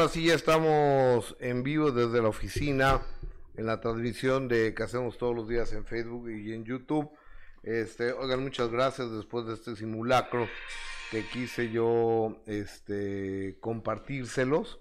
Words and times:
ahora 0.00 0.12
sí 0.14 0.24
ya 0.24 0.34
estamos 0.34 1.36
en 1.40 1.62
vivo 1.62 1.92
desde 1.92 2.22
la 2.22 2.28
oficina, 2.28 3.02
en 3.54 3.66
la 3.66 3.82
transmisión 3.82 4.48
de 4.48 4.72
que 4.72 4.82
hacemos 4.82 5.18
todos 5.18 5.36
los 5.36 5.46
días 5.46 5.74
en 5.74 5.84
Facebook 5.84 6.30
y 6.30 6.54
en 6.54 6.64
YouTube. 6.64 7.10
Este, 7.62 8.12
oigan, 8.12 8.42
muchas 8.42 8.70
gracias 8.70 9.12
después 9.12 9.44
de 9.44 9.52
este 9.52 9.76
simulacro 9.76 10.48
que 11.10 11.22
quise 11.26 11.70
yo 11.70 12.42
este, 12.46 13.58
compartírselos 13.60 14.80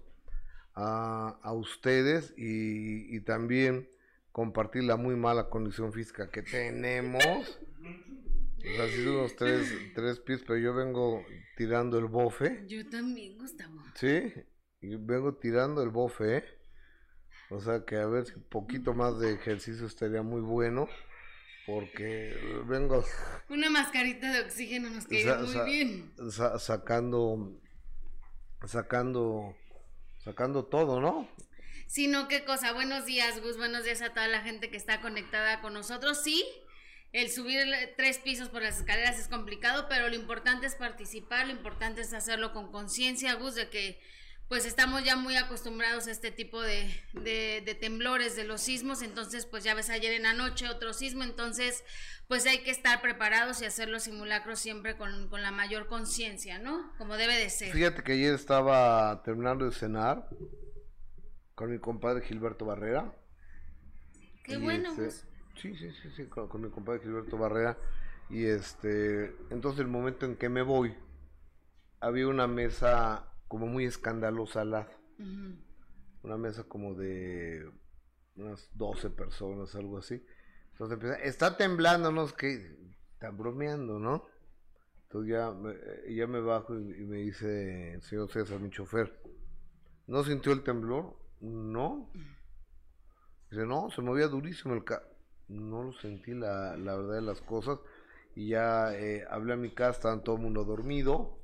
a, 0.74 1.38
a 1.42 1.52
ustedes 1.52 2.34
y, 2.38 3.14
y 3.14 3.20
también 3.20 3.90
compartir 4.32 4.86
la 4.86 4.96
muy 4.96 5.18
mala 5.18 5.50
condición 5.50 5.92
física 5.92 6.30
que 6.30 6.44
tenemos. 6.44 7.60
O 8.60 8.62
sea, 8.62 8.88
sí 8.88 9.06
unos 9.06 9.36
tres, 9.36 9.70
tres 9.94 10.20
pies, 10.20 10.44
pero 10.48 10.58
yo 10.60 10.74
vengo 10.74 11.26
tirando 11.58 12.00
el 12.00 12.06
bofe. 12.06 12.64
Yo 12.68 12.88
también, 12.88 13.38
Gustavo. 13.38 13.84
Sí, 13.96 14.32
y 14.82 14.96
vengo 14.96 15.36
tirando 15.36 15.84
el 15.84 15.90
bofe, 15.90 16.38
¿eh? 16.38 16.44
O 17.50 17.60
sea 17.60 17.84
que 17.86 17.98
a 17.98 18.06
ver 18.06 18.26
si 18.26 18.34
un 18.34 18.44
poquito 18.44 18.94
más 18.94 19.20
de 19.20 19.34
ejercicio 19.34 19.88
estaría 19.88 20.22
muy 20.22 20.42
bueno. 20.42 20.88
Porque 21.66 22.36
vengo. 22.66 23.04
Una 23.50 23.70
mascarita 23.70 24.32
de 24.32 24.42
oxígeno 24.42 24.90
nos 24.90 25.06
queda 25.06 25.40
muy 25.40 25.66
bien. 25.66 26.12
sacando. 26.60 27.52
Sacando. 28.66 29.56
Sacando 30.24 30.66
todo, 30.66 31.00
¿no? 31.00 31.30
Sí, 31.88 32.08
no, 32.08 32.28
qué 32.28 32.44
cosa. 32.44 32.74
Buenos 32.74 33.06
días, 33.06 33.40
Gus. 33.42 33.58
Buenos 33.58 33.84
días 33.84 34.02
a 34.02 34.14
toda 34.14 34.28
la 34.28 34.42
gente 34.42 34.70
que 34.70 34.78
está 34.78 35.02
conectada 35.02 35.62
con 35.62 35.74
nosotros. 35.74 36.24
Sí, 36.24 36.44
el 37.14 37.30
subir 37.30 37.68
tres 37.98 38.20
pisos 38.20 38.50
por 38.50 38.62
las 38.62 38.80
escaleras 38.80 39.20
es 39.20 39.28
complicado, 39.28 39.88
pero 39.90 40.08
lo 40.10 40.16
importante 40.16 40.68
es 40.68 40.76
participar, 40.76 41.48
lo 41.48 41.54
importante 41.54 42.02
es 42.02 42.14
hacerlo 42.14 42.52
con 42.52 42.72
conciencia, 42.72 43.34
Gus, 43.36 43.56
de 43.56 43.70
que 43.70 44.00
pues 44.50 44.66
estamos 44.66 45.04
ya 45.06 45.16
muy 45.16 45.38
acostumbrados 45.38 46.08
a 46.08 46.12
este 46.12 46.32
tipo 46.32 46.62
de, 46.62 46.92
de, 47.14 47.78
temblores, 47.80 48.36
de 48.36 48.44
los 48.44 48.60
sismos, 48.60 49.02
entonces 49.02 49.46
pues 49.46 49.64
ya 49.64 49.74
ves 49.74 49.90
ayer 49.90 50.12
en 50.12 50.24
la 50.24 50.34
noche 50.34 50.68
otro 50.68 50.92
sismo, 50.92 51.24
entonces 51.24 51.84
pues 52.28 52.46
hay 52.46 52.64
que 52.64 52.72
estar 52.72 53.02
preparados 53.02 53.62
y 53.62 53.66
hacer 53.66 53.88
los 53.90 54.04
simulacros 54.04 54.60
siempre 54.60 54.98
con, 54.98 55.30
con 55.30 55.42
la 55.42 55.52
mayor 55.52 55.88
conciencia, 55.88 56.60
¿no? 56.60 56.92
Como 56.98 57.16
debe 57.16 57.38
de 57.38 57.50
ser. 57.50 57.72
Fíjate 57.72 58.04
que 58.04 58.14
ayer 58.14 58.34
estaba 58.34 59.24
terminando 59.24 59.66
de 59.66 59.72
cenar 59.72 60.28
con 61.56 61.72
mi 61.72 61.80
compadre 61.80 62.26
Gilberto 62.26 62.66
Barrera. 62.66 63.14
Qué 64.44 64.58
bueno. 64.58 64.92
Este, 64.92 65.30
Sí, 65.62 65.76
sí, 65.76 65.92
sí, 65.92 66.10
sí, 66.16 66.26
con, 66.28 66.62
mi 66.62 66.70
compadre 66.70 67.02
Gilberto 67.02 67.38
Barrera. 67.38 67.78
Y 68.30 68.46
este, 68.46 69.36
entonces 69.50 69.82
el 69.82 69.88
momento 69.88 70.26
en 70.26 70.38
que 70.38 70.48
me 70.48 70.62
voy, 70.62 70.96
había 72.00 72.28
una 72.28 72.48
mesa 72.48 73.26
como 73.50 73.68
muy 73.68 73.84
escandalosa 73.84 74.62
al 74.62 74.72
lado. 74.72 74.92
Una 76.24 76.38
mesa 76.38 76.64
como 76.64 76.94
de 76.94 77.70
unas 78.38 78.70
12 78.76 79.10
personas, 79.10 79.76
algo 79.76 79.98
así. 79.98 80.24
Entonces 80.72 80.94
empecé, 80.94 81.28
está 81.28 81.58
temblando, 81.58 82.14
no 82.14 82.24
es 82.24 82.32
que 82.32 82.78
están 83.12 83.38
bromeando, 83.38 84.00
¿no? 84.00 84.26
Entonces 85.04 85.34
ya, 85.34 85.52
me, 85.52 85.76
ya 86.16 86.26
me 86.28 86.40
bajo 86.40 86.80
y, 86.80 87.04
me 87.04 87.18
dice 87.18 87.96
el 87.96 88.02
señor 88.02 88.32
César, 88.32 88.62
mi 88.62 88.70
chofer, 88.70 89.22
¿no 90.08 90.24
sintió 90.24 90.54
el 90.54 90.64
temblor? 90.64 91.18
No. 91.42 92.10
Dice, 93.52 93.66
no, 93.66 93.90
se 93.90 94.02
movía 94.02 94.30
durísimo 94.30 94.74
el 94.74 94.86
carro 94.86 95.20
no 95.50 95.84
lo 95.84 95.94
sentí 95.94 96.34
la, 96.34 96.78
la 96.78 96.96
verdad 96.96 97.16
de 97.16 97.22
las 97.22 97.42
cosas. 97.42 97.80
Y 98.36 98.50
ya 98.50 98.96
eh, 98.96 99.26
hablé 99.30 99.54
a 99.54 99.58
mi 99.58 99.72
casa, 99.72 99.98
estaban 99.98 100.24
todo 100.24 100.36
el 100.36 100.42
mundo 100.42 100.64
dormido. 100.64 101.39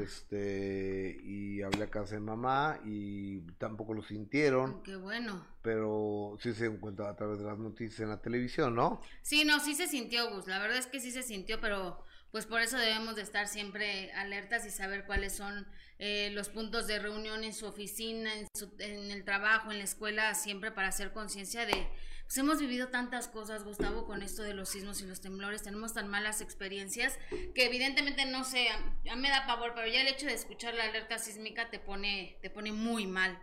Este, 0.00 1.20
y 1.24 1.62
hablé 1.62 1.84
a 1.84 1.90
casa 1.90 2.14
de 2.14 2.20
mamá 2.20 2.80
y 2.84 3.40
tampoco 3.58 3.94
lo 3.94 4.02
sintieron. 4.02 4.82
Qué 4.82 4.96
bueno. 4.96 5.44
Pero 5.62 6.36
sí 6.40 6.54
se 6.54 6.66
encuentra 6.66 7.10
a 7.10 7.16
través 7.16 7.38
de 7.38 7.44
las 7.44 7.58
noticias 7.58 8.00
en 8.00 8.08
la 8.08 8.20
televisión, 8.20 8.74
¿no? 8.74 9.00
Sí, 9.22 9.44
no, 9.44 9.60
sí 9.60 9.74
se 9.74 9.86
sintió, 9.86 10.30
Gus. 10.30 10.46
La 10.46 10.58
verdad 10.58 10.78
es 10.78 10.86
que 10.86 11.00
sí 11.00 11.10
se 11.10 11.22
sintió, 11.22 11.60
pero 11.60 12.02
pues 12.32 12.46
por 12.46 12.60
eso 12.60 12.76
debemos 12.76 13.16
de 13.16 13.22
estar 13.22 13.48
siempre 13.48 14.12
alertas 14.12 14.66
y 14.66 14.70
saber 14.70 15.06
cuáles 15.06 15.34
son 15.34 15.66
eh, 15.98 16.30
los 16.32 16.48
puntos 16.48 16.86
de 16.86 16.98
reunión 16.98 17.44
en 17.44 17.54
su 17.54 17.66
oficina, 17.66 18.34
en, 18.34 18.46
su, 18.54 18.72
en 18.78 19.10
el 19.10 19.24
trabajo, 19.24 19.70
en 19.70 19.78
la 19.78 19.84
escuela, 19.84 20.34
siempre 20.34 20.70
para 20.70 20.88
hacer 20.88 21.12
conciencia 21.12 21.66
de 21.66 21.88
pues 22.28 22.36
hemos 22.36 22.60
vivido 22.60 22.88
tantas 22.88 23.26
cosas, 23.26 23.64
Gustavo, 23.64 24.04
con 24.04 24.20
esto 24.20 24.42
de 24.42 24.52
los 24.52 24.68
sismos 24.68 25.00
y 25.00 25.06
los 25.06 25.22
temblores, 25.22 25.62
tenemos 25.62 25.94
tan 25.94 26.08
malas 26.08 26.42
experiencias 26.42 27.18
que 27.54 27.64
evidentemente 27.64 28.26
no 28.26 28.44
sé, 28.44 28.68
a, 28.68 29.16
mí 29.16 29.22
me 29.22 29.30
da 29.30 29.46
pavor, 29.46 29.72
pero 29.74 29.88
ya 29.88 30.02
el 30.02 30.08
hecho 30.08 30.26
de 30.26 30.34
escuchar 30.34 30.74
la 30.74 30.84
alerta 30.84 31.16
sísmica 31.16 31.70
te 31.70 31.78
pone, 31.78 32.36
te 32.42 32.50
pone 32.50 32.70
muy 32.70 33.06
mal. 33.06 33.38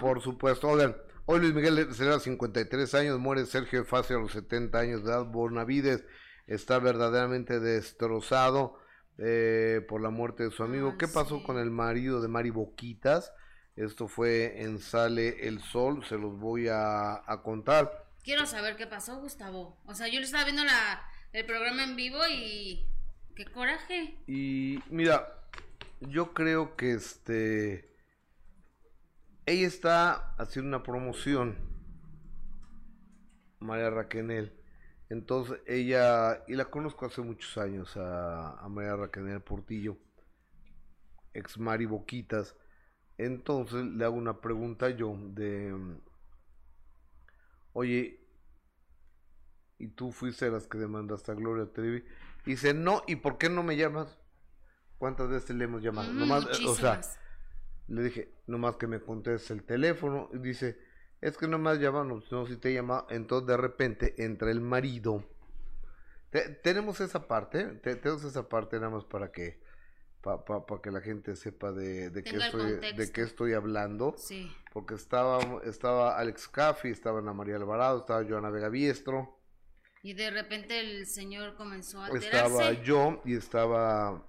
Por 0.00 0.22
supuesto, 0.22 0.68
oigan, 0.68 0.96
hoy 1.26 1.40
Luis 1.40 1.52
Miguel 1.52 1.94
celebra 1.94 2.18
53 2.18 2.94
años, 2.94 3.18
muere 3.18 3.44
Sergio 3.44 3.84
Facio 3.84 4.16
a 4.16 4.20
los 4.22 4.32
70 4.32 4.78
años 4.78 5.04
de 5.04 5.10
edad, 5.10 5.26
Bonavides 5.26 6.06
está 6.50 6.78
verdaderamente 6.78 7.60
destrozado 7.60 8.78
eh, 9.16 9.84
por 9.88 10.02
la 10.02 10.10
muerte 10.10 10.44
de 10.44 10.50
su 10.50 10.62
amigo. 10.62 10.98
¿Qué 10.98 11.08
pasó 11.08 11.42
con 11.42 11.58
el 11.58 11.70
marido 11.70 12.20
de 12.20 12.28
Mari 12.28 12.50
Boquitas? 12.50 13.32
Esto 13.76 14.08
fue 14.08 14.60
en 14.62 14.78
Sale 14.78 15.48
el 15.48 15.60
Sol, 15.62 16.04
se 16.04 16.18
los 16.18 16.38
voy 16.38 16.68
a 16.68 17.22
contar. 17.42 18.10
Quiero 18.22 18.44
saber 18.44 18.76
qué 18.76 18.86
pasó, 18.86 19.18
Gustavo. 19.20 19.80
O 19.86 19.94
sea, 19.94 20.08
yo 20.08 20.18
le 20.18 20.26
estaba 20.26 20.44
viendo 20.44 20.64
la, 20.64 21.02
el 21.32 21.46
programa 21.46 21.84
en 21.84 21.96
vivo 21.96 22.18
y... 22.30 22.86
¡Qué 23.34 23.46
coraje! 23.46 24.18
Y 24.26 24.80
mira, 24.90 25.26
yo 26.00 26.34
creo 26.34 26.76
que 26.76 26.92
este... 26.92 27.88
Ella 29.46 29.66
está 29.66 30.34
haciendo 30.36 30.68
una 30.68 30.82
promoción, 30.82 31.56
María 33.58 33.90
Raquenel. 33.90 34.59
Entonces 35.10 35.60
ella, 35.66 36.42
y 36.48 36.54
la 36.54 36.66
conozco 36.66 37.04
hace 37.04 37.20
muchos 37.20 37.58
años 37.58 37.96
a, 37.96 38.52
a 38.58 38.68
María 38.68 38.96
Raquenel 38.96 39.42
Portillo, 39.42 39.98
ex 41.34 41.58
Mari 41.58 41.84
Boquitas. 41.84 42.56
Entonces 43.18 43.84
le 43.84 44.04
hago 44.04 44.16
una 44.16 44.40
pregunta 44.40 44.88
yo 44.88 45.14
de 45.34 45.74
oye, 47.72 48.20
y 49.78 49.88
tú 49.88 50.12
fuiste 50.12 50.50
las 50.50 50.66
que 50.66 50.78
demandaste 50.78 51.32
a 51.32 51.34
Gloria 51.34 51.72
Trevi. 51.72 52.04
Y 52.44 52.50
dice, 52.50 52.74
no, 52.74 53.02
¿y 53.06 53.16
por 53.16 53.38
qué 53.38 53.48
no 53.48 53.62
me 53.62 53.76
llamas? 53.76 54.18
¿Cuántas 54.98 55.28
veces 55.28 55.56
le 55.56 55.64
hemos 55.64 55.82
llamado? 55.82 56.12
Mm, 56.12 56.30
o 56.66 56.74
sea, 56.74 57.00
le 57.88 58.02
dije, 58.02 58.34
nomás 58.46 58.76
que 58.76 58.86
me 58.86 59.00
conteste 59.00 59.54
el 59.54 59.64
teléfono. 59.64 60.28
Y 60.32 60.38
dice, 60.38 60.78
es 61.20 61.36
que 61.36 61.46
nomás 61.46 61.78
llamamos, 61.78 62.30
no, 62.32 62.46
si 62.46 62.56
te 62.56 62.72
llama. 62.72 63.06
Entonces 63.10 63.46
de 63.46 63.56
repente 63.56 64.14
entra 64.24 64.50
el 64.50 64.60
marido. 64.60 65.24
tenemos 66.62 67.00
esa 67.00 67.26
parte, 67.26 67.64
tenemos 67.82 68.24
esa 68.24 68.48
parte 68.48 68.78
nada 68.78 68.90
más 68.90 69.04
para 69.04 69.30
que 69.30 69.60
para 70.22 70.44
pa, 70.44 70.82
que 70.82 70.90
la 70.90 71.00
gente 71.00 71.34
sepa 71.34 71.72
de, 71.72 72.10
de 72.10 72.22
qué 72.22 72.36
estoy 72.36 72.72
de 72.94 73.10
qué 73.10 73.22
estoy 73.22 73.54
hablando 73.54 74.14
sí. 74.18 74.52
porque 74.70 74.94
estaba 74.94 75.40
estaba 75.64 76.18
Alex 76.18 76.46
Caffi 76.46 76.88
estaba 76.88 77.20
Ana 77.20 77.32
María 77.32 77.56
Alvarado 77.56 78.00
estaba 78.00 78.22
Joana 78.28 78.50
Vega 78.50 78.68
Biestro 78.68 79.38
y 80.02 80.12
de 80.12 80.30
repente 80.30 80.78
el 80.78 81.06
señor 81.06 81.56
comenzó 81.56 82.02
a 82.02 82.06
alterarse. 82.08 82.36
estaba 82.36 82.72
yo 82.82 83.22
y 83.24 83.34
estaba 83.34 84.22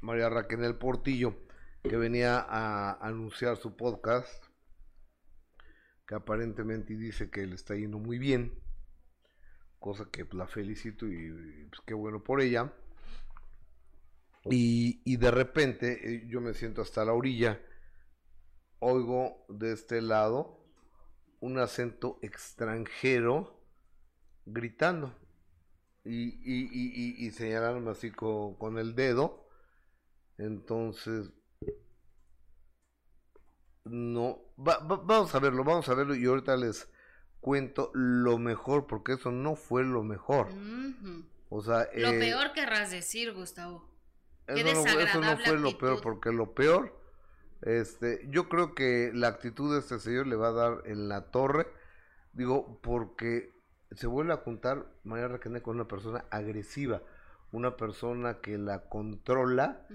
María 0.00 0.30
Raquel 0.30 0.74
Portillo 0.76 1.34
que 1.82 1.96
venía 1.98 2.38
a 2.38 2.92
anunciar 3.06 3.58
su 3.58 3.76
podcast 3.76 4.51
que 6.12 6.16
aparentemente 6.16 6.94
dice 6.94 7.30
que 7.30 7.46
le 7.46 7.54
está 7.54 7.74
yendo 7.74 7.98
muy 7.98 8.18
bien 8.18 8.52
cosa 9.78 10.10
que 10.12 10.26
la 10.32 10.46
felicito 10.46 11.06
y 11.08 11.66
pues, 11.70 11.80
qué 11.86 11.94
bueno 11.94 12.22
por 12.22 12.42
ella 12.42 12.70
y, 14.44 15.16
de 15.16 15.30
repente 15.30 16.14
eh, 16.16 16.26
yo 16.28 16.42
me 16.42 16.52
siento 16.52 16.82
hasta 16.82 17.04
la 17.04 17.14
orilla, 17.14 17.62
oigo 18.80 19.46
de 19.48 19.72
este 19.72 20.02
lado 20.02 20.66
un 21.40 21.58
acento 21.58 22.18
extranjero 22.20 23.64
gritando 24.44 25.16
y, 26.04 26.28
y, 26.44 27.26
y, 27.26 27.30
señalarme 27.30 27.92
así 27.92 28.10
con, 28.10 28.78
el 28.78 28.94
dedo. 28.96 29.48
Entonces, 30.36 31.30
no, 33.84 34.38
vamos 34.56 35.34
a 35.34 35.38
verlo, 35.38 35.64
vamos 35.64 35.88
a 35.88 35.94
verlo 35.94 36.14
y 36.14 36.24
ahorita 36.24 36.56
les 36.56 36.88
cuento 37.40 37.90
lo 37.94 38.38
mejor 38.38 38.86
porque 38.86 39.14
eso 39.14 39.30
no 39.32 39.56
fue 39.56 39.84
lo 39.84 40.02
mejor. 40.02 40.48
O 41.48 41.60
sea, 41.62 41.88
lo 41.94 42.08
eh, 42.08 42.18
peor 42.18 42.52
querrás 42.52 42.90
decir, 42.90 43.32
Gustavo. 43.32 43.90
Eso 44.46 45.20
no, 45.20 45.36
fue 45.38 45.58
lo 45.58 45.78
peor, 45.78 46.00
porque 46.00 46.32
lo 46.32 46.54
peor, 46.54 46.98
este, 47.62 48.26
yo 48.28 48.48
creo 48.48 48.74
que 48.74 49.10
la 49.14 49.28
actitud 49.28 49.72
de 49.72 49.80
este 49.80 49.98
señor 49.98 50.26
le 50.26 50.36
va 50.36 50.48
a 50.48 50.52
dar 50.52 50.82
en 50.86 51.08
la 51.08 51.30
torre, 51.30 51.66
digo, 52.32 52.80
porque 52.82 53.52
se 53.92 54.06
vuelve 54.06 54.32
a 54.32 54.38
juntar 54.38 54.86
María 55.04 55.28
Raquel 55.28 55.60
con 55.62 55.76
una 55.76 55.86
persona 55.86 56.24
agresiva. 56.30 57.02
Una 57.52 57.76
persona 57.76 58.40
que 58.40 58.58
la 58.58 58.88
controla 58.88 59.86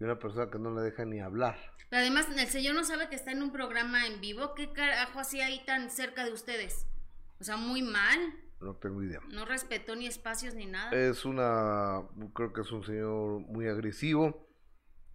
y 0.00 0.04
una 0.04 0.18
persona 0.18 0.50
que 0.50 0.58
no 0.58 0.70
la 0.70 0.82
deja 0.82 1.04
ni 1.04 1.20
hablar. 1.20 1.56
Pero 1.90 2.00
además, 2.00 2.26
el 2.34 2.48
señor 2.48 2.74
no 2.74 2.84
sabe 2.84 3.08
que 3.10 3.16
está 3.16 3.32
en 3.32 3.42
un 3.42 3.52
programa 3.52 4.06
en 4.06 4.20
vivo. 4.20 4.54
¿Qué 4.54 4.72
carajo 4.72 5.20
hacía 5.20 5.46
ahí 5.46 5.62
tan 5.66 5.90
cerca 5.90 6.24
de 6.24 6.32
ustedes? 6.32 6.86
O 7.38 7.44
sea, 7.44 7.58
muy 7.58 7.82
mal. 7.82 8.18
No 8.62 8.74
tengo 8.76 9.02
idea. 9.02 9.20
No 9.30 9.44
respetó 9.44 9.94
ni 9.94 10.06
espacios 10.06 10.54
ni 10.54 10.66
nada. 10.66 10.90
Es 10.92 11.26
una, 11.26 12.02
creo 12.32 12.52
que 12.52 12.62
es 12.62 12.72
un 12.72 12.82
señor 12.82 13.40
muy 13.40 13.68
agresivo 13.68 14.48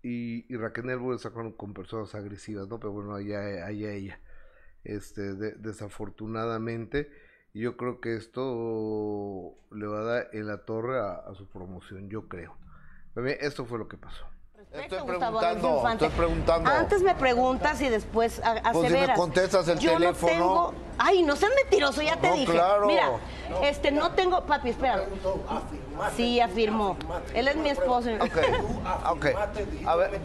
y, 0.04 0.46
y 0.54 0.58
Raquel 0.58 0.86
Nervo 0.86 1.16
está 1.16 1.32
con, 1.32 1.74
personas 1.74 2.14
agresivas, 2.14 2.68
¿no? 2.68 2.80
Pero 2.80 2.92
bueno, 2.92 3.16
allá, 3.16 3.66
allá 3.66 3.94
ella. 3.94 4.20
Este, 4.84 5.34
desafortunadamente, 5.34 7.10
yo 7.58 7.78
creo 7.78 8.00
que 8.00 8.16
esto 8.16 9.54
le 9.72 9.88
va 9.88 10.00
a 10.00 10.04
dar 10.04 10.28
en 10.34 10.48
la 10.48 10.60
torre 10.66 11.00
a, 11.00 11.16
a 11.30 11.36
su 11.36 11.48
promoción, 11.48 12.10
yo 12.10 12.28
creo. 12.28 12.56
Esto 13.40 13.66
fue 13.66 13.80
lo 13.80 13.88
que 13.88 13.98
pasó. 13.98 14.26
Estoy 14.72 15.00
preguntando, 15.06 15.90
estoy 15.90 16.10
preguntando. 16.10 16.70
Antes 16.70 17.02
me 17.02 17.16
preguntas 17.16 17.82
y 17.82 17.90
después 17.90 18.40
aseveras. 18.44 18.74
Pues 18.74 18.92
si 18.92 18.98
me 19.08 19.14
contestas 19.14 19.68
el 19.70 19.80
Yo 19.80 19.94
teléfono. 19.94 20.34
No 20.34 20.40
tengo... 20.40 20.74
Ay, 20.98 21.24
no 21.24 21.36
seas 21.36 21.52
mentiroso, 21.64 22.02
ya 22.02 22.18
te 22.20 22.28
No, 22.28 22.36
dije. 22.36 22.52
claro. 22.52 22.86
Mira, 22.86 23.10
este, 23.64 23.92
no 23.92 24.12
tengo... 24.12 24.46
Papi, 24.46 24.70
espera. 24.70 25.06
Sí, 26.16 26.40
afirmó. 26.40 26.98
Él 27.34 27.48
es 27.48 27.56
mi 27.56 27.70
esposo. 27.70 28.10
Ok, 28.20 28.38
ok. 29.12 29.26
A 29.86 29.96
ver, 29.96 30.22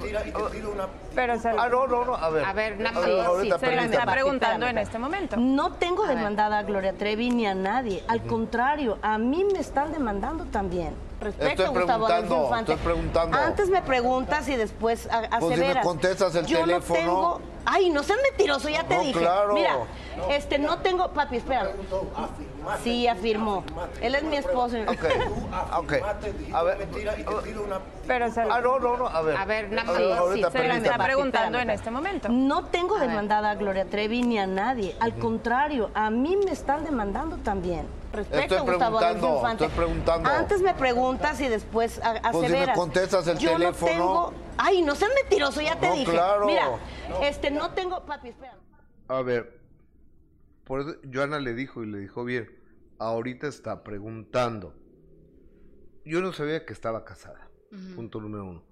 Pero 1.15 1.35
ah, 1.59 1.69
no, 1.71 1.87
no, 1.87 2.05
no, 2.05 2.15
a 2.15 2.31
ver. 2.31 2.45
A 2.45 2.53
ver, 2.53 2.87
ahorita, 2.87 3.57
sí, 3.57 3.61
se 3.61 3.67
permítame. 3.67 3.95
está 3.97 4.13
preguntando 4.13 4.67
en 4.67 4.79
este 4.79 4.99
momento. 4.99 5.37
No 5.37 5.73
tengo 5.75 6.05
A 6.05 6.09
ver. 6.09 6.17
demandada 6.17 6.59
a 6.59 6.63
Gloria 6.63 6.93
Trevi 6.93 7.31
ni 7.31 7.47
a 7.47 7.55
nadie. 7.55 8.03
Al 8.09 8.23
contrario, 8.23 8.99
a 9.03 9.19
mí 9.19 9.45
me 9.53 9.59
están 9.61 9.93
demandando 9.93 10.45
también. 10.47 10.95
Respecto 11.21 11.63
Estoy 11.63 11.67
a 11.67 11.69
Gustavo 11.69 12.07
preguntando, 12.07 12.45
Infante. 12.45 12.73
estoy 12.73 12.85
preguntando. 12.85 13.37
Antes 13.39 13.69
me 13.71 13.83
preguntas 13.83 14.49
y 14.49 14.57
después 14.57 15.09
a- 15.11 15.21
Pues 15.39 15.41
si 15.41 15.47
me 15.47 15.55
aseveras. 15.55 15.87
contestas 15.87 16.35
el 16.35 16.47
Yo 16.47 16.61
teléfono. 16.61 16.99
No 17.01 17.07
tengo... 17.07 17.41
Ay, 17.65 17.91
no 17.91 18.03
seas 18.03 18.19
mentiroso, 18.29 18.69
ya 18.69 18.83
te 18.83 18.97
No, 18.97 19.01
dije. 19.03 19.21
claro. 19.21 19.55
Mira, 19.55 19.77
este, 20.31 20.59
no 20.59 20.79
tengo... 20.79 21.13
Papi, 21.13 21.37
espera. 21.37 21.71
Sí, 22.83 23.07
afirmó. 23.09 23.65
Él 24.01 24.15
es 24.15 24.23
mi 24.23 24.37
esposo. 24.37 24.77
Ok, 24.87 25.05
ok. 25.79 25.93
A 26.53 26.63
ver, 26.63 26.89
Pero 28.07 28.31
se- 28.33 28.41
ah, 28.43 28.61
no, 28.63 28.79
no, 28.79 28.97
no, 28.97 29.07
a 29.07 29.23
ver. 29.23 29.37
A 29.37 29.45
ver, 29.45 29.71
nada 29.71 29.85
más, 29.85 29.97
sí, 29.97 30.03
ahorita, 30.13 30.51
se 30.51 30.59
permítame. 30.59 30.87
está 30.89 31.05
preguntando 31.05 31.59
en 31.59 31.71
este 31.71 31.91
momento. 31.91 32.29
No 32.29 32.65
tengo 32.67 32.97
A 32.97 33.01
demandada 33.01 33.51
a 33.51 33.55
Gloria 33.55 33.85
Trevi 33.85 34.23
ni 34.23 34.39
a 34.39 34.47
nadie. 34.47 34.95
Al 35.01 35.15
contrario, 35.15 35.91
a 35.95 36.11
mí 36.11 36.37
me 36.37 36.53
están 36.53 36.85
demandando 36.85 37.37
también. 37.39 37.87
Respecto 38.13 38.57
Estoy 38.57 38.59
a 38.59 38.61
Gustavo 38.73 38.99
Adolfo 38.99 39.17
preguntando, 39.21 39.37
Infante. 39.37 39.65
estoy 39.65 39.77
preguntando. 39.85 40.29
Antes 40.31 40.61
me 40.61 40.75
preguntas 40.75 41.41
y 41.41 41.49
después 41.49 41.99
a- 42.05 42.13
Pues 42.21 42.33
si 42.33 42.39
me 42.41 42.47
aseveras. 42.47 42.77
contestas 42.79 43.27
el 43.27 43.39
Yo 43.39 43.53
teléfono. 43.53 43.93
No 43.93 43.99
tengo... 43.99 44.33
Ay, 44.59 44.83
no 44.83 44.95
seas 44.95 45.11
mentiroso, 45.23 45.61
ya 45.63 45.77
te 45.77 45.91
dije. 45.93 46.13
claro. 46.13 46.45
Mira, 46.47 46.69
este, 47.23 47.51
no 47.51 47.71
tengo... 47.71 48.01
Papi, 48.05 48.29
espera. 48.29 48.55
A 49.09 49.23
ver, 49.23 49.59
por 50.65 50.81
eso 50.81 50.97
Joana 51.13 51.41
le 51.41 51.55
dijo 51.55 51.83
y 51.83 51.87
le 51.87 51.99
dijo 51.99 52.25
bien, 52.25 52.51
ahorita 52.99 53.47
está 53.49 53.83
preguntando. 53.83 54.75
Yo 56.05 56.21
no 56.21 56.33
sabía 56.33 56.67
que 56.67 56.73
estaba 56.73 57.05
casada, 57.05 57.49
punto 57.95 58.21
número 58.21 58.45
uno. 58.45 58.65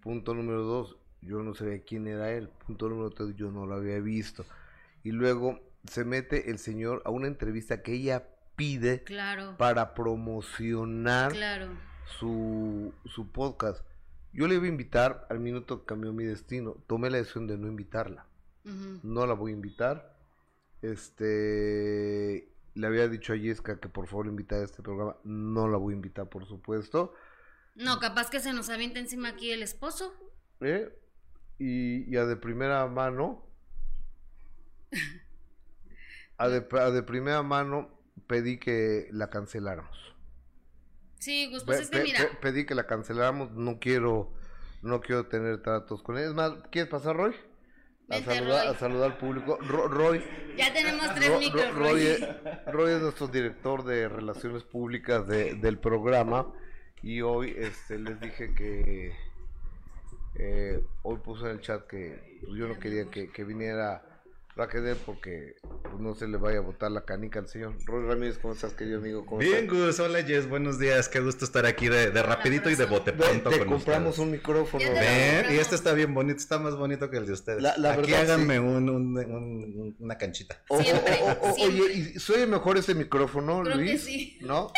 Punto 0.00 0.34
número 0.34 0.62
dos, 0.62 0.96
yo 1.20 1.42
no 1.42 1.54
sabía 1.54 1.82
quién 1.82 2.06
era 2.06 2.32
él. 2.32 2.48
Punto 2.64 2.88
número 2.88 3.10
tres, 3.10 3.34
yo 3.36 3.50
no 3.50 3.66
lo 3.66 3.74
había 3.74 3.98
visto. 4.00 4.44
Y 5.02 5.10
luego 5.10 5.58
se 5.84 6.04
mete 6.04 6.50
el 6.50 6.58
señor 6.58 7.02
a 7.04 7.10
una 7.10 7.26
entrevista 7.26 7.82
que 7.82 7.94
ella 7.94 8.28
pide 8.54 9.02
Claro, 9.02 9.56
para 9.58 9.94
promocionar 9.94 11.32
claro. 11.32 11.68
su, 12.18 12.92
su 13.04 13.30
podcast. 13.32 13.84
Yo 14.32 14.46
le 14.46 14.56
iba 14.56 14.64
a 14.64 14.68
invitar, 14.68 15.26
al 15.30 15.40
minuto 15.40 15.84
cambió 15.84 16.12
mi 16.12 16.24
destino. 16.24 16.76
Tomé 16.86 17.10
la 17.10 17.18
decisión 17.18 17.46
de 17.46 17.58
no 17.58 17.66
invitarla 17.66 18.26
no 19.02 19.26
la 19.26 19.34
voy 19.34 19.52
a 19.52 19.54
invitar. 19.54 20.15
Este, 20.82 22.48
le 22.74 22.86
había 22.86 23.08
dicho 23.08 23.32
a 23.32 23.36
Yesca 23.36 23.80
que 23.80 23.88
por 23.88 24.06
favor 24.06 24.26
invitara 24.26 24.62
a 24.62 24.64
este 24.66 24.82
programa. 24.82 25.16
No 25.24 25.68
la 25.68 25.78
voy 25.78 25.94
a 25.94 25.96
invitar, 25.96 26.28
por 26.28 26.46
supuesto. 26.46 27.14
No, 27.74 27.98
capaz 27.98 28.30
que 28.30 28.40
se 28.40 28.52
nos 28.52 28.70
avienta 28.70 28.98
encima 28.98 29.28
aquí 29.28 29.50
el 29.50 29.62
esposo. 29.62 30.14
¿eh? 30.60 30.96
Y, 31.58 32.10
y 32.12 32.16
a 32.16 32.24
de 32.26 32.36
primera 32.36 32.86
mano, 32.86 33.44
a 36.38 36.48
de, 36.48 36.66
a 36.80 36.90
de 36.90 37.02
primera 37.02 37.42
mano 37.42 37.90
pedí 38.26 38.58
que 38.58 39.08
la 39.12 39.30
canceláramos. 39.30 40.14
Sí, 41.18 41.50
Gus, 41.50 41.64
pues 41.64 41.78
Pe- 41.78 41.82
es 41.84 41.90
que 41.90 42.02
mira, 42.02 42.20
pe- 42.20 42.36
pedí 42.40 42.66
que 42.66 42.74
la 42.74 42.86
canceláramos. 42.86 43.52
No 43.52 43.78
quiero, 43.78 44.32
no 44.82 45.00
quiero 45.00 45.26
tener 45.26 45.62
tratos 45.62 46.02
con 46.02 46.16
ella. 46.18 46.28
Es 46.28 46.34
más, 46.34 46.52
¿quieres 46.70 46.90
pasar, 46.90 47.16
Roy? 47.16 47.34
A 48.08 48.20
saludar, 48.20 48.66
a 48.68 48.74
saludar 48.74 49.10
al 49.12 49.18
público. 49.18 49.58
Ro- 49.66 49.88
Roy, 49.88 50.22
ya 50.56 50.72
tenemos 50.72 51.12
tres 51.14 51.28
Ro- 51.28 51.38
micros, 51.40 51.74
Ro- 51.74 51.78
Roy, 51.80 51.90
Roy. 51.92 52.06
es, 52.06 52.20
Roy 52.72 52.92
es 52.92 53.00
nuestro 53.02 53.26
director 53.28 53.84
de 53.84 54.08
relaciones 54.08 54.62
públicas 54.62 55.26
de- 55.26 55.54
del 55.54 55.78
programa 55.78 56.52
y 57.02 57.20
hoy 57.22 57.54
este, 57.58 57.98
les 57.98 58.20
dije 58.20 58.54
que 58.54 59.12
eh, 60.36 60.80
hoy 61.02 61.16
puse 61.18 61.46
en 61.46 61.50
el 61.52 61.60
chat 61.60 61.86
que 61.86 62.38
pues, 62.44 62.52
yo 62.56 62.68
no 62.68 62.78
quería 62.78 63.06
que, 63.10 63.28
que 63.30 63.44
viniera 63.44 64.02
Raquel 64.56 64.96
porque 65.04 65.56
pues, 65.82 66.00
no 66.00 66.14
se 66.14 66.26
le 66.26 66.38
vaya 66.38 66.58
a 66.58 66.62
botar 66.62 66.90
la 66.90 67.04
canica 67.04 67.40
al 67.40 67.46
señor. 67.48 67.74
Roy 67.84 68.06
Ramírez, 68.06 68.38
¿cómo 68.38 68.54
estás, 68.54 68.72
querido 68.72 68.98
amigo? 69.00 69.26
¿Cómo 69.26 69.38
Bien, 69.40 69.64
estás? 69.66 69.78
Gus, 69.78 70.00
hola 70.00 70.22
Jess, 70.22 70.48
buenos 70.48 70.78
días, 70.78 71.10
qué 71.10 71.20
gusto 71.20 71.44
estar 71.44 71.66
aquí 71.66 71.88
de, 71.88 72.10
de 72.10 72.22
rapidito 72.22 72.70
y 72.70 72.74
de 72.74 72.86
bote 72.86 73.12
Te, 73.12 73.18
pronto 73.18 73.50
te 73.50 73.58
con 73.58 73.68
compramos 73.68 74.10
ustedes. 74.12 74.26
un 74.26 74.30
micrófono. 74.32 74.84
Ven, 74.92 75.54
y 75.54 75.58
este 75.58 75.74
está 75.74 75.92
bien 75.92 76.14
bonito, 76.14 76.38
está 76.38 76.58
más 76.58 76.74
bonito 76.74 77.10
que 77.10 77.18
el 77.18 77.26
de 77.26 77.34
ustedes. 77.34 77.60
La- 77.60 77.76
la 77.76 77.92
aquí 77.92 78.10
verdad, 78.12 78.20
háganme 78.32 78.54
sí. 78.54 78.60
un, 78.60 78.88
un- 78.88 79.18
un- 79.18 79.96
una 79.98 80.16
canchita. 80.16 80.62
O- 80.68 80.78
o- 80.78 80.82
Siempre, 80.82 81.18
o- 81.22 81.50
o- 81.50 81.54
siempre. 81.54 81.82
Oye, 81.82 81.92
¿y 82.14 82.18
¿soy 82.18 82.46
mejor 82.46 82.78
ese 82.78 82.94
micrófono, 82.94 83.62
Creo 83.62 83.76
que 83.76 83.84
Luis? 83.84 84.02
sí. 84.04 84.38
¿No? 84.40 84.72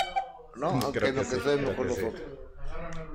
No, 0.57 0.71
aunque 0.83 0.99
Creo 0.99 1.13
no 1.13 1.23
que 1.23 1.29
que 1.29 1.35
sí, 1.37 1.41
soy 1.41 1.57
creo 1.57 1.69
mejor 1.69 1.87
que 1.87 1.95
sí. 1.95 2.01
nosotros. 2.03 2.29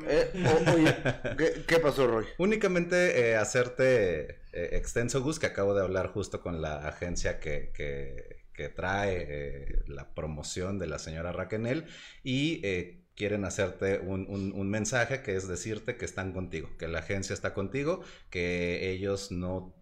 Eh, 0.07 0.31
oye, 0.75 0.95
¿qué, 1.38 1.63
qué 1.68 1.80
pasó, 1.80 2.07
Roy? 2.07 2.25
Únicamente 2.38 3.19
eh, 3.31 3.36
hacerte 3.36 4.43
eh, 4.54 4.70
extenso, 4.78 5.22
Gus, 5.22 5.40
que 5.40 5.48
acabo 5.48 5.74
de 5.74 5.82
hablar 5.84 6.08
justo 6.14 6.42
con 6.42 6.62
la 6.62 6.88
agencia 6.88 7.40
que, 7.40 7.72
que- 7.74 8.44
que 8.54 8.70
trae 8.70 9.26
eh, 9.28 9.80
la 9.88 10.14
promoción 10.14 10.78
de 10.78 10.86
la 10.88 11.00
señora 11.00 11.32
Raquenel 11.32 11.86
y 12.24 12.62
eh, 12.64 13.04
quieren 13.16 13.46
hacerte 13.46 14.00
un, 14.00 14.28
un- 14.30 14.54
un 14.54 14.70
mensaje 14.70 15.24
que 15.24 15.36
es 15.36 15.48
decirte 15.48 15.98
que 15.98 16.06
están 16.06 16.34
contigo, 16.34 16.70
que 16.77 16.88
la 16.88 17.00
agencia 17.00 17.34
está 17.34 17.54
contigo, 17.54 18.01
que 18.30 18.92
ellos 18.92 19.32
no... 19.32 19.75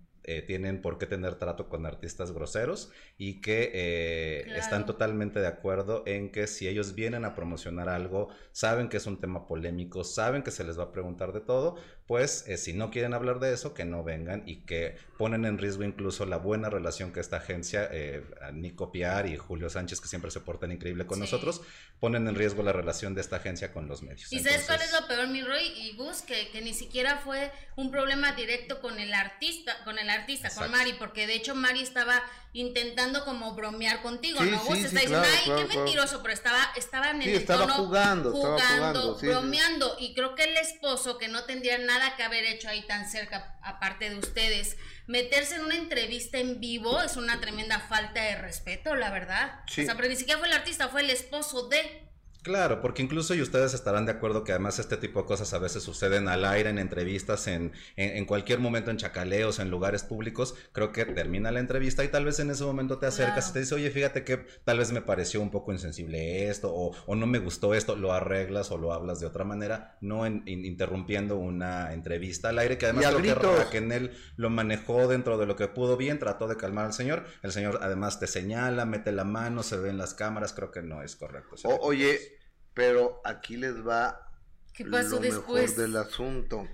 tienen 0.48 0.82
por 0.82 0.98
qué 1.00 1.08
tener 1.08 1.36
trato 1.36 1.68
con 1.68 1.86
artistas 1.88 2.32
groseros 2.32 2.92
y 3.18 3.42
que 3.42 4.44
Claro. 4.46 4.60
están 4.60 4.86
totalmente 4.86 5.40
de 5.40 5.48
acuerdo 5.48 6.04
en 6.06 6.32
que 6.32 6.48
si 6.48 6.68
ellos 6.68 6.94
vienen 6.96 7.26
a 7.26 7.34
promocionar 7.36 7.90
algo, 7.90 8.30
saben 8.52 8.88
que 8.90 8.98
es 8.98 9.08
un 9.08 9.20
tema 9.20 9.48
polémico, 9.48 10.04
saben 10.04 10.44
que 10.44 10.52
se 10.52 10.64
les 10.64 10.78
va 10.80 10.84
a 10.86 10.92
preguntar 10.92 11.34
de 11.34 11.42
todo, 11.42 11.76
pues 12.08 12.46
eh, 12.48 12.58
si 12.58 12.74
no 12.74 12.92
quieren 12.92 13.14
hablar 13.14 13.40
de 13.40 13.54
eso, 13.54 13.74
que 13.74 13.86
no 13.86 14.04
vengan 14.04 14.44
y 14.46 14.58
que 14.66 14.98
ponen 15.18 15.46
en 15.46 15.58
riesgo 15.58 15.84
incluso 15.84 16.26
la 16.26 16.38
buena 16.38 16.70
relación 16.70 17.14
que 17.14 17.20
esta 17.22 17.38
agencia, 17.38 17.88
eh, 17.92 18.24
Nico 18.54 18.92
Piar 18.92 19.28
y 19.28 19.38
Julio 19.38 19.70
Sánchez, 19.70 20.02
que 20.02 20.08
siempre 20.10 20.30
se 20.32 20.42
portan 20.42 20.72
increíble 20.72 21.06
con 21.06 21.18
Sí. 21.18 21.22
nosotros, 21.22 21.62
ponen 22.00 22.28
en 22.28 22.36
riesgo 22.36 22.64
la 22.64 22.74
relación 22.74 23.14
de 23.16 23.22
esta 23.22 23.38
agencia 23.38 23.72
con 23.72 23.88
los 23.88 24.02
medios. 24.02 24.32
¿Y 24.34 24.40
sabes 24.40 24.64
cuál 24.66 24.82
es 24.82 24.88
Entonces, 24.88 25.02
lo 25.02 25.08
peor, 25.08 25.28
mi 25.30 25.42
Roy 25.44 25.64
y 25.78 25.96
Gus? 25.96 26.22
Que, 26.24 26.50
que 26.50 26.62
ni 26.62 26.74
siquiera 26.74 27.18
fue 27.24 27.52
un 27.76 27.92
problema 27.92 28.34
directo 28.34 28.82
con 28.82 29.00
el 29.00 29.14
artista, 29.14 29.84
con 29.86 29.98
el 30.00 30.10
artista, 30.10 30.50
con. 30.54 30.72
Mari, 30.72 30.94
porque 30.94 31.28
de 31.28 31.36
hecho 31.36 31.54
Mari 31.56 31.82
estaba 31.82 32.22
intentando 32.54 33.24
como 33.24 33.54
bromear 33.56 34.02
contigo, 34.02 34.40
Sí, 34.42 34.50
¿no? 34.50 34.60
Gus 34.66 34.78
sí, 34.80 34.86
está 34.86 35.00
diciendo, 35.00 35.20
claro, 35.22 35.36
ay, 35.38 35.44
claro, 35.46 35.62
qué 35.62 35.66
claro. 35.68 35.84
mentiroso, 35.86 36.22
pero 36.22 36.34
estaba, 36.34 36.60
estaban 36.76 37.16
en 37.18 37.22
Sí, 37.24 37.30
el 37.30 37.36
estaba 37.38 37.62
tono 37.62 37.74
jugando, 37.76 38.34
estaba 38.34 38.60
jugando, 38.60 39.14
sí, 39.16 39.20
sí. 39.22 39.28
bromeando, 39.28 39.96
y 40.00 40.14
creo 40.14 40.36
que 40.36 40.44
el 40.44 40.58
esposo, 40.58 41.18
que 41.18 41.28
no 41.30 41.44
tendría 41.46 41.78
nada 41.78 42.01
que 42.16 42.24
haber 42.24 42.46
hecho 42.46 42.70
ahí 42.70 42.86
tan 42.88 43.10
cerca, 43.10 43.58
aparte 43.62 44.10
de 44.10 44.18
ustedes, 44.18 44.78
meterse 45.08 45.56
en 45.56 45.62
una 45.62 45.76
entrevista 45.76 46.38
en 46.38 46.60
vivo 46.60 47.02
es 47.02 47.16
una 47.18 47.40
tremenda 47.40 47.80
falta 47.80 48.22
de 48.22 48.36
respeto, 48.36 48.96
la 48.96 49.12
verdad. 49.12 49.62
Sí. 49.68 49.82
O 49.82 49.86
sea, 49.86 49.96
pero 49.96 50.10
ni 50.10 50.16
siquiera 50.16 50.40
fue 50.40 50.48
el 50.48 50.54
artista, 50.54 50.90
fue 50.90 51.02
el 51.02 51.10
esposo 51.10 51.68
de... 51.68 52.11
Claro, 52.44 52.82
porque 52.82 53.04
incluso 53.04 53.36
y 53.36 53.42
ustedes 53.42 53.76
estarán 53.76 54.06
de 54.08 54.14
acuerdo 54.14 54.44
que 54.44 54.52
además 54.52 54.80
este 54.80 54.98
tipo 54.98 55.22
de 55.22 55.28
cosas 55.28 55.54
a 55.54 55.60
veces 55.60 55.84
suceden 55.84 56.28
al 56.28 56.44
aire, 56.44 56.72
en 56.72 56.80
entrevistas, 56.80 57.46
en, 57.46 57.72
en, 57.96 58.18
en 58.18 58.26
cualquier 58.26 58.58
momento, 58.58 58.90
en 58.90 58.98
chacaleos, 58.98 59.60
en 59.60 59.70
lugares 59.70 60.04
públicos. 60.04 60.56
Creo 60.72 60.92
que 60.92 61.06
termina 61.06 61.52
la 61.52 61.60
entrevista 61.60 62.04
y 62.04 62.08
tal 62.08 62.26
vez 62.26 62.40
en 62.40 62.50
ese 62.50 62.64
momento 62.64 62.98
te 62.98 63.06
acercas 63.06 63.36
Claro. 63.36 63.50
y 63.50 63.54
te 63.54 63.60
dice, 63.60 63.76
oye, 63.76 63.92
fíjate 63.92 64.24
que 64.24 64.38
tal 64.64 64.80
vez 64.80 64.92
me 64.92 65.02
pareció 65.02 65.40
un 65.40 65.52
poco 65.52 65.72
insensible 65.72 66.50
esto, 66.50 66.74
o, 66.74 66.96
o 67.06 67.16
no 67.16 67.28
me 67.28 67.38
gustó 67.38 67.76
esto, 67.76 67.96
lo 67.96 68.12
arreglas 68.12 68.72
o 68.72 68.78
lo 68.80 68.92
hablas 68.92 69.20
de 69.20 69.28
otra 69.28 69.44
manera, 69.44 69.98
no 70.02 70.26
en- 70.26 70.42
in- 70.48 70.66
interrumpiendo 70.66 71.38
una 71.38 71.94
entrevista 71.94 72.50
al 72.50 72.58
aire, 72.58 72.80
que 72.80 72.86
además 72.88 73.06
creo 73.06 73.18
que 73.18 73.30
gritos. 73.30 73.58
Raquel 73.60 74.12
lo 74.38 74.50
manejó 74.50 75.08
dentro 75.08 75.38
de 75.38 75.46
lo 75.46 75.56
que 75.56 75.68
pudo 75.68 75.96
bien, 75.96 76.18
trató 76.18 76.48
de 76.48 76.58
calmar 76.58 76.86
al 76.88 76.94
señor. 76.94 77.24
El 77.44 77.52
señor 77.52 77.80
además 77.84 78.20
te 78.20 78.26
señala, 78.26 78.86
mete 78.86 79.12
la 79.12 79.26
mano, 79.26 79.62
se 79.62 79.78
ve 79.78 79.90
en 79.90 79.98
las 80.00 80.16
cámaras, 80.16 80.54
creo 80.54 80.72
que 80.72 80.82
no 80.82 81.04
es 81.04 81.16
correcto. 81.16 81.56
O- 81.66 81.78
oye. 81.88 82.31
Pero 82.74 83.22
aquí 83.26 83.58
les 83.58 83.86
va 83.86 84.32
¿Qué 84.74 84.86
pasó 84.86 85.16
lo 85.16 85.20
después? 85.20 85.72
mejor 85.72 85.76
del 85.76 85.98
asunto. 85.98 86.68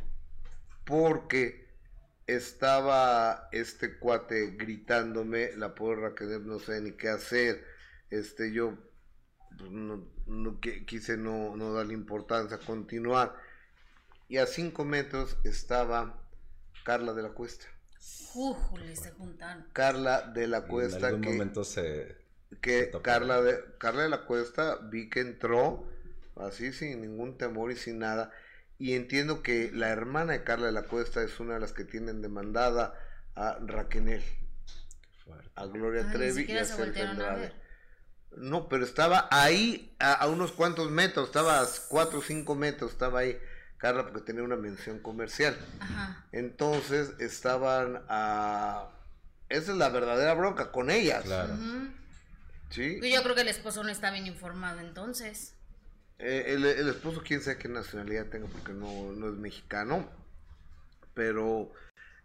Porque 0.86 1.68
estaba 2.28 3.50
este 3.52 3.98
cuate 4.00 4.52
gritándome, 4.52 5.52
la 5.56 5.76
porra 5.76 6.16
que 6.16 6.26
no 6.26 6.60
sé 6.60 6.82
ni 6.82 6.92
qué 6.94 7.10
hacer. 7.10 7.64
Este, 8.10 8.52
yo 8.54 8.78
pues, 9.58 9.72
no, 9.72 10.08
no 10.28 10.62
qui- 10.62 10.86
quise 10.86 11.18
no, 11.18 11.56
no 11.56 11.74
darle 11.74 11.94
importancia, 11.94 12.58
continuar. 12.60 13.36
Y 14.30 14.38
a 14.38 14.46
cinco 14.46 14.86
metros 14.86 15.38
estaba 15.44 16.22
Carla 16.84 17.14
de 17.14 17.24
la 17.24 17.30
Cuesta. 17.30 17.66
Újule, 18.34 18.96
se 18.96 19.12
juntaron. 19.12 19.66
Carla 19.74 20.22
de 20.22 20.48
la 20.48 20.60
En 20.60 20.64
Cuesta 20.68 21.08
algún 21.08 21.22
que, 21.22 21.30
momento 21.30 21.64
se... 21.64 22.27
que. 22.62 22.92
Carla 23.02 23.42
de, 23.42 23.64
Carla 23.78 24.04
de 24.04 24.10
la 24.10 24.26
Cuesta 24.26 24.78
vi 24.84 25.10
que 25.10 25.22
entró 25.22 25.88
así 26.36 26.74
sin 26.74 27.02
ningún 27.02 27.38
temor 27.38 27.72
y 27.72 27.76
sin 27.76 28.00
nada. 28.00 28.32
Y 28.80 28.94
entiendo 28.94 29.42
que 29.42 29.72
la 29.74 29.90
hermana 29.90 30.34
de 30.34 30.44
Carla 30.44 30.68
de 30.68 30.72
la 30.72 30.84
Cuesta 30.84 31.24
es 31.24 31.40
una 31.40 31.56
de 31.56 31.60
las 31.60 31.74
que 31.74 31.84
tienen 31.84 32.22
demandada 32.22 32.94
a 33.36 33.58
Raquenel, 33.66 34.24
a 35.56 35.66
Gloria 35.66 36.12
Trevi 36.12 36.46
y 36.48 36.58
a 36.58 36.66
se 36.66 36.76
Sergio 36.76 37.06
a 37.06 37.10
Andrade. 37.10 37.54
No, 38.36 38.70
pero 38.70 38.84
estaba 38.84 39.28
ahí 39.32 39.96
a, 40.00 40.14
a 40.14 40.28
unos 40.28 40.52
cuantos 40.52 40.92
metros, 40.92 41.28
estaba 41.28 41.62
a 41.62 41.66
cuatro 41.88 42.20
o 42.20 42.22
cinco 42.22 42.54
metros, 42.54 42.92
estaba 42.92 43.20
ahí 43.20 43.40
Carla 43.78 44.04
porque 44.04 44.22
tenía 44.22 44.44
una 44.44 44.56
mención 44.56 45.00
comercial. 45.00 45.58
Ajá. 45.80 46.26
Entonces 46.32 47.14
estaban 47.20 48.04
a... 48.10 48.90
Esa 49.50 49.72
es 49.72 49.78
la 49.78 49.90
verdadera 49.90 50.34
bronca 50.34 50.72
con 50.72 50.90
ellas. 50.90 51.24
Claro. 51.24 51.56
¿Sí? 52.70 53.00
Yo 53.02 53.24
creo 53.24 53.36
que 53.36 53.42
el 53.42 53.48
esposo 53.48 53.84
no 53.84 53.90
está 53.90 54.12
bien 54.12 54.28
informado 54.28 54.80
entonces. 54.80 55.54
Eh, 56.20 56.46
el, 56.48 56.66
el 56.66 56.90
esposo, 56.90 57.22
quién 57.24 57.42
sabe 57.42 57.58
qué 57.58 57.68
nacionalidad 57.68 58.28
tenga, 58.28 58.48
porque 58.48 58.74
no, 58.74 59.12
no 59.14 59.30
es 59.30 59.36
mexicano. 59.36 60.10
Pero, 61.14 61.72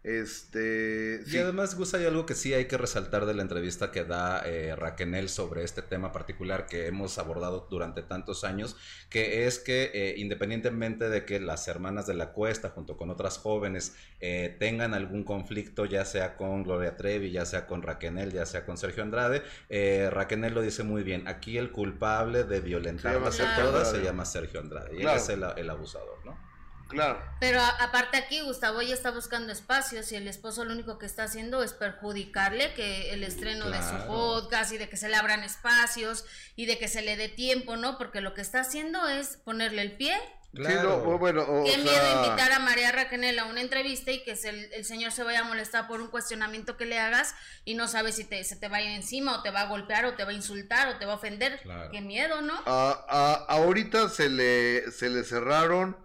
este. 0.03 1.21
Y 1.25 1.29
sí, 1.29 1.37
además, 1.37 1.75
Gus, 1.75 1.93
hay 1.93 2.05
algo 2.05 2.25
que 2.25 2.35
sí 2.35 2.53
hay 2.53 2.65
que 2.65 2.77
resaltar 2.77 3.25
de 3.25 3.33
la 3.33 3.41
entrevista 3.41 3.91
que 3.91 4.03
da 4.03 4.41
eh, 4.45 4.75
Raquenel 4.75 5.29
sobre 5.29 5.63
este 5.63 5.81
tema 5.81 6.11
particular 6.11 6.65
que 6.65 6.87
hemos 6.87 7.17
abordado 7.17 7.67
durante 7.69 8.03
tantos 8.03 8.43
años, 8.43 8.75
que 9.09 9.45
es 9.47 9.59
que 9.59 9.91
eh, 9.93 10.15
independientemente 10.17 11.09
de 11.09 11.25
que 11.25 11.39
las 11.39 11.67
hermanas 11.67 12.05
de 12.05 12.15
la 12.15 12.33
cuesta, 12.33 12.69
junto 12.69 12.97
con 12.97 13.09
otras 13.09 13.37
jóvenes, 13.37 13.95
eh, 14.19 14.55
tengan 14.59 14.93
algún 14.93 15.23
conflicto, 15.23 15.85
ya 15.85 16.03
sea 16.05 16.35
con 16.35 16.63
Gloria 16.63 16.97
Trevi, 16.97 17.31
ya 17.31 17.45
sea 17.45 17.65
con 17.65 17.81
Raquenel, 17.81 18.31
ya 18.31 18.45
sea 18.45 18.65
con 18.65 18.77
Sergio 18.77 19.03
Andrade, 19.03 19.41
eh, 19.69 20.09
Raquenel 20.11 20.53
lo 20.53 20.61
dice 20.61 20.83
muy 20.83 21.03
bien, 21.03 21.27
aquí 21.27 21.57
el 21.57 21.71
culpable 21.71 22.43
de 22.43 22.59
violentarlas 22.59 23.39
a 23.39 23.55
todas 23.55 23.91
se 23.91 24.01
llama 24.03 24.25
Sergio 24.25 24.59
Andrade, 24.59 24.95
y 24.95 24.99
Claro. 24.99 25.17
él 25.17 25.23
es 25.23 25.29
el, 25.29 25.43
el 25.57 25.69
abusador, 25.69 26.19
¿no? 26.25 26.52
Claro. 26.93 27.21
Pero 27.39 27.59
a- 27.59 27.69
aparte 27.83 28.17
aquí 28.17 28.41
Gustavo 28.41 28.79
ella 28.81 28.93
está 28.93 29.11
buscando 29.11 29.51
espacios 29.51 30.11
y 30.11 30.15
el 30.15 30.27
esposo 30.27 30.63
lo 30.65 30.73
único 30.73 30.97
que 30.97 31.05
está 31.05 31.23
haciendo 31.23 31.61
es 31.63 31.73
perjudicarle 31.73 32.73
que 32.73 33.11
el 33.13 33.23
estreno 33.23 33.69
de 33.69 33.77
su 33.81 33.89
Claro. 33.89 34.07
podcast 34.07 34.71
y 34.71 34.77
de 34.77 34.87
que 34.89 34.97
se 34.97 35.09
le 35.09 35.15
abran 35.15 35.43
espacios 35.43 36.25
y 36.55 36.65
de 36.65 36.77
que 36.77 36.87
se 36.87 37.01
le 37.01 37.17
dé 37.17 37.27
tiempo, 37.29 37.75
¿no? 37.75 37.97
Porque 37.97 38.21
lo 38.21 38.33
que 38.33 38.41
está 38.41 38.61
haciendo 38.61 39.07
es 39.09 39.37
ponerle 39.43 39.81
el 39.81 39.93
pie. 39.97 40.15
Sí, 40.55 40.61
no, 40.83 40.99
bueno, 41.17 41.41
o 41.41 41.63
Qué 41.63 41.71
sea, 41.71 41.79
miedo 41.83 42.23
invitar 42.25 42.51
a 42.51 42.59
María 42.59 42.91
Raquenel 42.91 43.39
a 43.39 43.45
una 43.45 43.59
entrevista 43.59 44.11
y 44.11 44.21
que 44.23 44.35
se- 44.35 44.49
el, 44.49 44.71
el 44.73 44.85
señor 44.85 45.11
se 45.11 45.23
vaya 45.23 45.39
a 45.39 45.43
molestar 45.45 45.87
por 45.87 45.99
un 45.99 46.09
cuestionamiento 46.09 46.77
que 46.77 46.85
le 46.85 46.99
hagas 46.99 47.33
y 47.65 47.73
no 47.73 47.87
sabe 47.87 48.11
si 48.11 48.23
te, 48.23 48.43
se 48.43 48.55
te 48.55 48.67
va 48.67 48.77
a 48.77 48.81
ir 48.83 48.91
encima 48.91 49.35
o 49.39 49.41
te 49.41 49.49
va 49.49 49.61
a 49.61 49.65
golpear 49.65 50.05
o 50.05 50.13
te 50.13 50.23
va 50.23 50.29
a 50.29 50.33
insultar 50.33 50.89
o 50.89 50.97
te 50.99 51.07
va 51.07 51.13
a 51.13 51.15
ofender. 51.15 51.59
Claro. 51.63 51.89
Qué 51.91 52.01
miedo, 52.01 52.41
¿no? 52.43 52.53
a- 52.67 53.03
a- 53.09 53.45
ahorita 53.51 54.09
se 54.09 54.29
le, 54.29 54.91
se 54.91 55.09
le 55.09 55.23
cerraron 55.23 55.97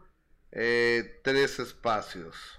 eh, 0.61 1.21
tres 1.23 1.61
espacios. 1.61 2.59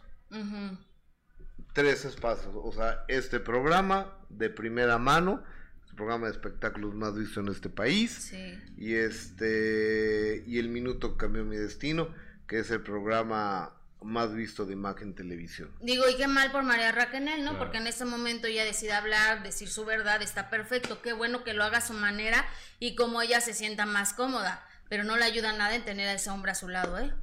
Tres 1.73 2.05
espacios. 2.05 2.55
O 2.55 2.71
sea, 2.71 3.03
este 3.09 3.41
programa 3.41 4.17
de 4.29 4.49
primera 4.49 4.97
mano, 4.97 5.43
el 5.89 5.95
programa 5.95 6.27
de 6.27 6.31
espectáculos 6.31 6.95
más 6.95 7.17
visto 7.17 7.41
en 7.41 7.49
este 7.49 7.69
país. 7.69 8.11
Sí. 8.11 8.57
y 8.77 8.95
este 8.95 10.43
y 10.47 10.59
el 10.59 10.69
minuto 10.69 11.17
cambió 11.17 11.43
mi 11.43 11.57
destino 11.57 12.07
que 12.47 12.59
es 12.59 12.71
el 12.71 12.81
programa 12.81 13.75
más 14.01 14.33
visto 14.33 14.65
de 14.65 14.71
imagen 14.73 15.13
televisión 15.13 15.69
Digo, 15.81 16.07
y 16.07 16.15
qué 16.15 16.27
mal 16.27 16.51
por 16.53 16.63
María 16.63 16.93
Raquenel, 16.93 17.41
¿no? 17.43 17.51
Claro. 17.51 17.57
Porque 17.59 17.79
en 17.79 17.87
este 17.87 18.05
momento 18.05 18.47
ella 18.47 18.63
decide 18.63 18.93
hablar, 18.93 19.43
decir 19.43 19.67
su 19.67 19.83
verdad, 19.83 20.21
está 20.21 20.49
perfecto, 20.49 21.01
qué 21.01 21.11
bueno 21.11 21.43
que 21.43 21.53
lo 21.53 21.65
haga 21.65 21.79
a 21.79 21.85
su 21.85 21.93
manera 21.93 22.45
y 22.79 22.95
como 22.95 23.21
ella 23.21 23.41
se 23.41 23.53
sienta 23.53 23.85
más 23.85 24.13
cómoda, 24.13 24.65
pero 24.87 25.03
no 25.03 25.17
le 25.17 25.25
ayuda 25.25 25.51
nada 25.51 25.75
en 25.75 25.83
tener 25.83 26.07
a 26.07 26.13
ese 26.13 26.29
hombre 26.29 26.51
a 26.51 26.55
su 26.55 26.69
lado, 26.69 26.97
¿eh? 26.97 27.13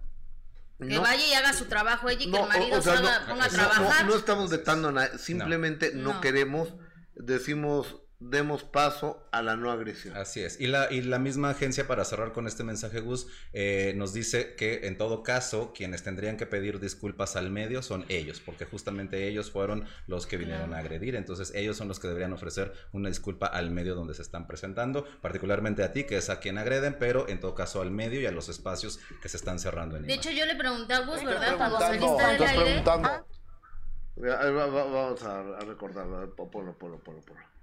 Que 0.78 0.84
No, 0.86 1.00
vaya 1.00 1.26
y 1.26 1.32
haga 1.32 1.52
su 1.54 1.64
trabajo 1.66 2.08
ella 2.10 2.22
y 2.22 2.30
que 2.30 2.36
no, 2.38 2.42
el 2.44 2.48
marido 2.48 2.78
o- 2.78 2.82
sea, 2.82 2.96
salga, 2.96 3.20
no- 3.20 3.26
ponga 3.28 3.44
a 3.46 3.48
trabajar. 3.48 4.04
no, 4.06 4.14
estamos 4.14 4.50
vetando 4.50 4.88
a 4.88 4.92
nadie 4.92 5.18
simplemente 5.18 5.92
no, 5.94 6.14
No. 6.14 6.20
queremos 6.20 6.74
decimos 7.14 7.96
demos 8.18 8.64
paso 8.64 9.28
a 9.30 9.42
la 9.42 9.56
no 9.56 9.70
agresión 9.70 10.16
Así 10.16 10.42
es. 10.42 10.58
Y 10.58 10.68
la, 10.68 10.90
y 10.90 11.02
la 11.02 11.18
misma 11.18 11.50
agencia, 11.50 11.86
para 11.86 12.04
cerrar 12.04 12.32
con 12.32 12.46
este 12.46 12.64
mensaje, 12.64 13.00
Gus, 13.00 13.26
eh, 13.52 13.92
nos 13.96 14.14
dice 14.14 14.54
que 14.54 14.86
en 14.86 14.96
todo 14.96 15.22
caso, 15.22 15.72
quienes 15.74 16.02
tendrían 16.02 16.36
que 16.38 16.46
pedir 16.46 16.80
disculpas 16.80 17.36
al 17.36 17.50
medio 17.50 17.82
son 17.82 18.06
ellos, 18.08 18.40
porque 18.40 18.64
justamente 18.64 19.28
ellos 19.28 19.50
fueron 19.50 19.84
los 20.06 20.26
que 20.26 20.38
vinieron 20.38 20.72
a 20.72 20.78
agredir. 20.78 21.14
Entonces, 21.14 21.52
ellos 21.54 21.76
son 21.76 21.88
los 21.88 22.00
que 22.00 22.08
deberían 22.08 22.32
ofrecer 22.32 22.72
una 22.92 23.08
disculpa 23.10 23.46
al 23.46 23.70
medio 23.70 23.94
donde 23.94 24.14
se 24.14 24.22
están 24.22 24.46
presentando, 24.46 25.04
particularmente 25.20 25.82
a 25.82 25.92
ti, 25.92 26.04
que 26.04 26.16
es 26.16 26.30
a 26.30 26.40
quien 26.40 26.56
agreden, 26.56 26.96
pero 26.98 27.28
en 27.28 27.38
todo 27.38 27.54
caso 27.54 27.82
al 27.82 27.90
medio 27.90 28.20
y 28.20 28.26
a 28.26 28.30
los 28.32 28.48
espacios 28.48 28.98
que 29.20 29.28
se 29.28 29.36
están 29.36 29.58
cerrando 29.58 29.96
en 29.96 30.06
De 30.06 30.14
imagen. 30.14 30.32
hecho, 30.32 30.38
yo 30.38 30.46
le 30.46 30.56
pregunté 30.56 30.94
a 30.94 31.00
Gus, 31.00 31.22
¿verdad? 31.22 31.56
Cuando 31.58 31.78
preguntando, 31.78 32.18
saliste 32.18 32.44
del 32.44 32.60
aire. 32.60 32.82
va- 34.18 34.66
vamos 34.66 35.22
a, 35.22 35.42
recordar 35.60 36.06
ponlo 36.36 36.72
ponlo 36.78 36.98
ponlo 36.98 37.20
ponlo 37.20 37.55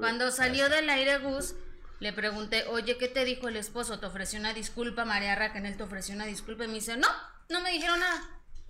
Cuando 0.00 0.30
salió 0.30 0.68
del 0.68 0.88
aire 0.90 1.18
Gus, 1.18 1.54
le 2.00 2.12
pregunté, 2.12 2.64
oye, 2.68 2.98
¿qué 2.98 3.08
te 3.08 3.24
dijo 3.24 3.48
el 3.48 3.56
esposo? 3.56 3.98
¿Te 3.98 4.06
ofreció 4.06 4.38
una 4.38 4.52
disculpa? 4.54 5.04
María 5.04 5.34
Raquenel 5.34 5.76
te 5.76 5.82
ofreció 5.82 6.14
una 6.14 6.26
disculpa 6.26 6.64
y 6.64 6.68
me 6.68 6.74
dice, 6.74 6.96
no, 6.96 7.08
no 7.48 7.60
me 7.60 7.70
dijeron 7.72 8.00
nada. 8.00 8.22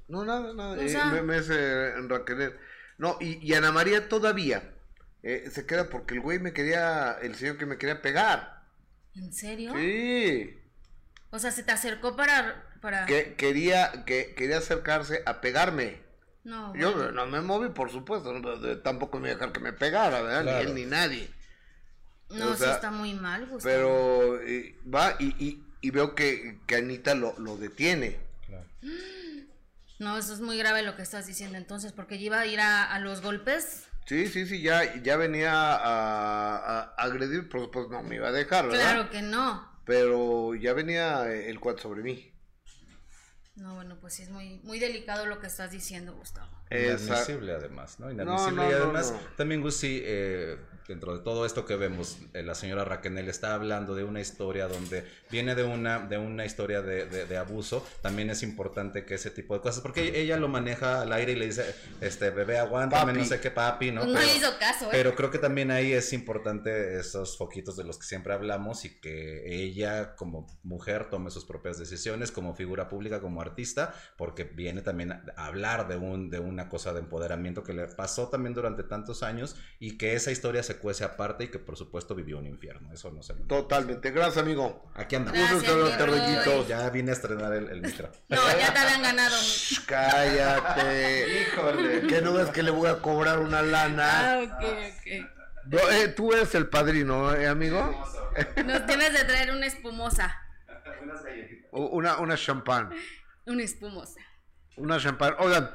no 0.08 0.24
nada 0.24 0.52
nada 0.54 0.76
O 0.76 0.80
eh, 0.80 0.88
sea- 0.88 1.06
me, 1.06 1.22
me 1.22 1.36
hace 1.36 1.92
Raquel 2.08 2.58
no 2.98 3.18
y, 3.20 3.44
y 3.46 3.54
Ana 3.54 3.72
María 3.72 4.08
todavía 4.08 4.72
eh, 5.22 5.50
se 5.50 5.66
queda 5.66 5.90
porque 5.90 6.14
el 6.14 6.20
güey 6.20 6.38
me 6.38 6.52
quería 6.52 7.12
el 7.20 7.34
señor 7.34 7.58
que 7.58 7.66
me 7.66 7.78
quería 7.78 8.00
pegar 8.02 8.62
¿En 9.14 9.32
serio? 9.32 9.72
sí 9.74 10.56
O 11.30 11.38
sea, 11.38 11.50
se 11.50 11.62
te 11.62 11.72
acercó 11.72 12.16
para... 12.16 12.64
para... 12.80 13.06
que 13.06 13.34
quería 13.36 14.04
que 14.04 14.34
quería 14.34 14.58
acercarse 14.58 15.22
a 15.26 15.40
pegarme. 15.40 16.05
No, 16.46 16.74
Yo 16.76 16.92
bueno. 16.94 17.10
no 17.12 17.26
me 17.26 17.40
moví, 17.40 17.68
por 17.70 17.90
supuesto, 17.90 18.32
tampoco 18.82 19.18
me 19.18 19.28
iba 19.28 19.32
a 19.36 19.38
dejar 19.38 19.52
que 19.52 19.60
me 19.60 19.72
pegara, 19.72 20.22
¿verdad? 20.22 20.42
Claro. 20.42 20.58
Ni 20.64 20.70
él 20.70 20.74
ni 20.76 20.84
nadie. 20.86 21.30
No, 22.30 22.50
o 22.50 22.54
sí 22.56 22.64
está 22.64 22.90
muy 22.90 23.14
mal, 23.14 23.46
Gustavo. 23.46 23.62
Pero 23.74 24.40
eh, 24.42 24.76
va 24.92 25.16
y, 25.18 25.26
y, 25.44 25.64
y 25.80 25.90
veo 25.90 26.14
que, 26.14 26.58
que 26.66 26.76
Anita 26.76 27.14
lo, 27.14 27.38
lo 27.38 27.56
detiene. 27.56 28.18
Claro. 28.46 28.64
No, 29.98 30.18
eso 30.18 30.34
es 30.34 30.40
muy 30.40 30.58
grave 30.58 30.82
lo 30.82 30.94
que 30.94 31.00
estás 31.00 31.26
diciendo 31.26 31.56
entonces, 31.56 31.92
porque 31.92 32.18
ya 32.18 32.24
iba 32.26 32.40
a 32.40 32.46
ir 32.46 32.60
a, 32.60 32.84
a 32.84 32.98
los 32.98 33.22
golpes. 33.22 33.84
Sí, 34.04 34.26
sí, 34.28 34.44
sí, 34.46 34.60
ya, 34.60 34.94
ya 35.02 35.16
venía 35.16 35.52
a, 35.54 35.74
a- 35.76 36.82
a 36.82 37.02
agredir, 37.02 37.48
por 37.48 37.62
supuesto 37.62 37.92
no 37.94 38.02
me 38.02 38.16
iba 38.16 38.28
a 38.28 38.32
dejar, 38.32 38.66
¿verdad? 38.68 38.78
Claro 38.92 39.08
que 39.10 39.22
no. 39.22 39.66
Pero 39.86 40.54
ya 40.54 40.74
venía 40.74 41.32
el 41.32 41.58
cuad 41.60 41.78
sobre 41.78 42.02
mí. 42.02 42.30
No, 43.56 43.74
bueno, 43.74 43.96
pues 44.00 44.14
sí 44.14 44.22
es 44.22 44.30
muy, 44.30 44.60
muy 44.64 44.78
delicado 44.78 45.24
lo 45.26 45.40
que 45.40 45.46
estás 45.46 45.70
diciendo, 45.70 46.14
Gustavo. 46.14 46.48
Esa- 46.68 47.04
Inadmisible 47.06 47.52
además, 47.54 48.00
¿no? 48.00 48.10
Inadmisible 48.10 48.56
no, 48.56 48.68
y 48.68 48.70
no, 48.72 48.76
además 48.84 49.12
no. 49.12 49.18
también 49.36 49.62
Gus, 49.62 49.76
sí, 49.76 50.02
eh, 50.04 50.56
dentro 50.88 51.16
de 51.16 51.22
todo 51.22 51.46
esto 51.46 51.64
que 51.64 51.76
vemos, 51.76 52.18
eh, 52.34 52.42
la 52.42 52.54
señora 52.56 52.84
Raquenel 52.84 53.28
está 53.28 53.54
hablando 53.54 53.94
de 53.94 54.02
una 54.04 54.20
historia 54.20 54.66
donde 54.66 55.04
viene 55.30 55.54
de 55.54 55.62
una, 55.62 56.00
de 56.00 56.18
una 56.18 56.44
historia 56.44 56.82
de, 56.82 57.06
de- 57.06 57.24
de 57.26 57.36
abuso, 57.36 57.86
también 58.02 58.30
es 58.30 58.42
importante 58.42 59.04
que 59.04 59.14
ese 59.14 59.30
tipo 59.30 59.54
de 59.54 59.60
cosas, 59.60 59.80
porque 59.80 60.20
ella 60.20 60.36
lo 60.38 60.48
maneja 60.48 61.02
al 61.02 61.12
aire 61.12 61.32
y 61.32 61.36
le 61.36 61.46
dice, 61.46 61.72
este, 62.00 62.30
bebé, 62.30 62.58
aguántame, 62.58 63.12
Papi. 63.12 63.18
no 63.20 63.24
sé 63.24 63.40
qué, 63.40 63.50
papi, 63.52 63.92
¿no? 63.92 64.04
No, 64.04 64.14
Pero- 64.18 64.36
hizo 64.36 64.58
caso, 64.58 64.86
¿eh? 64.86 64.88
pero 64.90 65.14
creo 65.14 65.30
que 65.30 65.38
también 65.38 65.70
ahí 65.70 65.92
es 65.92 66.12
importante 66.12 66.98
esos 66.98 67.38
foquitos 67.38 67.76
de 67.76 67.84
los 67.84 67.96
que 67.98 68.06
siempre 68.06 68.32
hablamos 68.34 68.84
y 68.84 69.00
que 69.00 69.44
ella 69.64 70.14
como 70.16 70.46
mujer 70.64 71.10
tome 71.10 71.30
sus 71.30 71.44
propias 71.44 71.78
decisiones 71.78 72.32
como 72.32 72.54
figura 72.54 72.88
pública, 72.88 73.20
como 73.20 73.40
artista, 73.46 73.94
porque 74.16 74.44
viene 74.44 74.82
también 74.82 75.12
a 75.12 75.46
hablar 75.46 75.88
de, 75.88 75.96
un, 75.96 76.30
de 76.30 76.38
una 76.40 76.68
cosa 76.68 76.92
de 76.92 77.00
empoderamiento 77.00 77.62
que 77.62 77.72
le 77.72 77.86
pasó 77.86 78.28
también 78.28 78.54
durante 78.54 78.82
tantos 78.82 79.22
años 79.22 79.56
y 79.78 79.96
que 79.98 80.14
esa 80.14 80.30
historia 80.30 80.62
se 80.62 80.76
cuece 80.76 81.04
aparte 81.04 81.44
y 81.44 81.48
que 81.48 81.58
por 81.58 81.76
supuesto 81.76 82.14
vivió 82.14 82.38
un 82.38 82.46
infierno. 82.46 82.92
Eso 82.92 83.10
no 83.10 83.22
se 83.22 83.34
me... 83.34 83.42
Totalmente. 83.46 84.10
Gracias, 84.10 84.38
amigo. 84.38 84.90
Aquí 84.94 85.16
andamos. 85.16 85.40
Gracias. 85.62 86.68
Ya 86.68 86.90
vine 86.90 87.10
a 87.10 87.14
estrenar 87.14 87.52
el, 87.52 87.68
el 87.68 87.82
micro. 87.82 88.10
No, 88.28 88.36
ya 88.58 88.72
te 88.72 88.78
habían 88.78 89.02
ganado. 89.02 89.36
Shh, 89.36 89.86
Cállate. 89.86 91.42
Híjole. 91.42 92.06
Que 92.06 92.22
no 92.22 92.32
ves 92.34 92.48
que 92.48 92.62
le 92.62 92.70
voy 92.70 92.88
a 92.88 93.00
cobrar 93.00 93.38
una 93.38 93.62
lana. 93.62 94.32
Ah, 94.32 94.40
ok, 94.42 94.64
ok. 94.64 95.30
No, 95.66 95.90
eh, 95.90 96.08
tú 96.08 96.32
eres 96.32 96.54
el 96.54 96.68
padrino, 96.68 97.34
¿eh, 97.34 97.48
amigo? 97.48 98.04
Nos 98.64 98.86
debes 98.86 99.12
de 99.12 99.24
traer 99.24 99.50
una 99.50 99.66
espumosa. 99.66 100.36
Unas 101.02 101.24
galletitas. 101.24 101.70
una, 101.72 102.18
una 102.18 102.36
champán. 102.36 102.90
Una 103.46 103.62
espumosa. 103.62 104.20
Una 104.76 104.98
champán. 104.98 105.34
Oigan, 105.38 105.70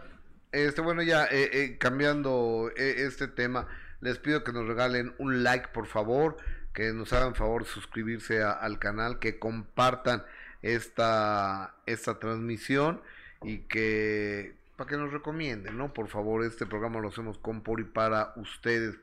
este, 0.51 0.81
bueno, 0.81 1.01
ya 1.01 1.25
eh, 1.25 1.49
eh, 1.53 1.77
cambiando 1.77 2.69
eh, 2.75 3.05
este 3.05 3.29
tema, 3.29 3.67
les 4.01 4.17
pido 4.19 4.43
que 4.43 4.51
nos 4.51 4.67
regalen 4.67 5.15
un 5.19 5.41
like, 5.43 5.69
por 5.69 5.87
favor, 5.87 6.35
que 6.73 6.91
nos 6.91 7.13
hagan 7.13 7.33
favor 7.33 7.63
de 7.63 7.69
suscribirse 7.69 8.43
al 8.43 8.77
canal, 8.77 9.19
que 9.19 9.39
compartan 9.39 10.25
esta, 10.61 11.75
esta 11.85 12.19
transmisión 12.19 13.01
y 13.41 13.59
que 13.59 14.57
para 14.75 14.89
que 14.89 14.97
nos 14.97 15.13
recomienden, 15.13 15.77
¿no? 15.77 15.93
Por 15.93 16.09
favor, 16.09 16.43
este 16.43 16.65
programa 16.65 16.99
lo 16.99 17.07
hacemos 17.07 17.37
con 17.37 17.61
por 17.61 17.79
y 17.79 17.85
para 17.85 18.33
ustedes. 18.35 18.97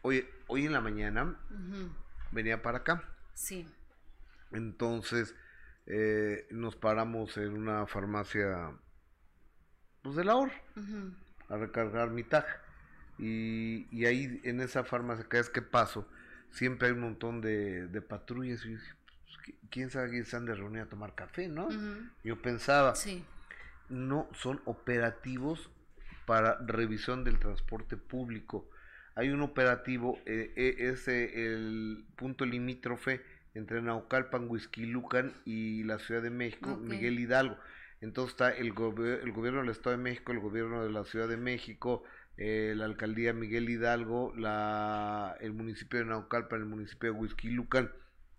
Hoy, 0.00 0.26
hoy 0.46 0.64
en 0.64 0.72
la 0.72 0.80
mañana 0.80 1.36
venía 2.30 2.62
para 2.62 2.78
acá. 2.78 3.04
Sí. 3.34 3.68
Entonces 4.52 5.34
eh, 5.86 6.46
nos 6.50 6.76
paramos 6.76 7.36
en 7.36 7.52
una 7.52 7.86
farmacia 7.86 8.72
pues 10.02 10.16
de 10.16 10.24
la 10.24 10.36
HOR 10.36 10.50
a 11.48 11.56
recargar 11.56 12.10
mi 12.10 12.22
tag. 12.22 12.46
Y, 13.18 13.86
y, 13.90 14.06
ahí 14.06 14.40
en 14.44 14.60
esa 14.60 14.82
farmacia, 14.82 15.24
cada 15.28 15.42
vez 15.42 15.50
que 15.50 15.62
paso, 15.62 16.08
siempre 16.50 16.88
hay 16.88 16.94
un 16.94 17.00
montón 17.00 17.40
de, 17.40 17.86
de 17.86 18.02
patrullas. 18.02 18.64
Y 18.66 18.76
pues, 18.76 19.56
quién 19.70 19.90
sabe 19.90 20.10
quién 20.10 20.22
están 20.22 20.46
de 20.46 20.54
reunir 20.54 20.82
a 20.82 20.86
tomar 20.86 21.14
café, 21.14 21.48
¿no? 21.48 21.68
Yo 22.24 22.42
pensaba, 22.42 22.94
sí. 22.96 23.24
no 23.88 24.28
son 24.32 24.60
operativos 24.64 25.70
para 26.26 26.58
revisión 26.66 27.24
del 27.24 27.38
transporte 27.38 27.96
público. 27.96 28.68
Hay 29.14 29.30
un 29.30 29.42
operativo, 29.42 30.18
eh, 30.26 30.52
eh, 30.56 30.74
es 30.78 31.06
el 31.06 32.04
punto 32.16 32.44
limítrofe 32.44 33.22
entre 33.54 33.80
Naucalpan, 33.80 34.48
Huizquilucan 34.48 35.32
y 35.44 35.84
la 35.84 35.98
Ciudad 35.98 36.22
de 36.22 36.30
México, 36.30 36.76
Miguel 36.76 37.18
Hidalgo. 37.18 37.56
Entonces 38.00 38.32
está 38.32 38.50
el, 38.50 38.66
el 38.66 39.32
gobierno 39.32 39.60
del 39.60 39.70
Estado 39.70 39.96
de 39.96 40.02
México, 40.02 40.32
el 40.32 40.40
gobierno 40.40 40.82
de 40.82 40.90
la 40.90 41.04
Ciudad 41.04 41.28
de 41.28 41.36
México, 41.36 42.02
eh, 42.36 42.74
la 42.76 42.84
alcaldía 42.84 43.32
Miguel 43.32 43.68
Hidalgo, 43.68 44.34
la, 44.36 45.36
el 45.40 45.52
municipio 45.52 46.00
de 46.00 46.06
Naucalpan, 46.06 46.60
el 46.60 46.66
municipio 46.66 47.12
de 47.12 47.18
Huizquilucan, 47.18 47.92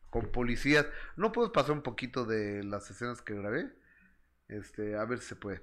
con 0.09 0.31
policías. 0.31 0.85
¿No 1.15 1.31
puedes 1.31 1.51
pasar 1.51 1.71
un 1.71 1.81
poquito 1.81 2.25
de 2.25 2.63
las 2.63 2.91
escenas 2.91 3.21
que 3.21 3.33
grabé? 3.35 3.71
Este, 4.49 4.95
a 4.95 5.05
ver 5.05 5.19
si 5.19 5.29
se 5.29 5.35
puede. 5.37 5.61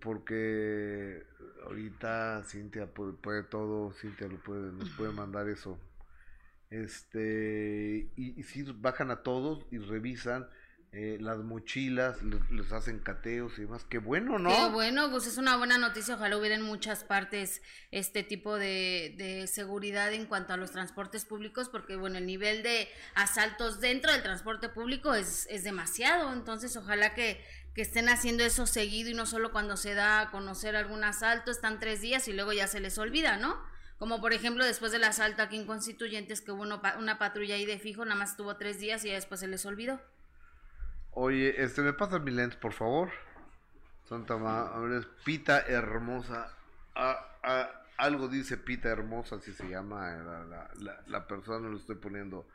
Porque 0.00 1.22
ahorita 1.64 2.42
Cintia 2.44 2.86
puede, 2.86 3.12
puede 3.12 3.42
todo, 3.42 3.92
Cintia 3.92 4.26
lo 4.26 4.38
puede, 4.38 4.72
nos 4.72 4.90
puede 4.90 5.12
mandar 5.12 5.48
eso 5.48 5.78
este, 6.70 8.10
y, 8.16 8.42
si 8.42 8.62
bajan 8.62 9.10
a 9.10 9.22
todos 9.22 9.64
y 9.70 9.78
revisan 9.78 10.48
eh, 10.92 11.18
las 11.20 11.38
mochilas, 11.38 12.22
les, 12.22 12.72
hacen 12.72 12.98
cateos 12.98 13.58
y 13.58 13.62
demás. 13.62 13.84
Qué 13.88 13.98
bueno, 13.98 14.38
¿no? 14.38 14.50
Qué 14.50 14.72
bueno, 14.72 15.10
pues 15.10 15.26
es 15.26 15.38
una 15.38 15.56
buena 15.56 15.78
noticia. 15.78 16.14
Ojalá 16.14 16.36
hubiera 16.36 16.54
en 16.54 16.62
muchas 16.62 17.04
partes 17.04 17.62
este 17.90 18.22
tipo 18.22 18.56
de, 18.56 19.14
de, 19.18 19.46
seguridad 19.46 20.12
en 20.12 20.26
cuanto 20.26 20.54
a 20.54 20.56
los 20.56 20.70
transportes 20.70 21.24
públicos, 21.24 21.68
porque 21.68 21.96
bueno, 21.96 22.18
el 22.18 22.26
nivel 22.26 22.62
de 22.62 22.88
asaltos 23.14 23.80
dentro 23.80 24.12
del 24.12 24.22
transporte 24.22 24.68
público 24.68 25.14
es, 25.14 25.46
es 25.50 25.62
demasiado. 25.62 26.32
Entonces, 26.32 26.74
ojalá 26.76 27.14
que, 27.14 27.42
que 27.74 27.82
estén 27.82 28.08
haciendo 28.08 28.44
eso 28.44 28.66
seguido 28.66 29.10
y 29.10 29.14
no 29.14 29.26
solo 29.26 29.52
cuando 29.52 29.76
se 29.76 29.94
da 29.94 30.20
a 30.20 30.30
conocer 30.30 30.74
algún 30.74 31.04
asalto, 31.04 31.50
están 31.50 31.80
tres 31.80 32.00
días 32.00 32.28
y 32.28 32.32
luego 32.32 32.52
ya 32.52 32.66
se 32.66 32.80
les 32.80 32.98
olvida, 32.98 33.36
¿no? 33.36 33.58
Como 33.98 34.20
por 34.20 34.32
ejemplo 34.32 34.64
después 34.64 34.92
del 34.92 35.04
asalto 35.04 35.42
aquí 35.42 35.56
en 35.56 35.66
Constituyentes 35.66 36.40
que 36.40 36.52
hubo 36.52 36.62
una 36.62 37.18
patrulla 37.18 37.56
ahí 37.56 37.66
de 37.66 37.78
fijo, 37.78 38.04
nada 38.04 38.18
más 38.18 38.30
estuvo 38.32 38.56
tres 38.56 38.78
días 38.78 39.04
y 39.04 39.10
después 39.10 39.40
se 39.40 39.48
les 39.48 39.66
olvidó. 39.66 40.00
Oye, 41.12 41.62
este, 41.62 41.82
¿me 41.82 41.92
pasas 41.92 42.22
mi 42.22 42.30
lens, 42.30 42.54
por 42.54 42.72
favor? 42.72 43.10
Santa 44.08 44.36
Madre, 44.36 45.04
Pita 45.24 45.60
Hermosa. 45.60 46.54
algo 47.96 48.28
dice 48.28 48.56
Pita 48.56 48.88
Hermosa, 48.88 49.36
así 49.36 49.52
se 49.52 49.68
llama 49.68 50.10
la, 50.12 50.70
la, 50.78 51.02
la, 51.06 51.26
persona, 51.26 51.68
lo 51.68 51.76
estoy 51.76 51.96
poniendo. 51.96 52.46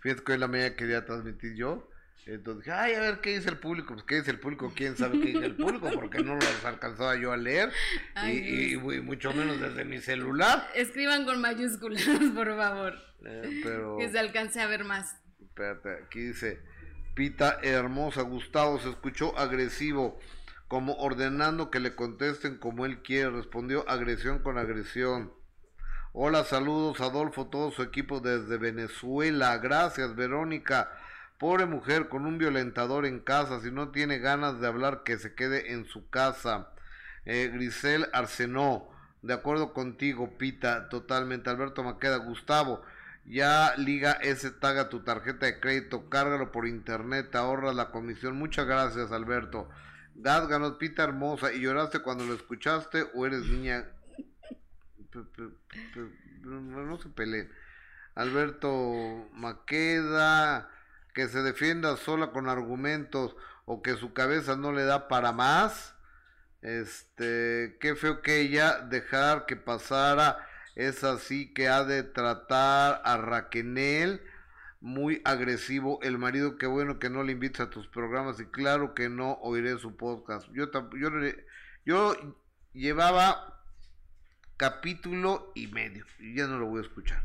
Fíjate 0.00 0.22
que 0.22 0.32
hoy 0.32 0.38
la 0.38 0.48
media 0.48 0.76
quería 0.76 1.06
transmitir 1.06 1.54
yo. 1.54 1.88
Entonces 2.26 2.64
dije, 2.64 2.76
ay, 2.76 2.94
a 2.94 3.00
ver 3.00 3.20
qué 3.20 3.36
dice 3.36 3.50
el 3.50 3.58
público. 3.58 3.94
Pues 3.94 4.04
qué 4.04 4.16
dice 4.16 4.30
el 4.30 4.38
público, 4.38 4.72
quién 4.74 4.96
sabe 4.96 5.20
qué 5.20 5.26
dice 5.28 5.44
el 5.44 5.56
público, 5.56 5.90
porque 5.94 6.22
no 6.22 6.36
los 6.36 6.64
alcanzaba 6.64 7.16
yo 7.16 7.32
a 7.32 7.36
leer, 7.36 7.72
y, 8.26 8.76
mucho 8.76 9.32
menos 9.32 9.60
desde 9.60 9.84
mi 9.84 9.98
celular. 9.98 10.68
Escriban 10.74 11.24
con 11.24 11.40
mayúsculas, 11.40 12.02
por 12.34 12.56
favor. 12.56 12.94
Eh, 13.24 13.62
que 13.98 14.08
se 14.10 14.18
alcance 14.18 14.60
a 14.60 14.66
ver 14.66 14.84
más. 14.84 15.16
Espérate, 15.40 16.04
aquí 16.04 16.20
dice, 16.20 16.60
Pita 17.14 17.58
hermosa, 17.62 18.22
Gustavo 18.22 18.80
se 18.80 18.88
escuchó 18.88 19.36
agresivo, 19.38 20.18
como 20.66 20.94
ordenando 20.94 21.70
que 21.70 21.78
le 21.78 21.94
contesten 21.94 22.56
como 22.56 22.86
él 22.86 23.02
quiere. 23.02 23.30
Respondió 23.30 23.84
agresión 23.88 24.38
con 24.38 24.56
agresión. 24.56 25.32
Hola, 26.14 26.44
saludos 26.44 27.00
Adolfo, 27.00 27.48
todo 27.48 27.70
su 27.70 27.82
equipo 27.82 28.20
desde 28.20 28.56
Venezuela. 28.56 29.58
Gracias, 29.58 30.16
Verónica. 30.16 30.90
Pobre 31.42 31.66
mujer 31.66 32.08
con 32.08 32.24
un 32.24 32.38
violentador 32.38 33.04
en 33.04 33.18
casa, 33.18 33.60
si 33.60 33.72
no 33.72 33.88
tiene 33.88 34.20
ganas 34.20 34.60
de 34.60 34.68
hablar, 34.68 35.02
que 35.02 35.18
se 35.18 35.34
quede 35.34 35.72
en 35.72 35.86
su 35.86 36.08
casa. 36.08 36.68
Eh, 37.24 37.50
Grisel 37.52 38.08
Arsenó, 38.12 38.88
de 39.22 39.34
acuerdo 39.34 39.72
contigo, 39.72 40.38
Pita, 40.38 40.88
totalmente. 40.88 41.50
Alberto 41.50 41.82
Maqueda, 41.82 42.18
Gustavo, 42.18 42.80
ya 43.24 43.74
liga 43.76 44.12
ese 44.12 44.52
tag 44.52 44.78
a 44.78 44.88
tu 44.88 45.00
tarjeta 45.00 45.46
de 45.46 45.58
crédito, 45.58 46.08
cárgalo 46.08 46.52
por 46.52 46.68
internet, 46.68 47.32
te 47.32 47.38
ahorras 47.38 47.74
la 47.74 47.90
comisión. 47.90 48.36
Muchas 48.36 48.66
gracias, 48.66 49.10
Alberto. 49.10 49.68
Gásganos, 50.14 50.74
Pita 50.74 51.02
hermosa, 51.02 51.52
¿y 51.52 51.58
lloraste 51.58 52.02
cuando 52.02 52.24
lo 52.24 52.34
escuchaste 52.34 53.04
o 53.14 53.26
eres 53.26 53.46
niña? 53.46 53.88
No 56.44 56.98
se 56.98 57.08
peleen. 57.08 57.50
Alberto 58.14 59.28
Maqueda 59.32 60.68
que 61.12 61.28
se 61.28 61.42
defienda 61.42 61.96
sola 61.96 62.32
con 62.32 62.48
argumentos 62.48 63.36
o 63.64 63.82
que 63.82 63.96
su 63.96 64.12
cabeza 64.12 64.56
no 64.56 64.72
le 64.72 64.84
da 64.84 65.08
para 65.08 65.32
más. 65.32 65.94
Este, 66.62 67.76
qué 67.80 67.96
feo 67.96 68.22
que 68.22 68.40
ella 68.40 68.78
dejar 68.78 69.46
que 69.46 69.56
pasara, 69.56 70.46
es 70.76 71.02
así 71.04 71.52
que 71.52 71.68
ha 71.68 71.84
de 71.84 72.02
tratar 72.02 73.02
a 73.04 73.16
Raquenel 73.16 74.22
muy 74.80 75.20
agresivo 75.24 76.00
el 76.02 76.18
marido, 76.18 76.58
qué 76.58 76.66
bueno 76.66 76.98
que 76.98 77.10
no 77.10 77.22
le 77.22 77.32
invites 77.32 77.60
a 77.60 77.70
tus 77.70 77.86
programas 77.88 78.40
y 78.40 78.46
claro 78.46 78.94
que 78.94 79.08
no 79.08 79.34
oiré 79.42 79.78
su 79.78 79.96
podcast. 79.96 80.48
Yo 80.52 80.70
yo, 80.96 81.10
yo 81.84 82.36
llevaba 82.72 83.64
capítulo 84.56 85.52
y 85.54 85.68
medio 85.68 86.04
y 86.18 86.36
ya 86.36 86.46
no 86.46 86.58
lo 86.58 86.66
voy 86.66 86.78
a 86.80 86.86
escuchar. 86.86 87.24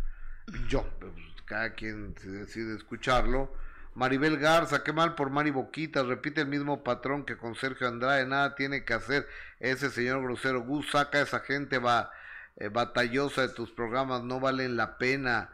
Yo, 0.67 0.87
pues, 0.99 1.13
cada 1.45 1.73
quien 1.73 2.13
decide 2.13 2.75
escucharlo 2.75 3.51
Maribel 3.97 4.37
Garza, 4.37 4.83
qué 4.83 4.93
mal 4.93 5.15
por 5.15 5.31
Mari 5.31 5.49
Boquita, 5.49 6.03
repite 6.03 6.41
el 6.41 6.47
mismo 6.47 6.83
patrón 6.83 7.25
que 7.25 7.35
con 7.35 7.55
Sergio 7.55 7.87
Andrade, 7.87 8.27
nada 8.27 8.53
tiene 8.53 8.85
que 8.85 8.93
hacer 8.93 9.27
ese 9.59 9.89
señor 9.89 10.21
grosero. 10.21 10.61
Gus, 10.61 10.91
saca 10.91 11.17
a 11.17 11.21
esa 11.21 11.39
gente 11.39 11.79
va, 11.79 12.11
eh, 12.57 12.69
batallosa 12.69 13.41
de 13.41 13.55
tus 13.55 13.71
programas, 13.71 14.21
no 14.21 14.39
valen 14.39 14.77
la 14.77 14.99
pena. 14.99 15.49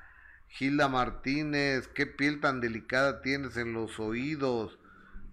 Gilda 0.49 0.89
Martínez, 0.89 1.87
qué 1.87 2.05
piel 2.05 2.41
tan 2.41 2.59
delicada 2.59 3.21
tienes 3.21 3.55
en 3.55 3.71
los 3.71 3.97
oídos. 3.97 4.77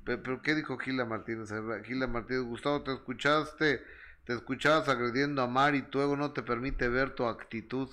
Pero, 0.05 0.41
¿qué 0.41 0.55
dijo 0.55 0.79
Gilda 0.79 1.05
Martínez? 1.05 1.53
Gilda 1.85 2.07
Martínez, 2.07 2.45
Gustavo, 2.45 2.85
te 2.85 2.93
escuchaste, 2.93 3.83
te 4.25 4.35
escuchabas 4.35 4.89
agrediendo 4.89 5.43
a 5.43 5.49
Mari, 5.49 5.83
tu 5.83 6.01
ego 6.01 6.17
no 6.17 6.31
te 6.31 6.45
permite 6.45 6.89
ver 6.89 7.11
tu 7.17 7.27
actitud. 7.27 7.89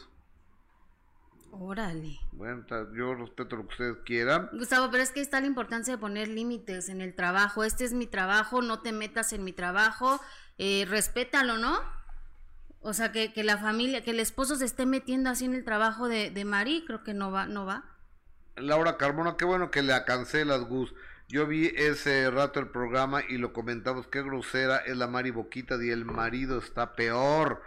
Órale. 1.52 2.20
Bueno, 2.32 2.66
yo 2.96 3.16
respeto 3.16 3.56
lo 3.56 3.68
que 3.68 3.74
ustedes 3.74 3.98
quieran. 4.06 4.50
Gustavo, 4.54 4.90
pero 4.92 5.04
es 5.04 5.12
que 5.12 5.22
está 5.22 5.40
la 5.42 5.48
importancia 5.48 5.94
de 5.94 5.98
poner 5.98 6.28
límites 6.28 6.90
en 6.90 7.02
el 7.02 7.16
trabajo. 7.16 7.64
Este 7.64 7.84
es 7.84 7.94
mi 7.94 8.06
trabajo, 8.06 8.62
no 8.62 8.82
te 8.82 8.92
metas 8.92 9.34
en 9.34 9.44
mi 9.44 9.54
trabajo, 9.54 10.20
eh, 10.58 10.86
respétalo, 10.88 11.58
¿no? 11.58 11.80
O 12.82 12.94
sea, 12.94 13.12
que, 13.12 13.34
que, 13.34 13.44
la 13.44 13.58
familia, 13.58 14.04
que 14.04 14.12
el 14.12 14.20
esposo 14.20 14.56
se 14.56 14.66
esté 14.66 14.86
metiendo 14.86 15.30
así 15.30 15.46
en 15.46 15.56
el 15.56 15.64
trabajo 15.64 16.08
de, 16.08 16.30
de 16.30 16.46
Mari, 16.46 16.84
creo 16.86 17.04
que 17.04 17.14
no 17.14 17.32
va, 17.32 17.48
no 17.48 17.66
va. 17.66 17.84
Laura 18.56 18.98
Carmona, 18.98 19.36
qué 19.38 19.46
bueno 19.46 19.72
que 19.72 19.82
le 19.82 19.94
cancelas, 20.06 20.62
Gus. 20.62 20.94
Yo 21.28 21.46
vi 21.46 21.74
ese 21.76 22.32
rato 22.32 22.60
el 22.60 22.70
programa 22.70 23.22
y 23.28 23.38
lo 23.38 23.52
comentamos, 23.52 24.08
qué 24.08 24.22
grosera 24.22 24.78
es 24.78 24.96
la 24.96 25.08
Mari 25.08 25.32
Boquita 25.32 25.76
y 25.84 25.90
el 25.90 26.06
marido 26.06 26.60
está 26.60 26.96
peor. 26.96 27.62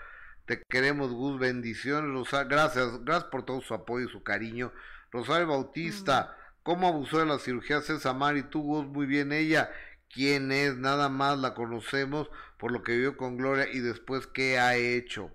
Te 0.51 0.61
queremos, 0.69 1.13
Gus. 1.13 1.39
Bendiciones, 1.39 2.11
Rosario. 2.11 2.49
Gracias, 2.49 3.05
gracias 3.05 3.31
por 3.31 3.45
todo 3.45 3.61
su 3.61 3.73
apoyo 3.73 4.09
y 4.09 4.11
su 4.11 4.25
cariño. 4.25 4.73
Rosario 5.13 5.47
Bautista, 5.47 6.37
¿cómo 6.65 6.89
abusó 6.89 7.21
de 7.21 7.27
la 7.27 7.39
cirugía 7.39 7.81
César 7.83 8.17
Mari? 8.17 8.43
Tú, 8.43 8.61
Gus, 8.61 8.85
muy 8.85 9.07
bien. 9.07 9.31
Ella, 9.31 9.71
¿quién 10.13 10.51
es? 10.51 10.77
Nada 10.77 11.09
más 11.09 11.39
la 11.39 11.55
conocemos 11.55 12.29
por 12.59 12.73
lo 12.73 12.83
que 12.83 12.99
vio 12.99 13.17
con 13.17 13.37
Gloria 13.37 13.69
y 13.73 13.79
después 13.79 14.27
qué 14.27 14.59
ha 14.59 14.75
hecho. 14.75 15.31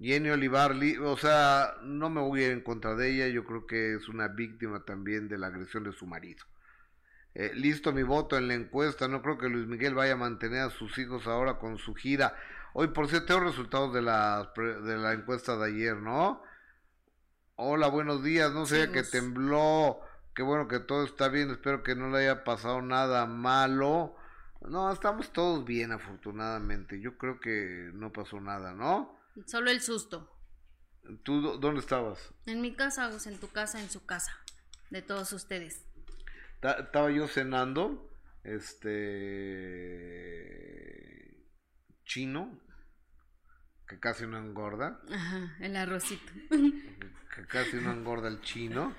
Jenny 0.00 0.30
Olivar, 0.30 0.76
o 1.02 1.16
sea, 1.16 1.74
no 1.82 2.08
me 2.08 2.20
voy 2.20 2.44
a 2.44 2.46
ir 2.46 2.52
en 2.52 2.60
contra 2.60 2.94
de 2.94 3.10
ella, 3.10 3.26
yo 3.26 3.44
creo 3.44 3.66
que 3.66 3.94
es 3.94 4.08
una 4.08 4.28
víctima 4.28 4.84
también 4.84 5.26
de 5.26 5.36
la 5.36 5.48
agresión 5.48 5.82
de 5.82 5.92
su 5.94 6.06
marido. 6.06 6.44
Eh, 7.34 7.50
listo 7.54 7.92
mi 7.92 8.04
voto 8.04 8.38
en 8.38 8.46
la 8.46 8.54
encuesta. 8.54 9.08
No 9.08 9.20
creo 9.20 9.38
que 9.38 9.48
Luis 9.48 9.66
Miguel 9.66 9.94
vaya 9.94 10.12
a 10.12 10.16
mantener 10.16 10.60
a 10.60 10.70
sus 10.70 10.96
hijos 10.98 11.26
ahora 11.26 11.58
con 11.58 11.78
su 11.78 11.94
gira. 11.94 12.36
Hoy, 12.74 12.88
por 12.88 13.08
cierto, 13.08 13.26
tengo 13.26 13.40
resultados 13.40 13.92
de 13.92 14.00
la, 14.02 14.52
de 14.56 14.96
la 14.96 15.12
encuesta 15.12 15.56
de 15.56 15.66
ayer, 15.66 15.96
¿no? 15.96 16.42
Hola, 17.56 17.88
buenos 17.88 18.22
días. 18.24 18.50
No 18.52 18.64
sé 18.66 18.86
Sí, 18.86 18.92
que 18.92 19.02
tembló. 19.02 20.00
Qué 20.34 20.42
bueno 20.42 20.68
que 20.68 20.80
todo 20.80 21.04
está 21.04 21.28
bien. 21.28 21.50
Espero 21.50 21.82
que 21.82 21.94
no 21.94 22.08
le 22.10 22.18
haya 22.20 22.44
pasado 22.44 22.80
nada 22.80 23.26
malo. 23.26 24.16
No, 24.62 24.90
estamos 24.90 25.30
todos 25.32 25.64
bien, 25.66 25.92
afortunadamente. 25.92 26.98
Yo 27.00 27.18
creo 27.18 27.38
que 27.40 27.90
no 27.92 28.10
pasó 28.12 28.40
nada, 28.40 28.72
¿no? 28.72 29.18
Solo 29.46 29.70
el 29.70 29.80
susto. 29.82 30.30
¿Tú 31.24 31.42
dó- 31.42 31.58
dónde 31.58 31.80
estabas? 31.80 32.32
En 32.46 32.62
mi 32.62 32.74
casa, 32.74 33.10
en 33.26 33.38
tu 33.38 33.50
casa, 33.50 33.80
en 33.82 33.90
su 33.90 34.06
casa. 34.06 34.32
De 34.90 35.02
todos 35.02 35.30
ustedes. 35.32 35.84
Ta- 36.60 36.78
Estaba 36.80 37.10
yo 37.10 37.26
cenando, 37.28 38.08
este 38.44 39.60
chino, 42.12 42.58
que 43.88 43.98
casi 43.98 44.26
no 44.26 44.38
engorda, 44.38 45.00
Ajá, 45.10 45.56
el 45.60 45.76
arrocito. 45.76 46.32
que 47.34 47.46
casi 47.48 47.76
no 47.76 47.92
engorda 47.92 48.28
el 48.28 48.40
chino, 48.42 48.94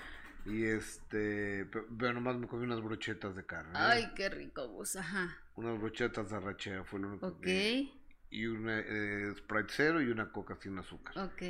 y 0.46 0.66
este, 0.66 1.66
pe- 1.66 1.86
pero 1.98 2.14
nomás 2.14 2.36
me 2.38 2.48
comí 2.48 2.66
unas 2.66 2.82
brochetas 2.82 3.36
de 3.36 3.46
carne. 3.46 3.72
Ay, 3.76 4.12
qué 4.16 4.30
rico, 4.30 4.68
Gus. 4.68 4.96
Ajá. 4.96 5.38
unas 5.56 5.78
brochetas 5.80 6.30
de 6.32 6.36
arrachera 6.38 6.84
fue 6.84 7.00
lo 7.00 7.10
único 7.10 7.28
Ok, 7.28 7.42
que, 7.42 7.92
y 8.32 8.46
una 8.48 8.80
eh, 8.80 9.34
Sprite 9.38 9.70
cero 9.70 10.02
y 10.02 10.08
una 10.10 10.32
coca 10.32 10.56
sin 10.60 10.78
azúcar, 10.80 11.16
ok. 11.20 11.42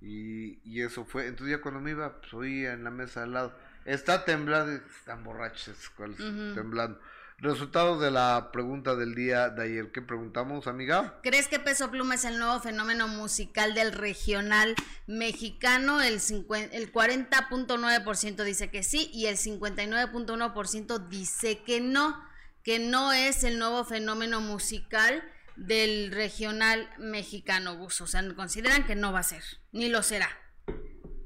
y, 0.00 0.60
y 0.64 0.80
eso 0.82 1.04
fue, 1.04 1.26
entonces 1.26 1.56
ya 1.56 1.60
cuando 1.62 1.80
me 1.80 1.90
iba, 1.90 2.20
pues 2.20 2.32
oía 2.34 2.72
en 2.72 2.84
la 2.84 2.90
mesa 2.92 3.24
al 3.24 3.32
lado, 3.32 3.58
está 3.84 4.24
temblando, 4.24 4.72
están 4.72 5.24
borrachos, 5.24 5.90
¿cuál 5.90 6.12
es? 6.12 6.18
Temblando. 6.54 7.00
Resultados 7.42 8.02
de 8.02 8.10
la 8.10 8.50
pregunta 8.52 8.96
del 8.96 9.14
día 9.14 9.48
de 9.48 9.64
ayer. 9.64 9.92
¿Qué 9.92 10.02
preguntamos, 10.02 10.66
amiga? 10.66 11.18
¿Crees 11.22 11.48
que 11.48 11.58
Peso 11.58 11.90
Pluma 11.90 12.16
es 12.16 12.26
el 12.26 12.38
nuevo 12.38 12.60
fenómeno 12.60 13.08
musical 13.08 13.72
del 13.72 13.92
regional 13.92 14.74
mexicano? 15.06 16.02
El, 16.02 16.20
50 16.20 16.76
el 16.76 16.92
40.9% 16.92 18.44
dice 18.44 18.70
que 18.70 18.82
sí 18.82 19.10
y 19.14 19.24
el 19.24 19.38
59.1% 19.38 21.08
dice 21.08 21.62
que 21.62 21.80
no, 21.80 22.22
que 22.62 22.78
no 22.78 23.14
es 23.14 23.42
el 23.42 23.58
nuevo 23.58 23.86
fenómeno 23.86 24.42
musical 24.42 25.24
del 25.56 26.12
regional 26.12 26.90
mexicano, 26.98 27.74
Gus. 27.78 28.02
O 28.02 28.06
sea, 28.06 28.22
consideran 28.34 28.86
que 28.86 28.96
no 28.96 29.12
va 29.12 29.20
a 29.20 29.22
ser, 29.22 29.42
ni 29.72 29.88
lo 29.88 30.02
será. 30.02 30.28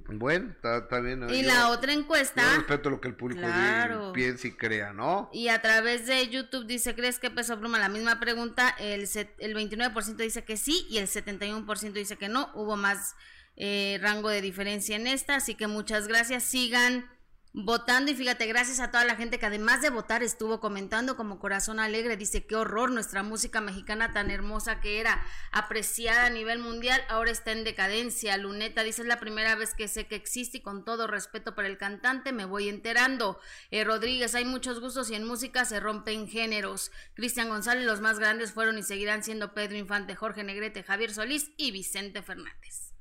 Bueno, 0.06 0.50
está, 0.50 0.78
está 0.78 1.00
bien. 1.00 1.28
Y 1.30 1.42
yo- 1.42 1.48
la 1.48 1.70
otra 1.70 1.92
encuesta... 1.92 2.42
Yo 2.42 2.56
respeto 2.58 2.90
lo 2.90 3.00
que 3.00 3.08
el 3.08 3.14
público 3.14 3.40
diga, 3.40 3.52
Claro. 3.54 4.12
piense 4.12 4.48
y 4.48 4.52
crea, 4.52 4.92
¿no? 4.92 5.30
Y 5.32 5.48
a 5.48 5.62
través 5.62 6.06
de 6.06 6.28
YouTube 6.28 6.66
dice, 6.66 6.94
¿crees 6.94 7.18
que 7.18 7.30
Peso 7.30 7.58
Pluma? 7.58 7.78
La 7.78 7.88
misma 7.88 8.20
pregunta, 8.20 8.68
el, 8.78 9.06
set- 9.06 9.34
el 9.38 9.54
29% 9.56 10.16
dice 10.16 10.44
que 10.44 10.56
sí 10.58 10.86
y 10.90 10.98
el 10.98 11.06
71% 11.08 11.92
dice 11.92 12.16
que 12.16 12.28
no. 12.28 12.50
Hubo 12.54 12.76
más 12.76 13.14
eh, 13.56 13.98
rango 14.02 14.28
de 14.28 14.42
diferencia 14.42 14.96
en 14.96 15.06
esta, 15.06 15.36
así 15.36 15.54
que 15.54 15.68
muchas 15.68 16.06
gracias. 16.08 16.42
Sigan 16.42 17.08
votando 17.56 18.10
y 18.10 18.16
fíjate, 18.16 18.46
gracias 18.46 18.80
a 18.80 18.90
toda 18.90 19.04
la 19.04 19.14
gente 19.14 19.38
que 19.38 19.46
además 19.46 19.80
de 19.80 19.88
votar 19.88 20.24
estuvo 20.24 20.58
comentando 20.58 21.16
como 21.16 21.38
Corazón 21.38 21.78
Alegre. 21.78 22.16
Dice, 22.16 22.44
qué 22.46 22.56
horror, 22.56 22.90
nuestra 22.90 23.22
música 23.22 23.60
mexicana 23.60 24.12
tan 24.12 24.32
hermosa 24.32 24.80
que 24.80 24.98
era 24.98 25.24
apreciada 25.52 26.26
a 26.26 26.30
nivel 26.30 26.58
mundial, 26.58 27.00
ahora 27.08 27.30
está 27.30 27.52
en 27.52 27.62
decadencia. 27.62 28.36
Luneta 28.36 28.82
dice, 28.82 29.02
es 29.02 29.08
la 29.08 29.20
primera 29.20 29.54
vez 29.54 29.72
que 29.74 29.86
sé 29.86 30.08
que 30.08 30.16
existe 30.16 30.58
y 30.58 30.62
con 30.62 30.84
todo 30.84 31.06
respeto 31.06 31.54
para 31.54 31.68
el 31.68 31.78
cantante 31.78 32.32
me 32.32 32.44
voy 32.44 32.68
enterando. 32.68 33.38
Eh, 33.70 33.84
Rodríguez, 33.84 34.34
hay 34.34 34.44
muchos 34.44 34.80
gustos 34.80 35.08
y 35.10 35.14
en 35.14 35.24
música 35.24 35.64
se 35.64 35.78
rompen 35.78 36.26
géneros. 36.26 36.90
Cristian 37.14 37.48
González, 37.48 37.86
los 37.86 38.00
más 38.00 38.18
grandes 38.18 38.52
fueron 38.52 38.78
y 38.78 38.82
seguirán 38.82 39.22
siendo 39.22 39.54
Pedro 39.54 39.76
Infante, 39.76 40.16
Jorge 40.16 40.42
Negrete, 40.42 40.82
Javier 40.82 41.14
Solís 41.14 41.52
y 41.56 41.70
Vicente 41.70 42.20
Fernández. 42.20 42.92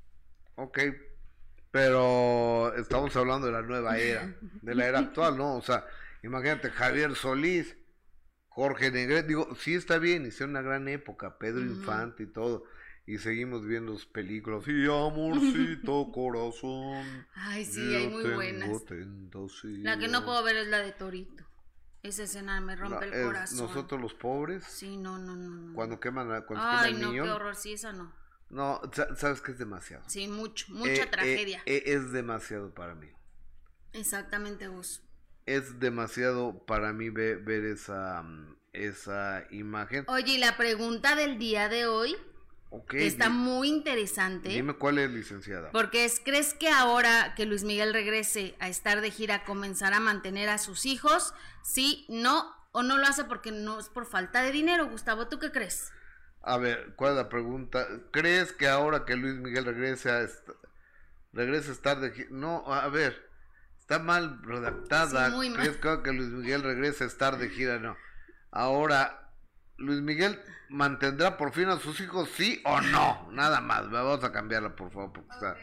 Ok. 0.56 0.78
Pero 1.74 2.72
estamos 2.76 3.16
hablando 3.16 3.48
de 3.48 3.54
la 3.54 3.64
nueva 3.64 3.98
era, 3.98 4.32
de 4.62 4.76
la 4.76 4.86
era 4.86 5.00
actual, 5.00 5.36
¿no? 5.40 5.56
O 5.56 5.62
sea, 5.64 5.84
imagínate, 6.22 6.70
Javier 6.70 7.16
Solís, 7.16 7.76
Jorge 8.48 8.92
Negrete, 8.92 9.28
digo, 9.30 9.56
sí 9.56 9.74
está 9.74 9.98
bien, 9.98 10.28
hizo 10.28 10.46
una 10.46 10.62
gran 10.62 10.88
época, 10.88 11.40
Pedro 11.40 11.62
Infante 11.62 12.24
y 12.24 12.28
todo. 12.28 12.64
Y 13.08 13.18
seguimos 13.18 13.66
viendo 13.66 13.98
películas. 14.14 14.68
Y 14.68 14.86
amorcito 14.86 16.12
corazón. 16.14 17.26
Ay, 17.34 17.66
sí, 17.66 17.82
hay 17.96 18.08
muy 18.08 18.22
tengo 18.22 18.36
buenas. 18.36 18.70
La 19.82 19.98
que 19.98 20.08
no 20.10 20.24
puedo 20.24 20.44
ver 20.44 20.58
es 20.58 20.68
la 20.68 20.78
de 20.78 20.92
Torito. 20.92 21.44
Esa 22.04 22.24
escena 22.24 22.62
me 22.62 22.76
rompe 22.76 23.08
La- 23.08 23.18
el 23.18 23.26
corazón. 23.26 23.58
Nosotros 23.58 24.00
los 24.00 24.14
pobres, 24.14 24.64
Sí, 24.66 24.96
no, 24.96 25.18
no, 25.18 25.36
no. 25.36 25.50
no. 25.50 25.74
cuando 25.74 26.00
queman, 26.00 26.28
cuando 26.46 26.64
Ay, 26.68 26.90
queman 26.94 27.02
no, 27.02 27.10
niño. 27.10 27.24
qué 27.24 27.30
horror, 27.32 27.56
sí, 27.56 27.74
esa 27.74 27.94
no. 27.94 28.14
No, 28.54 28.80
sa- 28.94 29.16
sabes 29.16 29.42
que 29.42 29.52
es 29.52 29.58
demasiado. 29.58 30.04
Sí, 30.08 30.28
mucho, 30.28 30.68
mucha 30.70 30.92
Eh, 30.92 31.02
eh, 31.02 31.08
tragedia. 31.08 31.64
eh, 31.66 31.84
es 31.88 32.12
demasiado 32.12 32.74
para 32.74 32.94
mí. 32.94 33.10
Exactamente, 33.94 34.68
Gus. 34.68 35.02
Es 35.46 35.80
demasiado 35.80 36.66
para 36.66 36.94
mí 36.94 37.10
ve- 37.10 37.36
ver 37.36 37.66
esa, 37.66 38.22
mm, 38.24 38.56
esa 38.74 39.44
imagen. 39.52 40.06
Oye, 40.08 40.34
y 40.34 40.38
la 40.38 40.56
pregunta 40.56 41.16
del 41.16 41.38
día 41.38 41.68
de 41.68 41.86
hoy, 41.86 42.16
Ok, 42.70 42.92
que 42.92 43.08
está 43.08 43.30
muy 43.30 43.70
interesante, 43.70 44.50
dime 44.50 44.74
cuál 44.76 44.98
es, 45.00 45.10
licenciada. 45.12 45.72
porque 45.72 46.06
es, 46.06 46.20
¿crees 46.24 46.54
que 46.54 46.70
ahora 46.70 47.34
que 47.36 47.46
Luis 47.46 47.64
Miguel 47.64 47.94
regrese 47.94 48.56
a 48.60 48.68
estar 48.70 49.02
de 49.02 49.12
gira 49.12 49.44
comenzará 49.46 49.98
a 49.98 50.00
mantener 50.00 50.50
a 50.50 50.58
sus 50.58 50.86
hijos? 50.86 51.34
Sí, 51.64 52.06
no, 52.10 52.52
o 52.72 52.82
no 52.82 52.98
lo 52.98 53.06
hace 53.06 53.26
porque 53.26 53.52
no 53.52 53.80
es 53.80 53.90
por 53.90 54.06
falta 54.08 54.42
de 54.44 54.52
dinero, 54.52 54.88
Gustavo, 54.88 55.28
¿tú 55.28 55.38
qué 55.40 55.52
crees? 55.52 55.92
A 56.44 56.58
ver, 56.58 56.94
¿cuál 56.98 57.12
es 57.12 57.18
la 57.18 57.30
pregunta? 57.30 57.88
¿Crees 58.12 58.52
que 58.52 58.68
ahora 58.68 59.06
que 59.06 59.16
Luis 59.16 59.36
Miguel 59.36 59.64
regrese 59.66 60.12
a, 60.12 60.22
est- 60.22 60.50
regrese 61.32 61.70
a 61.70 61.74
estar 61.74 62.00
de 62.02 62.28
No, 62.32 62.66
a 62.72 62.88
ver, 62.90 63.30
está 63.80 64.00
mal 64.00 64.42
redactada. 64.44 65.30
Sí, 65.30 65.36
muy 65.36 65.50
mal. 65.50 65.60
¿Crees 65.62 65.78
que 65.78 65.88
ahora 65.88 66.04
que 66.04 66.12
Luis 66.12 66.30
Miguel 66.30 66.64
regrese 66.64 67.06
a 67.06 67.08
estar 67.08 67.38
de 67.38 67.50
gira? 67.50 67.80
No. 67.80 67.96
Ahora, 68.52 69.30
¿Luis 69.78 70.02
Miguel 70.02 70.40
mantendrá 70.70 71.38
por 71.38 71.54
fin 71.54 71.70
a 71.70 71.78
sus 71.80 72.00
hijos, 72.02 72.30
sí 72.36 72.62
o 72.66 72.82
no? 72.82 73.30
Nada 73.32 73.62
más. 73.62 73.90
Vamos 73.90 74.24
a 74.24 74.32
cambiarla, 74.34 74.76
por 74.76 74.92
favor, 74.92 75.14
porque 75.14 75.32
está 75.34 75.56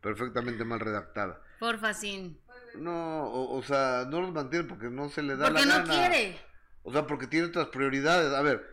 perfectamente 0.00 0.64
mal 0.64 0.80
redactada. 0.80 1.40
Porfa, 1.60 1.92
sin. 1.94 2.40
No, 2.74 3.24
o, 3.24 3.56
o 3.58 3.62
sea, 3.62 4.06
no 4.08 4.22
los 4.22 4.32
mantiene 4.32 4.64
porque 4.66 4.88
no 4.88 5.10
se 5.10 5.22
le 5.22 5.36
da 5.36 5.48
Porque 5.48 5.66
la 5.66 5.78
no 5.78 5.86
gana. 5.86 5.94
quiere. 5.94 6.40
O 6.84 6.92
sea, 6.92 7.06
porque 7.06 7.26
tiene 7.26 7.48
otras 7.48 7.66
prioridades. 7.68 8.32
A 8.32 8.40
ver, 8.42 8.71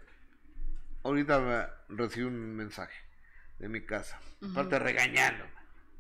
ahorita 1.04 1.86
recibí 1.90 2.26
un 2.26 2.56
mensaje 2.56 2.98
de 3.60 3.70
mi 3.70 3.86
casa. 3.86 4.20
Aparte 4.52 4.80
regañándome, 4.80 5.52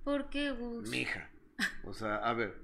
¿Por 0.03 0.29
qué, 0.29 0.51
Gus? 0.51 0.89
mi 0.89 0.99
hija. 0.99 1.29
O 1.83 1.93
sea, 1.93 2.15
a 2.17 2.33
ver, 2.33 2.55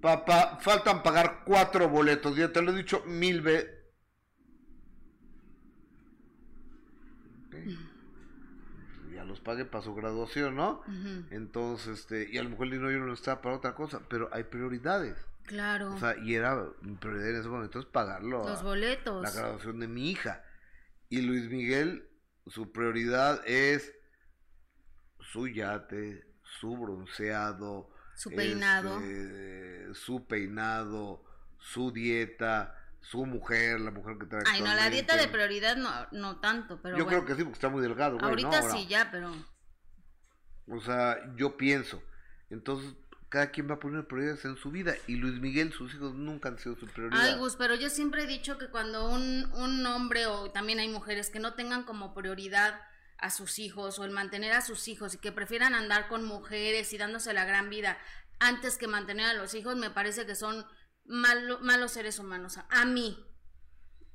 papá, 0.00 0.58
faltan 0.60 1.02
pagar 1.02 1.42
cuatro 1.44 1.88
boletos. 1.88 2.36
Ya 2.36 2.52
te 2.52 2.62
lo 2.62 2.72
he 2.72 2.76
dicho 2.76 3.02
mil 3.06 3.40
veces. 3.40 3.70
Ya 9.12 9.24
los 9.24 9.40
pagué 9.40 9.64
para 9.64 9.84
su 9.84 9.94
graduación, 9.94 10.56
¿no? 10.56 10.82
Entonces, 11.30 12.00
este, 12.00 12.28
y 12.30 12.38
a 12.38 12.42
lo 12.42 12.50
mejor 12.50 12.66
el 12.66 12.72
dinero 12.72 13.06
no 13.06 13.12
está 13.12 13.40
para 13.40 13.56
otra 13.56 13.74
cosa, 13.74 14.00
pero 14.08 14.28
hay 14.32 14.44
prioridades. 14.44 15.16
Claro, 15.46 15.92
O 15.94 15.98
sea, 15.98 16.16
y 16.16 16.34
era 16.34 16.56
mi 16.80 16.94
prioridad 16.96 17.30
en 17.30 17.36
ese 17.36 17.48
momento 17.48 17.78
es 17.78 17.84
pagarlo. 17.84 18.44
los 18.48 18.60
a- 18.60 18.62
boletos. 18.62 19.22
la 19.22 19.30
graduación 19.30 19.78
de 19.78 19.88
mi 19.88 20.10
hija. 20.10 20.42
Y 21.08 21.22
Luis 21.22 21.48
Miguel, 21.48 22.08
su 22.46 22.72
prioridad 22.72 23.42
es 23.46 23.92
su 25.20 25.48
yate, 25.48 26.26
su 26.60 26.76
bronceado, 26.76 27.90
Su 28.16 28.30
peinado. 28.30 29.00
este, 29.00 29.94
su 29.94 30.26
peinado, 30.26 31.24
su 31.58 31.90
dieta, 31.92 32.74
su 33.00 33.26
mujer, 33.26 33.80
la 33.80 33.90
mujer 33.90 34.16
que 34.18 34.26
trae 34.26 34.42
Ay, 34.46 34.60
no, 34.62 34.74
la 34.74 34.90
dieta 34.90 35.16
de 35.16 35.28
prioridad 35.28 35.76
no, 35.76 35.90
no 36.12 36.40
tanto, 36.40 36.80
pero 36.82 36.96
Yo 36.96 37.04
bueno. 37.04 37.18
creo 37.24 37.28
que 37.28 37.34
sí, 37.34 37.44
porque 37.44 37.54
está 37.56 37.68
muy 37.68 37.82
delgado, 37.82 38.16
güey, 38.18 38.28
Ahorita 38.28 38.48
¿no? 38.50 38.56
Ahora, 38.56 38.70
sí, 38.72 38.86
ya, 38.86 39.10
pero... 39.10 39.32
O 40.66 40.80
sea, 40.80 41.18
yo 41.36 41.56
pienso. 41.56 42.02
Entonces, 42.50 42.94
cada 43.34 43.50
quien 43.50 43.68
va 43.68 43.74
a 43.74 43.80
poner 43.80 44.06
prioridades 44.06 44.44
en 44.44 44.56
su 44.56 44.70
vida. 44.70 44.94
Y 45.08 45.16
Luis 45.16 45.40
Miguel, 45.40 45.72
sus 45.72 45.92
hijos 45.92 46.14
nunca 46.14 46.48
han 46.50 46.58
sido 46.60 46.76
su 46.76 46.86
prioridad. 46.86 47.20
Ay, 47.20 47.34
Gus, 47.36 47.56
pero 47.56 47.74
yo 47.74 47.90
siempre 47.90 48.22
he 48.22 48.26
dicho 48.28 48.58
que 48.58 48.68
cuando 48.68 49.10
un, 49.10 49.50
un 49.54 49.84
hombre 49.86 50.26
o 50.26 50.52
también 50.52 50.78
hay 50.78 50.88
mujeres 50.88 51.30
que 51.30 51.40
no 51.40 51.54
tengan 51.54 51.82
como 51.82 52.14
prioridad 52.14 52.80
a 53.18 53.30
sus 53.30 53.58
hijos 53.58 53.98
o 53.98 54.04
el 54.04 54.12
mantener 54.12 54.52
a 54.52 54.60
sus 54.60 54.86
hijos 54.86 55.14
y 55.14 55.18
que 55.18 55.32
prefieran 55.32 55.74
andar 55.74 56.06
con 56.06 56.24
mujeres 56.24 56.92
y 56.92 56.96
dándose 56.98 57.32
la 57.32 57.44
gran 57.44 57.70
vida 57.70 57.98
antes 58.38 58.78
que 58.78 58.86
mantener 58.86 59.26
a 59.26 59.34
los 59.34 59.54
hijos, 59.54 59.74
me 59.76 59.90
parece 59.90 60.26
que 60.26 60.36
son 60.36 60.64
malo- 61.04 61.58
malos 61.60 61.90
seres 61.90 62.20
humanos. 62.20 62.58
A 62.70 62.84
mí. 62.84 63.18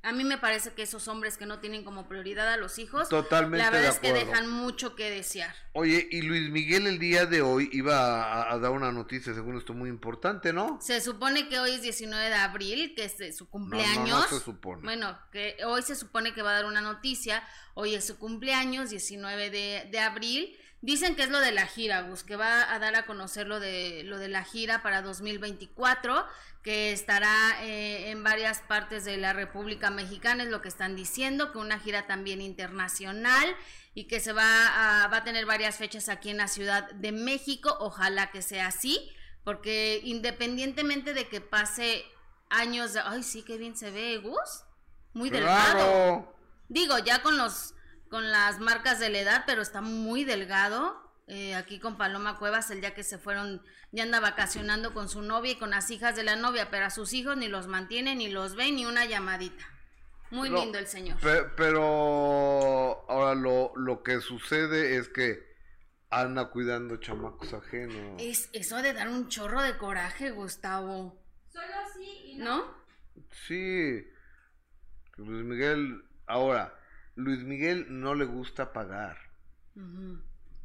A 0.02 0.12
mí 0.12 0.24
me 0.24 0.38
parece 0.38 0.72
que 0.72 0.82
esos 0.82 1.08
hombres 1.08 1.36
que 1.36 1.44
no 1.44 1.58
tienen 1.60 1.84
como 1.84 2.08
prioridad 2.08 2.50
a 2.50 2.56
los 2.56 2.78
hijos, 2.78 3.08
Totalmente 3.10 3.62
la 3.64 3.70
verdad 3.70 3.88
de 3.88 3.94
es 3.94 3.98
que 4.00 4.12
dejan 4.14 4.48
mucho 4.50 4.94
que 4.96 5.10
desear. 5.10 5.54
Oye, 5.74 6.08
y 6.10 6.22
Luis 6.22 6.50
Miguel 6.50 6.86
el 6.86 6.98
día 6.98 7.26
de 7.26 7.42
hoy 7.42 7.68
iba 7.72 8.22
a, 8.24 8.52
a 8.52 8.58
dar 8.58 8.70
una 8.70 8.92
noticia, 8.92 9.34
según 9.34 9.58
esto, 9.58 9.74
muy 9.74 9.90
importante, 9.90 10.52
¿no? 10.54 10.78
Se 10.80 11.00
supone 11.02 11.48
que 11.48 11.58
hoy 11.60 11.72
es 11.72 11.82
19 11.82 12.28
de 12.28 12.34
abril, 12.34 12.94
que 12.96 13.04
es 13.04 13.20
eh, 13.20 13.32
su 13.32 13.44
No, 13.44 13.50
cumpleaños. 13.50 14.08
no, 14.08 14.20
no 14.20 14.28
se 14.28 14.40
supone. 14.40 14.82
Bueno, 14.82 15.18
que 15.32 15.56
hoy 15.66 15.82
se 15.82 15.94
supone 15.94 16.32
que 16.32 16.40
va 16.42 16.50
a 16.50 16.54
dar 16.54 16.64
una 16.64 16.80
noticia. 16.80 17.42
Hoy 17.74 17.94
es 17.94 18.06
su 18.06 18.18
cumpleaños, 18.18 18.90
19 18.90 19.50
de, 19.50 19.88
de 19.90 19.98
abril. 20.00 20.56
Dicen 20.82 21.14
que 21.14 21.24
es 21.24 21.28
lo 21.28 21.40
de 21.40 21.52
la 21.52 21.66
gira, 21.66 22.00
Gus, 22.02 22.22
que 22.24 22.36
va 22.36 22.72
a 22.72 22.78
dar 22.78 22.94
a 22.96 23.04
conocer 23.04 23.46
lo 23.46 23.60
de, 23.60 24.02
lo 24.04 24.18
de 24.18 24.28
la 24.28 24.44
gira 24.44 24.82
para 24.82 25.02
2024, 25.02 26.26
que 26.62 26.92
estará 26.92 27.62
eh, 27.62 28.10
en 28.10 28.24
varias 28.24 28.60
partes 28.60 29.04
de 29.04 29.18
la 29.18 29.34
República 29.34 29.90
Mexicana, 29.90 30.44
es 30.44 30.48
lo 30.48 30.62
que 30.62 30.68
están 30.68 30.96
diciendo, 30.96 31.52
que 31.52 31.58
una 31.58 31.78
gira 31.78 32.06
también 32.06 32.40
internacional 32.40 33.54
y 33.92 34.04
que 34.04 34.20
se 34.20 34.32
va 34.32 35.02
a, 35.04 35.08
va 35.08 35.18
a 35.18 35.24
tener 35.24 35.44
varias 35.44 35.76
fechas 35.76 36.08
aquí 36.08 36.30
en 36.30 36.38
la 36.38 36.48
Ciudad 36.48 36.90
de 36.92 37.12
México. 37.12 37.76
Ojalá 37.80 38.30
que 38.30 38.40
sea 38.40 38.68
así, 38.68 39.10
porque 39.44 40.00
independientemente 40.04 41.12
de 41.12 41.28
que 41.28 41.42
pase 41.42 42.06
años 42.48 42.94
de... 42.94 43.00
Ay, 43.00 43.22
sí, 43.22 43.42
qué 43.42 43.58
bien 43.58 43.76
se 43.76 43.90
ve, 43.90 44.16
Gus. 44.16 44.64
Muy 45.12 45.28
delgado. 45.28 45.72
Claro. 45.72 46.36
Digo, 46.68 46.98
ya 46.98 47.20
con 47.20 47.36
los 47.36 47.74
con 48.10 48.30
las 48.30 48.58
marcas 48.60 48.98
de 49.00 49.08
la 49.08 49.20
edad, 49.20 49.44
pero 49.46 49.62
está 49.62 49.80
muy 49.80 50.24
delgado. 50.24 51.00
Eh, 51.28 51.54
aquí 51.54 51.78
con 51.78 51.96
Paloma 51.96 52.38
Cuevas, 52.38 52.70
el 52.72 52.80
día 52.80 52.92
que 52.92 53.04
se 53.04 53.16
fueron, 53.18 53.62
ya 53.92 54.02
anda 54.02 54.18
vacacionando 54.18 54.92
con 54.92 55.08
su 55.08 55.22
novia 55.22 55.52
y 55.52 55.56
con 55.58 55.70
las 55.70 55.90
hijas 55.92 56.16
de 56.16 56.24
la 56.24 56.34
novia, 56.34 56.70
pero 56.70 56.86
a 56.86 56.90
sus 56.90 57.12
hijos 57.12 57.36
ni 57.36 57.46
los 57.46 57.68
mantiene, 57.68 58.16
ni 58.16 58.28
los 58.28 58.56
ve, 58.56 58.72
ni 58.72 58.84
una 58.84 59.04
llamadita. 59.04 59.64
Muy 60.32 60.50
No, 60.50 60.60
lindo 60.60 60.78
el 60.78 60.86
señor. 60.88 61.18
Pe- 61.20 61.44
pero 61.56 63.04
ahora 63.08 63.34
lo, 63.34 63.72
lo 63.76 64.02
que 64.02 64.20
sucede 64.20 64.96
es 64.96 65.08
que 65.08 65.48
anda 66.08 66.50
cuidando 66.50 66.96
chamacos 66.96 67.52
ajenos. 67.54 68.20
Es 68.20 68.48
eso 68.52 68.82
de 68.82 68.92
dar 68.92 69.08
un 69.08 69.28
chorro 69.28 69.62
de 69.62 69.76
coraje, 69.78 70.30
Gustavo. 70.32 71.22
Solo 71.52 71.64
sí 71.96 72.22
y 72.32 72.36
¿No? 72.38 72.64
Sí. 73.46 74.04
Luis 75.16 75.44
Miguel, 75.44 76.02
ahora, 76.26 76.74
Luis 77.16 77.42
Miguel 77.42 77.86
no 77.88 78.14
le 78.14 78.24
gusta 78.24 78.72
pagar. 78.72 79.18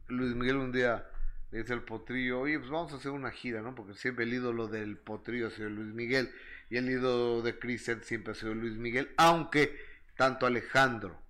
Luis 0.08 0.36
Miguel 0.36 0.58
un 0.58 0.72
día 0.72 1.06
le 1.52 1.60
dice 1.60 1.74
al 1.74 1.84
potrillo, 1.84 2.42
oye, 2.42 2.60
pues 2.60 2.70
vamos 2.72 2.94
a 2.94 2.98
hacer 2.98 3.12
una 3.12 3.32
gira, 3.32 3.62
¿no? 3.62 3.76
Porque 3.76 3.94
siempre 3.94 4.26
el 4.26 4.34
ídolo 4.34 4.68
del 4.68 4.98
potrillo 4.98 5.48
ha 5.48 5.52
sido 5.52 5.70
Luis 5.70 5.94
Miguel 5.94 6.32
y 6.70 6.78
el 6.78 6.90
ídolo 6.90 7.42
de 7.42 7.58
Cristian 7.60 8.02
siempre 8.04 8.34
ha 8.34 8.36
sido 8.36 8.54
Luis 8.54 8.78
Miguel, 8.78 9.12
aunque 9.18 9.78
tanto 10.18 10.46
Alejandro 10.46 11.22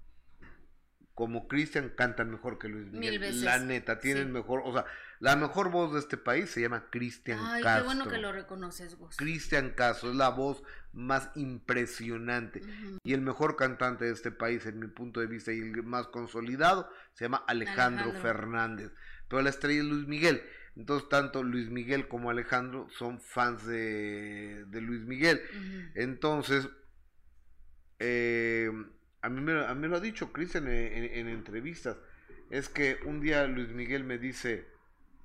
como 1.14 1.48
Cristian 1.48 1.94
cantan 1.96 2.30
mejor 2.30 2.60
que 2.60 2.68
Luis 2.68 2.86
Miguel. 2.92 3.12
Mil 3.12 3.20
veces, 3.20 3.42
La 3.44 3.60
neta, 3.60 4.00
tienen 4.00 4.28
sí. 4.28 4.32
mejor, 4.34 4.62
o 4.66 4.74
sea, 4.74 4.86
la 5.20 5.36
mejor 5.36 5.72
voz 5.72 5.94
de 5.94 6.00
este 6.00 6.18
país 6.18 6.50
se 6.50 6.62
llama 6.62 6.86
Cristian 6.90 7.40
Ay, 7.42 7.64
Castro. 7.64 7.84
qué 7.90 7.96
bueno 7.96 8.12
que 8.12 8.18
lo 8.18 8.32
reconoces, 8.32 8.96
Gus. 8.96 9.16
Cristian 9.16 9.72
Castro 9.72 10.10
es 10.10 10.16
la 10.16 10.30
voz 10.30 10.62
más 10.94 11.30
impresionante 11.36 12.62
y 13.04 13.14
el 13.14 13.22
mejor 13.22 13.56
cantante 13.56 14.06
de 14.06 14.12
este 14.12 14.32
país 14.32 14.66
en 14.66 14.80
mi 14.80 14.88
punto 14.88 15.20
de 15.20 15.28
vista 15.28 15.52
y 15.54 15.60
el 15.60 15.84
más 15.84 16.08
consolidado 16.08 16.90
se 17.14 17.26
llama 17.26 17.44
Alejandro, 17.48 18.06
Alejandro. 18.06 18.22
Fernández 18.22 18.92
pero 19.28 19.42
la 19.42 19.50
estrella 19.50 19.80
es 19.82 19.86
Luis 19.88 20.08
Miguel 20.08 20.42
entonces 20.76 21.08
tanto 21.10 21.44
Luis 21.44 21.70
Miguel 21.70 22.08
como 22.08 22.30
Alejandro 22.30 22.88
son 22.98 23.20
fans 23.20 23.66
de, 23.66 24.66
de 24.68 24.82
Luis 24.82 25.02
Miguel 25.02 25.42
entonces 25.96 26.70
eh, 28.00 28.70
a, 29.22 29.30
mí 29.30 29.42
me, 29.42 29.66
a 29.66 29.74
mí 29.74 29.88
lo 29.88 29.98
ha 29.98 30.02
dicho 30.02 30.32
Cristian 30.32 30.68
en, 30.68 30.94
en- 31.04 31.14
en 31.14 31.28
entrevistas 31.30 31.98
es 32.50 32.70
que 32.70 33.00
un 33.06 33.22
día 33.22 33.48
Luis 33.48 33.70
Miguel 33.70 34.04
me 34.04 34.18
dice 34.18 34.68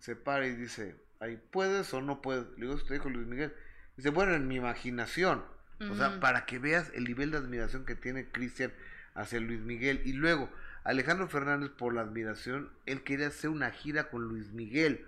se 0.01 0.17
para 0.17 0.47
y 0.47 0.55
dice 0.55 0.97
ay 1.21 1.41
puedes 1.51 1.95
o 1.95 2.03
no 2.03 2.21
puedes 2.21 2.47
le 2.57 2.63
digo 2.67 2.75
"Esto 2.75 2.89
te 2.89 2.95
dijo 2.95 3.09
Luis 3.09 3.27
Miguel 3.27 3.55
dice 3.97 4.11
bueno 4.11 4.35
en 4.35 4.49
mi 4.49 4.57
imaginación 4.57 5.45
o 5.89 5.97
sea, 5.97 6.21
para 6.21 6.45
que 6.45 6.59
veas 6.59 6.91
el 6.95 7.05
nivel 7.05 7.31
de 7.31 7.39
admiración 7.39 7.87
que 7.87 7.95
tiene 7.95 8.31
Cristian 8.31 8.71
hacia 9.15 9.41
Luis 9.41 9.61
Miguel. 9.61 10.03
Y 10.05 10.13
luego, 10.13 10.51
Alejandro 10.85 11.27
Fernández, 11.27 11.71
por 11.71 11.95
la 11.95 12.03
admiración, 12.03 12.71
él 12.85 13.03
quería 13.03 13.29
hacer 13.29 13.49
una 13.49 13.71
gira 13.71 14.11
con 14.11 14.25
Luis 14.25 14.53
Miguel. 14.53 15.07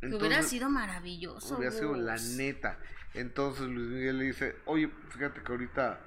Que 0.00 0.14
hubiera 0.14 0.42
sido 0.42 0.68
maravilloso. 0.68 1.56
hubiera 1.56 1.72
sido 1.72 1.94
la 1.94 2.16
neta. 2.16 2.78
Entonces 3.14 3.68
Luis 3.68 3.88
Miguel 3.88 4.18
le 4.18 4.24
dice, 4.24 4.56
oye, 4.64 4.90
fíjate 5.10 5.40
que 5.42 5.52
ahorita 5.52 6.00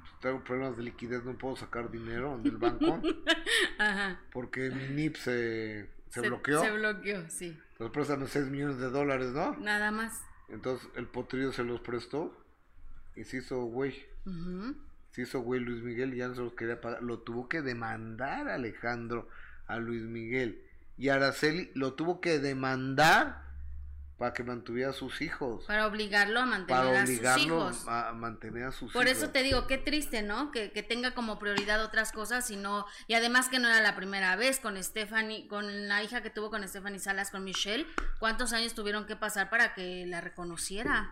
pues, 0.00 0.12
tengo 0.20 0.42
problemas 0.42 0.76
de 0.76 0.82
liquidez, 0.82 1.24
no 1.24 1.38
puedo 1.38 1.54
sacar 1.54 1.90
dinero 1.90 2.38
del 2.42 2.56
banco 2.56 3.00
Ajá. 3.78 4.20
porque 4.32 4.70
mi 4.70 4.88
NIP 4.88 5.16
se, 5.16 5.88
se, 6.10 6.20
bloqueó. 6.20 6.62
Se 6.62 6.70
bloqueó, 6.70 7.28
sí. 7.30 7.58
Entonces 7.72 7.92
préstame 7.92 8.26
6 8.26 8.46
millones 8.46 8.78
de 8.78 8.90
dólares, 8.90 9.30
¿no? 9.30 9.56
Nada 9.56 9.90
más. 9.90 10.22
Entonces 10.48 10.88
el 10.96 11.06
potrillo 11.06 11.52
se 11.52 11.64
los 11.64 11.80
prestó 11.80 12.36
y 13.16 13.24
se 13.24 13.38
hizo 13.38 13.62
güey. 13.64 13.94
Se 15.12 15.22
hizo 15.22 15.40
güey 15.40 15.60
Luis 15.60 15.82
Miguel 15.82 16.14
y 16.14 16.18
ya 16.18 16.28
no 16.28 16.34
se 16.34 16.42
los 16.42 16.54
quería 16.54 16.80
pagar. 16.80 17.02
Lo 17.02 17.20
tuvo 17.20 17.48
que 17.48 17.62
demandar 17.62 18.48
Alejandro 18.48 19.28
a 19.66 19.78
Luis 19.78 20.02
Miguel. 20.02 20.62
Y 20.98 21.08
Araceli 21.08 21.70
lo 21.74 21.94
tuvo 21.94 22.20
que 22.20 22.38
demandar 22.38 23.49
para 24.20 24.34
que 24.34 24.44
mantuviera 24.44 24.90
a 24.90 24.92
sus 24.92 25.22
hijos. 25.22 25.64
Para 25.64 25.86
obligarlo 25.86 26.40
a 26.40 26.44
mantener 26.44 26.84
Para 26.84 27.02
a 27.02 27.06
sus 27.06 27.42
hijos. 27.42 27.88
a 27.88 28.12
mantener 28.12 28.64
a 28.64 28.70
sus 28.70 28.92
Por 28.92 29.06
hijos. 29.06 29.16
eso 29.16 29.30
te 29.30 29.42
digo, 29.42 29.66
qué 29.66 29.78
triste, 29.78 30.20
¿no? 30.20 30.50
Que, 30.50 30.72
que 30.72 30.82
tenga 30.82 31.14
como 31.14 31.38
prioridad 31.38 31.82
otras 31.82 32.12
cosas 32.12 32.50
y 32.50 32.58
no, 32.58 32.84
y 33.06 33.14
además 33.14 33.48
que 33.48 33.58
no 33.58 33.68
era 33.68 33.80
la 33.80 33.96
primera 33.96 34.36
vez 34.36 34.60
con 34.60 34.76
Stephanie, 34.82 35.48
con 35.48 35.88
la 35.88 36.02
hija 36.02 36.20
que 36.22 36.28
tuvo 36.28 36.50
con 36.50 36.68
Stephanie 36.68 36.98
Salas, 36.98 37.30
con 37.30 37.44
Michelle, 37.44 37.86
¿cuántos 38.18 38.52
años 38.52 38.74
tuvieron 38.74 39.06
que 39.06 39.16
pasar 39.16 39.48
para 39.48 39.72
que 39.72 40.04
la 40.06 40.20
reconociera? 40.20 41.10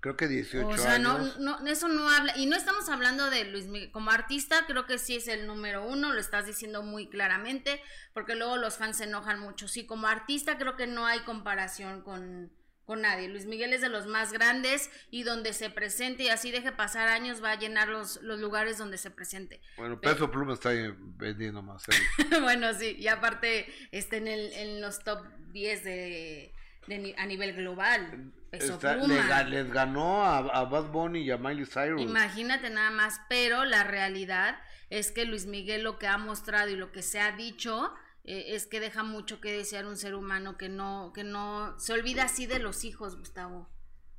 Creo 0.00 0.16
que 0.16 0.28
18 0.28 0.66
O 0.66 0.78
sea, 0.78 0.98
no, 0.98 1.16
años. 1.16 1.38
no, 1.40 1.66
eso 1.66 1.88
no 1.88 2.08
habla, 2.08 2.32
y 2.36 2.46
no 2.46 2.56
estamos 2.56 2.88
hablando 2.88 3.28
de 3.28 3.44
Luis 3.44 3.66
Miguel, 3.66 3.90
como 3.92 4.10
artista 4.10 4.64
creo 4.66 4.86
que 4.86 4.96
sí 4.98 5.16
es 5.16 5.28
el 5.28 5.46
número 5.46 5.86
uno, 5.86 6.12
lo 6.12 6.18
estás 6.20 6.46
diciendo 6.46 6.82
muy 6.82 7.08
claramente, 7.10 7.82
porque 8.14 8.34
luego 8.34 8.56
los 8.56 8.78
fans 8.78 8.96
se 8.96 9.04
enojan 9.04 9.38
mucho, 9.40 9.68
sí, 9.68 9.84
como 9.86 10.06
artista 10.06 10.56
creo 10.56 10.76
que 10.76 10.86
no 10.86 11.04
hay 11.06 11.20
comparación 11.20 12.00
con, 12.02 12.50
con 12.86 13.02
nadie, 13.02 13.28
Luis 13.28 13.44
Miguel 13.44 13.74
es 13.74 13.82
de 13.82 13.90
los 13.90 14.06
más 14.06 14.32
grandes 14.32 14.90
y 15.10 15.22
donde 15.22 15.52
se 15.52 15.68
presente 15.68 16.22
y 16.24 16.28
así 16.30 16.50
deje 16.50 16.72
pasar 16.72 17.08
años 17.08 17.44
va 17.44 17.50
a 17.52 17.58
llenar 17.58 17.88
los, 17.88 18.22
los 18.22 18.40
lugares 18.40 18.78
donde 18.78 18.96
se 18.96 19.10
presente. 19.10 19.60
Bueno, 19.76 20.00
Peso 20.00 20.30
Pluma 20.30 20.54
está 20.54 20.70
vendiendo 21.18 21.60
más. 21.62 21.84
¿eh? 21.90 21.92
bueno, 22.40 22.72
sí, 22.72 22.96
y 22.98 23.06
aparte 23.08 23.66
está 23.92 24.16
en, 24.16 24.28
el, 24.28 24.50
en 24.54 24.80
los 24.80 25.00
top 25.04 25.24
10 25.52 25.84
de, 25.84 26.54
de 26.86 26.98
ni- 26.98 27.14
a 27.18 27.26
nivel 27.26 27.54
global, 27.54 28.32
Peso 28.50 28.74
Está- 28.74 28.94
Pluma. 28.94 29.14
le 29.14 29.20
ga- 29.22 29.48
les 29.48 29.70
ganó 29.72 30.24
a, 30.24 30.38
a 30.38 30.64
Bad 30.64 30.90
Bunny 30.90 31.20
y 31.20 31.30
a 31.30 31.36
Miley 31.38 31.66
Cyrus. 31.66 32.02
Imagínate 32.02 32.68
nada 32.70 32.90
más, 32.90 33.20
pero 33.28 33.64
la 33.64 33.84
realidad 33.84 34.58
es 34.90 35.12
que 35.12 35.24
Luis 35.24 35.46
Miguel 35.46 35.82
lo 35.84 35.98
que 35.98 36.08
ha 36.08 36.18
mostrado 36.18 36.68
y 36.70 36.76
lo 36.76 36.90
que 36.90 37.02
se 37.02 37.20
ha 37.20 37.32
dicho 37.36 37.92
eh, 38.24 38.46
es 38.56 38.66
que 38.66 38.80
deja 38.80 39.02
mucho 39.04 39.40
que 39.40 39.52
desear 39.52 39.86
un 39.86 39.96
ser 39.96 40.14
humano 40.16 40.56
que 40.58 40.68
no, 40.68 41.12
que 41.14 41.22
no, 41.24 41.78
se 41.78 41.92
olvida 41.92 42.24
así 42.24 42.46
de 42.46 42.58
los 42.58 42.84
hijos, 42.84 43.16
Gustavo. 43.16 43.70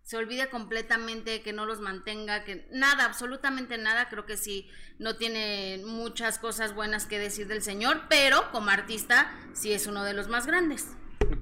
Se 0.04 0.18
olvida 0.18 0.50
completamente 0.50 1.42
que 1.42 1.54
no 1.54 1.66
los 1.66 1.80
mantenga, 1.80 2.44
que 2.44 2.68
nada, 2.72 3.06
absolutamente 3.06 3.78
nada, 3.78 4.10
creo 4.10 4.26
que 4.26 4.36
sí, 4.38 4.68
no 4.98 5.16
tiene 5.18 5.82
muchas 5.86 6.40
cosas 6.40 6.74
buenas 6.74 7.06
que 7.06 7.20
decir 7.20 7.48
del 7.48 7.62
señor, 7.62 8.04
pero 8.10 8.50
como 8.52 8.72
artista 8.72 9.32
sí 9.54 9.72
es 9.74 9.86
uno 9.88 10.04
de 10.04 10.14
los 10.14 10.28
más 10.28 10.48
grandes. 10.48 10.88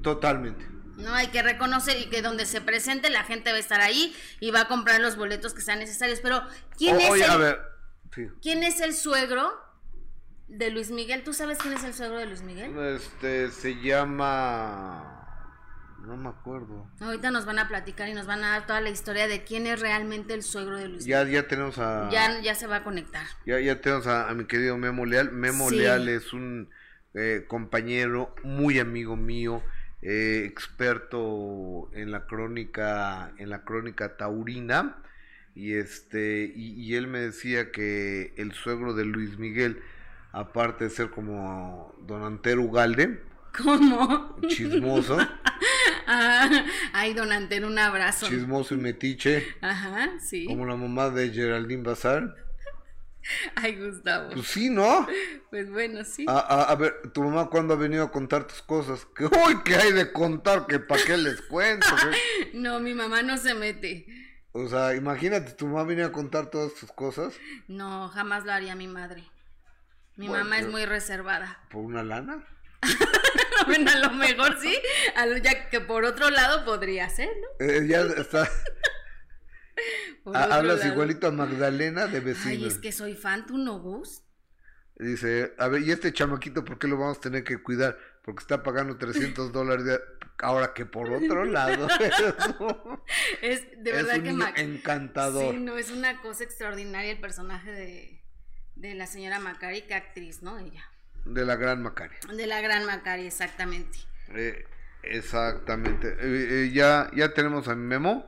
Totalmente. 0.02 0.66
No 1.00 1.14
hay 1.14 1.28
que 1.28 1.42
reconocer 1.42 1.98
y 1.98 2.10
que 2.10 2.22
donde 2.22 2.46
se 2.46 2.62
presente 2.62 3.10
la 3.10 3.24
gente 3.24 3.52
va 3.52 3.58
a 3.58 3.60
estar 3.60 3.82
ahí 3.82 4.16
y 4.40 4.52
va 4.52 4.62
a 4.62 4.68
comprar 4.68 5.00
los 5.02 5.16
boletos 5.16 5.54
que 5.54 5.62
sean 5.62 5.80
necesarios. 5.80 6.20
Pero, 6.22 6.42
¿quién, 6.78 6.96
O- 6.98 7.00
es, 7.00 7.10
oye, 7.10 7.24
el, 7.26 7.32
a 7.32 7.38
ver. 7.38 7.60
Sí. 8.14 8.28
¿quién 8.42 8.64
es 8.64 8.80
el 8.82 8.94
suegro 8.94 9.52
de 10.48 10.72
Luis 10.72 10.92
Miguel? 10.92 11.24
¿Tú 11.24 11.34
sabes 11.34 11.58
quién 11.60 11.74
es 11.74 11.84
el 11.84 11.94
suegro 11.94 12.18
de 12.18 12.26
Luis 12.26 12.42
Miguel? 12.42 12.78
Este 12.96 13.50
se 13.52 13.76
llama. 13.82 15.16
No 16.06 16.16
me 16.18 16.30
acuerdo. 16.30 16.90
Ahorita 17.02 17.30
nos 17.30 17.46
van 17.46 17.60
a 17.60 17.68
platicar 17.68 18.08
y 18.10 18.14
nos 18.14 18.26
van 18.26 18.44
a 18.44 18.52
dar 18.52 18.66
toda 18.66 18.82
la 18.82 18.90
historia 18.90 19.28
de 19.28 19.44
quién 19.44 19.68
es 19.68 19.80
realmente 19.80 20.34
el 20.34 20.44
suegro 20.44 20.78
de 20.78 20.88
Luis 20.88 21.06
Ya, 21.06 21.24
ya 21.24 21.48
tenemos 21.48 21.78
a. 21.78 22.06
Miguel. 22.06 22.12
Ya, 22.12 22.42
ya 22.42 22.56
se 22.56 22.68
va 22.68 22.78
a 22.78 22.84
conectar. 22.84 23.26
Ya, 23.46 23.60
ya 23.60 23.80
tenemos 23.82 24.08
a, 24.08 24.30
a 24.30 24.34
mi 24.34 24.46
querido 24.46 24.78
Memo 24.78 25.06
Leal. 25.06 25.32
Memo 25.32 25.70
Sí. 25.70 25.78
Leal 25.78 26.10
es 26.10 26.34
un 26.34 26.70
eh, 27.14 27.46
compañero, 27.48 28.34
muy 28.44 28.80
amigo 28.80 29.16
mío, 29.18 29.62
eh, 30.02 30.44
experto 30.46 31.90
en 31.94 32.12
la 32.12 32.26
crónica, 32.26 33.34
en 33.38 33.50
la 33.50 33.64
crónica 33.64 34.18
taurina. 34.18 34.98
Y 35.56 35.74
este, 35.74 36.52
y, 36.56 36.72
y 36.82 36.96
él 36.96 37.08
me 37.08 37.20
decía 37.20 37.72
que 37.72 38.34
el 38.38 38.54
suegro 38.54 38.94
de 38.94 39.04
Luis 39.06 39.38
Miguel, 39.40 39.82
aparte 40.32 40.86
de 40.86 40.90
ser 40.90 41.10
como 41.10 41.94
Don 42.08 42.24
Antero 42.24 42.62
Ugalde, 42.62 43.22
¿Cómo? 43.64 44.38
chismoso, 44.48 45.18
Ah, 46.12 46.50
ay, 46.94 47.14
don 47.14 47.32
Antero, 47.32 47.68
un 47.68 47.78
abrazo. 47.78 48.28
chismoso 48.28 48.74
y 48.74 48.78
metiche, 48.78 49.46
Ajá, 49.62 50.10
sí. 50.20 50.46
como 50.46 50.66
la 50.66 50.76
mamá 50.76 51.10
de 51.10 51.30
Geraldine 51.32 51.84
Bazar. 51.84 52.36
Ay, 53.56 53.76
Gustavo. 53.76 54.30
Pues 54.32 54.48
sí, 54.48 54.70
¿no? 54.70 55.08
Pues 55.50 55.70
bueno, 55.70 56.04
sí. 56.04 56.26
A, 56.28 56.40
a- 56.40 56.64
a 56.72 56.76
ver, 56.76 57.12
tu 57.14 57.24
mamá 57.24 57.50
cuando 57.50 57.74
ha 57.74 57.78
venido 57.78 58.04
a 58.04 58.12
contar 58.12 58.46
tus 58.48 58.62
cosas, 58.62 59.06
que 59.16 59.26
uy, 59.48 59.64
que 59.64 59.76
hay 59.76 59.92
de 59.94 60.12
contar, 60.12 60.66
que 60.68 60.80
para 60.80 61.04
qué 61.04 61.18
les 61.18 61.42
cuento. 61.42 61.88
No, 62.54 62.80
mi 62.80 62.94
mamá 62.94 63.22
no 63.22 63.38
se 63.38 63.54
mete. 63.54 64.06
O 64.52 64.68
sea, 64.68 64.96
imagínate, 64.96 65.52
tu 65.52 65.68
mamá 65.68 65.84
viene 65.84 66.04
a 66.04 66.12
contar 66.12 66.50
todas 66.50 66.74
tus 66.74 66.92
cosas 66.92 67.36
No, 67.68 68.10
jamás 68.10 68.44
lo 68.46 68.52
haría 68.52 68.76
mi 68.76 68.88
madre. 68.88 69.24
Mi 70.16 70.28
Bueno, 70.28 70.44
mamá 70.44 70.60
es 70.60 70.68
muy 70.68 70.86
reservada. 70.86 71.60
por 71.70 71.82
una 71.84 72.04
lana. 72.04 72.44
Bueno, 73.68 73.92
a 73.92 73.98
lo 74.00 74.10
mejor 74.12 74.58
sí, 74.60 74.76
a 75.16 75.26
lo- 75.26 75.38
ya 75.38 75.70
que 75.70 75.80
por 75.82 76.04
otro 76.06 76.30
lado 76.30 76.66
podría 76.66 77.08
ser, 77.10 77.30
¿no? 77.60 77.66
Eh, 77.66 77.86
ya 77.88 78.02
está, 78.02 78.50
hablas 80.34 80.80
lado. 80.80 80.92
igualito 80.94 81.28
a 81.28 81.32
Magdalena 81.32 82.08
de 82.08 82.18
Ay, 82.20 82.24
vecino. 82.24 82.68
es 82.68 82.78
que 82.78 82.92
soy 82.92 83.16
fan, 83.16 83.46
¿tú 83.46 83.58
no, 83.58 83.80
Gus? 83.80 84.24
Dice, 84.98 85.54
a 85.58 85.68
ver, 85.70 85.82
¿y 85.84 85.92
este 85.92 86.12
chamaquito 86.12 86.66
por 86.66 86.78
qué 86.78 86.88
lo 86.88 86.98
vamos 86.98 87.18
a 87.18 87.22
tener 87.22 87.44
que 87.46 87.62
cuidar? 87.64 87.98
Porque 88.24 88.42
está 88.42 88.64
pagando 88.64 88.98
300 88.98 89.52
dólares 89.54 89.86
de- 89.86 90.00
ahora 90.40 90.74
que 90.74 90.86
por 90.86 91.10
otro 91.12 91.46
lado. 91.46 91.88
Es 93.42 93.62
de 93.82 93.90
es 93.92 93.96
verdad 93.96 94.16
un 94.18 94.24
que 94.24 94.32
niño 94.32 94.46
encantador. 94.58 95.54
Sí, 95.54 95.60
no, 95.60 95.78
es 95.78 95.90
una 95.92 96.22
cosa 96.22 96.44
extraordinaria 96.44 97.12
el 97.12 97.20
personaje 97.22 97.72
de, 97.72 98.22
de 98.76 98.94
la 98.96 99.08
señora 99.08 99.40
Macari, 99.40 99.84
que 99.84 99.94
actriz, 99.96 100.42
¿no? 100.42 100.60
Ella. 100.60 100.84
De 101.26 101.46
la 101.46 101.56
gran 101.56 101.82
Macaria. 101.82 102.18
De 102.36 102.46
la 102.48 102.60
gran 102.62 102.86
Macari, 102.86 103.26
exactamente. 103.26 103.98
Eh, 104.34 104.66
exactamente. 105.04 106.10
Eh, 106.20 106.66
eh, 106.66 106.72
ya, 106.74 107.10
ya 107.16 107.34
tenemos 107.34 107.68
a 107.70 107.76
Memo. 107.76 108.26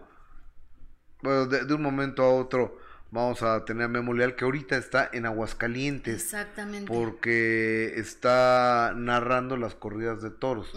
Bueno, 1.21 1.45
de, 1.45 1.65
de 1.65 1.73
un 1.73 1.81
momento 1.81 2.23
a 2.23 2.33
otro 2.33 2.79
vamos 3.11 3.43
a 3.43 3.65
tener 3.65 3.83
a 3.83 3.87
Memo 3.89 4.13
Leal, 4.13 4.35
que 4.35 4.45
ahorita 4.45 4.77
está 4.77 5.09
en 5.11 5.25
Aguascalientes. 5.25 6.23
Exactamente. 6.23 6.91
Porque 6.91 7.93
está 7.97 8.93
narrando 8.95 9.57
las 9.57 9.75
corridas 9.75 10.21
de 10.21 10.31
toros. 10.31 10.69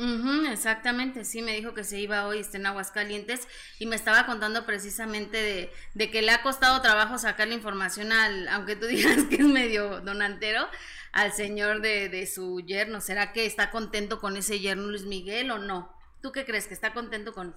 Exactamente, 0.50 1.24
sí, 1.24 1.42
me 1.42 1.52
dijo 1.52 1.74
que 1.74 1.84
se 1.84 2.00
iba 2.00 2.26
hoy, 2.26 2.40
está 2.40 2.58
en 2.58 2.66
Aguascalientes 2.66 3.48
y 3.78 3.86
me 3.86 3.96
estaba 3.96 4.26
contando 4.26 4.66
precisamente 4.66 5.36
de, 5.36 5.72
de 5.94 6.10
que 6.10 6.22
le 6.22 6.32
ha 6.32 6.42
costado 6.42 6.82
trabajo 6.82 7.18
sacar 7.18 7.48
la 7.48 7.54
información 7.54 8.12
al, 8.12 8.48
aunque 8.48 8.76
tú 8.76 8.86
digas 8.88 9.24
que 9.24 9.36
es 9.36 9.46
medio 9.46 10.00
donantero, 10.00 10.66
al 11.12 11.32
señor 11.32 11.80
de, 11.80 12.08
de 12.08 12.26
su 12.26 12.60
yerno. 12.60 13.00
¿Será 13.00 13.32
que 13.32 13.46
está 13.46 13.70
contento 13.70 14.20
con 14.20 14.36
ese 14.36 14.58
yerno 14.58 14.88
Luis 14.88 15.04
Miguel 15.04 15.52
o 15.52 15.58
no? 15.58 15.94
¿Tú 16.20 16.32
qué 16.32 16.44
crees? 16.44 16.66
¿Que 16.66 16.74
está 16.74 16.92
contento 16.92 17.32
con...? 17.32 17.54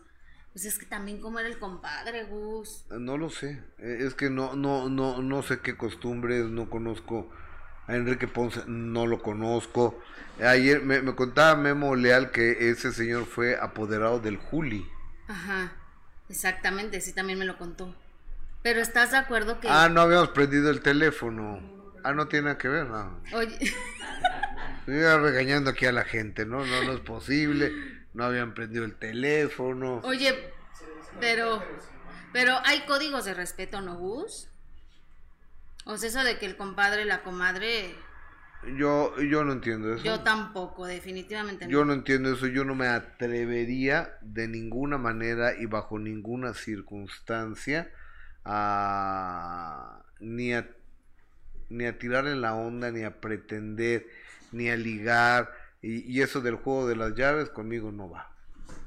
Pues 0.58 0.66
es 0.66 0.80
que 0.80 0.88
también 0.88 1.22
como 1.22 1.38
era 1.38 1.48
el 1.48 1.60
compadre, 1.60 2.24
Gus. 2.24 2.84
No 2.90 3.16
lo 3.16 3.30
sé. 3.30 3.62
Eh, 3.78 4.00
Es 4.08 4.16
que 4.16 4.32
no, 4.32 4.56
no, 4.56 4.90
no, 4.90 5.22
no 5.22 5.44
sé 5.44 5.60
qué 5.60 5.78
costumbres, 5.78 6.46
no 6.46 6.68
conozco 6.68 7.30
a 7.86 7.96
Enrique 7.96 8.28
Ponce, 8.28 8.64
no 8.66 9.06
lo 9.06 9.22
conozco. 9.22 10.02
Ayer 10.44 10.82
me, 10.82 11.04
me 11.04 11.14
contaba 11.14 11.56
Memo 11.56 11.96
Leal 11.96 12.32
que 12.32 12.72
ese 12.72 12.92
señor 12.92 13.28
fue 13.28 13.56
apoderado 13.56 14.20
del 14.20 14.38
Juli. 14.38 14.90
Ajá, 15.28 15.74
exactamente, 16.28 17.02
sí, 17.02 17.14
también 17.14 17.38
me 17.38 17.46
lo 17.46 17.60
contó. 17.60 17.94
Pero 18.64 18.82
¿estás 18.82 19.12
de 19.12 19.18
acuerdo 19.18 19.60
que... 19.60 19.68
Ah, 19.70 19.90
no 19.90 20.02
habíamos 20.02 20.30
prendido 20.30 20.72
el 20.72 20.82
teléfono. 20.82 21.62
Ah, 22.04 22.14
no 22.14 22.28
tiene 22.30 22.46
nada 22.46 22.58
que 22.58 22.68
ver, 22.68 22.88
no. 22.88 23.22
Oye, 23.32 23.60
Estoy 24.80 25.02
regañando 25.22 25.70
aquí 25.70 25.86
a 25.86 25.92
la 25.92 26.04
gente, 26.04 26.48
¿no? 26.48 26.66
No, 26.66 26.84
no 26.84 26.94
es 26.94 27.02
posible. 27.02 27.97
No 28.14 28.24
habían 28.26 28.54
prendido 28.54 28.84
el 28.86 28.96
teléfono. 28.96 30.02
Oye, 30.04 30.52
pero, 31.20 31.64
pero 32.34 32.58
hay 32.66 32.82
códigos 32.82 33.26
de 33.26 33.34
respeto, 33.34 33.82
¿no, 33.82 33.96
Gus? 33.98 34.50
O 35.86 35.98
sea, 35.98 36.10
eso 36.10 36.24
de 36.24 36.38
que 36.38 36.46
el 36.46 36.58
compadre, 36.58 37.06
la 37.06 37.24
comadre, 37.24 37.96
Yo, 38.78 39.16
yo 39.22 39.44
no 39.46 39.54
entiendo 39.54 39.94
eso. 39.94 40.04
yo 40.04 40.20
tampoco, 40.22 40.86
definitivamente 40.86 41.66
no. 41.66 41.72
Yo 41.72 41.86
no 41.86 41.94
entiendo 41.94 42.34
eso, 42.34 42.48
yo 42.48 42.66
no 42.66 42.76
me 42.76 42.88
atrevería 42.88 44.18
de 44.22 44.48
ninguna 44.48 44.98
manera 44.98 45.54
y 45.58 45.66
bajo 45.66 45.98
ninguna 46.00 46.54
circunstancia 46.54 47.90
a 48.44 50.02
ni 50.20 50.54
a 50.54 50.68
ni 51.70 51.86
a 51.86 51.98
tirar 52.00 52.28
en 52.28 52.42
la 52.42 52.56
onda, 52.56 52.92
ni 52.92 53.04
a 53.04 53.20
pretender, 53.20 54.08
ni 54.52 54.70
a 54.70 54.78
ligar, 54.78 55.52
y, 55.82 56.12
y 56.12 56.22
eso 56.22 56.42
del 56.42 56.56
juego 56.56 56.88
de 56.88 56.96
las 56.96 57.16
llaves 57.16 57.50
conmigo 57.50 57.92
no 57.92 58.10
va. 58.10 58.34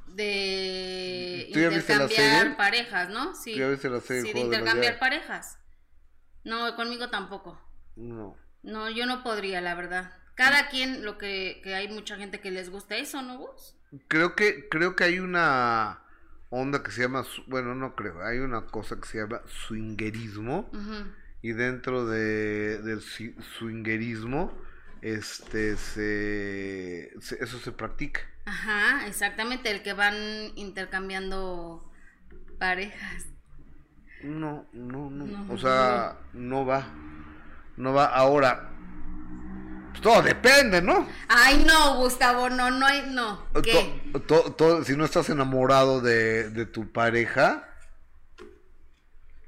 De 0.07 1.49
¿Tú 1.53 1.61
ya 1.61 1.69
viste 1.69 1.97
la 1.97 2.05
intercambiar 2.05 2.41
serie? 2.43 2.57
parejas, 2.57 3.11
¿no? 3.11 3.35
Sí. 3.35 3.53
¿Tú 3.55 3.61
ya 3.61 3.69
viste 3.69 3.89
la 3.89 4.01
serie, 4.01 4.23
Sí, 4.23 4.33
de 4.33 4.41
intercambiar 4.41 4.99
parejas. 4.99 5.59
No, 6.45 6.75
conmigo 6.75 7.11
tampoco. 7.11 7.61
No. 7.97 8.37
No, 8.63 8.91
yo 8.91 9.07
no 9.07 9.23
podría, 9.23 9.61
la 9.61 9.75
verdad. 9.75 10.13
Cada 10.35 10.69
quien, 10.69 11.05
lo 11.05 11.19
que, 11.19 11.61
que 11.63 11.75
hay 11.75 11.89
mucha 11.89 12.17
gente 12.17 12.41
que 12.41 12.51
les 12.51 12.71
gusta 12.71 12.97
eso, 12.97 13.23
¿no, 13.23 13.39
Gus? 13.39 13.77
Creo 14.09 14.35
que, 14.35 14.69
creo 14.69 14.97
que 14.97 15.05
hay 15.05 15.19
una 15.21 16.03
onda 16.49 16.83
que 16.83 16.91
se 16.91 17.03
llama, 17.03 17.25
bueno, 17.47 17.75
no 17.75 17.95
creo, 17.95 18.25
hay 18.25 18.39
una 18.39 18.67
cosa 18.67 19.01
que 19.01 19.07
se 19.07 19.19
llama 19.19 19.43
swingerismo. 19.47 20.71
Y 21.43 21.53
dentro 21.53 22.07
de, 22.07 22.79
del 22.83 23.01
swingerismo 23.01 24.57
este 25.03 25.77
se, 25.77 27.11
se- 27.21 27.43
eso 27.43 27.59
se 27.59 27.73
practica 27.73 28.21
Ajá, 28.47 29.07
exactamente, 29.07 29.71
el 29.71 29.83
que 29.83 29.93
van 29.93 30.15
intercambiando 30.57 31.91
parejas. 32.59 33.27
no 34.25 34.67
no 34.73 35.11
no, 35.11 35.25
No. 35.27 35.53
o 35.53 35.59
sea 35.59 36.19
no 36.33 36.67
va 36.67 36.87
no 37.77 37.93
va 37.95 38.07
ahora 38.07 38.69
pues 39.91 40.03
todo 40.03 40.23
depende 40.23 40.83
no 40.83 41.07
Ay, 41.29 41.65
no, 41.67 41.97
Gustavo, 41.97 42.49
no, 42.51 42.71
no 42.71 42.87
hay, 42.87 43.11
no. 43.11 43.45
¿Qué? 43.63 44.03
To- 44.13 44.21
to- 44.23 44.53
to- 44.55 44.85
si 44.85 44.97
no 44.97 45.05
estás 45.05 45.31
enamorado 45.31 46.01
de, 46.01 46.51
de 46.51 46.67
tu 46.67 46.93
pareja 46.93 47.67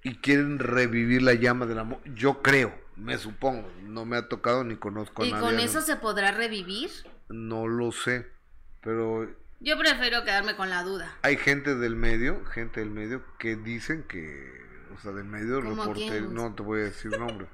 y 0.02 0.16
quieren 0.16 0.58
revivir 0.58 1.22
la 1.22 1.34
llama 1.34 1.66
del 1.66 1.78
amor 1.78 2.00
yo 2.14 2.42
creo 2.42 2.72
me 2.96 3.16
supongo 3.18 3.68
no 3.82 4.04
me 4.04 4.16
ha 4.16 4.28
tocado 4.28 4.64
ni 4.64 4.76
conozco 4.76 5.22
a 5.22 5.26
¿Y 5.26 5.32
nadie 5.32 5.42
con 5.44 5.56
¿no? 5.56 5.62
eso 5.62 5.80
se 5.80 5.96
podrá 5.96 6.30
revivir? 6.32 6.90
no 7.28 7.66
lo 7.66 7.90
sé 7.92 8.26
pero 8.82 9.28
Yo 9.60 9.78
prefiero 9.78 10.24
quedarme 10.24 10.56
con 10.56 10.68
la 10.70 10.82
duda. 10.82 11.14
hay 11.22 11.36
gente 11.36 11.74
del 11.76 11.96
medio, 11.96 12.44
gente 12.46 12.80
del 12.80 12.90
medio 12.90 13.22
que 13.38 13.56
dicen 13.56 14.02
que, 14.08 14.50
o 14.96 15.00
sea, 15.00 15.12
del 15.12 15.24
medio 15.24 15.60
¿Cómo 15.62 15.70
reporte, 15.82 16.06
quién? 16.08 16.34
no 16.34 16.54
te 16.54 16.62
voy 16.62 16.80
a 16.80 16.84
decir 16.84 17.16
nombre, 17.18 17.46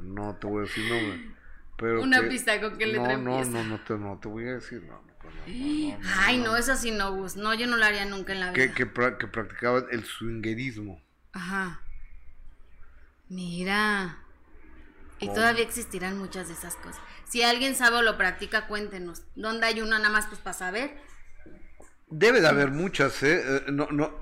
no 0.00 0.34
te 0.36 0.46
voy 0.48 0.58
a 0.58 0.62
decir 0.66 0.84
nombre, 0.92 1.30
pero 1.76 2.02
Una 2.02 2.20
que- 2.20 2.26
pista, 2.26 2.60
¿con 2.60 2.76
qué 2.76 2.86
no, 2.86 2.92
letra 2.92 3.16
no, 3.18 3.38
empieza? 3.38 3.50
no, 3.50 3.64
no 3.64 3.80
te, 3.84 3.94
no 3.94 4.18
te 4.20 4.28
voy 4.28 4.48
a 4.48 4.54
decir, 4.54 4.82
no, 4.82 4.94
no, 4.94 5.02
no, 5.02 5.12
no, 5.46 5.98
no, 5.98 6.08
Ay, 6.18 6.38
no, 6.38 6.56
eso 6.56 6.74
sí 6.76 6.90
no, 6.90 7.12
Gus. 7.14 7.36
No, 7.36 7.54
yo 7.54 7.66
no 7.68 7.76
lo 7.76 7.84
haría 7.84 8.04
nunca 8.04 8.32
en 8.32 8.40
la 8.40 8.50
vida. 8.52 8.66
que, 8.66 8.72
que, 8.74 8.92
pra- 8.92 9.16
que 9.16 9.26
practicaban 9.28 9.86
el 9.92 10.04
swingerismo, 10.04 11.00
Ajá. 11.32 11.80
Mira. 13.28 14.18
Y 15.22 15.28
todavía 15.28 15.64
existirán 15.64 16.18
muchas 16.18 16.48
de 16.48 16.54
esas 16.54 16.76
cosas. 16.76 17.00
Si 17.28 17.42
alguien 17.42 17.74
sabe 17.74 17.96
o 17.96 18.02
lo 18.02 18.18
practica, 18.18 18.66
cuéntenos. 18.66 19.22
¿Dónde 19.34 19.66
hay 19.66 19.80
una 19.80 19.98
nada 19.98 20.10
más 20.10 20.26
pues 20.26 20.40
para 20.40 20.54
saber? 20.54 20.96
debe 22.12 22.40
de 22.40 22.48
haber 22.48 22.70
muchas, 22.70 23.22
eh, 23.22 23.42
Eh, 23.42 23.62
no, 23.72 23.88
no, 23.90 24.12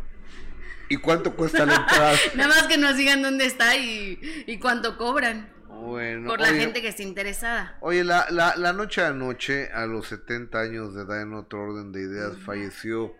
¿y 0.88 0.96
cuánto 0.98 1.34
cuesta 1.34 1.66
la 1.66 1.74
entrada? 1.76 2.16
Nada 2.34 2.48
más 2.48 2.62
que 2.64 2.78
nos 2.78 2.96
digan 2.96 3.22
dónde 3.22 3.46
está 3.46 3.76
y, 3.76 4.18
y 4.46 4.58
cuánto 4.58 4.96
cobran. 4.96 5.52
Bueno, 5.66 6.28
por 6.28 6.40
la 6.40 6.50
oye, 6.50 6.60
gente 6.60 6.82
que 6.82 6.88
esté 6.88 7.02
interesada. 7.02 7.78
Oye, 7.80 8.04
la, 8.04 8.26
la, 8.30 8.54
la 8.56 8.72
noche 8.72 9.02
a 9.02 9.12
noche, 9.12 9.70
a 9.72 9.86
los 9.86 10.08
70 10.08 10.60
años 10.60 10.94
de 10.94 11.02
edad, 11.02 11.22
en 11.22 11.32
otro 11.34 11.62
orden 11.62 11.92
de 11.92 12.02
ideas, 12.02 12.36
falleció 12.44 13.14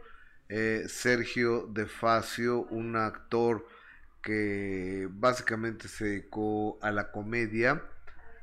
eh, 0.49 0.85
Sergio 0.89 1.67
De 1.69 1.87
Facio, 1.87 2.63
un 2.71 2.97
actor 2.97 3.67
que 4.23 5.09
básicamente 5.11 5.89
se 5.89 6.05
dedicó 6.05 6.79
a 6.83 6.91
la 6.91 7.11
comedia, 7.11 7.83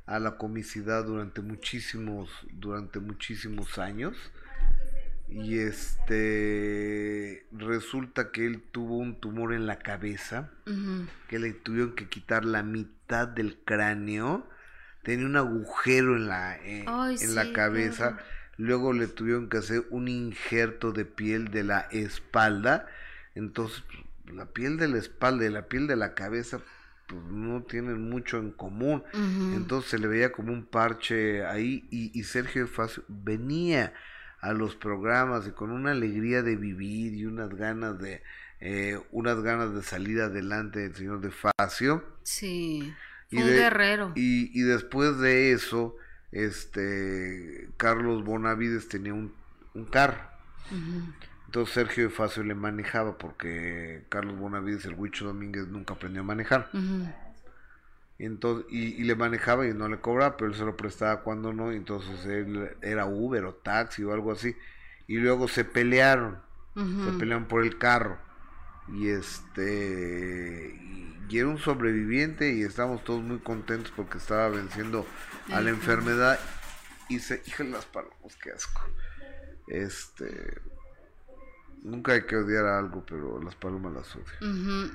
a 0.05 0.19
la 0.19 0.37
comicidad 0.37 1.05
durante 1.05 1.41
muchísimos, 1.41 2.29
durante 2.51 2.99
muchísimos 2.99 3.77
años. 3.77 4.15
Y 5.29 5.60
este 5.60 7.45
resulta 7.52 8.31
que 8.31 8.45
él 8.45 8.63
tuvo 8.71 8.97
un 8.97 9.19
tumor 9.19 9.54
en 9.54 9.67
la 9.67 9.77
cabeza 9.77 10.52
que 11.27 11.37
le 11.39 11.52
tuvieron 11.52 11.95
que 11.95 12.08
quitar 12.08 12.45
la 12.45 12.63
mitad 12.63 13.27
del 13.27 13.58
cráneo. 13.65 14.47
Tenía 15.04 15.25
un 15.25 15.35
agujero 15.35 16.15
en 16.15 16.27
la, 16.27 16.56
eh, 16.58 16.85
en 17.21 17.35
la 17.35 17.52
cabeza. 17.52 18.15
claro. 18.15 18.37
Luego 18.58 18.91
le 18.91 19.08
tuvieron 19.08 19.49
que 19.49 19.58
hacer 19.58 19.85
un 19.91 20.08
injerto 20.08 20.91
de 20.91 21.06
piel 21.06 21.49
de 21.49 21.63
la 21.63 21.81
espalda. 21.91 22.87
Entonces, 23.35 23.83
la 24.34 24.46
piel 24.46 24.78
de 24.78 24.88
la 24.88 24.98
espalda 24.98 25.46
y 25.46 25.50
la 25.50 25.67
piel 25.67 25.88
de 25.88 25.96
la 25.96 26.13
cabeza 26.13 26.60
pues, 27.08 27.21
no 27.23 27.63
tienen 27.63 28.10
mucho 28.10 28.38
en 28.38 28.52
común. 28.52 29.04
Entonces 29.56 29.92
se 29.92 30.00
le 30.00 30.08
veía 30.08 30.32
como 30.32 30.52
un 30.52 30.65
parche 30.65 31.46
ahí 31.46 31.88
y, 31.92 32.17
y 32.17 32.23
Sergio 32.23 32.67
Facio 32.67 33.04
venía 33.08 33.94
a 34.42 34.54
los 34.54 34.75
programas 34.75 35.48
y 35.48 35.52
con 35.52 35.71
una 35.71 35.92
alegría 35.92 36.44
de 36.44 36.56
vivir 36.56 37.13
y 37.13 37.25
unas 37.25 37.50
ganas 37.50 38.00
de 38.00 38.21
eh, 38.60 39.00
unas 39.12 39.42
ganas 39.42 39.73
de 39.73 39.84
salir 39.84 40.19
adelante 40.19 40.80
del 40.80 40.96
señor 40.96 41.21
de 41.21 41.32
Facio 41.32 42.04
Sí. 42.23 42.94
Y 43.30 43.38
un 43.42 43.48
guerrero. 43.48 44.13
Y, 44.15 44.52
y 44.58 44.63
después 44.63 45.17
de 45.19 45.52
eso, 45.52 45.96
este 46.32 47.69
Carlos 47.78 48.23
Bonavides 48.23 48.88
tenía 48.90 49.13
un, 49.13 49.34
un 49.73 49.86
carro. 49.86 50.21
Entonces 51.58 51.73
Sergio 51.73 52.03
de 52.03 52.10
Facio 52.12 52.43
le 52.43 52.53
manejaba 52.53 53.17
porque 53.17 54.03
Carlos 54.10 54.37
Bonavides, 54.37 54.85
el 54.85 54.93
Huicho 54.93 55.25
Domínguez, 55.25 55.67
nunca 55.67 55.95
aprendió 55.95 56.21
a 56.21 56.23
manejar. 56.23 56.69
y, 58.19 58.25
entonces, 58.25 58.67
y, 58.69 59.03
le 59.03 59.15
manejaba 59.15 59.65
y 59.67 59.73
no 59.73 59.89
le 59.89 59.99
cobraba, 59.99 60.37
pero 60.37 60.51
él 60.51 60.55
se 60.55 60.63
lo 60.63 60.77
prestaba 60.77 61.21
cuando 61.23 61.53
no. 61.53 61.73
Y 61.73 61.77
entonces 61.77 62.23
él 62.27 62.77
era 62.83 63.08
Uber 63.08 63.43
o 63.45 63.55
taxi 63.55 64.03
o 64.03 64.13
algo 64.13 64.33
así. 64.33 64.55
Y 65.08 65.17
luego 65.17 65.47
se 65.47 65.65
pelearon. 65.65 66.37
Se 66.75 67.12
pelearon 67.17 67.47
por 67.47 67.63
el 67.63 67.79
carro. 67.79 68.19
Y 68.93 69.08
este. 69.08 70.79
Y, 71.27 71.39
era 71.39 71.47
un 71.47 71.58
sobreviviente 71.58 72.53
y 72.53 72.62
estábamos 72.62 73.03
todos 73.03 73.23
muy 73.23 73.39
contentos 73.39 73.91
porque 73.95 74.19
estaba 74.19 74.47
venciendo 74.49 75.08
a 75.51 75.60
la 75.60 75.71
enfermedad. 75.71 76.39
Y 77.10 77.17
se. 77.17 77.41
Híjole 77.47 77.71
las 77.71 77.87
palomos, 77.87 78.35
qué 78.43 78.51
asco. 78.51 78.83
Este 79.67 80.62
Nunca 81.88 82.12
hay 82.12 82.23
que 82.23 82.35
odiar 82.35 82.65
algo, 82.65 83.06
pero 83.08 83.42
las 83.42 83.56
palomas 83.56 83.94
las 83.94 84.15
odian. 84.15 84.92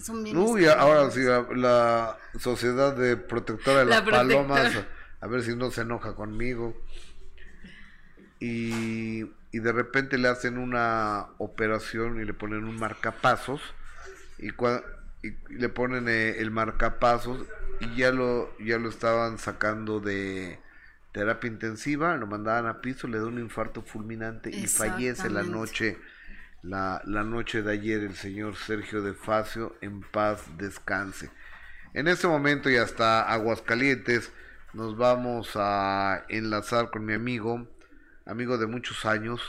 Son 0.00 0.22
bien 0.22 0.36
Uy, 0.36 0.66
ahora 0.66 1.10
sí, 1.10 1.20
la, 1.56 2.18
sociedad 2.38 2.94
de 2.94 3.16
protectora 3.16 3.80
de 3.80 3.86
las 3.86 4.02
palomas, 4.02 4.84
a, 5.20 5.26
ver 5.26 5.42
si 5.42 5.56
no 5.56 5.72
se 5.72 5.80
enoja 5.80 6.14
conmigo. 6.14 6.80
Y, 8.38 9.24
y, 9.50 9.58
de 9.58 9.72
repente 9.72 10.18
le 10.18 10.28
hacen 10.28 10.58
una 10.58 11.26
operación 11.38 12.20
y 12.20 12.24
le 12.24 12.34
ponen 12.34 12.64
un 12.64 12.78
marcapasos 12.78 13.60
y, 14.38 14.50
y 14.50 15.34
le 15.48 15.68
ponen 15.70 16.08
eh, 16.08 16.36
el 16.38 16.50
marcapasos 16.50 17.46
y 17.80 17.96
ya 17.96 18.12
lo, 18.12 18.56
ya 18.58 18.78
lo 18.78 18.88
estaban 18.88 19.38
sacando 19.38 20.00
de 20.00 20.60
terapia 21.12 21.48
intensiva, 21.48 22.16
lo 22.16 22.26
mandaban 22.26 22.66
a 22.66 22.82
piso, 22.82 23.08
le 23.08 23.18
da 23.18 23.24
un 23.24 23.38
infarto 23.38 23.80
fulminante 23.80 24.50
y 24.50 24.66
fallece 24.66 25.30
la 25.30 25.42
noche 25.42 25.98
la, 26.66 27.00
la 27.06 27.22
noche 27.22 27.62
de 27.62 27.72
ayer 27.72 28.02
el 28.02 28.16
señor 28.16 28.56
Sergio 28.56 29.02
de 29.02 29.14
Facio 29.14 29.76
en 29.80 30.00
paz 30.00 30.42
descanse. 30.58 31.30
En 31.94 32.08
este 32.08 32.26
momento 32.26 32.68
y 32.68 32.76
hasta 32.76 33.22
Aguascalientes 33.22 34.32
nos 34.72 34.96
vamos 34.96 35.52
a 35.54 36.24
enlazar 36.28 36.90
con 36.90 37.04
mi 37.04 37.14
amigo, 37.14 37.66
amigo 38.26 38.58
de 38.58 38.66
muchos 38.66 39.06
años, 39.06 39.40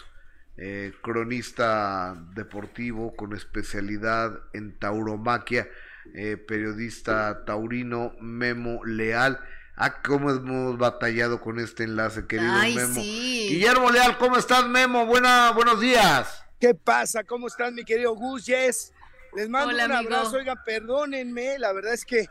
eh, 0.57 0.93
cronista 1.01 2.15
deportivo 2.33 3.15
con 3.15 3.35
especialidad 3.35 4.39
en 4.53 4.77
tauromaquia, 4.77 5.67
eh, 6.13 6.37
periodista 6.37 7.43
taurino 7.45 8.13
Memo 8.21 8.85
Leal. 8.85 9.39
Ah, 9.75 10.01
cómo 10.01 10.31
hemos 10.31 10.77
batallado 10.77 11.41
con 11.41 11.59
este 11.59 11.83
enlace, 11.83 12.25
querido 12.25 12.53
Memo. 12.53 13.01
Guillermo 13.01 13.91
Leal, 13.91 14.17
¿cómo 14.17 14.37
estás, 14.37 14.67
Memo? 14.67 15.05
Buena, 15.05 15.51
buenos 15.51 15.81
días. 15.81 16.46
¿Qué 16.59 16.73
pasa? 16.73 17.23
¿Cómo 17.23 17.47
están, 17.47 17.75
mi 17.75 17.83
querido 17.83 18.15
Gus? 18.15 18.47
Yes. 18.47 18.91
Les 19.35 19.47
mando 19.47 19.75
un 19.75 19.91
abrazo. 19.91 20.37
Oiga, 20.37 20.63
perdónenme, 20.63 21.59
la 21.59 21.71
verdad 21.71 21.93
es 21.93 22.03
que, 22.03 22.27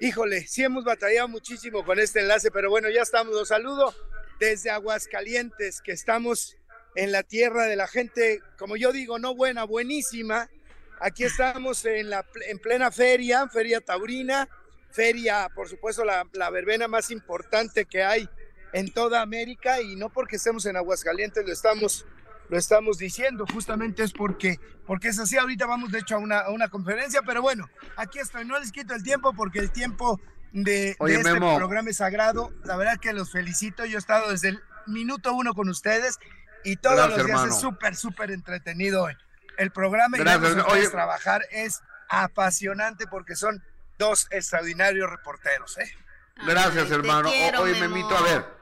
híjole, 0.00 0.46
sí 0.46 0.64
hemos 0.64 0.84
batallado 0.84 1.28
muchísimo 1.28 1.84
con 1.84 1.98
este 1.98 2.20
enlace, 2.20 2.50
pero 2.50 2.70
bueno, 2.70 2.88
ya 2.88 3.02
estamos. 3.02 3.34
Los 3.34 3.48
saludo 3.48 3.94
desde 4.40 4.70
Aguascalientes, 4.70 5.82
que 5.82 5.92
estamos 5.92 6.56
en 6.94 7.12
la 7.12 7.22
tierra 7.22 7.64
de 7.64 7.76
la 7.76 7.86
gente, 7.86 8.40
como 8.58 8.76
yo 8.78 8.92
digo, 8.92 9.18
no 9.18 9.34
buena, 9.34 9.64
buenísima. 9.64 10.48
Aquí 10.98 11.24
estamos 11.24 11.84
en, 11.84 12.08
la, 12.08 12.24
en 12.46 12.58
plena 12.58 12.90
feria, 12.90 13.46
feria 13.48 13.82
taurina, 13.82 14.48
feria, 14.90 15.50
por 15.54 15.68
supuesto, 15.68 16.02
la, 16.02 16.26
la 16.32 16.48
verbena 16.48 16.88
más 16.88 17.10
importante 17.10 17.84
que 17.84 18.02
hay 18.02 18.26
en 18.72 18.90
toda 18.90 19.20
América 19.20 19.82
y 19.82 19.96
no 19.96 20.08
porque 20.08 20.36
estemos 20.36 20.64
en 20.64 20.76
Aguascalientes, 20.76 21.44
lo 21.44 21.52
estamos 21.52 22.06
lo 22.48 22.58
estamos 22.58 22.98
diciendo, 22.98 23.44
justamente 23.52 24.02
es 24.02 24.12
porque, 24.12 24.60
porque 24.86 25.08
es 25.08 25.18
así. 25.18 25.36
Ahorita 25.36 25.66
vamos 25.66 25.90
de 25.90 26.00
hecho 26.00 26.16
a 26.16 26.18
una, 26.18 26.40
a 26.40 26.50
una 26.50 26.68
conferencia, 26.68 27.22
pero 27.22 27.42
bueno, 27.42 27.68
aquí 27.96 28.18
estoy. 28.18 28.44
No 28.44 28.58
les 28.58 28.72
quito 28.72 28.94
el 28.94 29.02
tiempo 29.02 29.32
porque 29.32 29.58
el 29.58 29.70
tiempo 29.70 30.20
de, 30.52 30.90
este 30.90 31.34
programa 31.36 31.90
es 31.90 31.98
sagrado. 31.98 32.52
La 32.64 32.76
verdad 32.76 32.98
que 32.98 33.12
los 33.12 33.30
felicito. 33.30 33.84
Yo 33.84 33.96
he 33.96 33.98
estado 33.98 34.30
desde 34.30 34.48
el 34.50 34.60
minuto 34.86 35.34
uno 35.34 35.54
con 35.54 35.68
ustedes 35.68 36.18
y 36.64 36.76
todos 36.76 37.10
los 37.10 37.26
días 37.26 37.44
es 37.46 37.60
súper, 37.60 37.96
súper 37.96 38.30
entretenido 38.30 39.08
el 39.58 39.70
programa. 39.70 40.16
Y 40.18 40.88
trabajar 40.90 41.42
es 41.50 41.82
apasionante 42.08 43.06
porque 43.06 43.36
son 43.36 43.62
dos 43.98 44.28
extraordinarios 44.30 45.10
reporteros. 45.10 45.78
¿eh? 45.78 45.90
Gracias, 46.46 46.90
hermano. 46.90 47.30
Hoy 47.58 47.72
me 47.72 47.88
Memito, 47.88 48.16
a 48.16 48.22
ver. 48.22 48.55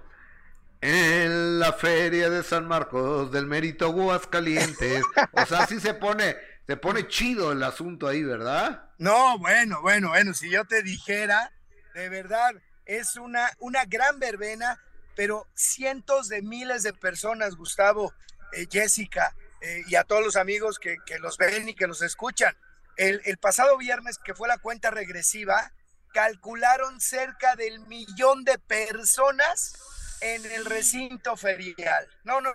En 0.86 1.58
la 1.60 1.72
feria 1.72 2.28
de 2.28 2.42
San 2.42 2.68
Marcos 2.68 3.32
del 3.32 3.46
Mérito 3.46 3.90
Calientes. 4.28 5.02
O 5.32 5.46
sea, 5.46 5.66
sí 5.66 5.80
se 5.80 5.94
pone, 5.94 6.36
se 6.66 6.76
pone 6.76 7.08
chido 7.08 7.52
el 7.52 7.62
asunto 7.62 8.06
ahí, 8.06 8.22
¿verdad? 8.22 8.90
No, 8.98 9.38
bueno, 9.38 9.80
bueno, 9.80 10.10
bueno, 10.10 10.34
si 10.34 10.50
yo 10.50 10.66
te 10.66 10.82
dijera, 10.82 11.50
de 11.94 12.10
verdad, 12.10 12.52
es 12.84 13.16
una, 13.16 13.50
una 13.60 13.86
gran 13.86 14.18
verbena, 14.18 14.78
pero 15.16 15.46
cientos 15.54 16.28
de 16.28 16.42
miles 16.42 16.82
de 16.82 16.92
personas, 16.92 17.54
Gustavo, 17.54 18.12
eh, 18.52 18.66
Jessica, 18.70 19.34
eh, 19.62 19.84
y 19.86 19.94
a 19.94 20.04
todos 20.04 20.22
los 20.22 20.36
amigos 20.36 20.78
que, 20.78 20.98
que, 21.06 21.18
los 21.18 21.38
ven 21.38 21.66
y 21.66 21.74
que 21.74 21.86
los 21.86 22.02
escuchan. 22.02 22.54
El, 22.98 23.22
el 23.24 23.38
pasado 23.38 23.78
viernes, 23.78 24.18
que 24.22 24.34
fue 24.34 24.48
la 24.48 24.58
cuenta 24.58 24.90
regresiva, 24.90 25.72
calcularon 26.12 27.00
cerca 27.00 27.56
del 27.56 27.80
millón 27.86 28.44
de 28.44 28.58
personas 28.58 29.93
en 30.24 30.44
el 30.52 30.64
recinto 30.64 31.36
ferial. 31.36 32.08
No, 32.24 32.40
no. 32.40 32.50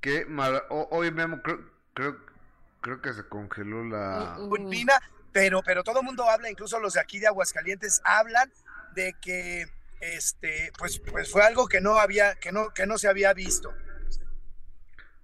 Qué 0.00 0.24
mal. 0.24 0.62
Hoy 0.70 1.10
Memo, 1.10 1.42
creo, 1.42 1.70
creo, 1.92 2.16
creo, 2.80 3.02
que 3.02 3.12
se 3.12 3.28
congeló 3.28 3.84
la. 3.84 4.36
Culpina, 4.48 4.98
pero, 5.32 5.62
pero 5.62 5.84
todo 5.84 6.00
el 6.00 6.06
mundo 6.06 6.28
habla, 6.28 6.50
incluso 6.50 6.80
los 6.80 6.94
de 6.94 7.00
aquí 7.00 7.18
de 7.18 7.26
Aguascalientes 7.26 8.00
hablan 8.04 8.50
de 8.94 9.14
que 9.20 9.66
este, 10.00 10.72
pues, 10.78 11.00
pues 11.00 11.30
fue 11.30 11.42
algo 11.42 11.68
que 11.68 11.80
no 11.80 11.98
había, 11.98 12.36
que 12.36 12.52
no, 12.52 12.70
que 12.70 12.86
no 12.86 12.96
se 12.96 13.08
había 13.08 13.34
visto. 13.34 13.74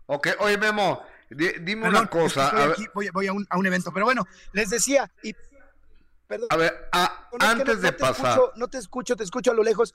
Ok, 0.07 0.29
oye 0.41 0.59
Memo, 0.59 1.03
dime 1.31 1.89
una 1.89 2.07
cosa. 2.07 2.75
voy, 2.93 3.09
voy 3.09 3.27
a, 3.29 3.33
un, 3.33 3.47
a 3.49 3.57
un 3.57 3.67
evento, 3.67 3.93
pero 3.93 4.05
bueno, 4.05 4.27
les 4.53 4.69
decía, 4.69 5.11
y 5.23 5.35
a 6.51 6.57
ver, 6.57 6.89
antes 7.41 7.81
de 7.83 7.93
pasar. 7.93 8.41
no 8.57 8.69
te 8.69 8.79
escucho, 8.79 9.17
te 9.17 9.25
escucho 9.25 9.51
a 9.51 9.55
lo 9.55 9.63
lejos, 9.63 9.95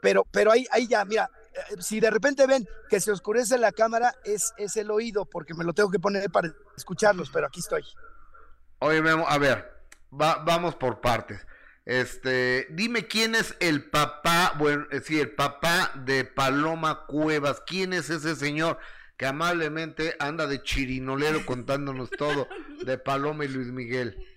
pero, 0.00 0.26
pero 0.30 0.50
ahí, 0.50 0.66
ahí 0.70 0.86
ya, 0.86 1.04
mira, 1.04 1.30
eh, 1.52 1.76
si 1.80 2.00
de 2.00 2.10
repente 2.10 2.46
ven 2.46 2.68
que 2.88 3.00
se 3.00 3.12
oscurece 3.12 3.58
la 3.58 3.72
cámara, 3.72 4.14
es, 4.24 4.52
es 4.56 4.76
el 4.76 4.90
oído, 4.90 5.24
porque 5.24 5.54
me 5.54 5.64
lo 5.64 5.72
tengo 5.72 5.90
que 5.90 5.98
poner 5.98 6.30
para 6.30 6.52
escucharlos, 6.76 7.30
pero 7.30 7.46
aquí 7.46 7.60
estoy. 7.60 7.82
Oye, 8.78 9.02
Memo, 9.02 9.26
a 9.28 9.38
ver, 9.38 9.84
vamos 10.10 10.74
por 10.74 11.00
partes. 11.00 11.46
Este, 11.84 12.66
dime 12.70 13.06
quién 13.06 13.34
es 13.34 13.56
el 13.58 13.90
papá, 13.90 14.54
bueno, 14.58 14.86
eh, 14.90 15.00
sí, 15.00 15.18
el 15.18 15.32
papá 15.32 15.92
de 15.94 16.24
Paloma 16.24 17.06
Cuevas. 17.06 17.62
¿Quién 17.66 17.92
es 17.92 18.10
ese 18.10 18.36
señor 18.36 18.78
que 19.16 19.26
amablemente 19.26 20.14
anda 20.18 20.46
de 20.46 20.62
chirinolero 20.62 21.44
contándonos 21.44 22.10
todo 22.10 22.48
de 22.84 22.96
Paloma 22.96 23.44
y 23.44 23.48
Luis 23.48 23.68
Miguel? 23.68 24.29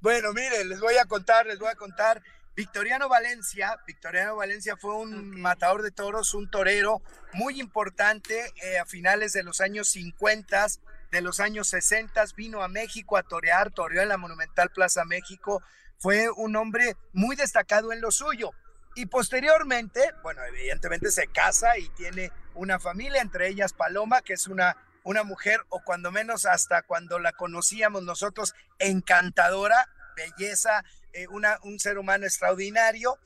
Bueno, 0.00 0.32
miren, 0.32 0.70
les 0.70 0.80
voy 0.80 0.96
a 0.96 1.04
contar, 1.04 1.46
les 1.46 1.58
voy 1.58 1.68
a 1.68 1.74
contar. 1.74 2.22
Victoriano 2.56 3.10
Valencia, 3.10 3.78
Victoriano 3.86 4.34
Valencia 4.34 4.74
fue 4.78 4.96
un 4.96 5.38
matador 5.38 5.82
de 5.82 5.90
toros, 5.90 6.32
un 6.32 6.50
torero 6.50 7.02
muy 7.34 7.60
importante 7.60 8.50
eh, 8.62 8.78
a 8.78 8.86
finales 8.86 9.34
de 9.34 9.42
los 9.42 9.60
años 9.60 9.90
50, 9.90 10.66
de 11.10 11.20
los 11.20 11.38
años 11.38 11.68
60, 11.68 12.24
vino 12.34 12.62
a 12.62 12.68
México 12.68 13.18
a 13.18 13.22
torear, 13.22 13.72
toreó 13.72 14.00
en 14.00 14.08
la 14.08 14.16
Monumental 14.16 14.70
Plaza 14.70 15.04
México, 15.04 15.62
fue 15.98 16.30
un 16.30 16.56
hombre 16.56 16.96
muy 17.12 17.36
destacado 17.36 17.92
en 17.92 18.00
lo 18.00 18.10
suyo. 18.10 18.52
Y 18.94 19.04
posteriormente, 19.04 20.00
bueno, 20.22 20.42
evidentemente 20.44 21.10
se 21.10 21.26
casa 21.26 21.76
y 21.76 21.90
tiene 21.90 22.32
una 22.54 22.80
familia, 22.80 23.20
entre 23.20 23.48
ellas 23.48 23.74
Paloma, 23.74 24.22
que 24.22 24.32
es 24.32 24.48
una 24.48 24.78
una 25.04 25.22
mujer, 25.22 25.60
o 25.68 25.82
cuando 25.82 26.10
menos 26.10 26.46
hasta 26.46 26.82
cuando 26.82 27.18
la 27.18 27.32
conocíamos 27.32 28.02
nosotros, 28.02 28.54
encantadora, 28.78 29.88
belleza, 30.16 30.84
eh, 31.12 31.26
un 31.28 31.80
ser 31.80 31.98
humano 31.98 32.26
extraordinario. 32.26 33.18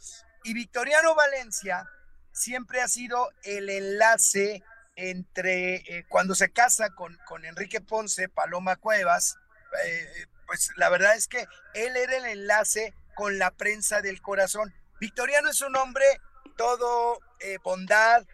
Y 0.43 0.55
Victoriano 0.55 1.14
Valencia 1.14 1.89
siempre 2.33 2.81
ha 2.81 2.89
sido 2.89 3.31
el 3.43 3.68
enlace 3.70 4.62
entre 4.97 5.77
eh, 5.77 6.05
cuando 6.09 6.35
se 6.35 6.51
casa 6.51 6.91
con, 6.91 7.18
con 7.27 7.45
Enrique 7.45 7.81
Ponce, 7.81 8.29
Paloma 8.29 8.77
Cuevas, 8.77 9.37
eh, 9.85 10.27
pues 10.47 10.70
la 10.77 10.89
verdad 10.89 11.16
es 11.16 11.27
que 11.27 11.47
él 11.75 11.97
era 11.97 12.16
el 12.16 12.27
enlace 12.27 12.95
con 13.14 13.39
la 13.39 13.51
prensa 13.51 14.03
del 14.03 14.20
corazón. 14.20 14.72
Victoriano 15.01 15.51
es 15.51 15.61
un 15.62 15.77
hombre 15.77 16.05
todo 16.57 17.18
bondad, 17.62 18.25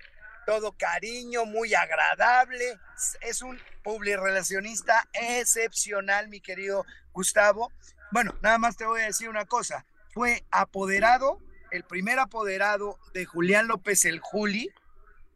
todo 0.50 0.72
cariño, 0.72 1.44
muy 1.44 1.74
agradable. 1.76 2.76
Es 3.20 3.40
un 3.40 3.56
publirelacionista 3.84 5.08
excepcional, 5.12 6.26
mi 6.26 6.40
querido 6.40 6.84
Gustavo. 7.12 7.72
Bueno, 8.10 8.36
nada 8.42 8.58
más 8.58 8.76
te 8.76 8.84
voy 8.84 9.02
a 9.02 9.04
decir 9.04 9.28
una 9.28 9.44
cosa. 9.44 9.86
Fue 10.12 10.44
apoderado, 10.50 11.38
el 11.70 11.84
primer 11.84 12.18
apoderado 12.18 12.98
de 13.14 13.26
Julián 13.26 13.68
López 13.68 14.04
el 14.06 14.18
Juli 14.18 14.68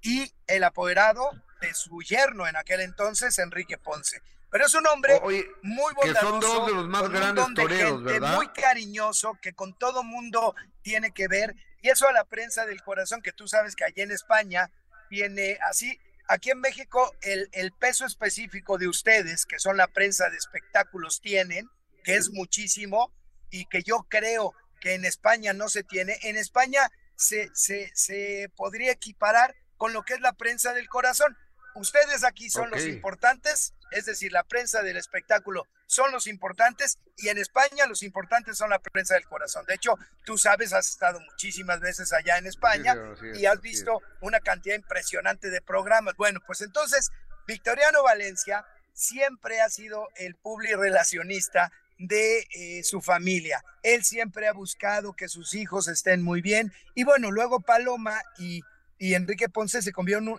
y 0.02 0.32
el 0.48 0.64
apoderado 0.64 1.30
de 1.60 1.72
su 1.74 2.02
yerno 2.02 2.48
en 2.48 2.56
aquel 2.56 2.80
entonces, 2.80 3.38
Enrique 3.38 3.78
Ponce. 3.78 4.20
Pero 4.50 4.66
es 4.66 4.74
un 4.74 4.84
hombre 4.88 5.20
muy 5.62 5.94
bondadoso. 5.94 6.10
Que 6.10 6.20
son 6.26 6.40
dos 6.40 6.66
de 6.66 6.74
los 6.74 6.88
más 6.88 7.08
grandes 7.08 7.46
toreros, 7.54 8.02
¿verdad? 8.02 8.34
Muy 8.34 8.48
cariñoso, 8.48 9.38
que 9.40 9.52
con 9.52 9.78
todo 9.78 10.02
mundo 10.02 10.56
tiene 10.82 11.12
que 11.12 11.28
ver. 11.28 11.54
Y 11.82 11.90
eso 11.90 12.08
a 12.08 12.12
la 12.12 12.24
prensa 12.24 12.66
del 12.66 12.82
corazón, 12.82 13.22
que 13.22 13.32
tú 13.32 13.46
sabes 13.46 13.76
que 13.76 13.84
allí 13.84 14.00
en 14.00 14.10
España 14.10 14.72
tiene 15.08 15.58
así. 15.68 15.98
Aquí 16.28 16.50
en 16.50 16.60
México, 16.60 17.14
el, 17.22 17.48
el 17.52 17.72
peso 17.72 18.06
específico 18.06 18.78
de 18.78 18.88
ustedes, 18.88 19.44
que 19.44 19.58
son 19.58 19.76
la 19.76 19.88
prensa 19.88 20.30
de 20.30 20.36
espectáculos, 20.36 21.20
tienen, 21.20 21.68
que 22.02 22.16
es 22.16 22.30
muchísimo, 22.30 23.12
y 23.50 23.66
que 23.66 23.82
yo 23.82 24.06
creo 24.08 24.52
que 24.80 24.94
en 24.94 25.04
España 25.04 25.52
no 25.52 25.68
se 25.68 25.84
tiene. 25.84 26.18
En 26.22 26.36
España 26.36 26.90
se, 27.16 27.50
se, 27.54 27.90
se 27.94 28.50
podría 28.56 28.92
equiparar 28.92 29.54
con 29.76 29.92
lo 29.92 30.02
que 30.02 30.14
es 30.14 30.20
la 30.20 30.32
prensa 30.32 30.72
del 30.72 30.88
corazón. 30.88 31.36
Ustedes 31.74 32.24
aquí 32.24 32.50
son 32.50 32.70
los 32.70 32.84
importantes, 32.84 33.74
es 33.90 34.06
decir, 34.06 34.32
la 34.32 34.44
prensa 34.44 34.82
del 34.82 34.96
espectáculo 34.96 35.66
son 35.86 36.12
los 36.12 36.26
importantes 36.26 36.98
y 37.16 37.28
en 37.28 37.38
España 37.38 37.86
los 37.86 38.02
importantes 38.02 38.56
son 38.56 38.70
la 38.70 38.78
prensa 38.78 39.14
del 39.14 39.24
corazón. 39.24 39.64
De 39.66 39.74
hecho, 39.74 39.96
tú 40.24 40.38
sabes, 40.38 40.72
has 40.72 40.88
estado 40.88 41.20
muchísimas 41.20 41.80
veces 41.80 42.12
allá 42.12 42.38
en 42.38 42.46
España 42.46 42.96
y 43.34 43.46
has 43.46 43.60
visto 43.60 44.00
una 44.20 44.40
cantidad 44.40 44.76
impresionante 44.76 45.50
de 45.50 45.60
programas. 45.60 46.14
Bueno, 46.16 46.40
pues 46.46 46.60
entonces, 46.60 47.10
Victoriano 47.46 48.02
Valencia 48.02 48.64
siempre 48.92 49.60
ha 49.60 49.68
sido 49.68 50.08
el 50.16 50.34
public 50.36 50.76
relacionista 50.76 51.72
de 51.98 52.46
eh, 52.54 52.82
su 52.82 53.00
familia. 53.00 53.62
Él 53.82 54.04
siempre 54.04 54.48
ha 54.48 54.52
buscado 54.52 55.14
que 55.14 55.28
sus 55.28 55.54
hijos 55.54 55.88
estén 55.88 56.22
muy 56.22 56.40
bien. 56.40 56.72
Y 56.94 57.04
bueno, 57.04 57.30
luego 57.30 57.60
Paloma 57.60 58.20
y 58.38 58.62
y 58.98 59.14
Enrique 59.14 59.48
Ponce 59.48 59.82
se, 59.82 59.92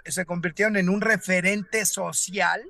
se 0.05 0.25
convirtieron 0.25 0.77
en 0.77 0.89
un 0.89 1.01
referente 1.01 1.85
social 1.85 2.63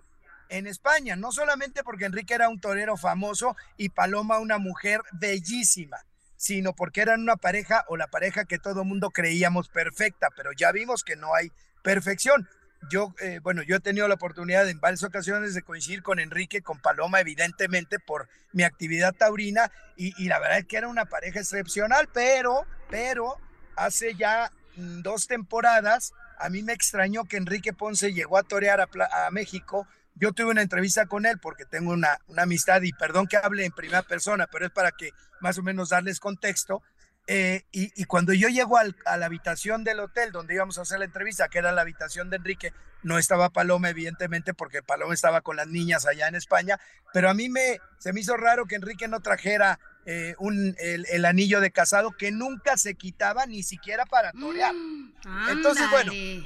en 0.49 0.67
España, 0.67 1.15
no 1.15 1.31
solamente 1.31 1.83
porque 1.83 2.05
Enrique 2.05 2.33
era 2.33 2.49
un 2.49 2.59
torero 2.59 2.97
famoso 2.97 3.55
y 3.77 3.89
Paloma 3.89 4.39
una 4.39 4.57
mujer 4.57 5.01
bellísima, 5.13 5.97
sino 6.37 6.73
porque 6.73 7.01
eran 7.01 7.21
una 7.21 7.35
pareja 7.35 7.85
o 7.87 7.97
la 7.97 8.07
pareja 8.07 8.45
que 8.45 8.59
todo 8.59 8.83
mundo 8.83 9.11
creíamos 9.11 9.69
perfecta, 9.69 10.29
pero 10.35 10.51
ya 10.53 10.71
vimos 10.71 11.03
que 11.03 11.15
no 11.15 11.33
hay 11.33 11.51
perfección. 11.83 12.47
Yo, 12.89 13.15
eh, 13.19 13.39
bueno, 13.41 13.63
yo 13.63 13.77
he 13.77 13.79
tenido 13.79 14.07
la 14.07 14.15
oportunidad 14.15 14.69
en 14.69 14.79
varias 14.79 15.03
ocasiones 15.03 15.55
de 15.55 15.63
coincidir 15.63 16.03
con 16.03 16.19
Enrique, 16.19 16.61
con 16.61 16.79
Paloma, 16.79 17.19
evidentemente 17.19 17.97
por 17.99 18.27
mi 18.51 18.63
actividad 18.63 19.13
taurina, 19.13 19.71
y, 19.95 20.13
y 20.23 20.27
la 20.27 20.39
verdad 20.39 20.59
es 20.59 20.65
que 20.65 20.77
era 20.77 20.87
una 20.87 21.05
pareja 21.05 21.39
excepcional, 21.39 22.09
pero, 22.13 22.65
pero 22.89 23.37
hace 23.75 24.13
ya 24.15 24.51
Mm, 24.75 25.01
dos 25.01 25.27
temporadas, 25.27 26.13
a 26.37 26.49
mí 26.49 26.61
me 26.61 26.73
extrañó 26.73 27.23
que 27.23 27.37
Enrique 27.37 27.73
Ponce 27.73 28.13
llegó 28.13 28.37
a 28.37 28.43
torear 28.43 28.81
a, 28.81 29.31
México. 29.31 29.87
Yo 30.15 30.31
tuve 30.31 30.51
una 30.51 30.61
entrevista 30.61 31.05
con 31.07 31.25
él 31.25 31.39
porque 31.39 31.65
tengo 31.65 31.91
una, 31.91 32.17
amistad 32.37 32.81
y 32.81 32.93
perdón 32.93 33.27
que 33.27 33.37
hable 33.37 33.65
en 33.65 33.71
primera 33.71 34.01
persona, 34.01 34.47
pero 34.47 34.65
es 34.65 34.71
para 34.71 34.91
que 34.91 35.11
más 35.41 35.57
o 35.57 35.63
menos 35.63 35.89
darles 35.89 36.19
contexto. 36.19 36.81
Eh, 37.27 37.63
y, 37.71 38.05
cuando 38.05 38.33
yo 38.33 38.49
llego 38.49 38.77
a 38.77 39.17
la 39.17 39.25
habitación 39.25 39.83
del 39.83 39.99
hotel 39.99 40.31
donde 40.31 40.53
íbamos 40.53 40.77
a 40.77 40.83
hacer 40.83 40.99
la 40.99 41.05
entrevista, 41.05 41.49
que 41.49 41.57
era 41.57 41.71
la 41.71 41.81
habitación 41.81 42.29
de 42.29 42.37
Enrique, 42.37 42.71
no 43.03 43.17
estaba 43.17 43.49
Paloma, 43.49 43.89
evidentemente, 43.89 44.53
porque 44.53 44.81
Paloma 44.81 45.13
estaba 45.13 45.41
con 45.41 45.55
las 45.55 45.67
niñas 45.67 46.05
allá 46.05 46.27
en 46.27 46.35
España, 46.35 46.79
pero 47.13 47.29
a 47.29 47.33
mí 47.33 47.49
me, 47.49 47.79
se 47.99 48.13
me 48.13 48.21
hizo 48.21 48.37
raro 48.37 48.65
que 48.65 48.75
Enrique 48.75 49.07
no 49.07 49.19
trajera 49.21 49.79
eh, 50.05 50.35
un, 50.37 50.75
el, 50.79 51.25
anillo 51.25 51.59
de 51.61 51.71
casado 51.71 52.11
que 52.11 52.31
nunca 52.31 52.77
se 52.77 52.95
quitaba 52.95 53.45
ni 53.45 53.63
siquiera 53.63 54.05
para 54.05 54.31
torear. 54.31 54.73
Mm, 54.73 55.13
Entonces, 55.49 55.89
bueno, 55.89 56.11
en, 56.13 56.43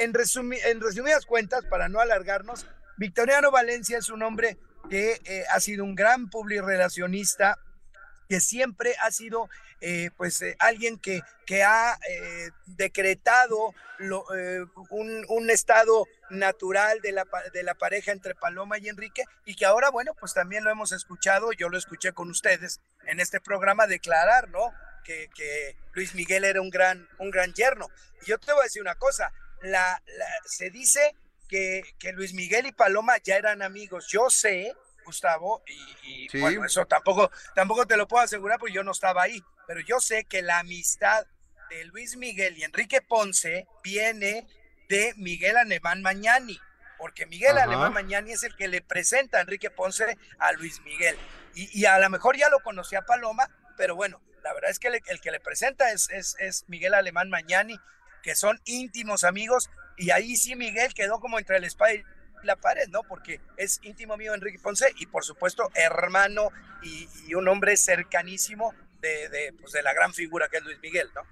en 0.00 0.80
resumidas 0.80 1.26
cuentas, 1.26 1.64
para 1.64 1.88
no 1.88 2.00
alargarnos, 2.00 2.66
Victoriano 2.96 3.50
Valencia 3.50 3.98
es 3.98 4.08
un 4.08 4.22
hombre 4.22 4.56
que 4.88 5.20
eh, 5.24 5.44
ha 5.50 5.60
sido 5.60 5.84
un 5.84 5.94
gran 5.94 6.28
publirelacionista, 6.28 7.58
que 8.28 8.40
siempre 8.40 8.94
ha 9.00 9.10
sido 9.10 9.48
eh, 9.80 10.10
pues 10.16 10.40
eh, 10.40 10.56
alguien 10.60 10.98
que, 10.98 11.20
que 11.44 11.62
ha 11.62 11.98
eh, 12.08 12.50
decretado 12.64 13.74
un, 14.90 15.24
un, 15.28 15.50
estado 15.50 16.06
natural 16.30 17.00
de 17.02 17.12
la, 17.12 17.26
de 17.52 17.62
la 17.62 17.74
pareja 17.74 18.12
entre 18.12 18.34
Paloma 18.34 18.78
y 18.78 18.88
Enrique 18.88 19.24
y 19.44 19.54
que 19.56 19.66
ahora, 19.66 19.90
bueno, 19.90 20.14
pues 20.18 20.32
también 20.32 20.64
lo 20.64 20.70
hemos 20.70 20.92
escuchado, 20.92 21.52
yo 21.52 21.68
lo 21.68 21.76
escuché 21.76 22.12
con 22.12 22.30
ustedes 22.30 22.80
en 23.06 23.20
este 23.20 23.40
programa 23.40 23.86
declarar, 23.86 24.48
¿no? 24.48 24.72
Que, 25.04 25.28
que 25.34 25.76
Luis 25.92 26.14
Miguel 26.14 26.44
era 26.44 26.62
un 26.62 26.70
gran, 26.70 27.06
un 27.18 27.30
gran 27.30 27.52
yerno. 27.52 27.90
Y 28.22 28.30
yo 28.30 28.38
te 28.38 28.52
voy 28.52 28.62
a 28.62 28.64
decir 28.64 28.80
una 28.80 28.94
cosa, 28.94 29.32
la, 29.60 30.02
se 30.46 30.70
dice 30.70 31.14
que, 31.46 31.82
que 31.98 32.12
Luis 32.12 32.32
Miguel 32.32 32.66
y 32.66 32.72
Paloma 32.72 33.18
ya 33.22 33.36
eran 33.36 33.60
amigos. 33.60 34.06
Yo 34.08 34.30
sé 34.30 34.74
Gustavo, 35.04 35.62
y, 36.02 36.38
bueno, 36.38 36.64
eso 36.64 36.84
tampoco, 36.86 37.30
tampoco 37.54 37.86
te 37.86 37.96
lo 37.96 38.08
puedo 38.08 38.24
asegurar 38.24 38.58
porque 38.58 38.74
yo 38.74 38.82
no 38.82 38.92
estaba 38.92 39.22
ahí, 39.22 39.42
pero 39.66 39.80
yo 39.80 40.00
sé 40.00 40.24
que 40.24 40.42
la 40.42 40.60
amistad 40.60 41.26
de 41.70 41.84
Luis 41.86 42.16
Miguel 42.16 42.58
y 42.58 42.64
Enrique 42.64 43.00
Ponce 43.02 43.66
viene 43.82 44.46
de 44.88 45.14
Miguel 45.16 45.56
Alemán 45.56 46.02
Mañani, 46.02 46.58
porque 46.98 47.26
Miguel 47.26 47.58
Alemán 47.58 47.92
Mañani 47.92 48.32
es 48.32 48.42
el 48.42 48.54
que 48.56 48.68
le 48.68 48.80
presenta 48.80 49.38
a 49.38 49.40
Enrique 49.42 49.70
Ponce 49.70 50.18
a 50.38 50.52
Luis 50.52 50.80
Miguel. 50.82 51.16
Y, 51.54 51.84
a 51.84 51.98
lo 51.98 52.10
mejor 52.10 52.36
ya 52.36 52.48
lo 52.48 52.60
conocía 52.60 53.02
Paloma, 53.02 53.48
pero 53.76 53.94
bueno, 53.94 54.20
la 54.42 54.52
verdad 54.52 54.70
es 54.70 54.78
que 54.78 54.88
el 54.88 55.20
que 55.20 55.30
le 55.30 55.40
presenta 55.40 55.92
es, 55.92 56.10
es, 56.10 56.36
es 56.40 56.64
Miguel 56.68 56.94
Alemán 56.94 57.30
Mañani, 57.30 57.78
que 58.22 58.34
son 58.34 58.60
íntimos 58.64 59.22
amigos, 59.22 59.70
y 59.96 60.10
ahí 60.10 60.36
sí 60.36 60.56
Miguel 60.56 60.94
quedó 60.94 61.20
como 61.20 61.38
entre 61.38 61.58
el 61.58 61.64
espada 61.64 61.92
la 62.44 62.56
pared, 62.56 62.88
¿no? 62.88 63.02
Porque 63.02 63.40
es 63.56 63.80
íntimo 63.82 64.16
mío 64.16 64.34
Enrique 64.34 64.58
Ponce 64.58 64.92
y 64.96 65.06
por 65.06 65.24
supuesto 65.24 65.70
hermano 65.74 66.50
y, 66.82 67.34
un 67.34 67.48
hombre 67.48 67.76
cercanísimo 67.76 68.74
de, 69.00 69.54
pues, 69.60 69.72
de, 69.72 69.82
la 69.82 69.92
gran 69.92 70.14
figura 70.14 70.48
que 70.48 70.58
es 70.58 70.64
Luis 70.64 70.78
Miguel, 70.80 71.10
¿no? 71.14 71.22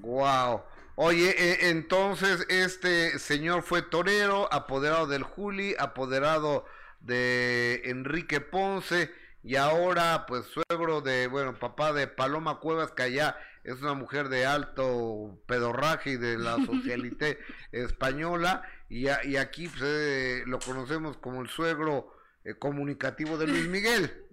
Wow. 0.00 0.62
Oye, 0.96 1.30
e, 1.30 1.70
entonces 1.70 2.44
este 2.48 3.18
señor 3.18 3.62
fue 3.62 3.82
torero, 3.82 4.52
apoderado 4.52 5.06
del 5.06 5.22
Juli, 5.22 5.74
apoderado 5.78 6.64
de 7.00 7.82
Enrique 7.84 8.40
Ponce 8.40 9.12
y 9.42 9.56
ahora 9.56 10.26
pues 10.26 10.46
suegro 10.46 11.00
de, 11.00 11.26
bueno, 11.26 11.58
papá 11.58 11.92
de 11.92 12.06
Paloma 12.06 12.58
Cuevas, 12.58 12.90
que 12.92 13.04
allá 13.04 13.36
es 13.68 13.82
una 13.82 13.94
mujer 13.94 14.28
de 14.28 14.46
alto 14.46 15.38
pedorraje 15.46 16.10
y 16.10 16.16
de 16.16 16.38
la 16.38 16.56
socialité 16.66 17.38
española, 17.70 18.62
y, 18.88 19.08
y 19.08 19.36
aquí 19.36 19.68
pues, 19.68 19.82
eh, 19.84 20.42
lo 20.46 20.58
conocemos 20.58 21.18
como 21.18 21.42
el 21.42 21.48
suegro 21.48 22.16
eh, 22.44 22.54
comunicativo 22.54 23.36
de 23.36 23.46
Luis 23.46 23.68
Miguel. 23.68 24.24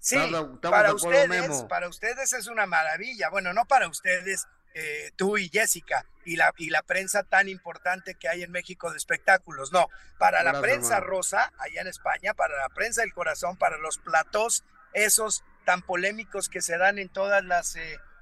Sí, 0.00 0.16
para 0.62 0.94
ustedes, 0.94 1.62
para 1.68 1.88
ustedes 1.88 2.32
es 2.32 2.46
una 2.46 2.66
maravilla. 2.66 3.28
Bueno, 3.30 3.52
no 3.52 3.66
para 3.66 3.88
ustedes, 3.88 4.46
eh, 4.74 5.10
tú 5.16 5.36
y 5.36 5.48
Jessica, 5.48 6.06
y 6.24 6.36
la, 6.36 6.54
y 6.56 6.70
la 6.70 6.82
prensa 6.82 7.24
tan 7.24 7.48
importante 7.48 8.14
que 8.14 8.28
hay 8.28 8.42
en 8.42 8.52
México 8.52 8.90
de 8.90 8.96
espectáculos. 8.96 9.72
No, 9.72 9.88
para 10.18 10.42
la 10.44 10.60
prensa 10.62 11.00
rosa, 11.00 11.52
allá 11.58 11.82
en 11.82 11.88
España, 11.88 12.32
para 12.32 12.56
la 12.56 12.68
prensa 12.68 13.02
del 13.02 13.12
corazón, 13.12 13.58
para 13.58 13.76
los 13.76 13.98
platos, 13.98 14.64
esos 14.94 15.44
tan 15.66 15.82
polémicos 15.82 16.48
que 16.48 16.62
se 16.62 16.78
dan 16.78 16.98
en 16.98 17.08
todas 17.10 17.44
las 17.44 17.76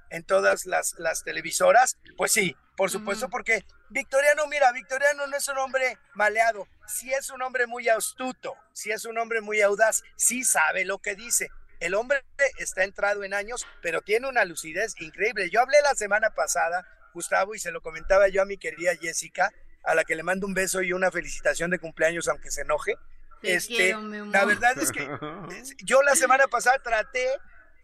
en 0.09 0.23
todas 0.23 0.65
las, 0.65 0.95
las 0.97 1.23
televisoras, 1.23 1.97
pues 2.15 2.31
sí, 2.31 2.55
por 2.75 2.91
supuesto, 2.91 3.27
porque 3.29 3.65
Victoriano, 3.89 4.45
mira, 4.47 4.71
Victoriano 4.71 5.25
no 5.25 5.35
es 5.35 5.47
un 5.47 5.57
hombre 5.57 5.97
maleado, 6.13 6.67
sí 6.87 7.11
es 7.11 7.29
un 7.31 7.41
hombre 7.41 7.65
muy 7.65 7.89
astuto, 7.89 8.55
sí 8.71 8.91
es 8.91 9.05
un 9.05 9.17
hombre 9.17 9.41
muy 9.41 9.61
audaz, 9.61 10.03
sí 10.15 10.43
sabe 10.43 10.85
lo 10.85 10.99
que 10.99 11.15
dice. 11.15 11.49
El 11.79 11.95
hombre 11.95 12.23
está 12.57 12.83
entrado 12.83 13.23
en 13.23 13.33
años, 13.33 13.65
pero 13.81 14.01
tiene 14.01 14.27
una 14.27 14.45
lucidez 14.45 14.93
increíble. 14.99 15.49
Yo 15.49 15.61
hablé 15.61 15.81
la 15.81 15.95
semana 15.95 16.31
pasada, 16.31 16.87
Gustavo, 17.13 17.55
y 17.55 17.59
se 17.59 17.71
lo 17.71 17.81
comentaba 17.81 18.27
yo 18.27 18.41
a 18.41 18.45
mi 18.45 18.57
querida 18.57 18.95
Jessica, 18.95 19.51
a 19.83 19.95
la 19.95 20.03
que 20.03 20.15
le 20.15 20.23
mando 20.23 20.45
un 20.45 20.53
beso 20.53 20.81
y 20.81 20.93
una 20.93 21.11
felicitación 21.11 21.71
de 21.71 21.79
cumpleaños, 21.79 22.27
aunque 22.27 22.51
se 22.51 22.61
enoje. 22.61 22.95
este, 23.41 23.95
la 24.31 24.45
verdad 24.45 24.77
es 24.77 24.91
que 24.91 25.07
yo 25.83 26.03
la 26.03 26.15
semana 26.15 26.47
pasada 26.47 26.77
traté 26.79 27.27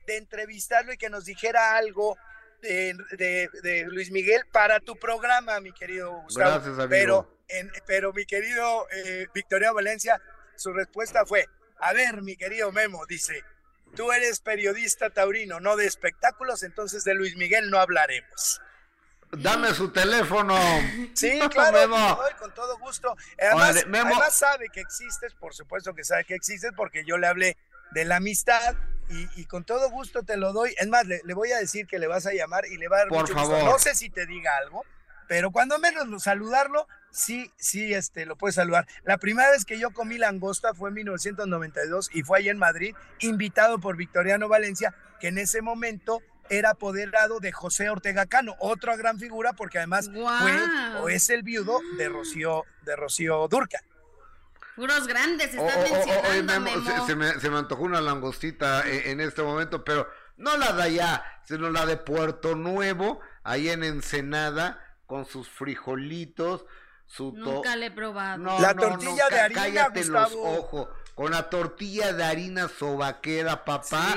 de 0.05 0.17
entrevistarlo 0.17 0.93
y 0.93 0.97
que 0.97 1.09
nos 1.09 1.25
dijera 1.25 1.75
algo 1.75 2.17
de, 2.61 3.87
Luis 3.87 4.11
Miguel 4.11 4.43
para 4.51 4.79
tu 4.79 4.95
programa, 4.95 5.59
mi 5.59 5.71
querido 5.73 6.21
Gustavo. 6.23 6.51
Gracias, 6.51 6.79
amigo. 6.79 6.89
Pero, 6.89 7.29
pero 7.85 8.13
mi 8.13 8.25
querido 8.25 8.87
eh, 8.91 9.27
Victoria 9.33 9.71
Valencia, 9.71 10.21
su 10.55 10.71
respuesta 10.73 11.25
fue, 11.25 11.45
a 11.79 11.93
ver, 11.93 12.21
mi 12.21 12.35
querido 12.35 12.71
Memo, 12.71 13.05
dice, 13.05 13.43
tú 13.95 14.11
eres 14.11 14.39
periodista 14.39 15.09
taurino, 15.09 15.59
no 15.59 15.75
de 15.75 15.85
espectáculos, 15.85 16.63
entonces 16.63 17.03
de 17.03 17.13
Luis 17.13 17.35
Miguel 17.35 17.69
no 17.69 17.79
hablaremos. 17.79 18.61
Dame 19.31 19.73
su 19.73 19.91
teléfono. 19.91 20.57
Sí, 21.15 21.39
claro, 21.51 21.87
doy 21.87 22.33
con 22.39 22.53
todo 22.53 22.77
gusto. 22.79 23.15
Además, 23.39 23.85
además 23.87 24.33
sabe 24.33 24.69
que 24.69 24.81
existes, 24.81 25.33
por 25.35 25.53
supuesto 25.53 25.93
que 25.93 26.03
sabe 26.03 26.25
que 26.25 26.35
existes, 26.35 26.71
porque 26.75 27.03
yo 27.05 27.17
le 27.17 27.27
hablé 27.27 27.57
de 27.91 28.05
la 28.05 28.17
amistad 28.17 28.75
y, 29.35 29.45
con 29.45 29.63
todo 29.63 29.89
gusto 29.89 30.23
te 30.23 30.37
lo 30.37 30.53
doy. 30.53 30.73
Es 30.77 30.87
más, 30.87 31.05
le, 31.05 31.21
voy 31.33 31.51
a 31.51 31.57
decir 31.57 31.87
que 31.87 31.99
le 31.99 32.07
vas 32.07 32.25
a 32.25 32.33
llamar 32.33 32.65
y 32.65 32.77
le 32.77 32.87
va 32.87 32.97
a 32.97 32.99
dar 32.99 33.07
Por 33.09 33.27
favor. 33.27 33.63
No 33.63 33.79
sé 33.79 33.95
si 33.95 34.09
te 34.09 34.25
diga 34.25 34.51
algo, 34.57 34.83
pero 35.27 35.51
cuando 35.51 35.79
menos 35.79 36.23
saludarlo, 36.23 36.87
sí, 37.11 37.51
sí, 37.57 37.93
este, 37.93 38.25
lo 38.25 38.35
puedes 38.35 38.55
saludar. 38.55 38.87
La 39.03 39.17
primera 39.17 39.49
vez 39.51 39.65
que 39.65 39.79
yo 39.79 39.91
comí 39.91 40.17
langosta 40.17 40.73
fue 40.73 40.89
en 40.89 40.95
1992 40.95 42.09
y 42.13 42.23
fue 42.23 42.39
ahí 42.39 42.49
en 42.49 42.57
Madrid, 42.57 42.95
invitado 43.19 43.79
por 43.79 43.95
Victoriano 43.95 44.47
Valencia, 44.47 44.95
que 45.19 45.27
en 45.27 45.37
ese 45.37 45.61
momento 45.61 46.21
era 46.49 46.71
apoderado 46.71 47.39
de 47.39 47.51
José 47.51 47.89
Ortega 47.89 48.25
Cano, 48.25 48.55
otra 48.59 48.95
gran 48.97 49.17
figura 49.17 49.53
porque 49.53 49.77
además 49.77 50.09
fue 50.11 51.01
o 51.01 51.09
es 51.09 51.29
el 51.29 51.41
viudo 51.43 51.79
de 51.97 52.09
Rocío, 52.09 52.65
de 52.81 52.95
Rocío 52.95 53.47
Durca. 53.47 53.79
Puros 54.75 55.07
grandes, 55.07 55.53
están 55.53 55.83
mencionando, 55.83 57.05
Se, 57.05 57.15
me, 57.15 57.39
se, 57.39 57.49
me, 57.49 57.57
antojó 57.57 57.83
una 57.83 58.01
langostita 58.01 58.87
en, 58.87 59.11
en, 59.11 59.21
este 59.21 59.43
momento, 59.43 59.83
pero 59.83 60.07
no 60.37 60.57
la 60.57 60.73
de 60.73 60.83
allá, 60.83 61.23
sino 61.43 61.69
la 61.69 61.85
de 61.85 61.97
Puerto 61.97 62.55
Nuevo, 62.55 63.19
ahí 63.43 63.69
en 63.69 63.83
Ensenada, 63.83 64.79
con 65.05 65.25
sus 65.25 65.47
frijolitos, 65.47 66.65
su 67.05 67.31
Nunca 67.33 67.75
le 67.75 67.87
he 67.87 67.91
probado. 67.91 68.39
No, 68.39 68.59
la 68.59 68.73
tortilla 68.73 69.29
de 69.29 69.39
harina, 69.39 69.61
cállate 69.61 70.05
los 70.05 70.33
ojos, 70.33 70.87
con 71.13 71.31
la 71.31 71.49
tortilla 71.49 72.13
de 72.13 72.23
harina 72.23 72.67
sobaquera, 72.67 73.65
papá. 73.65 74.15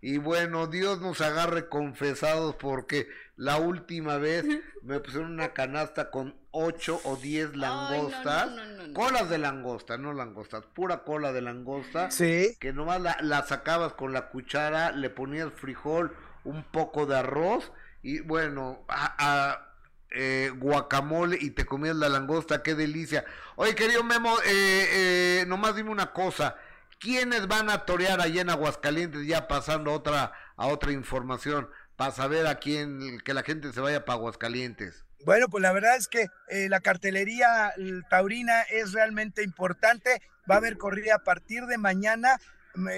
Y 0.00 0.16
bueno, 0.16 0.66
Dios 0.66 1.00
nos 1.00 1.20
agarre 1.20 1.68
confesados 1.68 2.54
porque 2.54 3.08
la 3.36 3.58
última 3.58 4.16
vez 4.16 4.46
me 4.82 5.00
pusieron 5.00 5.32
una 5.32 5.52
canasta 5.52 6.10
con 6.10 6.37
ocho 6.58 7.00
o 7.04 7.16
diez 7.16 7.54
langostas, 7.56 8.50
colas 8.92 9.30
de 9.30 9.38
langosta, 9.38 9.96
no 9.96 10.12
langostas, 10.12 10.64
pura 10.66 11.04
cola 11.04 11.32
de 11.32 11.40
langosta, 11.40 12.10
sí. 12.10 12.56
que 12.58 12.72
nomás 12.72 13.00
la, 13.20 13.42
sacabas 13.46 13.92
con 13.92 14.12
la 14.12 14.28
cuchara, 14.28 14.92
le 14.92 15.10
ponías 15.10 15.52
frijol, 15.52 16.16
un 16.44 16.64
poco 16.64 17.06
de 17.06 17.16
arroz 17.16 17.72
y 18.02 18.20
bueno, 18.20 18.84
a, 18.88 19.68
eh, 20.10 20.50
guacamole 20.56 21.38
y 21.40 21.50
te 21.50 21.64
comías 21.64 21.96
la 21.96 22.08
langosta, 22.08 22.62
qué 22.62 22.74
delicia. 22.74 23.24
Oye, 23.56 23.74
querido 23.74 24.02
Memo, 24.02 24.34
eh, 24.44 25.40
eh, 25.40 25.44
nomás 25.46 25.76
dime 25.76 25.90
una 25.90 26.12
cosa, 26.12 26.56
¿quiénes 26.98 27.46
van 27.46 27.70
a 27.70 27.84
torear 27.84 28.20
allá 28.20 28.40
en 28.40 28.50
Aguascalientes 28.50 29.26
ya 29.26 29.46
pasando 29.46 29.92
otra, 29.92 30.32
a 30.56 30.66
otra 30.66 30.92
información? 30.92 31.68
para 31.98 32.12
saber 32.12 32.46
a 32.46 32.60
quién, 32.60 33.18
que 33.24 33.34
la 33.34 33.42
gente 33.42 33.72
se 33.72 33.80
vaya 33.80 34.04
para 34.04 34.18
Aguascalientes? 34.18 35.04
Bueno, 35.24 35.48
pues 35.48 35.62
la 35.62 35.72
verdad 35.72 35.96
es 35.96 36.08
que 36.08 36.28
eh, 36.48 36.68
la 36.68 36.80
cartelería 36.80 37.72
taurina 38.08 38.62
es 38.62 38.92
realmente 38.92 39.42
importante. 39.42 40.22
Va 40.50 40.56
a 40.56 40.58
haber 40.58 40.78
corrida 40.78 41.16
a 41.16 41.24
partir 41.24 41.66
de 41.66 41.76
mañana, 41.76 42.40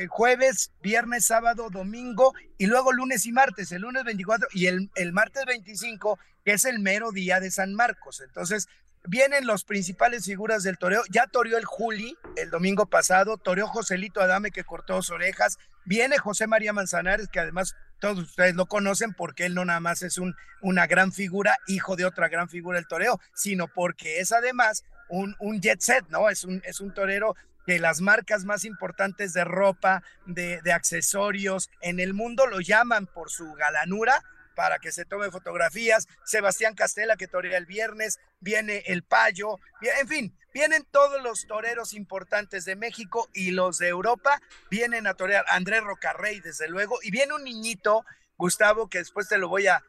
jueves, 0.09 0.73
viernes, 0.83 1.25
sábado, 1.25 1.71
domingo 1.71 2.35
y 2.59 2.67
luego 2.67 2.93
lunes 2.93 3.25
y 3.27 3.33
martes, 3.33 3.73
el 3.73 3.83
lunes 3.83 4.05
24 4.05 4.49
y 4.53 4.67
el, 4.67 4.91
el 4.95 5.13
martes 5.13 5.47
25, 5.47 6.19
que 6.45 6.53
es 6.53 6.65
el 6.67 6.81
mero 6.81 7.13
día 7.13 7.41
de 7.41 7.51
San 7.51 7.75
Marcos. 7.75 8.21
Entonces, 8.21 8.69
vienen 9.07 9.47
los 9.47 9.65
principales 9.65 10.25
figuras 10.25 10.63
del 10.63 10.79
toreo. 10.79 11.03
Ya 11.11 11.27
toreó 11.27 11.59
el 11.59 11.65
Juli 11.65 12.17
el 12.37 12.51
domingo 12.51 12.87
pasado, 12.87 13.37
toreó 13.37 13.67
Joselito 13.67 14.21
Adame 14.21 14.51
que 14.51 14.65
cortó 14.65 14.97
sus 15.03 15.11
orejas, 15.11 15.59
viene 15.85 16.19
José 16.19 16.47
María 16.47 16.73
Manzanares 16.73 17.29
que 17.29 17.41
además 17.41 17.75
todos 18.01 18.19
ustedes 18.19 18.55
lo 18.55 18.67
conocen 18.67 19.13
porque 19.13 19.47
él 19.47 19.55
no 19.55 19.65
nada 19.65 19.81
más 19.81 20.03
es 20.03 20.19
un, 20.19 20.35
una 20.63 20.87
gran 20.87 21.13
figura, 21.13 21.57
hijo 21.67 21.97
de 21.97 22.07
otra 22.07 22.29
gran 22.29 22.49
figura 22.49 22.77
del 22.77 22.89
toreo, 22.89 23.21
sino 23.35 23.69
porque 23.69 24.21
es 24.21 24.33
además 24.33 24.85
un, 25.09 25.37
un 25.39 25.61
jet 25.61 25.81
set, 25.81 26.07
¿no? 26.09 26.31
Es 26.31 26.45
un, 26.45 26.63
es 26.65 26.81
un 26.81 26.95
torero 26.95 27.35
que 27.67 27.79
las 27.79 28.01
marcas 28.01 28.45
más 28.45 28.65
importantes 28.65 29.35
de 29.35 29.45
ropa, 29.45 30.03
de, 30.25 30.63
de 30.63 30.73
accesorios 30.73 31.69
en 31.83 32.01
el 32.01 32.15
mundo 32.15 32.47
lo 32.47 32.61
llaman 32.61 33.07
por 33.07 33.31
su 33.31 33.53
galanura 33.53 34.23
para 34.61 34.79
que 34.79 34.93
se 34.93 35.07
tome 35.07 35.31
fotografías, 35.31 36.07
Sebastián 36.23 36.75
Castela 36.75 37.17
que 37.17 37.27
torea 37.27 37.57
el 37.57 37.65
viernes, 37.65 38.21
viene 38.41 38.83
el 38.89 39.03
Payo, 39.03 39.59
en 39.81 40.07
fin, 40.07 40.39
vienen 40.53 40.85
todos 40.91 41.23
los 41.23 41.47
toreros 41.47 41.95
importantes 41.95 42.67
de 42.67 42.77
México 42.77 43.27
y 43.33 43.53
los 43.53 43.79
de 43.79 43.89
Europa 43.89 44.39
vienen 44.71 45.07
a 45.07 45.15
torear, 45.15 45.47
Andrés 45.49 45.83
Rocarrey 45.83 46.41
desde 46.41 46.69
luego, 46.69 46.99
y 47.03 47.11
viene 47.11 47.33
un 47.33 47.45
niñito, 47.45 48.05
Gustavo, 48.37 48.91
que 48.91 48.99
después 48.99 49.29
te 49.29 49.39
lo 49.39 49.49
voy 49.49 49.67
a, 49.67 49.83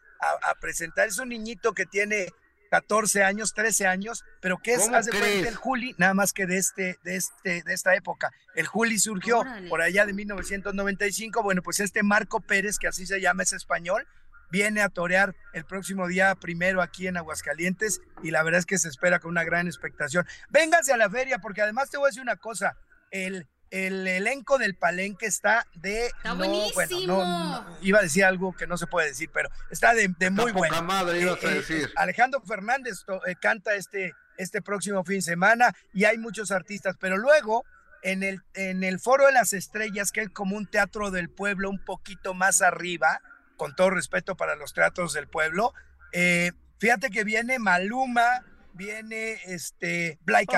presentar, 0.61 1.09
es 1.09 1.19
un 1.19 1.27
niñito 1.27 1.73
que 1.73 1.85
tiene 1.85 2.29
14 2.69 3.23
años, 3.23 3.53
13 3.53 3.87
años, 3.87 4.23
pero 4.39 4.59
que 4.59 4.75
es, 4.75 4.87
hace 4.87 5.11
cuenta 5.11 5.49
el 5.49 5.55
Juli, 5.55 5.95
nada 5.97 6.13
más 6.13 6.31
que 6.31 6.45
de 6.45 6.57
este, 6.57 6.97
de 7.03 7.17
este, 7.17 7.61
de 7.63 7.73
esta 7.73 7.93
época. 7.93 8.31
El 8.55 8.67
Juli 8.67 8.99
surgió 8.99 9.43
por 9.67 9.81
allá 9.81 10.05
de 10.05 10.13
1995. 10.13 11.43
Bueno, 11.43 11.61
pues 11.61 11.81
este 11.81 12.03
Marco 12.03 12.39
Pérez, 12.39 12.77
que 12.77 12.87
así 12.87 13.05
se 13.05 13.19
llama, 13.19 13.43
es 13.43 13.51
español, 13.51 14.07
viene 14.51 14.81
a 14.81 14.89
torear 14.89 15.35
el 15.53 15.65
próximo 15.65 16.07
día 16.07 16.35
primero 16.35 16.81
aquí 16.81 17.07
en 17.07 17.17
Aguascalientes 17.17 18.01
y 18.21 18.31
la 18.31 18.43
verdad 18.43 18.59
es 18.59 18.65
que 18.65 18.77
se 18.77 18.89
espera 18.89 19.19
con 19.19 19.31
una 19.31 19.43
gran 19.43 19.67
expectación. 19.67 20.27
Vénganse 20.49 20.93
a 20.93 20.97
la 20.97 21.09
feria 21.09 21.39
porque 21.39 21.61
además 21.61 21.89
te 21.89 21.97
voy 21.97 22.07
a 22.07 22.09
decir 22.09 22.21
una 22.21 22.35
cosa, 22.35 22.77
el, 23.11 23.47
el 23.71 24.05
elenco 24.05 24.57
del 24.57 24.75
palenque 24.75 25.25
está 25.25 25.65
de... 25.75 26.07
Está 26.07 26.33
buenísimo. 26.33 27.07
no, 27.07 27.77
iba 27.81 27.99
a 27.99 28.01
decir 28.01 28.25
algo 28.25 28.53
que 28.55 28.67
no 28.67 28.77
se 28.77 28.87
puede 28.87 29.07
decir, 29.07 29.29
pero 29.33 29.49
está 29.69 29.93
de, 29.93 30.09
muy 30.29 30.51
bueno. 30.51 30.81
madre, 30.83 31.21
ibas 31.21 31.43
a 31.43 31.47
eh, 31.47 31.51
eh, 31.51 31.55
decir. 31.55 31.93
Alejandro 31.95 32.41
Fernández 32.41 33.05
eh, 33.25 33.35
canta 33.41 33.75
este, 33.75 34.13
este 34.37 34.61
próximo 34.61 35.03
fin 35.05 35.17
de 35.17 35.21
semana 35.21 35.73
y 35.93 36.03
hay 36.03 36.17
muchos 36.17 36.51
artistas, 36.51 36.95
pero 36.99 37.17
luego... 37.17 37.63
En 38.03 38.23
el, 38.23 38.41
en 38.55 38.83
el 38.83 38.99
Foro 38.99 39.27
de 39.27 39.31
las 39.31 39.53
Estrellas, 39.53 40.11
que 40.11 40.21
es 40.21 40.29
como 40.29 40.57
un 40.57 40.65
teatro 40.65 41.11
del 41.11 41.29
pueblo 41.29 41.69
un 41.69 41.77
poquito 41.77 42.33
más 42.33 42.63
arriba, 42.63 43.21
con 43.61 43.75
todo 43.75 43.91
respeto 43.91 44.35
para 44.35 44.55
los 44.55 44.73
teatros 44.73 45.13
del 45.13 45.27
pueblo. 45.27 45.71
Eh, 46.13 46.51
fíjate 46.79 47.11
que 47.11 47.23
viene 47.23 47.59
Maluma, 47.59 48.43
viene 48.73 49.39
este 49.45 50.17
Black 50.23 50.49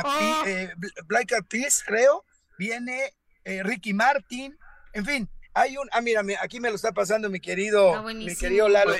eh, 0.45 0.71
Peace, 1.49 1.83
creo, 1.85 2.23
viene 2.57 3.13
eh, 3.43 3.61
Ricky 3.61 3.93
Martin, 3.93 4.57
en 4.93 5.05
fin, 5.05 5.29
hay 5.53 5.75
un, 5.75 5.89
ah, 5.91 5.99
mira, 5.99 6.21
aquí 6.41 6.61
me 6.61 6.69
lo 6.69 6.77
está 6.77 6.93
pasando 6.93 7.29
mi 7.29 7.41
querido, 7.41 8.03
mi 8.03 8.37
querido 8.37 8.69
Lalo, 8.69 8.93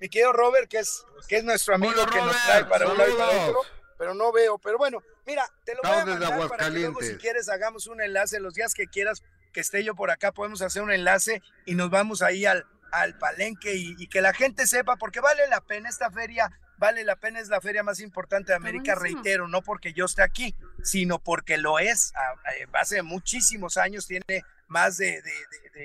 mi 0.00 0.08
querido 0.10 0.34
Robert, 0.34 0.68
que 0.68 0.80
es, 0.80 1.06
que 1.26 1.38
es 1.38 1.44
nuestro 1.44 1.76
amigo 1.76 2.04
que 2.04 2.18
nos 2.18 2.36
trae 2.44 2.66
para 2.66 2.90
un 2.90 2.98
lado 2.98 3.10
y 3.10 3.16
para 3.16 3.46
otro, 3.46 3.60
pero 3.96 4.12
no 4.12 4.32
veo, 4.32 4.58
pero 4.58 4.76
bueno, 4.76 5.02
mira, 5.26 5.48
te 5.64 5.74
lo 5.74 5.80
voy 5.82 5.92
a 5.92 6.04
mandar 6.04 6.48
para 6.50 6.66
que 6.66 6.72
luego 6.72 7.00
si 7.00 7.16
quieres 7.16 7.48
hagamos 7.48 7.86
un 7.86 8.02
enlace 8.02 8.38
los 8.38 8.52
días 8.52 8.74
que 8.74 8.86
quieras 8.86 9.22
que 9.54 9.60
esté 9.60 9.82
yo 9.82 9.94
por 9.94 10.10
acá, 10.10 10.32
podemos 10.32 10.60
hacer 10.60 10.82
un 10.82 10.92
enlace 10.92 11.40
y 11.64 11.74
nos 11.74 11.88
vamos 11.88 12.20
ahí 12.20 12.44
al, 12.44 12.66
al 12.94 13.18
palenque 13.18 13.74
y, 13.74 14.06
que 14.06 14.20
la 14.20 14.32
gente 14.32 14.66
sepa, 14.66 14.96
porque 14.96 15.20
vale 15.20 15.46
la 15.48 15.60
pena 15.60 15.88
esta 15.88 16.10
feria, 16.10 16.50
vale 16.78 17.04
la 17.04 17.16
pena, 17.16 17.40
es 17.40 17.48
la 17.48 17.60
feria 17.60 17.82
más 17.82 17.98
importante 18.00 18.52
de 18.52 18.56
América, 18.56 18.94
reitero, 18.94 19.48
no 19.48 19.62
porque 19.62 19.92
yo 19.92 20.04
esté 20.04 20.22
aquí, 20.22 20.54
sino 20.82 21.18
porque 21.18 21.58
lo 21.58 21.80
es. 21.80 22.12
Hace 22.72 23.02
muchísimos 23.02 23.76
años, 23.76 24.06
tiene 24.06 24.44
más 24.68 24.96
de, 24.96 25.22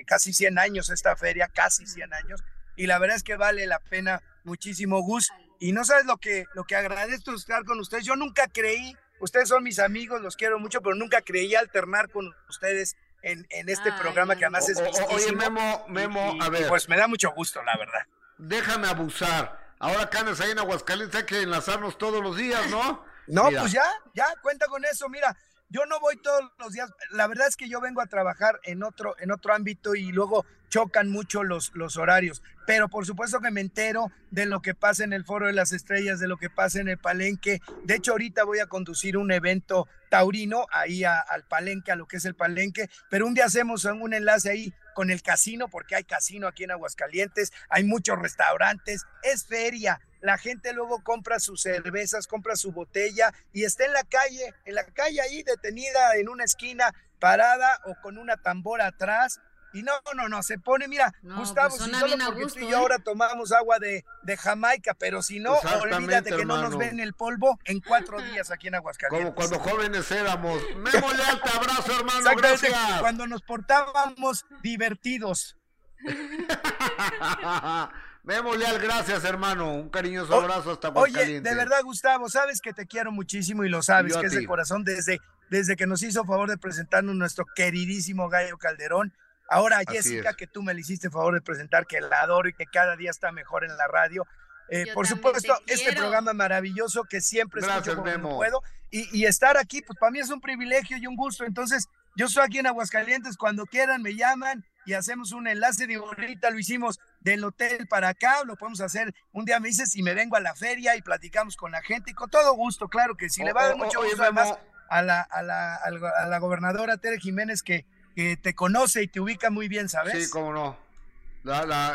casi 0.06 0.34
100 0.34 0.60
años 0.60 0.90
esta 0.90 1.16
feria, 1.16 1.48
casi 1.48 1.88
100 1.88 2.14
años, 2.14 2.44
y 2.76 2.86
la 2.86 3.00
verdad 3.00 3.18
es 3.18 3.24
que 3.24 3.36
vale 3.36 3.66
la 3.66 3.80
pena 3.80 4.22
muchísimo, 4.44 5.02
Gus. 5.02 5.32
Y 5.60 5.74
no 5.74 5.84
sabes 5.84 6.06
lo 6.06 6.18
que, 6.18 6.46
lo 6.54 6.64
que 6.64 6.76
agradezco 6.76 7.34
estar 7.34 7.66
con 7.66 7.80
ustedes. 7.80 8.06
Yo 8.06 8.16
nunca 8.16 8.48
creí, 8.48 8.96
ustedes 9.20 9.50
son 9.50 9.64
mis 9.64 9.80
amigos, 9.80 10.22
los 10.22 10.38
quiero 10.38 10.60
mucho, 10.60 10.82
pero 10.82 10.96
nunca 10.96 11.22
creí 11.22 11.56
alternar 11.56 12.10
con 12.10 12.34
ustedes 12.48 12.96
en, 13.22 13.46
este 13.70 13.92
programa 13.94 14.36
que 14.36 14.46
además 14.46 14.70
es 14.70 14.80
Oye, 15.10 15.32
Memo, 15.34 15.86
Memo, 15.88 16.38
a 16.42 16.50
ver. 16.50 16.68
pues 16.68 16.88
me 16.90 16.98
da 16.98 17.08
mucho 17.08 17.32
gusto, 17.32 17.62
la 17.64 17.78
verdad. 17.78 18.02
Déjame 18.38 18.88
abusar. 18.88 19.60
Ahora 19.80 20.10
canes 20.10 20.42
ahí 20.42 20.52
en 20.52 20.60
Aguascalientes 20.60 21.20
hay 21.20 21.26
que 21.26 21.42
enlazarnos 21.42 21.98
todos 21.98 22.22
los 22.22 22.36
días, 22.36 22.70
¿no? 22.70 23.08
No, 23.30 23.44
pues 23.44 23.72
ya, 23.72 23.84
ya, 24.16 24.26
cuenta 24.42 24.66
con 24.66 24.84
eso. 24.86 25.08
Mira, 25.08 25.38
yo 25.70 25.86
no 25.86 26.00
voy 26.00 26.18
todos 26.18 26.52
los 26.58 26.74
días. 26.74 26.90
La 27.12 27.28
verdad 27.28 27.48
es 27.48 27.56
que 27.56 27.70
yo 27.70 27.80
vengo 27.80 28.02
a 28.02 28.08
trabajar 28.08 28.60
en 28.64 28.82
otro, 28.82 29.16
en 29.20 29.32
otro 29.32 29.54
ámbito 29.54 29.94
y 29.94 30.12
luego 30.12 30.48
chocan 30.70 31.10
mucho 31.10 31.44
los, 31.44 31.72
los 31.76 31.98
horarios. 31.98 32.42
Pero 32.66 32.88
por 32.88 33.06
supuesto 33.06 33.40
que 33.40 33.52
me 33.52 33.62
entero 33.62 34.12
de 34.32 34.46
lo 34.46 34.62
que 34.62 34.76
pasa 34.76 35.04
en 35.04 35.14
el 35.14 35.26
Foro 35.26 35.48
de 35.48 35.54
las 35.54 35.72
Estrellas, 35.72 36.20
de 36.20 36.28
lo 36.28 36.38
que 36.38 36.50
pasa 36.50 36.80
en 36.80 36.88
el 36.88 36.98
Palenque. 36.98 37.62
De 37.84 37.96
hecho, 37.96 38.12
ahorita 38.12 38.44
voy 38.44 38.60
a 38.60 38.68
conducir 38.68 39.18
un 39.18 39.32
evento 39.32 39.88
taurino 40.10 40.68
ahí 40.72 41.04
al 41.04 41.44
Palenque, 41.48 41.92
a 41.92 41.96
lo 41.96 42.08
que 42.08 42.18
es 42.18 42.26
el 42.26 42.36
Palenque. 42.36 42.90
Pero 43.10 43.26
un 43.26 43.34
día 43.34 43.46
hacemos 43.46 43.86
un 43.86 44.14
enlace 44.14 44.50
ahí 44.50 44.74
con 44.94 45.10
el 45.10 45.22
casino, 45.22 45.68
porque 45.68 45.96
hay 45.96 46.04
casino 46.04 46.48
aquí 46.48 46.64
en 46.64 46.72
Aguascalientes, 46.72 47.52
hay 47.70 47.84
muchos 47.84 48.20
restaurantes, 48.20 49.06
es 49.24 49.46
feria 49.46 50.00
la 50.22 50.38
gente 50.38 50.74
luego 50.74 51.02
compra 51.04 51.40
sus 51.40 51.62
cervezas, 51.62 52.28
compra 52.28 52.56
su 52.56 52.72
botella 52.72 53.34
y 53.54 53.64
está 53.64 53.86
en 53.86 53.94
la 53.94 54.04
calle, 54.04 54.54
en 54.66 54.76
la 54.76 54.84
calle 54.84 55.22
ahí 55.22 55.44
detenida 55.44 56.16
en 56.18 56.30
una 56.30 56.44
esquina, 56.44 56.94
parada 57.20 57.80
o 57.86 57.96
con 58.02 58.18
una 58.18 58.38
tambora 58.38 58.88
atrás, 58.88 59.40
Y 59.74 59.84
no, 59.84 59.92
no, 60.16 60.28
no, 60.28 60.42
se 60.42 60.58
pone, 60.58 60.88
mira, 60.88 61.14
Gustavo, 61.22 61.76
pues 61.78 61.84
si 61.84 61.92
solo 61.92 62.16
porque 62.26 62.46
tú 62.48 62.60
y 62.60 62.70
yo 62.70 62.70
¿eh? 62.70 62.76
ahora 62.76 63.00
tomamos 63.00 63.52
agua 63.52 63.78
de, 63.78 64.04
de 64.24 64.38
Jamaica, 64.38 64.96
pero 64.98 65.22
si 65.22 65.40
no, 65.40 65.54
olvídate 65.54 66.36
que 66.36 66.46
no 66.46 66.62
nos 66.62 66.78
ven 66.78 67.00
el 67.00 67.14
polvo 67.14 67.60
en 67.66 67.80
cuatro 67.80 68.20
días 68.32 68.50
aquí 68.52 68.68
en 68.68 68.76
Aguascalientes. 68.76 69.34
Como 69.34 69.36
cuando 69.36 69.60
jóvenes 69.60 70.10
éramos. 70.12 70.62
Memo 70.76 71.14
Leal, 71.14 71.42
te 71.42 71.50
abrazo, 71.50 72.00
hermano, 72.00 72.30
gracias. 72.36 72.74
Cuando 73.00 73.28
nos 73.28 73.42
portábamos 73.44 74.46
divertidos. 74.62 75.56
Memo 78.24 78.56
Leal, 78.56 78.80
gracias, 78.80 79.24
hermano. 79.24 79.74
Un 79.74 79.90
cariñoso 79.90 80.34
abrazo 80.34 80.72
hasta 80.72 80.90
Oye, 80.90 81.42
de 81.42 81.56
verdad, 81.56 81.82
Gustavo, 81.84 82.30
sabes 82.30 82.62
que 82.62 82.74
te 82.74 82.86
quiero 82.86 83.12
muchísimo 83.12 83.64
y 83.64 83.70
lo 83.70 83.82
sabes, 83.82 84.16
que 84.18 84.28
es 84.28 84.34
de 84.34 84.46
corazón 84.46 84.84
desde, 84.84 85.20
desde 85.50 85.76
que 85.76 85.88
nos 85.88 86.04
hizo 86.04 86.26
favor 86.26 86.50
de 86.50 86.58
presentarnos 86.58 87.16
nuestro 87.16 87.46
queridísimo 87.56 88.30
Gallo 88.30 88.58
Calderón 88.58 89.14
Ahora 89.50 89.82
Jessica, 89.88 90.34
que 90.34 90.48
tú 90.48 90.62
me 90.62 90.74
le 90.74 90.82
hiciste 90.82 91.10
favor 91.10 91.34
de 91.34 91.42
presentar, 91.42 91.88
que 91.88 92.00
la 92.02 92.22
adoro 92.22 92.50
y 92.50 92.54
que 92.54 92.66
cada 92.66 92.96
día 92.96 93.10
está 93.10 93.32
mejor 93.32 93.64
en 93.64 93.76
la 93.78 93.88
radio. 93.88 94.28
Eh, 94.70 94.86
por 94.94 95.08
supuesto, 95.08 95.58
este 95.66 95.94
programa 95.94 96.34
maravilloso 96.34 97.04
que 97.04 97.22
siempre 97.22 97.62
Gracias, 97.62 97.88
escucho 97.88 98.14
como 98.22 98.38
puedo. 98.38 98.62
Y, 98.92 99.26
estar 99.26 99.58
aquí, 99.58 99.82
pues 99.82 100.00
para 100.00 100.12
mí 100.12 100.20
es 100.20 100.30
un 100.30 100.42
privilegio 100.42 100.98
y 100.98 101.06
un 101.06 101.16
gusto. 101.16 101.46
Entonces, 101.46 101.88
yo 102.16 102.26
estoy 102.26 102.44
aquí 102.44 102.60
en 102.60 102.68
Aguascalientes, 102.68 103.38
cuando 103.38 103.66
quieran 103.66 104.02
me 104.02 104.16
llaman 104.16 104.66
y 104.86 104.94
hacemos 104.94 105.32
un 105.32 105.48
enlace. 105.48 105.86
de 105.86 105.96
ahorita 105.96 106.50
lo 106.50 106.58
hicimos 106.58 107.00
del 107.20 107.44
hotel 107.44 107.88
para 107.88 108.10
acá, 108.10 108.44
lo 108.46 108.56
podemos 108.56 108.82
hacer. 108.82 109.14
Un 109.32 109.46
día 109.46 109.60
me 109.60 109.68
dices 109.70 109.96
y 109.96 110.04
me 110.04 110.16
vengo 110.16 110.36
a 110.36 110.40
la 110.40 110.56
feria 110.56 110.96
y 110.96 111.02
platicamos 111.02 111.56
con 111.56 111.72
la 111.72 111.82
gente 111.82 112.12
y 112.12 112.14
con 112.14 112.30
todo 112.30 112.54
gusto, 112.54 112.88
claro 112.88 113.16
que 113.16 113.30
sí. 113.30 113.44
le 113.44 113.54
va 113.54 113.62
a 113.62 113.68
dar 113.68 113.78
mucho 113.78 114.02
gusto 114.02 114.24
además 114.24 114.56
a 114.90 115.02
la, 115.04 115.22
a, 115.22 115.44
la, 115.44 115.76
a 115.76 116.26
la 116.26 116.40
gobernadora 116.40 116.98
Tere 116.98 117.20
Jiménez 117.20 117.62
que 117.62 117.86
que 118.20 118.36
te 118.36 118.54
conoce 118.54 119.04
y 119.04 119.08
te 119.08 119.22
ubica 119.22 119.50
muy 119.50 119.70
bien, 119.70 119.88
¿sabes? 119.88 120.26
Sí, 120.26 120.30
cómo 120.30 120.52
no. 120.52 120.78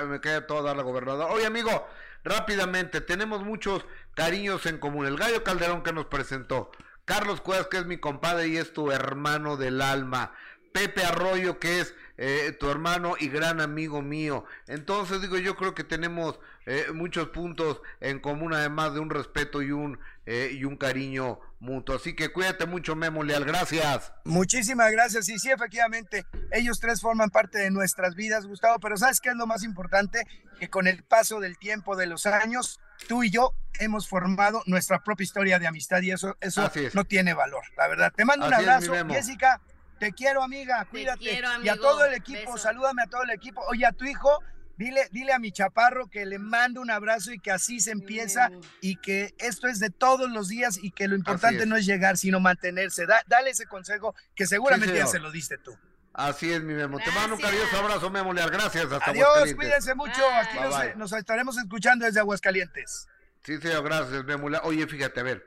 me 0.09 0.23
queda 0.23 0.47
todo 0.47 0.63
dar 0.63 0.75
la 0.75 0.83
gobernadora. 0.83 1.27
Oye, 1.27 1.45
amigo, 1.45 1.87
rápidamente, 2.25 3.03
tenemos 3.03 3.45
muchos 3.45 3.85
cariños 4.15 4.65
en 4.65 4.79
común. 4.79 5.05
El 5.05 5.19
gallo 5.19 5.45
Calderón 5.45 5.83
que 5.83 5.93
nos 5.93 6.07
presentó. 6.07 6.71
Carlos 7.05 7.43
Cuevas, 7.43 7.67
que 7.67 7.77
es 7.77 7.85
mi 7.85 7.99
compadre 7.99 8.49
y 8.49 8.57
es 8.57 8.73
tu 8.73 8.91
hermano 8.91 9.59
del 9.59 9.83
alma. 9.83 10.33
Pepe 10.73 11.05
Arroyo, 11.05 11.59
que 11.59 11.81
es 11.81 11.95
eh, 12.17 12.57
tu 12.59 12.71
hermano 12.71 13.17
y 13.21 13.29
gran 13.29 13.61
amigo 13.61 14.01
mío. 14.01 14.47
Entonces, 14.67 15.21
digo, 15.21 15.37
yo 15.37 15.57
creo 15.57 15.75
que 15.75 15.85
tenemos 15.85 16.41
eh, 16.67 16.87
muchos 16.93 17.29
puntos 17.29 17.81
en 18.01 18.21
común, 18.21 18.55
además 18.55 18.95
de 18.95 19.01
un 19.01 19.11
respeto 19.11 19.63
y 19.63 19.71
un, 19.71 19.99
eh, 20.27 20.51
y 20.53 20.65
un 20.65 20.77
cariño 20.77 21.41
mutuo. 21.61 21.97
Así 21.97 22.15
que 22.15 22.33
cuídate 22.33 22.67
mucho, 22.67 22.97
Memo 22.97 23.23
Leal. 23.23 23.45
Gracias. 23.45 24.13
Muchísimas 24.25 24.91
gracias. 24.93 25.29
Y 25.29 25.39
sí, 25.39 25.51
efectivamente, 25.51 26.27
ellos 26.53 26.81
tres 26.81 27.01
forman 27.01 27.31
parte 27.31 27.59
de 27.59 27.71
nuestras 27.71 28.15
vidas, 28.15 28.47
Gustavo. 28.47 28.79
Pero 28.81 28.97
¿sabes 28.97 29.21
qué 29.21 29.31
es 29.31 29.37
lo 29.37 29.47
más 29.47 29.63
importante? 29.63 30.23
Que 30.59 30.71
con 30.71 30.87
el 30.87 31.05
paso 31.05 31.41
del 31.41 31.59
tiempo, 31.59 31.97
de 31.97 32.07
los 32.07 32.27
años, 32.27 32.81
tú 33.09 33.23
y 33.23 33.31
yo 33.31 33.55
hemos 33.81 34.09
formado 34.09 34.63
nuestra 34.67 35.03
propia 35.03 35.25
historia 35.25 35.59
de 35.59 35.67
amistad 35.67 36.01
y 36.03 36.13
eso, 36.13 36.37
eso 36.41 36.71
no 36.93 37.05
tiene 37.05 37.35
valor, 37.35 37.65
la 37.77 37.89
verdad. 37.89 38.13
Te 38.15 38.25
mando 38.25 38.47
un 38.47 38.55
abrazo, 38.55 38.93
Jessica. 39.09 39.61
Te 39.99 40.13
quiero, 40.13 40.43
amiga. 40.43 40.85
Cuídate. 40.91 41.41
y 41.63 41.69
a 41.69 41.77
todo 41.77 42.05
el 42.05 42.15
equipo, 42.15 42.59
salúdame 42.59 43.03
a 43.03 43.07
todo 43.07 43.23
el 43.23 43.31
equipo. 43.31 43.63
Oye, 43.69 43.87
a 43.87 43.93
tu 43.93 44.05
hijo, 44.05 44.39
Dile, 44.77 45.09
dile 45.13 45.33
a 45.33 45.39
mi 45.39 45.53
chaparro 45.53 46.09
que 46.09 46.27
le 46.27 46.39
mando 46.39 46.81
un 46.81 46.91
abrazo 46.91 47.33
y 47.33 47.39
que 47.39 47.51
así 47.51 47.81
se 47.81 47.93
empieza 47.93 48.51
y 48.81 48.97
que 48.97 49.35
esto 49.39 49.69
es 49.69 49.79
de 49.79 49.91
todos 49.91 50.31
los 50.31 50.49
días 50.49 50.79
y 50.83 50.91
que 50.91 51.07
lo 51.07 51.15
importante 51.15 51.67
no 51.67 51.77
es 51.77 51.87
llegar, 51.87 52.17
sino 52.17 52.41
mantenerse. 52.41 53.07
dale 53.27 53.51
ese 53.51 53.67
consejo 53.67 54.15
que 54.35 54.47
seguramente 54.47 54.97
ya 54.97 55.07
se 55.07 55.19
lo 55.19 55.31
diste 55.31 55.59
tú. 55.59 55.77
Así 56.15 56.53
es, 56.53 56.63
mi 56.63 56.75
Memo. 56.75 56.99
Te 57.01 57.11
mando 57.11 57.35
un 57.35 57.43
cariñoso 57.43 57.77
abrazo, 57.77 58.09
Memo 58.09 58.33
Leal. 58.33 58.49
Gracias. 58.49 58.85
Hasta 58.91 59.11
Adiós, 59.11 59.53
cuídense 59.55 59.97
mucho. 59.97 60.23
Aquí 60.33 60.59
nos, 60.97 61.13
estaremos 61.13 61.59
escuchando 61.59 62.07
desde 62.07 62.21
Aguascalientes. 62.21 63.09
Sí, 63.43 63.59
señor, 63.59 63.83
gracias, 63.83 64.25
Memo 64.25 64.49
Leal. 64.49 64.63
Oye, 64.65 64.87
fíjate, 64.87 65.21
a 65.21 65.23
ver, 65.25 65.45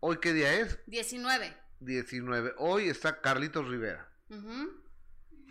¿hoy 0.00 0.18
qué 0.18 0.32
día 0.32 0.54
es? 0.54 0.78
19. 0.86 1.54
19. 1.80 2.54
Hoy 2.56 2.88
está 2.88 3.20
Carlitos 3.20 3.68
Rivera. 3.68 4.08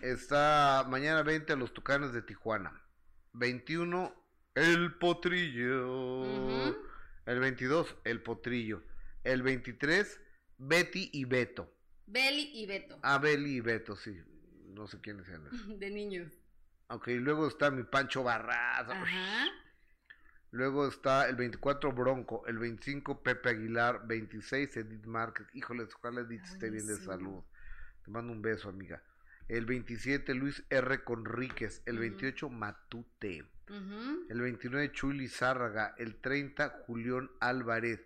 Está 0.02 0.86
mañana 0.88 1.22
20 1.22 1.56
los 1.56 1.72
Tucanes 1.72 2.12
de 2.12 2.24
Tijuana. 2.24 2.82
21, 3.38 4.14
El 4.56 4.96
Potrillo. 4.96 6.26
El 7.26 7.40
22, 7.40 7.96
El 8.04 8.22
Potrillo. 8.22 8.84
El 9.24 9.44
23, 9.44 10.22
Betty 10.58 11.10
y 11.14 11.26
Beto. 11.26 11.72
Beli 12.08 12.52
y 12.54 12.66
Beto. 12.66 12.98
Ah, 13.04 13.18
Beli 13.20 13.58
y 13.58 13.62
Beto, 13.62 13.96
sí. 13.96 14.20
No 14.70 14.88
sé 14.88 15.00
quiénes 15.02 15.26
sean. 15.28 15.44
De 15.80 15.90
niños. 15.92 16.32
Ok, 16.88 17.08
luego 17.08 17.48
está 17.48 17.70
mi 17.70 17.84
Pancho 17.84 18.24
Barraza. 18.24 19.02
Ajá. 19.02 19.46
Luego 20.52 20.88
está 20.88 21.28
el 21.28 21.36
24 21.36 21.92
Bronco, 21.92 22.48
el 22.48 22.58
25 22.58 23.22
Pepe 23.22 23.50
Aguilar, 23.50 24.08
26 24.08 24.78
Edith 24.78 25.06
Márquez. 25.06 25.46
Híjole, 25.54 25.84
ojalá 25.84 26.22
Edith 26.22 26.46
esté 26.46 26.70
bien 26.70 26.88
de 26.88 26.96
salud. 26.96 27.44
Te 28.04 28.10
mando 28.10 28.32
un 28.32 28.42
beso, 28.42 28.70
amiga 28.70 29.04
el 29.48 29.66
27 29.66 30.34
Luis 30.34 30.64
R. 30.70 31.04
Conríquez, 31.04 31.82
el 31.86 32.00
28 32.00 32.50
Matute, 32.50 33.46
el 34.30 34.42
29 34.42 34.92
Chuy 34.92 35.18
Lizárraga, 35.18 35.96
el 35.98 36.16
30 36.16 36.84
Julián 36.86 37.30
Álvarez, 37.40 38.02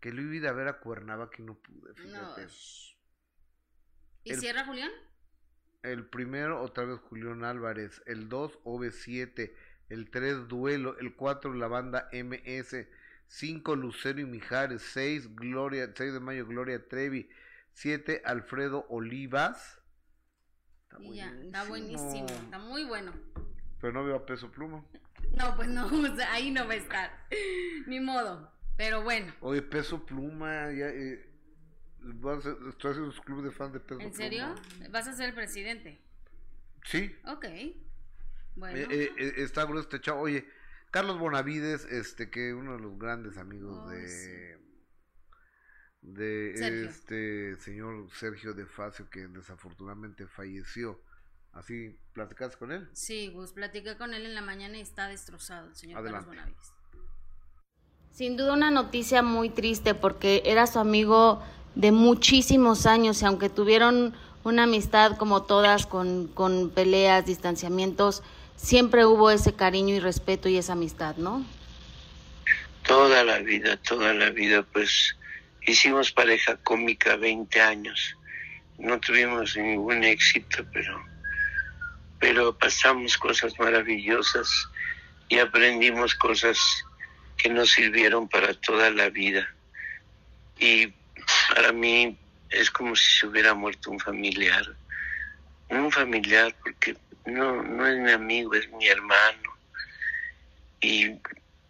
que 0.00 0.12
lo 0.12 0.22
iba 0.22 0.50
a 0.50 0.52
ver 0.52 0.68
a 0.68 0.80
Cuernavaca 0.80 1.36
y 1.38 1.42
no 1.42 1.54
pude, 1.54 1.94
fíjate. 1.94 2.46
¿Y 4.24 4.34
cierra 4.34 4.64
Julián? 4.64 4.90
El 5.82 6.06
primero 6.06 6.62
otra 6.62 6.84
vez 6.84 6.98
Julián 6.98 7.44
Álvarez, 7.44 8.02
el 8.06 8.28
2 8.28 8.58
OV7, 8.64 9.52
el 9.88 10.10
3 10.10 10.48
Duelo, 10.48 10.98
el 10.98 11.14
4 11.14 11.54
la 11.54 11.68
banda 11.68 12.08
MS, 12.12 12.86
5 13.28 13.76
Lucero 13.76 14.20
y 14.20 14.24
Mijares, 14.24 14.82
6 14.82 15.36
Gloria, 15.36 15.92
6 15.94 16.12
de 16.14 16.20
mayo 16.20 16.46
Gloria 16.46 16.88
Trevi, 16.88 17.28
7 17.74 18.22
Alfredo 18.24 18.86
Olivas, 18.88 19.80
Está 21.00 21.64
buenísimo, 21.64 22.26
está 22.26 22.58
muy 22.58 22.84
bueno. 22.84 23.12
Pero 23.80 23.92
no 23.92 24.04
veo 24.04 24.16
a 24.16 24.26
peso 24.26 24.50
pluma. 24.50 24.84
No, 25.36 25.54
pues 25.56 25.68
no, 25.68 25.88
ahí 26.30 26.50
no 26.50 26.66
va 26.66 26.72
a 26.72 26.76
estar. 26.76 27.26
Ni 27.86 28.00
modo. 28.00 28.50
Pero 28.76 29.02
bueno. 29.02 29.32
Oye, 29.40 29.62
peso 29.62 30.04
pluma, 30.04 30.72
ya. 30.72 30.88
Eh, 30.88 31.28
vas 32.00 32.46
a, 32.46 32.56
estoy 32.68 32.90
haciendo 32.90 33.10
un 33.10 33.24
club 33.24 33.44
de 33.44 33.50
fans 33.50 33.72
de 33.72 33.80
peso 33.80 33.98
pluma. 33.98 34.04
¿En 34.04 34.14
serio? 34.14 34.54
¿Vas 34.90 35.08
a 35.08 35.12
ser 35.12 35.30
el 35.30 35.34
presidente? 35.34 36.00
Sí. 36.84 37.14
Ok. 37.26 37.46
Bueno. 38.54 38.78
Eh, 38.78 38.86
eh, 38.90 39.12
eh 39.16 39.32
está 39.38 39.64
grueso 39.64 39.82
este 39.82 40.00
chavo. 40.00 40.22
Oye, 40.22 40.46
Carlos 40.90 41.18
Bonavides, 41.18 41.84
este, 41.86 42.30
que 42.30 42.54
uno 42.54 42.74
de 42.74 42.80
los 42.80 42.98
grandes 42.98 43.36
amigos 43.38 43.90
de 43.90 44.58
de 46.06 46.84
este 46.84 47.56
señor 47.56 48.08
Sergio 48.14 48.54
de 48.54 48.64
Facio 48.64 49.10
que 49.10 49.26
desafortunadamente 49.26 50.26
falleció. 50.26 51.00
¿Así 51.52 51.96
platicaste 52.12 52.58
con 52.58 52.70
él? 52.70 52.88
Sí, 52.92 53.32
pues 53.34 53.52
platiqué 53.52 53.96
con 53.96 54.14
él 54.14 54.24
en 54.24 54.34
la 54.34 54.42
mañana 54.42 54.78
y 54.78 54.82
está 54.82 55.08
destrozado 55.08 55.68
el 55.68 55.74
señor 55.74 56.04
Carlos 56.04 56.26
Bonavides. 56.26 56.72
Sin 58.12 58.36
duda 58.36 58.54
una 58.54 58.70
noticia 58.70 59.22
muy 59.22 59.50
triste 59.50 59.94
porque 59.94 60.42
era 60.44 60.66
su 60.66 60.78
amigo 60.78 61.42
de 61.74 61.92
muchísimos 61.92 62.86
años 62.86 63.20
y 63.20 63.24
aunque 63.24 63.48
tuvieron 63.48 64.14
una 64.44 64.62
amistad 64.62 65.16
como 65.16 65.42
todas 65.42 65.86
con, 65.86 66.28
con 66.28 66.70
peleas, 66.70 67.26
distanciamientos, 67.26 68.22
siempre 68.54 69.04
hubo 69.04 69.30
ese 69.30 69.54
cariño 69.54 69.94
y 69.94 70.00
respeto 70.00 70.48
y 70.48 70.56
esa 70.56 70.74
amistad, 70.74 71.16
¿no? 71.16 71.44
Toda 72.86 73.24
la 73.24 73.40
vida, 73.40 73.76
toda 73.78 74.14
la 74.14 74.30
vida, 74.30 74.62
pues 74.62 75.16
Hicimos 75.66 76.12
pareja 76.12 76.56
cómica 76.58 77.16
20 77.16 77.60
años. 77.60 78.16
No 78.78 79.00
tuvimos 79.00 79.56
ningún 79.56 80.04
éxito, 80.04 80.64
pero, 80.72 81.04
pero 82.20 82.56
pasamos 82.56 83.18
cosas 83.18 83.58
maravillosas 83.58 84.48
y 85.28 85.40
aprendimos 85.40 86.14
cosas 86.14 86.56
que 87.36 87.48
nos 87.48 87.72
sirvieron 87.72 88.28
para 88.28 88.54
toda 88.54 88.90
la 88.90 89.08
vida. 89.08 89.44
Y 90.56 90.94
para 91.52 91.72
mí 91.72 92.16
es 92.50 92.70
como 92.70 92.94
si 92.94 93.18
se 93.18 93.26
hubiera 93.26 93.52
muerto 93.52 93.90
un 93.90 93.98
familiar. 93.98 94.64
Un 95.68 95.90
familiar 95.90 96.54
porque 96.62 96.96
no, 97.24 97.60
no 97.60 97.84
es 97.88 97.98
mi 97.98 98.12
amigo, 98.12 98.54
es 98.54 98.70
mi 98.70 98.86
hermano. 98.86 99.58
Y 100.80 101.10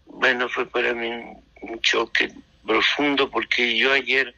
bueno, 0.05 0.51
fue 0.51 0.69
para 0.69 0.93
mí 0.93 1.09
un 1.63 1.81
choque 1.81 2.31
profundo 2.67 3.31
porque 3.31 3.77
yo 3.77 3.93
ayer 3.93 4.35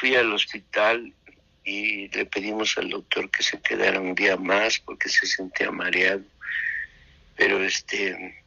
fui 0.00 0.14
al 0.14 0.32
hospital 0.32 1.12
y 1.64 2.08
le 2.08 2.26
pedimos 2.26 2.78
al 2.78 2.90
doctor 2.90 3.30
que 3.30 3.42
se 3.42 3.60
quedara 3.60 4.00
un 4.00 4.14
día 4.14 4.36
más 4.36 4.78
porque 4.78 5.08
se 5.08 5.26
sentía 5.26 5.70
mareado. 5.70 6.22
Pero 7.36 7.62
este, 7.62 8.42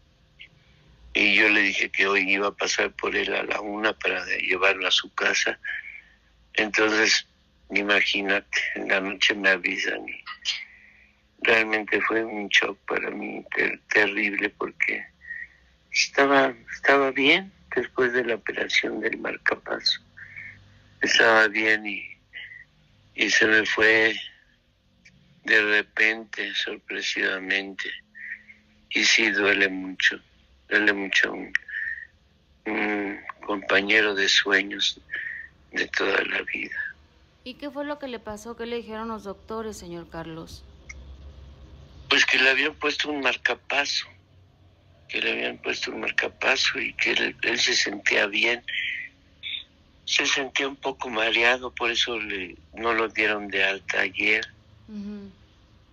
y 1.13 1.35
yo 1.35 1.49
le 1.49 1.61
dije 1.61 1.89
que 1.89 2.07
hoy 2.07 2.31
iba 2.31 2.47
a 2.47 2.55
pasar 2.55 2.91
por 2.91 3.15
él 3.15 3.33
a 3.33 3.43
la 3.43 3.61
una 3.61 3.93
para 3.93 4.25
llevarlo 4.37 4.87
a 4.87 4.91
su 4.91 5.13
casa. 5.13 5.59
Entonces, 6.53 7.27
imagínate, 7.71 8.59
en 8.75 8.87
la 8.87 9.01
noche 9.01 9.35
me 9.35 9.49
avisan 9.49 10.07
y 10.07 10.23
realmente 11.41 12.01
fue 12.01 12.23
un 12.23 12.47
shock 12.49 12.77
para 12.87 13.11
mí 13.11 13.45
terrible 13.93 14.49
porque 14.49 15.05
estaba, 15.91 16.53
estaba 16.73 17.11
bien 17.11 17.51
después 17.75 18.13
de 18.13 18.25
la 18.25 18.35
operación 18.35 18.99
del 18.99 19.17
marcapaso. 19.17 20.01
Estaba 21.01 21.47
bien 21.47 21.85
y, 21.85 22.03
y 23.15 23.29
se 23.29 23.47
me 23.47 23.65
fue 23.65 24.15
de 25.43 25.61
repente, 25.61 26.53
sorpresivamente. 26.55 27.89
Y 28.89 29.03
sí, 29.03 29.29
duele 29.31 29.69
mucho, 29.69 30.19
duele 30.67 30.93
mucho 30.93 31.31
un, 31.31 31.53
un 32.65 33.19
compañero 33.45 34.15
de 34.15 34.27
sueños 34.27 34.99
de 35.71 35.87
toda 35.87 36.21
la 36.23 36.41
vida. 36.43 36.75
¿Y 37.43 37.55
qué 37.55 37.69
fue 37.69 37.85
lo 37.85 37.99
que 37.99 38.07
le 38.07 38.19
pasó? 38.19 38.55
¿Qué 38.55 38.65
le 38.65 38.77
dijeron 38.77 39.07
los 39.07 39.23
doctores, 39.23 39.77
señor 39.77 40.09
Carlos? 40.09 40.63
Pues 42.09 42.25
que 42.25 42.37
le 42.37 42.49
habían 42.49 42.75
puesto 42.75 43.09
un 43.09 43.21
marcapaso, 43.21 44.07
que 45.09 45.21
le 45.21 45.31
habían 45.31 45.57
puesto 45.57 45.91
un 45.91 46.01
marcapaso 46.01 46.79
y 46.79 46.93
que 46.93 47.11
él, 47.11 47.59
se 47.59 47.75
sentía 47.75 48.27
bien. 48.27 48.63
Se 50.05 50.25
sentía 50.25 50.67
un 50.67 50.75
poco 50.75 51.09
mareado, 51.09 51.71
por 51.71 51.91
eso 51.91 52.17
le, 52.19 52.55
no 52.73 52.93
lo 52.93 53.09
dieron 53.09 53.47
de 53.49 53.63
alta 53.63 54.01
ayer. 54.01 54.47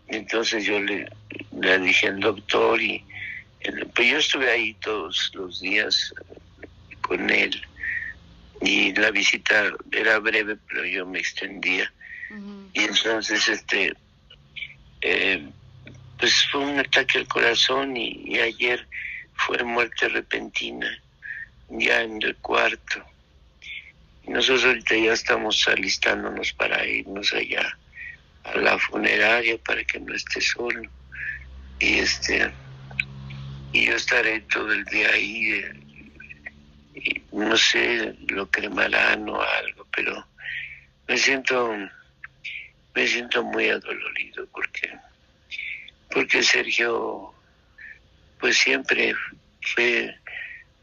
Entonces 0.08 0.64
yo 0.64 0.80
le, 0.80 1.08
le 1.60 1.78
dije 1.80 2.08
al 2.08 2.20
doctor 2.20 2.80
y 2.80 3.04
pues 3.94 4.08
yo 4.08 4.18
estuve 4.18 4.50
ahí 4.50 4.74
todos 4.74 5.30
los 5.34 5.60
días 5.60 6.14
con 7.00 7.28
él 7.30 7.60
y 8.62 8.94
la 8.94 9.10
visita 9.10 9.72
era 9.92 10.18
breve 10.18 10.56
pero 10.68 10.84
yo 10.84 11.06
me 11.06 11.18
extendía 11.18 11.92
y 12.72 12.80
entonces 12.80 13.48
este 13.48 13.94
eh, 15.02 15.46
pues 16.18 16.46
fue 16.50 16.60
un 16.60 16.78
ataque 16.78 17.18
al 17.18 17.28
corazón 17.28 17.96
y, 17.96 18.38
ayer 18.38 18.86
fue 19.36 19.62
muerte 19.62 20.08
repentina, 20.08 20.88
ya 21.68 22.02
en 22.02 22.22
el 22.22 22.36
cuarto. 22.36 23.04
Nosotros 24.26 24.64
ahorita 24.64 24.96
ya 24.96 25.12
estamos 25.12 25.66
alistándonos 25.68 26.52
para 26.52 26.84
irnos 26.86 27.32
allá 27.32 27.78
a 28.44 28.56
la 28.56 28.78
funeraria 28.78 29.56
para 29.58 29.84
que 29.84 30.00
no 30.00 30.14
esté 30.14 30.40
solo. 30.40 30.82
Y 31.78 31.98
este 31.98 32.50
y 33.72 33.86
yo 33.86 33.94
estaré 33.94 34.40
todo 34.40 34.72
el 34.72 34.84
día 34.86 35.10
ahí. 35.10 35.62
Eh, 36.94 37.22
no 37.32 37.56
sé, 37.56 38.14
lo 38.28 38.50
cremarán 38.50 39.28
o 39.28 39.40
algo, 39.40 39.86
pero 39.94 40.26
me 41.06 41.18
siento 41.18 41.76
me 42.94 43.06
siento 43.06 43.44
muy 43.44 43.68
adolorido 43.68 44.46
porque 44.46 44.90
porque 46.10 46.42
Sergio 46.42 47.35
pues 48.38 48.58
siempre 48.58 49.14
fue 49.74 50.14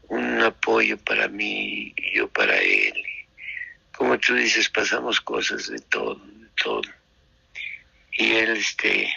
un 0.08 0.40
apoyo 0.40 0.98
para 0.98 1.28
mí 1.28 1.94
y 1.96 2.16
yo 2.16 2.28
para 2.28 2.56
él. 2.58 2.94
Como 3.96 4.18
tú 4.18 4.34
dices, 4.34 4.68
pasamos 4.68 5.20
cosas 5.20 5.68
de 5.68 5.78
todo, 5.78 6.16
de 6.16 6.48
todo. 6.62 6.82
Y 8.12 8.32
él, 8.32 8.56
este, 8.56 9.08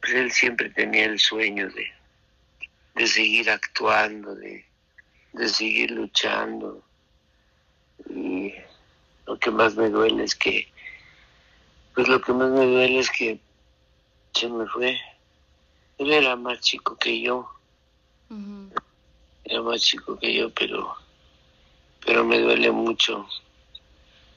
pues 0.00 0.14
él 0.14 0.32
siempre 0.32 0.70
tenía 0.70 1.06
el 1.06 1.18
sueño 1.18 1.68
de, 1.70 1.92
de 2.94 3.06
seguir 3.06 3.50
actuando, 3.50 4.34
de, 4.34 4.64
de 5.32 5.48
seguir 5.48 5.90
luchando. 5.90 6.84
Y 8.08 8.54
lo 9.26 9.38
que 9.38 9.50
más 9.50 9.74
me 9.76 9.88
duele 9.88 10.24
es 10.24 10.34
que, 10.34 10.68
pues 11.94 12.08
lo 12.08 12.20
que 12.20 12.32
más 12.32 12.50
me 12.50 12.66
duele 12.66 12.98
es 12.98 13.10
que 13.10 13.40
se 14.34 14.48
me 14.48 14.66
fue. 14.66 14.98
Él 15.98 16.12
era 16.12 16.36
más 16.36 16.60
chico 16.60 16.96
que 16.96 17.20
yo. 17.20 17.48
Era 19.44 19.62
más 19.62 19.82
chico 19.82 20.18
que 20.18 20.34
yo, 20.34 20.50
pero, 20.50 20.94
pero 22.04 22.24
me 22.24 22.40
duele 22.40 22.70
mucho 22.70 23.26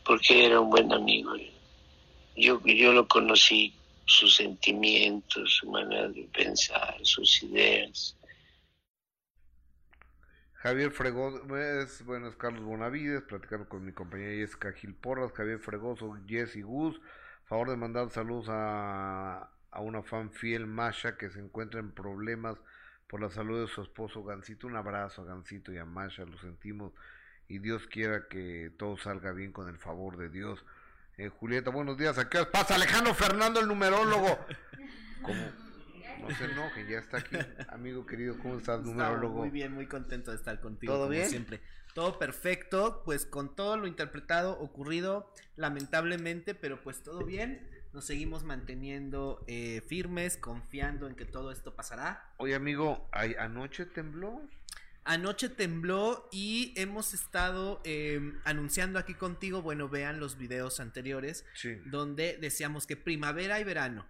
porque 0.05 0.45
era 0.45 0.59
un 0.59 0.69
buen 0.69 0.91
amigo. 0.93 1.33
Yo, 2.35 2.61
yo 2.63 2.93
lo 2.93 3.07
conocí, 3.07 3.73
sus 4.05 4.35
sentimientos, 4.35 5.57
su 5.57 5.69
manera 5.69 6.07
de 6.09 6.23
pensar, 6.33 6.95
sus 7.03 7.43
ideas. 7.43 8.15
Javier 10.53 10.91
Fregoso, 10.91 11.57
es, 11.57 12.03
bueno, 12.05 12.27
es 12.27 12.35
Carlos 12.35 12.63
Bonavides, 12.63 13.23
platicando 13.23 13.67
con 13.67 13.85
mi 13.85 13.91
compañera 13.91 14.31
Jessica 14.31 14.71
Gil 14.73 14.95
Porras, 14.95 15.31
Javier 15.33 15.59
Fregoso, 15.59 16.17
Jesse 16.27 16.63
Gus, 16.63 16.99
favor 17.45 17.69
de 17.69 17.77
mandar 17.77 18.09
saludos 18.09 18.47
a 18.49 19.49
a 19.77 19.81
una 19.81 20.01
fan 20.01 20.31
fiel, 20.31 20.65
Masha, 20.65 21.17
que 21.17 21.29
se 21.29 21.39
encuentra 21.39 21.79
en 21.79 21.91
problemas 21.91 22.57
por 23.07 23.21
la 23.21 23.29
salud 23.29 23.61
de 23.61 23.67
su 23.71 23.83
esposo 23.83 24.23
Gancito. 24.23 24.65
Un 24.65 24.75
abrazo 24.75 25.21
a 25.21 25.25
Gancito 25.25 25.71
y 25.71 25.77
a 25.77 25.85
Masha, 25.85 26.25
lo 26.25 26.35
sentimos 26.39 26.93
y 27.47 27.59
Dios 27.59 27.85
quiera 27.85 28.27
que 28.27 28.71
todo 28.75 28.97
salga 28.97 29.33
bien 29.33 29.51
con 29.51 29.69
el 29.69 29.77
favor 29.77 30.17
de 30.17 30.29
Dios. 30.29 30.65
Eh, 31.19 31.29
Julieta, 31.29 31.69
buenos 31.69 31.95
días. 31.95 32.17
¿A 32.17 32.27
qué 32.27 32.43
pasa 32.51 32.73
Alejandro 32.73 33.13
Fernando, 33.13 33.59
el 33.59 33.67
numerólogo? 33.67 34.39
¿Cómo? 35.21 35.43
No 36.21 36.35
se 36.35 36.45
enoje, 36.45 36.89
ya 36.89 36.97
está 36.97 37.17
aquí. 37.17 37.37
Amigo 37.69 38.07
querido, 38.07 38.35
¿cómo 38.39 38.57
estás, 38.57 38.81
numerólogo? 38.81 39.41
Muy 39.41 39.51
bien, 39.51 39.73
muy 39.73 39.85
contento 39.85 40.31
de 40.31 40.37
estar 40.37 40.59
contigo. 40.59 40.91
¿Todo 40.91 41.07
bien? 41.07 41.29
Siempre. 41.29 41.61
Todo 41.93 42.17
perfecto, 42.17 43.03
pues 43.05 43.27
con 43.27 43.55
todo 43.55 43.77
lo 43.77 43.85
interpretado, 43.85 44.57
ocurrido, 44.59 45.31
lamentablemente, 45.55 46.55
pero 46.55 46.81
pues 46.81 47.03
todo 47.03 47.23
bien 47.23 47.76
nos 47.97 48.05
seguimos 48.05 48.43
manteniendo 48.43 49.43
eh, 49.47 49.81
firmes, 49.87 50.37
confiando 50.37 51.07
en 51.07 51.15
que 51.15 51.25
todo 51.25 51.51
esto 51.51 51.75
pasará. 51.75 52.31
Oye, 52.37 52.53
amigo, 52.53 53.09
¿anoche 53.11 53.87
tembló? 53.87 54.39
Anoche 55.03 55.49
tembló 55.49 56.29
y 56.31 56.73
hemos 56.75 57.15
estado 57.15 57.81
em, 57.85 58.39
anunciando 58.43 58.99
aquí 58.99 59.15
contigo, 59.15 59.63
bueno, 59.63 59.89
vean 59.89 60.19
los 60.19 60.37
videos 60.37 60.79
anteriores, 60.79 61.43
donde 61.85 62.37
decíamos 62.39 62.85
que 62.85 62.97
primavera 62.97 63.59
y 63.59 63.63
verano, 63.63 64.05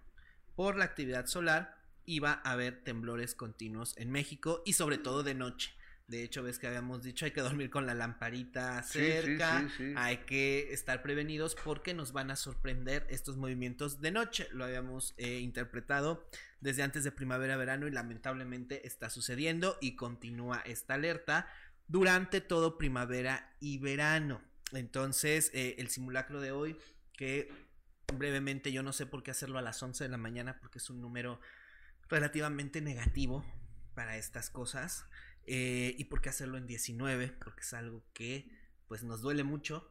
por 0.54 0.76
la 0.76 0.84
actividad 0.84 1.24
solar, 1.24 1.78
iba 2.04 2.42
a 2.44 2.52
haber 2.52 2.84
temblores 2.84 3.34
continuos 3.34 3.96
en 3.96 4.10
México 4.10 4.62
y 4.66 4.74
sobre 4.74 4.98
todo 4.98 5.22
de 5.22 5.32
noche. 5.32 5.72
De 6.08 6.24
hecho, 6.24 6.42
ves 6.42 6.58
que 6.58 6.66
habíamos 6.66 7.02
dicho 7.02 7.26
hay 7.26 7.32
que 7.32 7.42
dormir 7.42 7.68
con 7.68 7.84
la 7.84 7.94
lamparita 7.94 8.82
cerca, 8.82 9.68
hay 9.94 10.16
que 10.18 10.72
estar 10.72 11.02
prevenidos 11.02 11.54
porque 11.54 11.92
nos 11.92 12.12
van 12.12 12.30
a 12.30 12.36
sorprender 12.36 13.06
estos 13.10 13.36
movimientos 13.36 14.00
de 14.00 14.10
noche. 14.10 14.48
Lo 14.52 14.64
habíamos 14.64 15.14
eh, 15.18 15.40
interpretado 15.40 16.26
desde 16.60 16.82
antes 16.82 17.04
de 17.04 17.12
primavera, 17.12 17.58
verano 17.58 17.86
y 17.86 17.90
lamentablemente 17.90 18.86
está 18.86 19.10
sucediendo 19.10 19.76
y 19.82 19.96
continúa 19.96 20.62
esta 20.64 20.94
alerta 20.94 21.46
durante 21.88 22.40
todo 22.40 22.78
primavera 22.78 23.54
y 23.60 23.76
verano. 23.76 24.40
Entonces, 24.72 25.50
eh, 25.52 25.74
el 25.76 25.90
simulacro 25.90 26.40
de 26.40 26.52
hoy, 26.52 26.78
que 27.12 27.52
brevemente 28.14 28.72
yo 28.72 28.82
no 28.82 28.94
sé 28.94 29.04
por 29.04 29.22
qué 29.22 29.30
hacerlo 29.30 29.58
a 29.58 29.62
las 29.62 29.82
11 29.82 30.04
de 30.04 30.08
la 30.08 30.16
mañana 30.16 30.58
porque 30.58 30.78
es 30.78 30.88
un 30.88 31.02
número 31.02 31.38
relativamente 32.08 32.80
negativo 32.80 33.44
para 33.94 34.16
estas 34.16 34.48
cosas. 34.48 35.04
Eh, 35.50 35.94
¿Y 35.96 36.04
por 36.04 36.20
qué 36.20 36.28
hacerlo 36.28 36.58
en 36.58 36.66
19? 36.66 37.28
Porque 37.42 37.62
es 37.62 37.72
algo 37.72 38.04
que 38.12 38.50
pues 38.86 39.02
nos 39.02 39.22
duele 39.22 39.44
mucho 39.44 39.90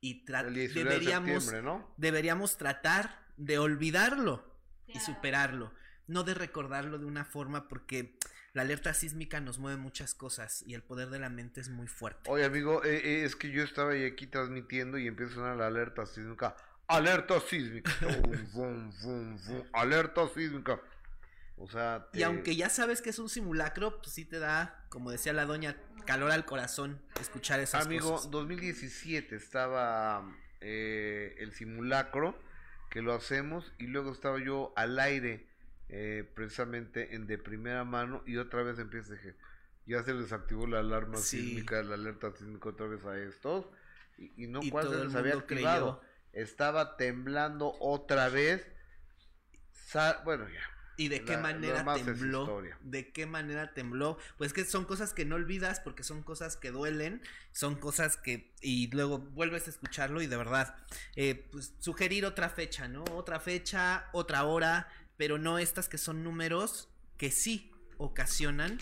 y 0.00 0.24
deberíamos, 0.24 1.52
deberíamos 1.98 2.56
tratar 2.56 3.26
de 3.36 3.58
olvidarlo 3.58 4.42
y 4.86 5.00
superarlo, 5.00 5.72
no 6.06 6.22
de 6.22 6.32
recordarlo 6.32 6.98
de 6.98 7.04
una 7.04 7.24
forma 7.26 7.68
porque 7.68 8.18
la 8.54 8.62
alerta 8.62 8.94
sísmica 8.94 9.38
nos 9.40 9.58
mueve 9.58 9.76
muchas 9.76 10.14
cosas 10.14 10.62
y 10.66 10.72
el 10.72 10.82
poder 10.82 11.10
de 11.10 11.18
la 11.18 11.28
mente 11.28 11.60
es 11.60 11.68
muy 11.68 11.88
fuerte. 11.88 12.30
Oye 12.30 12.44
amigo, 12.44 12.82
eh, 12.84 12.96
eh, 12.96 13.24
es 13.24 13.36
que 13.36 13.50
yo 13.50 13.62
estaba 13.62 13.92
aquí 13.92 14.26
transmitiendo 14.26 14.96
y 14.96 15.06
empieza 15.06 15.32
a 15.32 15.34
sonar 15.36 15.56
la 15.56 15.66
alerta 15.66 16.06
sísmica. 16.06 16.56
Alerta 16.88 17.38
sísmica. 17.40 17.90
alerta 19.74 20.28
sísmica. 20.28 20.80
O 21.58 21.68
sea, 21.68 22.08
y 22.12 22.22
aunque 22.22 22.54
ya 22.54 22.68
sabes 22.68 23.00
que 23.00 23.10
es 23.10 23.18
un 23.18 23.30
simulacro, 23.30 23.98
pues 23.98 24.12
sí 24.12 24.26
te 24.26 24.38
da, 24.38 24.84
como 24.90 25.10
decía 25.10 25.32
la 25.32 25.46
doña, 25.46 25.76
calor 26.04 26.30
al 26.30 26.44
corazón 26.44 27.00
escuchar 27.18 27.60
esas 27.60 27.86
Amigo, 27.86 28.10
cosas. 28.10 28.26
Amigo, 28.26 28.40
2017 28.40 29.36
estaba 29.36 30.36
eh, 30.60 31.34
el 31.38 31.52
simulacro 31.54 32.38
que 32.90 33.00
lo 33.00 33.14
hacemos 33.14 33.72
y 33.78 33.86
luego 33.86 34.12
estaba 34.12 34.38
yo 34.38 34.74
al 34.76 34.98
aire 34.98 35.48
eh, 35.88 36.30
precisamente 36.34 37.14
en 37.14 37.26
de 37.26 37.38
primera 37.38 37.84
mano 37.84 38.22
y 38.26 38.36
otra 38.36 38.62
vez 38.62 38.78
empieza 38.78 39.14
dije, 39.14 39.34
ya 39.86 40.02
se 40.02 40.12
les 40.12 40.32
activó 40.32 40.66
la 40.66 40.80
alarma 40.80 41.16
sísmica, 41.16 41.82
la 41.82 41.94
alerta 41.94 42.32
sísmica 42.32 42.68
otra 42.68 42.86
vez 42.86 43.02
a 43.06 43.18
estos 43.18 43.64
y, 44.18 44.46
no 44.46 44.60
cuál 44.70 44.90
se 44.90 45.04
les 45.04 45.14
había 45.14 45.34
activado. 45.34 46.02
Estaba 46.32 46.98
temblando 46.98 47.72
otra 47.80 48.28
vez. 48.28 48.66
bueno, 50.24 50.46
ya 50.50 50.75
¿Y 50.96 51.08
de 51.08 51.24
qué 51.24 51.36
manera 51.36 51.84
tembló? 51.94 52.62
¿De 52.82 53.12
qué 53.12 53.26
manera 53.26 53.74
tembló? 53.74 54.18
Pues 54.38 54.52
que 54.52 54.64
son 54.64 54.84
cosas 54.84 55.12
que 55.12 55.24
no 55.24 55.36
olvidas 55.36 55.80
porque 55.80 56.02
son 56.02 56.22
cosas 56.22 56.56
que 56.56 56.70
duelen, 56.70 57.22
son 57.52 57.76
cosas 57.76 58.16
que... 58.16 58.52
Y 58.60 58.88
luego 58.88 59.18
vuelves 59.18 59.66
a 59.66 59.70
escucharlo 59.70 60.22
y 60.22 60.26
de 60.26 60.36
verdad, 60.36 60.76
eh, 61.14 61.46
pues 61.52 61.74
sugerir 61.78 62.24
otra 62.24 62.48
fecha, 62.48 62.88
¿no? 62.88 63.04
Otra 63.12 63.40
fecha, 63.40 64.08
otra 64.12 64.44
hora, 64.44 64.88
pero 65.16 65.38
no 65.38 65.58
estas 65.58 65.88
que 65.88 65.98
son 65.98 66.24
números 66.24 66.88
que 67.16 67.30
sí 67.30 67.70
ocasionan 67.98 68.78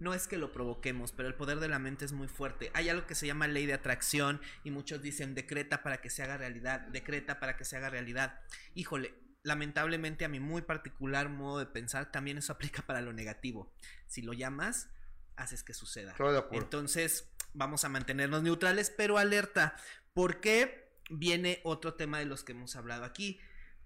no 0.00 0.14
es 0.14 0.26
que 0.26 0.36
lo 0.36 0.52
provoquemos, 0.52 1.12
pero 1.12 1.28
el 1.28 1.34
poder 1.34 1.58
de 1.60 1.68
la 1.68 1.78
mente 1.78 2.04
es 2.04 2.12
muy 2.12 2.28
fuerte. 2.28 2.70
Hay 2.74 2.88
algo 2.88 3.06
que 3.06 3.14
se 3.14 3.26
llama 3.26 3.48
ley 3.48 3.66
de 3.66 3.74
atracción 3.74 4.40
y 4.64 4.70
muchos 4.70 5.02
dicen 5.02 5.34
decreta 5.34 5.82
para 5.82 6.00
que 6.00 6.10
se 6.10 6.22
haga 6.22 6.36
realidad, 6.36 6.80
decreta 6.80 7.40
para 7.40 7.56
que 7.56 7.64
se 7.64 7.76
haga 7.76 7.90
realidad. 7.90 8.40
Híjole, 8.74 9.14
lamentablemente 9.46 10.24
a 10.24 10.28
mi 10.28 10.40
muy 10.40 10.62
particular 10.62 11.28
modo 11.28 11.60
de 11.60 11.66
pensar 11.66 12.10
también 12.10 12.36
eso 12.36 12.52
aplica 12.52 12.82
para 12.82 13.00
lo 13.00 13.12
negativo. 13.12 13.72
Si 14.06 14.20
lo 14.20 14.32
llamas, 14.32 14.90
haces 15.36 15.62
que 15.62 15.72
suceda. 15.72 16.14
Entonces, 16.50 17.30
vamos 17.54 17.84
a 17.84 17.88
mantenernos 17.88 18.42
neutrales, 18.42 18.92
pero 18.94 19.18
alerta, 19.18 19.76
porque 20.14 21.00
viene 21.08 21.60
otro 21.62 21.94
tema 21.94 22.18
de 22.18 22.24
los 22.24 22.42
que 22.42 22.52
hemos 22.52 22.74
hablado 22.74 23.04
aquí, 23.04 23.38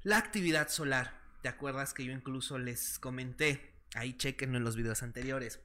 la 0.02 0.16
actividad 0.16 0.68
solar. 0.70 1.20
¿Te 1.42 1.48
acuerdas 1.48 1.92
que 1.92 2.04
yo 2.04 2.12
incluso 2.12 2.58
les 2.58 2.98
comenté? 2.98 3.74
Ahí 3.94 4.16
chequenlo 4.16 4.56
en 4.56 4.64
los 4.64 4.76
videos 4.76 5.02
anteriores. 5.02 5.60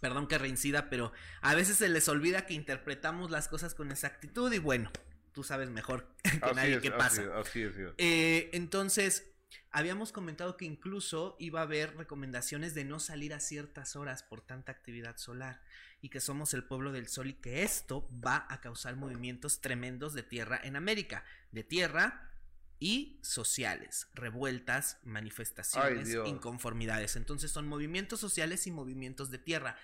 Perdón 0.00 0.26
que 0.26 0.38
reincida, 0.38 0.90
pero 0.90 1.12
a 1.40 1.54
veces 1.54 1.76
se 1.76 1.88
les 1.88 2.08
olvida 2.08 2.46
que 2.46 2.54
interpretamos 2.54 3.30
las 3.30 3.46
cosas 3.46 3.74
con 3.74 3.92
exactitud 3.92 4.52
y 4.52 4.58
bueno, 4.58 4.90
tú 5.32 5.44
sabes 5.44 5.70
mejor 5.70 6.14
que 6.22 6.54
nadie 6.54 6.80
qué 6.80 6.90
pasa. 6.90 7.22
Así 7.38 7.62
es, 7.62 7.74
eh, 7.98 8.50
entonces, 8.52 9.30
habíamos 9.70 10.12
comentado 10.12 10.56
que 10.56 10.64
incluso 10.64 11.36
iba 11.38 11.60
a 11.60 11.64
haber 11.64 11.96
recomendaciones 11.96 12.74
de 12.74 12.84
no 12.84 13.00
salir 13.00 13.34
a 13.34 13.40
ciertas 13.40 13.96
horas 13.96 14.22
por 14.22 14.40
tanta 14.40 14.72
actividad 14.72 15.16
solar 15.16 15.62
y 16.02 16.08
que 16.08 16.20
somos 16.20 16.54
el 16.54 16.64
pueblo 16.64 16.92
del 16.92 17.08
sol 17.08 17.28
y 17.28 17.34
que 17.34 17.62
esto 17.62 18.08
va 18.24 18.46
a 18.48 18.60
causar 18.60 18.96
movimientos 18.96 19.60
tremendos 19.60 20.14
de 20.14 20.22
tierra 20.22 20.60
en 20.62 20.76
América, 20.76 21.24
de 21.52 21.64
tierra 21.64 22.30
y 22.78 23.18
sociales, 23.22 24.08
revueltas, 24.14 24.98
manifestaciones, 25.04 26.16
inconformidades. 26.24 27.16
Entonces 27.16 27.50
son 27.50 27.68
movimientos 27.68 28.20
sociales 28.20 28.66
y 28.66 28.70
movimientos 28.70 29.30
de 29.30 29.38
tierra. 29.38 29.76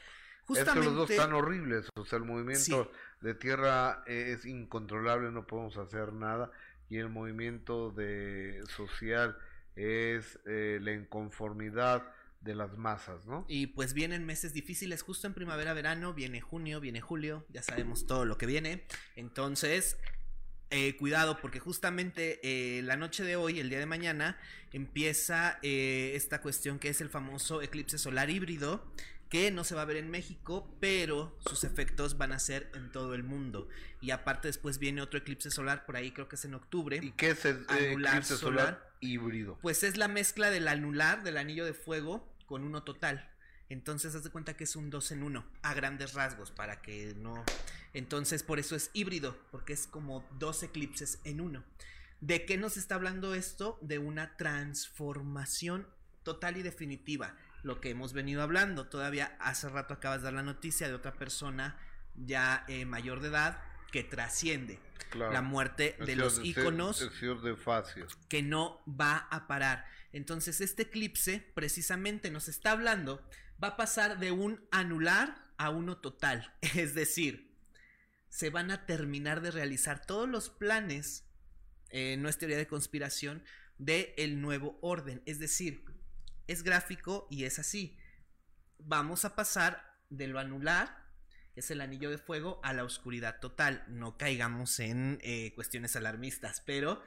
Justamente, 0.46 0.80
es 0.80 0.84
que 0.84 0.84
los 0.84 0.94
dos 0.94 1.10
están 1.10 1.32
horribles, 1.32 1.88
o 1.96 2.04
sea, 2.04 2.18
el 2.18 2.24
movimiento 2.24 2.90
de 3.20 3.34
tierra 3.34 4.04
es 4.06 4.44
incontrolable, 4.44 5.30
no 5.32 5.46
podemos 5.46 5.76
hacer 5.76 6.12
nada, 6.12 6.50
y 6.88 6.98
el 6.98 7.08
movimiento 7.08 7.90
de 7.90 8.62
social 8.68 9.36
es 9.74 10.38
eh, 10.46 10.78
la 10.80 10.92
inconformidad 10.92 12.12
de 12.40 12.54
las 12.54 12.78
masas, 12.78 13.26
¿no? 13.26 13.44
Y 13.48 13.68
pues 13.68 13.92
vienen 13.92 14.24
meses 14.24 14.52
difíciles, 14.52 15.02
justo 15.02 15.26
en 15.26 15.34
primavera, 15.34 15.74
verano, 15.74 16.14
viene 16.14 16.40
junio, 16.40 16.80
viene 16.80 17.00
julio, 17.00 17.44
ya 17.48 17.62
sabemos 17.62 18.06
todo 18.06 18.24
lo 18.24 18.38
que 18.38 18.46
viene. 18.46 18.86
Entonces, 19.16 19.96
eh, 20.70 20.96
cuidado 20.96 21.38
porque 21.40 21.60
justamente 21.60 22.40
eh, 22.42 22.82
la 22.82 22.96
noche 22.96 23.22
de 23.22 23.36
hoy, 23.36 23.60
el 23.60 23.68
día 23.68 23.78
de 23.78 23.86
mañana, 23.86 24.36
empieza 24.72 25.58
eh, 25.62 26.12
esta 26.14 26.40
cuestión 26.40 26.80
que 26.80 26.88
es 26.88 27.00
el 27.00 27.08
famoso 27.08 27.62
eclipse 27.62 27.98
solar 27.98 28.30
híbrido, 28.30 28.84
que 29.28 29.50
no 29.50 29.64
se 29.64 29.74
va 29.74 29.82
a 29.82 29.86
ver 29.86 29.96
en 29.96 30.10
México, 30.10 30.76
pero 30.80 31.36
sus 31.46 31.64
efectos 31.64 32.16
van 32.16 32.32
a 32.32 32.38
ser 32.38 32.70
en 32.74 32.92
todo 32.92 33.14
el 33.14 33.22
mundo. 33.22 33.68
Y 34.00 34.10
aparte 34.10 34.48
después 34.48 34.78
viene 34.78 35.02
otro 35.02 35.18
eclipse 35.18 35.50
solar, 35.50 35.84
por 35.84 35.96
ahí 35.96 36.12
creo 36.12 36.28
que 36.28 36.36
es 36.36 36.44
en 36.44 36.54
octubre. 36.54 37.00
¿Y 37.02 37.12
qué 37.12 37.30
es 37.30 37.44
el 37.44 37.66
eclipse 37.68 38.36
solar 38.36 38.92
híbrido? 39.00 39.58
Pues 39.62 39.82
es 39.82 39.96
la 39.96 40.08
mezcla 40.08 40.50
del 40.50 40.68
anular, 40.68 41.22
del 41.22 41.38
anillo 41.38 41.64
de 41.64 41.74
fuego, 41.74 42.32
con 42.46 42.62
uno 42.62 42.82
total. 42.84 43.32
Entonces, 43.68 44.14
haz 44.14 44.22
de 44.22 44.30
cuenta 44.30 44.56
que 44.56 44.64
es 44.64 44.76
un 44.76 44.90
2 44.90 45.12
en 45.12 45.22
1, 45.24 45.44
a 45.62 45.74
grandes 45.74 46.14
rasgos, 46.14 46.52
para 46.52 46.80
que 46.82 47.14
no. 47.16 47.44
Entonces, 47.92 48.44
por 48.44 48.60
eso 48.60 48.76
es 48.76 48.90
híbrido, 48.92 49.36
porque 49.50 49.72
es 49.72 49.88
como 49.88 50.24
dos 50.38 50.62
eclipses 50.62 51.18
en 51.24 51.40
uno. 51.40 51.64
¿De 52.20 52.46
qué 52.46 52.56
nos 52.56 52.76
está 52.76 52.94
hablando 52.94 53.34
esto? 53.34 53.78
De 53.82 53.98
una 53.98 54.36
transformación 54.36 55.86
total 56.22 56.56
y 56.56 56.62
definitiva. 56.62 57.36
Lo 57.66 57.80
que 57.80 57.90
hemos 57.90 58.12
venido 58.12 58.42
hablando. 58.42 58.86
Todavía 58.86 59.36
hace 59.40 59.68
rato 59.68 59.94
acabas 59.94 60.20
de 60.20 60.26
dar 60.26 60.34
la 60.34 60.44
noticia 60.44 60.86
de 60.86 60.94
otra 60.94 61.14
persona 61.14 61.76
ya 62.14 62.64
eh, 62.68 62.84
mayor 62.84 63.20
de 63.20 63.28
edad 63.28 63.60
que 63.90 64.04
trasciende 64.04 64.78
la 65.14 65.42
muerte 65.42 65.96
de 66.04 66.14
los 66.14 66.40
íconos 66.44 67.00
de 67.00 67.56
que 68.28 68.42
no 68.42 68.82
va 68.88 69.16
a 69.30 69.48
parar. 69.48 69.84
Entonces, 70.12 70.60
este 70.60 70.82
eclipse 70.82 71.44
precisamente 71.54 72.30
nos 72.30 72.46
está 72.46 72.70
hablando 72.70 73.20
va 73.62 73.68
a 73.68 73.76
pasar 73.76 74.20
de 74.20 74.30
un 74.30 74.64
anular 74.70 75.50
a 75.58 75.70
uno 75.70 75.98
total. 75.98 76.54
Es 76.76 76.94
decir, 76.94 77.52
se 78.28 78.50
van 78.50 78.70
a 78.70 78.86
terminar 78.86 79.40
de 79.40 79.50
realizar 79.50 80.06
todos 80.06 80.28
los 80.28 80.50
planes, 80.50 81.24
eh, 81.90 82.16
no 82.16 82.28
es 82.28 82.38
teoría 82.38 82.58
de 82.58 82.68
conspiración, 82.68 83.42
de 83.78 84.14
el 84.18 84.40
nuevo 84.40 84.78
orden. 84.82 85.20
Es 85.26 85.40
decir, 85.40 85.84
es 86.46 86.62
gráfico 86.62 87.26
y 87.30 87.44
es 87.44 87.58
así. 87.58 87.98
Vamos 88.78 89.24
a 89.24 89.34
pasar 89.34 89.98
de 90.10 90.28
lo 90.28 90.38
anular, 90.38 91.04
que 91.54 91.60
es 91.60 91.70
el 91.70 91.80
anillo 91.80 92.10
de 92.10 92.18
fuego, 92.18 92.60
a 92.62 92.72
la 92.72 92.84
oscuridad 92.84 93.40
total. 93.40 93.84
No 93.88 94.16
caigamos 94.16 94.78
en 94.80 95.18
eh, 95.22 95.52
cuestiones 95.54 95.96
alarmistas, 95.96 96.62
pero 96.64 97.02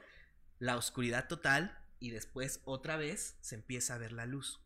la 0.58 0.76
oscuridad 0.76 1.28
total 1.28 1.78
y 1.98 2.10
después 2.10 2.60
otra 2.64 2.96
vez 2.96 3.36
se 3.40 3.54
empieza 3.54 3.94
a 3.94 3.98
ver 3.98 4.12
la 4.12 4.26
luz. 4.26 4.60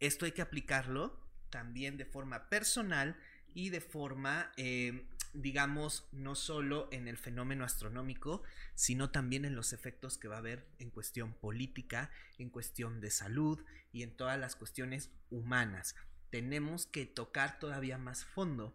Esto 0.00 0.24
hay 0.24 0.32
que 0.32 0.42
aplicarlo 0.42 1.24
también 1.50 1.96
de 1.96 2.04
forma 2.04 2.48
personal 2.48 3.16
y 3.54 3.70
de 3.70 3.80
forma, 3.80 4.52
eh, 4.56 5.08
digamos, 5.34 6.08
no 6.12 6.34
solo 6.34 6.88
en 6.92 7.08
el 7.08 7.18
fenómeno 7.18 7.64
astronómico, 7.64 8.42
sino 8.74 9.10
también 9.10 9.44
en 9.44 9.54
los 9.54 9.72
efectos 9.72 10.16
que 10.16 10.28
va 10.28 10.36
a 10.36 10.38
haber 10.38 10.66
en 10.78 10.90
cuestión 10.90 11.34
política, 11.34 12.10
en 12.38 12.50
cuestión 12.50 13.00
de 13.00 13.10
salud 13.10 13.62
y 13.92 14.02
en 14.02 14.16
todas 14.16 14.38
las 14.38 14.56
cuestiones 14.56 15.10
humanas. 15.30 15.96
Tenemos 16.30 16.86
que 16.86 17.06
tocar 17.06 17.58
todavía 17.58 17.98
más 17.98 18.24
fondo 18.24 18.74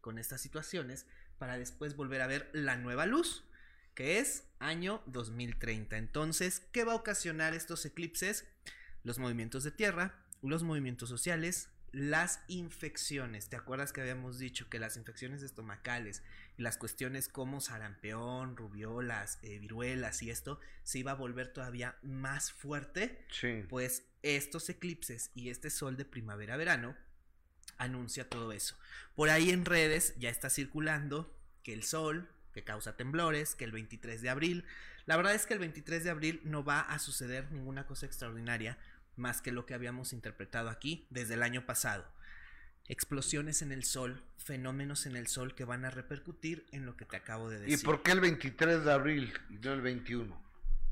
con 0.00 0.18
estas 0.18 0.40
situaciones 0.40 1.06
para 1.38 1.58
después 1.58 1.96
volver 1.96 2.22
a 2.22 2.26
ver 2.26 2.48
la 2.52 2.76
nueva 2.76 3.06
luz, 3.06 3.44
que 3.94 4.18
es 4.18 4.44
año 4.60 5.02
2030. 5.06 5.96
Entonces, 5.96 6.62
¿qué 6.72 6.84
va 6.84 6.92
a 6.92 6.96
ocasionar 6.96 7.54
estos 7.54 7.84
eclipses? 7.84 8.46
Los 9.02 9.18
movimientos 9.18 9.64
de 9.64 9.70
tierra, 9.70 10.24
los 10.42 10.62
movimientos 10.62 11.08
sociales, 11.08 11.70
las 11.92 12.40
infecciones. 12.48 13.48
¿Te 13.48 13.56
acuerdas 13.56 13.92
que 13.92 14.00
habíamos 14.00 14.38
dicho 14.38 14.68
que 14.68 14.78
las 14.78 14.96
infecciones 14.96 15.42
estomacales 15.42 16.22
y 16.56 16.62
las 16.62 16.76
cuestiones 16.76 17.28
como 17.28 17.60
sarampión, 17.60 18.56
rubiolas, 18.56 19.38
eh, 19.42 19.58
viruelas 19.58 20.22
y 20.22 20.30
esto 20.30 20.60
se 20.82 20.98
iba 20.98 21.12
a 21.12 21.14
volver 21.14 21.48
todavía 21.48 21.96
más 22.02 22.52
fuerte? 22.52 23.24
Sí. 23.30 23.64
Pues 23.68 24.04
estos 24.22 24.68
eclipses 24.68 25.30
y 25.34 25.50
este 25.50 25.70
sol 25.70 25.96
de 25.96 26.04
primavera-verano 26.04 26.96
anuncia 27.78 28.28
todo 28.28 28.52
eso. 28.52 28.76
Por 29.14 29.30
ahí 29.30 29.50
en 29.50 29.64
redes 29.64 30.14
ya 30.18 30.30
está 30.30 30.50
circulando 30.50 31.34
que 31.62 31.72
el 31.72 31.84
sol, 31.84 32.28
que 32.52 32.64
causa 32.64 32.96
temblores, 32.96 33.54
que 33.54 33.64
el 33.64 33.72
23 33.72 34.20
de 34.20 34.28
abril, 34.28 34.64
la 35.06 35.16
verdad 35.16 35.34
es 35.34 35.46
que 35.46 35.54
el 35.54 35.60
23 35.60 36.04
de 36.04 36.10
abril 36.10 36.40
no 36.44 36.64
va 36.64 36.80
a 36.80 36.98
suceder 36.98 37.50
ninguna 37.50 37.86
cosa 37.86 38.04
extraordinaria 38.04 38.76
más 39.18 39.42
que 39.42 39.52
lo 39.52 39.66
que 39.66 39.74
habíamos 39.74 40.12
interpretado 40.12 40.70
aquí 40.70 41.06
desde 41.10 41.34
el 41.34 41.42
año 41.42 41.66
pasado. 41.66 42.04
Explosiones 42.86 43.60
en 43.60 43.72
el 43.72 43.84
sol, 43.84 44.22
fenómenos 44.38 45.04
en 45.06 45.16
el 45.16 45.26
sol 45.26 45.54
que 45.54 45.64
van 45.64 45.84
a 45.84 45.90
repercutir 45.90 46.66
en 46.72 46.86
lo 46.86 46.96
que 46.96 47.04
te 47.04 47.16
acabo 47.16 47.50
de 47.50 47.58
decir. 47.58 47.78
¿Y 47.78 47.82
por 47.84 48.02
qué 48.02 48.12
el 48.12 48.20
23 48.20 48.84
de 48.84 48.92
abril 48.92 49.32
y 49.50 49.54
no 49.54 49.72
el 49.74 49.82
21? 49.82 50.48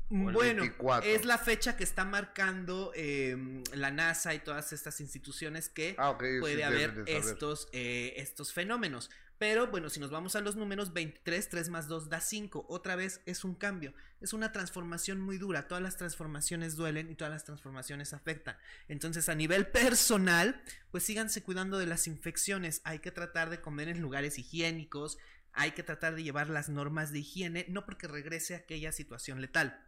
bueno, 0.09 0.63
es 1.03 1.25
la 1.25 1.37
fecha 1.37 1.75
que 1.75 1.83
está 1.83 2.05
marcando 2.05 2.91
em, 2.95 3.63
la 3.73 3.91
NASA 3.91 4.33
y 4.33 4.39
todas 4.39 4.71
estas 4.71 5.01
instituciones 5.01 5.69
que 5.69 5.95
ah, 5.97 6.17
puede 6.17 6.63
haber 6.63 7.03
estos, 7.07 7.67
eh, 7.73 8.13
estos 8.17 8.53
fenómenos. 8.53 9.09
Pero 9.37 9.67
bueno, 9.67 9.89
si 9.89 9.99
nos 9.99 10.09
vamos 10.09 10.35
a 10.35 10.41
los 10.41 10.55
números, 10.55 10.93
23, 10.93 11.49
3 11.49 11.69
más 11.69 11.87
2 11.87 12.09
da 12.09 12.21
5. 12.21 12.65
Otra 12.69 12.95
vez 12.95 13.21
es 13.25 13.43
un 13.43 13.53
cambio. 13.53 13.93
Es 14.19 14.33
una 14.33 14.51
transformación 14.51 15.21
muy 15.21 15.37
dura. 15.37 15.67
Todas 15.67 15.83
las 15.83 15.95
transformaciones 15.97 16.75
duelen 16.75 17.11
y 17.11 17.15
todas 17.15 17.31
las 17.31 17.43
transformaciones 17.43 18.13
afectan. 18.13 18.57
Entonces, 18.87 19.29
a 19.29 19.35
nivel 19.35 19.67
personal, 19.67 20.61
pues 20.89 21.03
síganse 21.03 21.43
cuidando 21.43 21.77
de 21.77 21.85
las 21.85 22.07
infecciones. 22.07 22.81
Hay 22.83 22.99
que 22.99 23.11
tratar 23.11 23.51
de 23.51 23.61
comer 23.61 23.89
en 23.89 24.01
lugares 24.01 24.39
higiénicos. 24.39 25.19
Hay 25.53 25.71
que 25.71 25.83
tratar 25.83 26.15
de 26.15 26.23
llevar 26.23 26.49
las 26.49 26.69
normas 26.69 27.11
de 27.11 27.19
higiene, 27.19 27.65
no 27.69 27.85
porque 27.85 28.07
regrese 28.07 28.55
a 28.55 28.59
aquella 28.59 28.91
situación 28.91 29.41
letal 29.41 29.86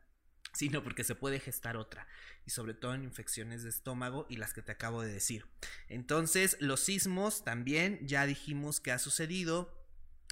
sino 0.52 0.84
porque 0.84 1.04
se 1.04 1.16
puede 1.16 1.40
gestar 1.40 1.78
otra, 1.78 2.08
y 2.46 2.52
sobre 2.52 2.74
todo 2.74 2.94
en 2.94 3.04
infecciones 3.04 3.64
de 3.64 3.70
estómago 3.70 4.26
y 4.30 4.38
las 4.38 4.54
que 4.54 4.62
te 4.62 4.72
acabo 4.72 5.02
de 5.02 5.12
decir. 5.12 5.46
Entonces, 5.88 6.58
los 6.60 6.80
sismos 6.82 7.44
también, 7.44 8.00
ya 8.08 8.26
dijimos 8.26 8.80
que 8.80 8.92
ha 8.92 9.00
sucedido, 9.00 9.80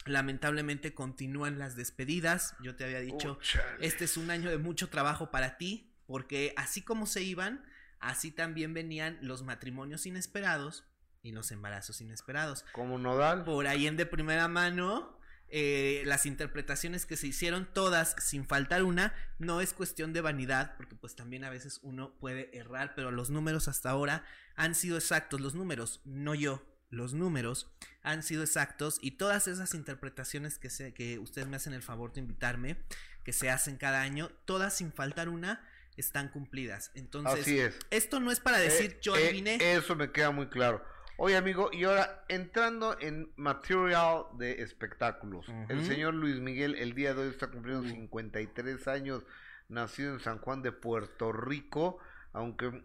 lamentablemente 0.05 0.93
continúan 0.93 1.59
las 1.59 1.75
despedidas, 1.75 2.55
yo 2.61 2.75
te 2.75 2.85
había 2.85 2.99
dicho, 2.99 3.39
este 3.79 4.05
es 4.05 4.17
un 4.17 4.31
año 4.31 4.49
de 4.49 4.57
mucho 4.57 4.89
trabajo 4.89 5.31
para 5.31 5.57
ti, 5.57 5.93
porque 6.05 6.53
así 6.55 6.81
como 6.81 7.05
se 7.05 7.21
iban, 7.21 7.65
así 7.99 8.31
también 8.31 8.73
venían 8.73 9.17
los 9.21 9.43
matrimonios 9.43 10.05
inesperados 10.05 10.85
y 11.21 11.31
los 11.31 11.51
embarazos 11.51 11.99
inesperados. 11.99 12.63
Como 12.71 12.97
nodal. 12.97 13.43
Por 13.43 13.67
ahí 13.67 13.87
en 13.87 13.97
de 13.97 14.05
primera 14.05 14.47
mano, 14.47 15.16
eh, 15.49 16.03
las 16.05 16.25
interpretaciones 16.25 17.05
que 17.05 17.17
se 17.17 17.27
hicieron, 17.27 17.67
todas 17.73 18.15
sin 18.19 18.45
faltar 18.45 18.83
una, 18.83 19.13
no 19.39 19.61
es 19.61 19.73
cuestión 19.73 20.11
de 20.13 20.21
vanidad, 20.21 20.75
porque 20.75 20.95
pues 20.95 21.15
también 21.15 21.43
a 21.43 21.49
veces 21.49 21.79
uno 21.83 22.17
puede 22.19 22.55
errar, 22.57 22.93
pero 22.95 23.11
los 23.11 23.29
números 23.29 23.67
hasta 23.67 23.89
ahora 23.89 24.25
han 24.55 24.75
sido 24.75 24.97
exactos, 24.97 25.39
los 25.39 25.55
números, 25.55 26.01
no 26.03 26.35
yo, 26.35 26.65
los 26.89 27.13
números 27.13 27.71
han 28.01 28.23
sido 28.23 28.43
exactos 28.43 28.97
y 29.01 29.11
todas 29.11 29.47
esas 29.47 29.73
interpretaciones 29.73 30.57
que, 30.57 30.69
se, 30.69 30.93
que 30.93 31.19
ustedes 31.19 31.47
me 31.47 31.57
hacen 31.57 31.73
el 31.73 31.81
favor 31.81 32.13
de 32.13 32.21
invitarme, 32.21 32.77
que 33.23 33.33
se 33.33 33.49
hacen 33.49 33.77
cada 33.77 34.01
año, 34.01 34.29
todas 34.45 34.75
sin 34.75 34.91
faltar 34.91 35.29
una, 35.29 35.65
están 35.97 36.29
cumplidas. 36.29 36.91
Entonces, 36.93 37.73
esto 37.89 38.19
no 38.19 38.31
es 38.31 38.39
para 38.39 38.59
decir 38.59 38.91
eh, 38.91 38.99
yo 39.01 39.15
adiviné. 39.15 39.57
eso 39.59 39.95
me 39.95 40.11
queda 40.11 40.31
muy 40.31 40.47
claro. 40.47 40.83
Oye, 41.19 41.35
amigo, 41.35 41.71
y 41.73 41.83
ahora 41.83 42.23
entrando 42.27 42.95
en 42.99 43.31
material 43.37 44.25
de 44.37 44.61
espectáculos, 44.61 45.47
el 45.67 45.83
señor 45.83 46.13
Luis 46.13 46.39
Miguel 46.39 46.75
el 46.75 46.93
día 46.93 47.15
de 47.15 47.23
hoy 47.23 47.29
está 47.29 47.47
cumpliendo 47.47 47.89
53 47.89 48.87
años, 48.87 49.25
nacido 49.67 50.13
en 50.13 50.19
San 50.19 50.37
Juan 50.37 50.61
de 50.61 50.71
Puerto 50.71 51.31
Rico, 51.31 51.97
aunque 52.33 52.83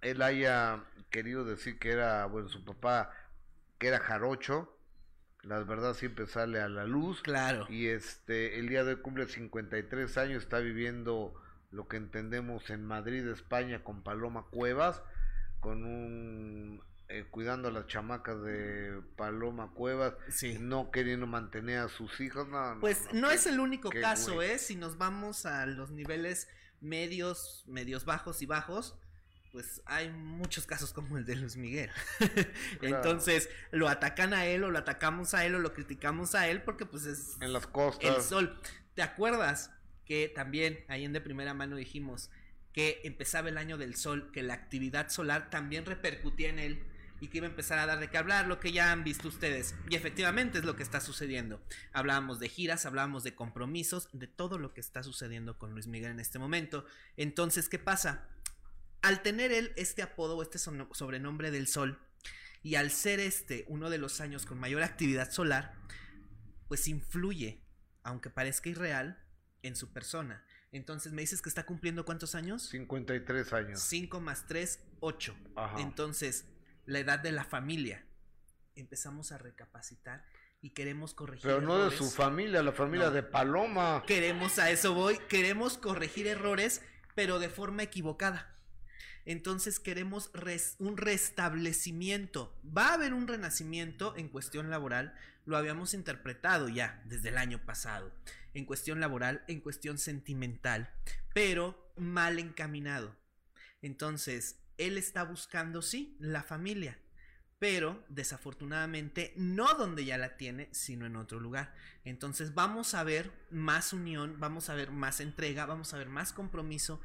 él 0.00 0.22
haya 0.22 0.82
querido 1.10 1.44
decir 1.44 1.78
que 1.78 1.90
era, 1.90 2.24
bueno, 2.24 2.48
su 2.48 2.64
papá, 2.64 3.12
que 3.76 3.88
era 3.88 3.98
jarocho, 3.98 4.74
la 5.42 5.62
verdad 5.62 5.92
siempre 5.92 6.26
sale 6.26 6.62
a 6.62 6.70
la 6.70 6.86
luz. 6.86 7.20
Claro. 7.20 7.66
Y 7.68 7.88
este, 7.88 8.58
el 8.58 8.70
día 8.70 8.82
de 8.82 8.94
hoy 8.94 9.02
cumple 9.02 9.26
53 9.26 10.16
años, 10.16 10.42
está 10.42 10.58
viviendo 10.60 11.34
lo 11.70 11.86
que 11.86 11.98
entendemos 11.98 12.70
en 12.70 12.82
Madrid, 12.86 13.26
España, 13.26 13.84
con 13.84 14.02
Paloma 14.02 14.46
Cuevas, 14.50 15.02
con 15.60 15.84
un 15.84 16.82
eh, 17.10 17.24
cuidando 17.30 17.68
a 17.68 17.70
las 17.70 17.86
chamacas 17.86 18.42
de 18.42 19.00
Paloma 19.16 19.70
Cuevas, 19.72 20.14
no 20.60 20.90
queriendo 20.90 21.26
mantener 21.26 21.78
a 21.78 21.88
sus 21.88 22.20
hijos. 22.20 22.46
pues 22.80 23.12
no, 23.14 23.30
es 23.30 23.46
el 23.46 23.60
único 23.60 23.88
caso, 23.90 24.42
¿eh? 24.42 24.58
Si 24.58 24.76
nos 24.76 24.98
vamos 24.98 25.46
a 25.46 25.64
los 25.64 25.90
niveles 25.90 26.48
medios, 26.82 27.64
medios 27.66 28.04
bajos 28.04 28.42
y 28.42 28.46
bajos, 28.46 28.94
pues 29.52 29.80
hay 29.86 30.10
muchos 30.10 30.66
casos 30.66 30.92
como 30.92 31.16
el 31.16 31.24
de 31.24 31.36
Luis 31.36 31.56
Miguel. 31.56 31.90
Entonces, 32.82 33.48
lo 33.70 33.88
atacan 33.88 34.34
a 34.34 34.44
él 34.44 34.62
o 34.64 34.70
lo 34.70 34.78
atacamos 34.78 35.32
a 35.32 35.46
él 35.46 35.54
o 35.54 35.60
lo 35.60 35.72
criticamos 35.72 36.34
a 36.34 36.46
él 36.48 36.60
porque 36.60 36.84
pues 36.84 37.06
es 37.06 37.38
en 37.40 37.54
las 37.54 37.66
costas. 37.66 38.16
El 38.16 38.22
sol. 38.22 38.60
¿Te 38.94 39.00
acuerdas 39.00 39.70
que 40.04 40.28
también 40.28 40.84
ahí 40.88 41.06
en 41.06 41.14
de 41.14 41.22
primera 41.22 41.54
mano 41.54 41.76
dijimos 41.76 42.30
que 42.74 43.00
empezaba 43.04 43.48
el 43.48 43.56
año 43.56 43.78
del 43.78 43.96
sol, 43.96 44.30
que 44.30 44.42
la 44.42 44.52
actividad 44.52 45.08
solar 45.08 45.48
también 45.48 45.86
repercutía 45.86 46.50
en 46.50 46.58
él? 46.58 46.84
Y 47.20 47.28
que 47.28 47.38
iba 47.38 47.46
a 47.46 47.50
empezar 47.50 47.78
a 47.78 47.86
dar 47.86 48.00
de 48.00 48.08
qué 48.08 48.18
hablar, 48.18 48.46
lo 48.46 48.60
que 48.60 48.72
ya 48.72 48.92
han 48.92 49.04
visto 49.04 49.28
ustedes. 49.28 49.74
Y 49.88 49.96
efectivamente 49.96 50.58
es 50.58 50.64
lo 50.64 50.76
que 50.76 50.82
está 50.82 51.00
sucediendo. 51.00 51.62
Hablábamos 51.92 52.38
de 52.38 52.48
giras, 52.48 52.86
hablábamos 52.86 53.24
de 53.24 53.34
compromisos, 53.34 54.08
de 54.12 54.26
todo 54.26 54.58
lo 54.58 54.74
que 54.74 54.80
está 54.80 55.02
sucediendo 55.02 55.58
con 55.58 55.72
Luis 55.72 55.86
Miguel 55.86 56.12
en 56.12 56.20
este 56.20 56.38
momento. 56.38 56.84
Entonces, 57.16 57.68
¿qué 57.68 57.78
pasa? 57.78 58.28
Al 59.02 59.22
tener 59.22 59.52
él 59.52 59.72
este 59.76 60.02
apodo 60.02 60.36
o 60.36 60.42
este 60.42 60.58
sobrenombre 60.58 61.50
del 61.50 61.68
Sol, 61.68 61.98
y 62.62 62.74
al 62.74 62.90
ser 62.90 63.20
este 63.20 63.64
uno 63.68 63.88
de 63.90 63.98
los 63.98 64.20
años 64.20 64.44
con 64.44 64.58
mayor 64.58 64.82
actividad 64.82 65.30
solar, 65.30 65.74
pues 66.66 66.88
influye, 66.88 67.62
aunque 68.02 68.30
parezca 68.30 68.68
irreal, 68.68 69.24
en 69.62 69.76
su 69.76 69.92
persona. 69.92 70.44
Entonces, 70.70 71.12
¿me 71.12 71.22
dices 71.22 71.40
que 71.40 71.48
está 71.48 71.64
cumpliendo 71.64 72.04
cuántos 72.04 72.34
años? 72.34 72.68
53 72.68 73.52
años. 73.54 73.80
5 73.80 74.20
más 74.20 74.46
3, 74.46 74.80
8. 75.00 75.36
Entonces, 75.78 76.44
la 76.88 77.00
edad 77.00 77.18
de 77.18 77.32
la 77.32 77.44
familia. 77.44 78.02
Empezamos 78.74 79.30
a 79.30 79.38
recapacitar 79.38 80.24
y 80.62 80.70
queremos 80.70 81.12
corregir 81.12 81.42
Pero 81.42 81.60
no 81.60 81.84
de 81.84 81.94
su 81.94 82.10
familia, 82.10 82.62
la 82.62 82.72
familia 82.72 83.10
de 83.10 83.22
Paloma. 83.22 84.02
Queremos, 84.06 84.58
a 84.58 84.70
eso 84.70 84.94
voy, 84.94 85.18
queremos 85.28 85.76
corregir 85.76 86.26
errores, 86.26 86.80
pero 87.14 87.38
de 87.38 87.50
forma 87.50 87.82
equivocada. 87.82 88.54
Entonces 89.26 89.78
queremos 89.78 90.30
un 90.78 90.96
restablecimiento. 90.96 92.58
Va 92.64 92.88
a 92.88 92.94
haber 92.94 93.12
un 93.12 93.28
renacimiento 93.28 94.16
en 94.16 94.30
cuestión 94.30 94.70
laboral, 94.70 95.14
lo 95.44 95.58
habíamos 95.58 95.92
interpretado 95.92 96.70
ya 96.70 97.02
desde 97.04 97.28
el 97.28 97.36
año 97.36 97.62
pasado, 97.66 98.10
en 98.54 98.64
cuestión 98.64 98.98
laboral, 98.98 99.44
en 99.46 99.60
cuestión 99.60 99.98
sentimental, 99.98 100.90
pero 101.34 101.92
mal 101.96 102.38
encaminado. 102.38 103.14
Entonces, 103.82 104.56
él 104.78 104.96
está 104.96 105.24
buscando, 105.24 105.82
sí, 105.82 106.16
la 106.20 106.42
familia, 106.42 106.98
pero 107.58 108.04
desafortunadamente 108.08 109.32
no 109.36 109.74
donde 109.74 110.04
ya 110.04 110.16
la 110.16 110.36
tiene, 110.36 110.68
sino 110.72 111.06
en 111.06 111.16
otro 111.16 111.40
lugar. 111.40 111.74
Entonces 112.04 112.54
vamos 112.54 112.94
a 112.94 113.02
ver 113.02 113.32
más 113.50 113.92
unión, 113.92 114.36
vamos 114.38 114.70
a 114.70 114.74
ver 114.74 114.90
más 114.90 115.20
entrega, 115.20 115.66
vamos 115.66 115.92
a 115.92 115.98
ver 115.98 116.08
más 116.08 116.32
compromiso 116.32 117.00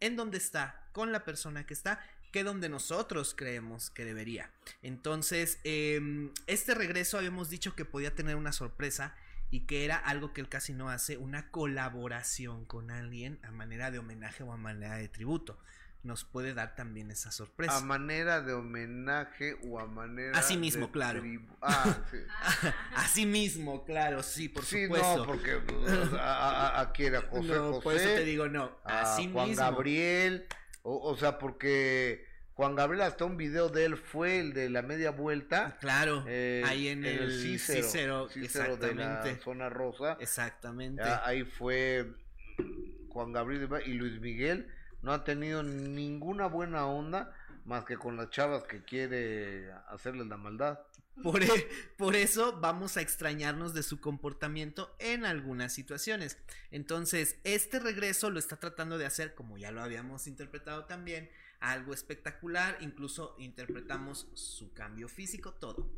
en 0.00 0.16
donde 0.16 0.38
está, 0.38 0.88
con 0.92 1.12
la 1.12 1.24
persona 1.24 1.64
que 1.66 1.74
está, 1.74 2.00
que 2.32 2.42
donde 2.42 2.70
nosotros 2.70 3.34
creemos 3.36 3.90
que 3.90 4.06
debería. 4.06 4.50
Entonces, 4.80 5.60
em, 5.64 6.32
este 6.46 6.74
regreso 6.74 7.18
habíamos 7.18 7.50
dicho 7.50 7.76
que 7.76 7.84
podía 7.84 8.14
tener 8.14 8.36
una 8.36 8.52
sorpresa 8.52 9.14
y 9.50 9.60
que 9.66 9.84
era 9.84 9.98
algo 9.98 10.32
que 10.32 10.40
él 10.40 10.48
casi 10.48 10.72
no 10.72 10.88
hace, 10.88 11.18
una 11.18 11.50
colaboración 11.50 12.64
con 12.64 12.90
alguien 12.90 13.38
a 13.42 13.50
manera 13.50 13.90
de 13.90 13.98
homenaje 13.98 14.42
o 14.42 14.52
a 14.52 14.56
manera 14.56 14.96
de 14.96 15.08
tributo 15.08 15.58
nos 16.02 16.24
puede 16.24 16.52
dar 16.52 16.74
también 16.74 17.10
esa 17.10 17.30
sorpresa. 17.30 17.76
A 17.76 17.80
manera 17.80 18.40
de 18.40 18.52
homenaje 18.52 19.56
o 19.64 19.78
a 19.78 19.86
manera. 19.86 20.38
Así 20.38 20.56
mismo, 20.56 20.90
claro. 20.90 21.22
Ah, 21.60 21.98
sí. 22.10 22.18
Así 22.94 23.26
mismo, 23.26 23.84
claro, 23.84 24.22
sí, 24.22 24.48
por 24.48 24.64
sí, 24.64 24.84
supuesto. 24.84 25.18
No, 25.18 25.26
porque 25.26 25.56
pues, 25.66 26.10
aquí 26.74 27.04
era 27.04 27.22
José 27.22 27.48
no, 27.48 27.80
Por 27.80 27.94
eso 27.94 28.08
te 28.08 28.24
digo, 28.24 28.48
no. 28.48 28.78
Así 28.84 29.30
Juan 29.32 29.54
Gabriel. 29.54 30.46
O, 30.82 31.16
sea, 31.16 31.38
porque. 31.38 32.30
Juan 32.54 32.74
Gabriel, 32.74 33.02
hasta 33.02 33.24
un 33.24 33.38
video 33.38 33.70
de 33.70 33.86
él 33.86 33.96
fue 33.96 34.38
el 34.38 34.52
de 34.52 34.68
la 34.68 34.82
media 34.82 35.10
vuelta. 35.10 35.78
Claro, 35.80 36.22
eh, 36.28 36.62
ahí 36.66 36.88
en 36.88 37.04
el, 37.04 37.18
el 37.20 37.58
Cícero, 37.58 38.28
de 38.28 38.94
la 38.94 39.24
zona 39.42 39.70
rosa. 39.70 40.18
Exactamente. 40.20 41.02
ahí 41.02 41.44
fue 41.44 42.12
Juan 43.08 43.32
Gabriel 43.32 43.68
y 43.86 43.92
Luis 43.94 44.20
Miguel 44.20 44.68
no 45.02 45.12
ha 45.12 45.24
tenido 45.24 45.62
ninguna 45.62 46.46
buena 46.46 46.86
onda 46.86 47.34
más 47.64 47.84
que 47.84 47.96
con 47.96 48.16
las 48.16 48.30
chavas 48.30 48.64
que 48.64 48.82
quiere 48.82 49.72
hacerles 49.88 50.26
la 50.26 50.36
maldad. 50.36 50.80
Por, 51.22 51.42
e, 51.42 51.68
por, 51.98 52.16
eso 52.16 52.58
vamos 52.60 52.96
a 52.96 53.02
extrañarnos 53.02 53.74
de 53.74 53.82
su 53.82 54.00
comportamiento 54.00 54.96
en 54.98 55.24
algunas 55.24 55.72
situaciones. 55.72 56.38
Entonces, 56.70 57.36
este 57.44 57.78
regreso 57.78 58.30
lo 58.30 58.38
está 58.38 58.56
tratando 58.56 58.96
de 58.98 59.06
hacer, 59.06 59.34
como 59.34 59.58
ya 59.58 59.70
lo 59.70 59.82
habíamos 59.82 60.26
interpretado 60.26 60.86
también, 60.86 61.30
algo 61.60 61.92
espectacular. 61.92 62.78
Incluso 62.80 63.36
interpretamos 63.38 64.28
su 64.34 64.72
cambio 64.72 65.08
físico, 65.08 65.52
todo. 65.52 65.90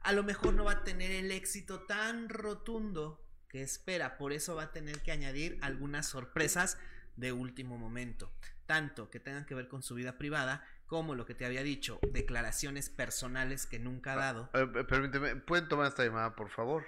A 0.00 0.12
lo 0.12 0.24
mejor 0.24 0.54
no 0.54 0.64
va 0.64 0.72
a 0.72 0.84
tener 0.84 1.12
el 1.12 1.30
éxito 1.30 1.82
tan 1.84 2.28
rotundo 2.28 3.24
que 3.48 3.62
espera. 3.62 4.18
Por 4.18 4.32
eso 4.32 4.56
va 4.56 4.64
a 4.64 4.72
tener 4.72 5.00
que 5.00 5.12
añadir 5.12 5.58
algunas 5.62 6.06
sorpresas 6.08 6.76
de 7.16 7.32
último 7.32 7.78
momento, 7.78 8.32
tanto 8.66 9.10
que 9.10 9.20
tengan 9.20 9.46
que 9.46 9.54
ver 9.54 9.68
con 9.68 9.82
su 9.82 9.94
vida 9.94 10.18
privada 10.18 10.64
como 10.86 11.14
lo 11.14 11.26
que 11.26 11.34
te 11.34 11.44
había 11.44 11.62
dicho, 11.62 11.98
declaraciones 12.12 12.90
personales 12.90 13.66
que 13.66 13.78
nunca 13.78 14.12
ha 14.12 14.14
ah, 14.14 14.32
dado. 14.32 14.50
Eh, 14.54 14.84
permíteme, 14.84 15.36
¿pueden 15.36 15.68
tomar 15.68 15.88
esta 15.88 16.04
llamada, 16.04 16.34
por 16.36 16.48
favor? 16.48 16.84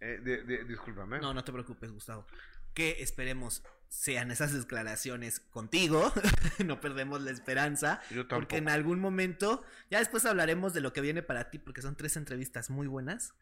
Eh, 0.00 0.64
discúlpame. 0.68 1.20
No, 1.20 1.32
no 1.32 1.44
te 1.44 1.52
preocupes, 1.52 1.90
Gustavo. 1.90 2.26
Que 2.74 3.02
esperemos 3.02 3.62
sean 3.90 4.30
esas 4.30 4.52
declaraciones 4.52 5.40
contigo, 5.40 6.12
no 6.64 6.80
perdemos 6.80 7.20
la 7.20 7.32
esperanza, 7.32 8.00
porque 8.28 8.58
en 8.58 8.68
algún 8.68 9.00
momento, 9.00 9.64
ya 9.90 9.98
después 9.98 10.24
hablaremos 10.24 10.72
de 10.72 10.80
lo 10.80 10.92
que 10.92 11.00
viene 11.00 11.22
para 11.22 11.50
ti, 11.50 11.58
porque 11.58 11.82
son 11.82 11.96
tres 11.96 12.16
entrevistas 12.16 12.70
muy 12.70 12.86
buenas, 12.86 13.34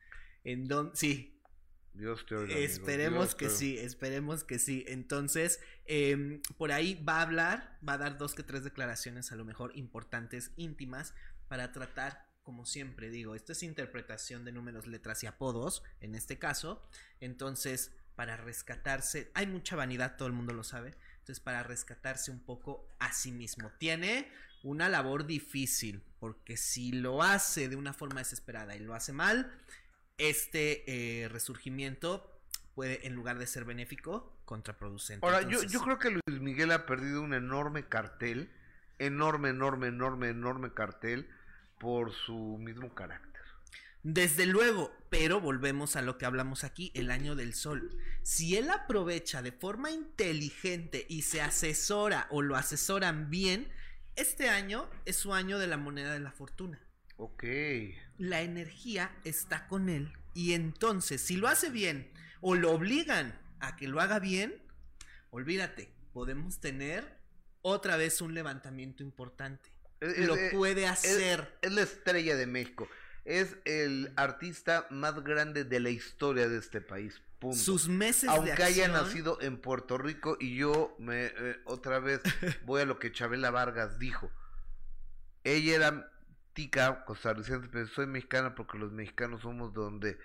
en 0.44 0.66
donde, 0.66 0.96
sí, 0.96 1.37
Dios 1.98 2.24
te 2.26 2.36
oiga, 2.36 2.56
Esperemos 2.56 3.34
que 3.34 3.50
sí, 3.50 3.76
esperemos 3.76 4.44
que 4.44 4.60
sí. 4.60 4.84
Entonces, 4.86 5.60
em, 5.84 6.40
por 6.56 6.70
ahí 6.70 6.94
va 7.02 7.18
a 7.18 7.22
hablar, 7.22 7.78
va 7.86 7.94
a 7.94 7.98
dar 7.98 8.18
dos 8.18 8.34
que 8.34 8.44
tres 8.44 8.62
declaraciones 8.62 9.32
a 9.32 9.36
lo 9.36 9.44
mejor 9.44 9.76
importantes, 9.76 10.52
íntimas, 10.56 11.12
para 11.48 11.72
tratar, 11.72 12.26
como 12.44 12.66
siempre 12.66 13.10
digo, 13.10 13.34
esto 13.34 13.52
es 13.52 13.64
interpretación 13.64 14.44
de 14.44 14.52
números, 14.52 14.86
letras 14.86 15.24
y 15.24 15.26
apodos, 15.26 15.82
en 16.00 16.14
este 16.14 16.38
caso. 16.38 16.88
Entonces, 17.20 17.90
para 18.14 18.36
rescatarse, 18.36 19.30
hay 19.34 19.48
mucha 19.48 19.74
vanidad, 19.74 20.16
todo 20.16 20.28
el 20.28 20.34
mundo 20.34 20.52
lo 20.52 20.62
sabe. 20.62 20.94
Entonces, 21.18 21.40
para 21.40 21.64
rescatarse 21.64 22.30
un 22.30 22.40
poco 22.40 22.88
a 23.00 23.12
sí 23.12 23.32
mismo. 23.32 23.72
Tiene 23.78 24.30
una 24.62 24.88
labor 24.88 25.26
difícil, 25.26 26.02
porque 26.20 26.56
si 26.56 26.92
lo 26.92 27.22
hace 27.22 27.68
de 27.68 27.76
una 27.76 27.92
forma 27.92 28.20
desesperada 28.20 28.76
y 28.76 28.80
lo 28.80 28.94
hace 28.94 29.12
mal, 29.12 29.52
este 30.18 30.84
eh, 31.22 31.28
resurgimiento 31.28 32.40
puede, 32.74 33.06
en 33.06 33.14
lugar 33.14 33.38
de 33.38 33.46
ser 33.46 33.64
benéfico, 33.64 34.38
contraproducente. 34.44 35.24
Ahora, 35.24 35.42
yo, 35.42 35.62
yo 35.62 35.80
creo 35.80 35.98
que 35.98 36.10
Luis 36.10 36.40
Miguel 36.40 36.72
ha 36.72 36.86
perdido 36.86 37.22
un 37.22 37.34
enorme 37.34 37.88
cartel, 37.88 38.50
enorme, 38.98 39.50
enorme, 39.50 39.88
enorme, 39.88 40.28
enorme 40.28 40.72
cartel 40.74 41.28
por 41.78 42.12
su 42.12 42.58
mismo 42.58 42.94
carácter. 42.94 43.28
Desde 44.02 44.46
luego, 44.46 44.92
pero 45.10 45.40
volvemos 45.40 45.96
a 45.96 46.02
lo 46.02 46.18
que 46.18 46.26
hablamos 46.26 46.64
aquí, 46.64 46.92
el 46.94 47.10
año 47.10 47.34
del 47.34 47.52
sol. 47.52 47.98
Si 48.22 48.56
él 48.56 48.70
aprovecha 48.70 49.42
de 49.42 49.52
forma 49.52 49.90
inteligente 49.90 51.04
y 51.08 51.22
se 51.22 51.40
asesora 51.40 52.26
o 52.30 52.42
lo 52.42 52.56
asesoran 52.56 53.28
bien, 53.28 53.68
este 54.14 54.48
año 54.48 54.88
es 55.04 55.16
su 55.16 55.34
año 55.34 55.58
de 55.58 55.66
la 55.66 55.76
moneda 55.76 56.12
de 56.12 56.20
la 56.20 56.32
fortuna. 56.32 56.80
Ok. 57.16 57.44
La 58.18 58.42
energía 58.42 59.16
está 59.24 59.66
con 59.66 59.88
él 59.88 60.12
y 60.34 60.52
entonces 60.52 61.20
si 61.20 61.36
lo 61.36 61.48
hace 61.48 61.70
bien 61.70 62.10
o 62.40 62.54
lo 62.54 62.72
obligan 62.72 63.38
a 63.60 63.76
que 63.76 63.88
lo 63.88 64.00
haga 64.00 64.18
bien, 64.18 64.62
olvídate, 65.30 65.90
podemos 66.12 66.60
tener 66.60 67.18
otra 67.62 67.96
vez 67.96 68.20
un 68.20 68.34
levantamiento 68.34 69.02
importante. 69.02 69.70
lo 70.00 70.36
puede 70.52 70.86
hacer. 70.86 71.58
es 71.62 71.72
la 71.72 71.82
estrella 71.82 72.36
de 72.36 72.46
México 72.46 72.88
es 73.28 73.58
el 73.66 74.10
artista 74.16 74.86
más 74.88 75.22
grande 75.22 75.64
de 75.64 75.80
la 75.80 75.90
historia 75.90 76.48
de 76.48 76.58
este 76.58 76.80
país. 76.80 77.20
Sus 77.52 77.86
meses 77.86 78.30
Aunque 78.30 78.54
de 78.54 78.64
haya 78.64 78.88
nacido 78.88 79.38
en 79.42 79.58
Puerto 79.58 79.98
Rico 79.98 80.38
y 80.40 80.56
yo 80.56 80.96
me 80.98 81.26
eh, 81.26 81.60
otra 81.66 82.00
vez 82.00 82.20
voy 82.64 82.80
a 82.80 82.84
lo 82.86 82.98
que 82.98 83.12
Chabela 83.12 83.50
Vargas 83.50 83.98
dijo. 83.98 84.32
Ella 85.44 85.76
era 85.76 86.12
tica 86.58 87.04
costarricense, 87.04 87.68
pero 87.70 87.86
soy 87.86 88.08
mexicana 88.08 88.56
porque 88.56 88.78
los 88.78 88.90
mexicanos 88.90 89.42
somos 89.42 89.72
donde 89.72 90.18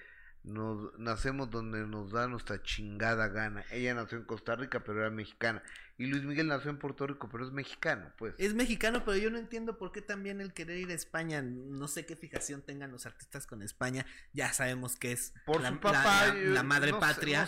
nos 0.44 0.98
nacemos 0.98 1.52
donde 1.52 1.86
nos 1.86 2.12
da 2.12 2.28
nuestra 2.28 2.60
chingada 2.64 3.28
gana. 3.28 3.64
Ella 3.70 3.94
nació 3.94 4.18
en 4.18 4.24
Costa 4.24 4.56
Rica, 4.56 4.80
pero 4.84 5.02
era 5.02 5.12
mexicana. 5.12 5.62
Y 5.96 6.08
Luis 6.08 6.24
Miguel 6.24 6.48
nació 6.48 6.72
en 6.72 6.80
Puerto 6.80 7.06
Rico, 7.06 7.30
pero 7.32 7.46
es 7.46 7.52
mexicano, 7.52 8.12
pues. 8.18 8.34
Es 8.40 8.56
mexicano, 8.56 9.06
pero 9.06 9.16
yo 9.18 9.30
no 9.30 9.38
entiendo 9.38 9.78
por 9.78 9.92
qué 9.92 10.02
también 10.02 10.42
el 10.42 10.52
querer 10.52 10.80
ir 10.80 10.90
a 10.90 10.96
España. 10.96 11.44
No 11.44 11.88
sé 11.88 12.08
qué 12.08 12.16
fijación 12.16 12.64
tengan 12.64 12.92
los 12.92 13.06
artistas 13.06 13.46
con 13.46 13.62
España. 13.62 14.04
Ya 14.34 14.52
sabemos 14.54 14.96
que 14.96 15.12
es 15.12 15.34
por 15.46 15.62
la, 15.62 15.70
su 15.70 15.80
papá, 15.80 16.34
la, 16.34 16.64
madre 16.64 16.94
patria. 16.94 17.48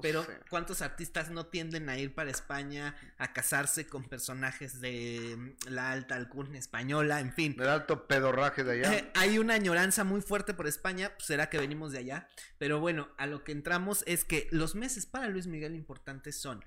pero 0.00 0.24
¿cuántos 0.48 0.82
artistas 0.82 1.30
no 1.30 1.46
tienden 1.46 1.88
a 1.88 1.98
ir 1.98 2.14
para 2.14 2.30
España 2.30 2.94
a 3.18 3.32
casarse 3.32 3.88
con 3.88 4.04
personajes 4.04 4.80
de 4.80 5.56
la 5.68 5.90
alta 5.90 6.14
alcurnia 6.14 6.60
española? 6.60 7.18
En 7.18 7.32
fin. 7.32 7.56
El 7.58 7.68
alto 7.68 8.06
pedorraje 8.06 8.62
de 8.62 8.72
allá. 8.72 8.94
Eh, 8.94 9.10
hay 9.16 9.38
una 9.38 9.54
añoranza 9.54 10.04
muy 10.04 10.20
fuerte 10.20 10.54
por 10.54 10.68
España. 10.68 11.10
Pues, 11.16 11.26
será 11.26 11.50
que 11.50 11.58
venimos 11.58 11.90
de 11.90 11.98
allá. 11.98 12.28
Pero 12.56 12.78
bueno, 12.78 13.08
a 13.18 13.26
lo 13.26 13.42
que 13.42 13.50
entramos 13.50 14.04
es 14.06 14.24
que 14.24 14.46
los 14.52 14.76
meses 14.76 15.06
para 15.06 15.28
Luis 15.28 15.48
Miguel 15.48 15.74
importantes 15.74 16.36
son 16.36 16.64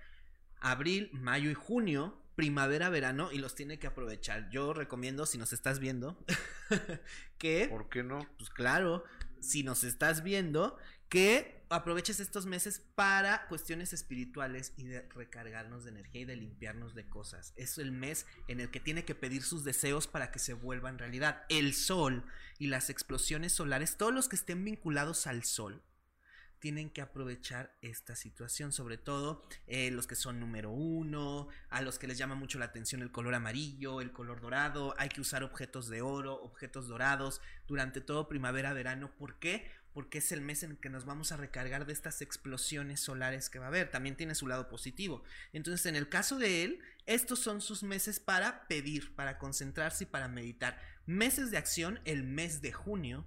abril, 0.63 1.11
mayo 1.13 1.51
y 1.51 1.53
junio, 1.53 2.19
primavera, 2.35 2.89
verano 2.89 3.31
y 3.31 3.37
los 3.37 3.53
tiene 3.53 3.77
que 3.77 3.87
aprovechar. 3.87 4.49
Yo 4.49 4.73
recomiendo, 4.73 5.25
si 5.25 5.37
nos 5.37 5.53
estás 5.53 5.79
viendo, 5.79 6.17
que... 7.37 7.67
¿Por 7.69 7.89
qué 7.89 8.03
no? 8.03 8.27
Pues 8.37 8.49
claro, 8.49 9.03
si 9.39 9.63
nos 9.63 9.83
estás 9.83 10.23
viendo, 10.23 10.77
que 11.09 11.63
aproveches 11.69 12.19
estos 12.19 12.45
meses 12.45 12.81
para 12.95 13.47
cuestiones 13.47 13.93
espirituales 13.93 14.73
y 14.77 14.85
de 14.85 15.01
recargarnos 15.09 15.83
de 15.83 15.91
energía 15.91 16.21
y 16.21 16.25
de 16.25 16.35
limpiarnos 16.35 16.95
de 16.95 17.07
cosas. 17.07 17.53
Es 17.55 17.77
el 17.77 17.91
mes 17.91 18.25
en 18.47 18.59
el 18.59 18.71
que 18.71 18.79
tiene 18.79 19.05
que 19.05 19.15
pedir 19.15 19.43
sus 19.43 19.63
deseos 19.63 20.07
para 20.07 20.31
que 20.31 20.39
se 20.39 20.53
vuelvan 20.53 20.97
realidad. 20.97 21.43
El 21.49 21.73
sol 21.73 22.25
y 22.57 22.67
las 22.67 22.89
explosiones 22.89 23.53
solares, 23.53 23.97
todos 23.97 24.13
los 24.13 24.29
que 24.29 24.35
estén 24.35 24.63
vinculados 24.63 25.27
al 25.27 25.43
sol, 25.43 25.83
tienen 26.63 26.89
que 26.89 27.01
aprovechar 27.01 27.75
esta 27.81 28.15
situación, 28.15 28.71
sobre 28.71 28.97
todo 28.97 29.45
eh, 29.67 29.91
los 29.91 30.07
que 30.07 30.15
son 30.15 30.39
número 30.39 30.71
uno, 30.71 31.49
a 31.69 31.81
los 31.81 31.99
que 31.99 32.07
les 32.07 32.17
llama 32.17 32.35
mucho 32.35 32.57
la 32.57 32.63
atención 32.63 33.01
el 33.01 33.11
color 33.11 33.35
amarillo, 33.35 33.99
el 33.99 34.13
color 34.13 34.39
dorado, 34.39 34.95
hay 34.97 35.09
que 35.09 35.19
usar 35.19 35.43
objetos 35.43 35.89
de 35.89 36.01
oro, 36.01 36.41
objetos 36.41 36.87
dorados 36.87 37.41
durante 37.67 37.99
todo 37.99 38.29
primavera, 38.29 38.71
verano. 38.71 39.11
¿Por 39.17 39.39
qué? 39.39 39.69
Porque 39.91 40.19
es 40.19 40.31
el 40.31 40.39
mes 40.39 40.63
en 40.63 40.71
el 40.71 40.77
que 40.77 40.87
nos 40.87 41.03
vamos 41.03 41.33
a 41.33 41.37
recargar 41.37 41.85
de 41.85 41.91
estas 41.91 42.21
explosiones 42.21 43.01
solares 43.01 43.49
que 43.49 43.59
va 43.59 43.65
a 43.65 43.67
haber. 43.67 43.91
También 43.91 44.15
tiene 44.15 44.33
su 44.33 44.47
lado 44.47 44.69
positivo. 44.69 45.21
Entonces, 45.51 45.85
en 45.85 45.97
el 45.97 46.07
caso 46.07 46.39
de 46.39 46.63
él, 46.63 46.79
estos 47.05 47.39
son 47.39 47.59
sus 47.59 47.83
meses 47.83 48.21
para 48.21 48.69
pedir, 48.69 49.13
para 49.15 49.37
concentrarse 49.37 50.05
y 50.05 50.07
para 50.07 50.29
meditar. 50.29 50.79
Meses 51.05 51.51
de 51.51 51.57
acción, 51.57 51.99
el 52.05 52.23
mes 52.23 52.61
de 52.61 52.71
junio, 52.71 53.25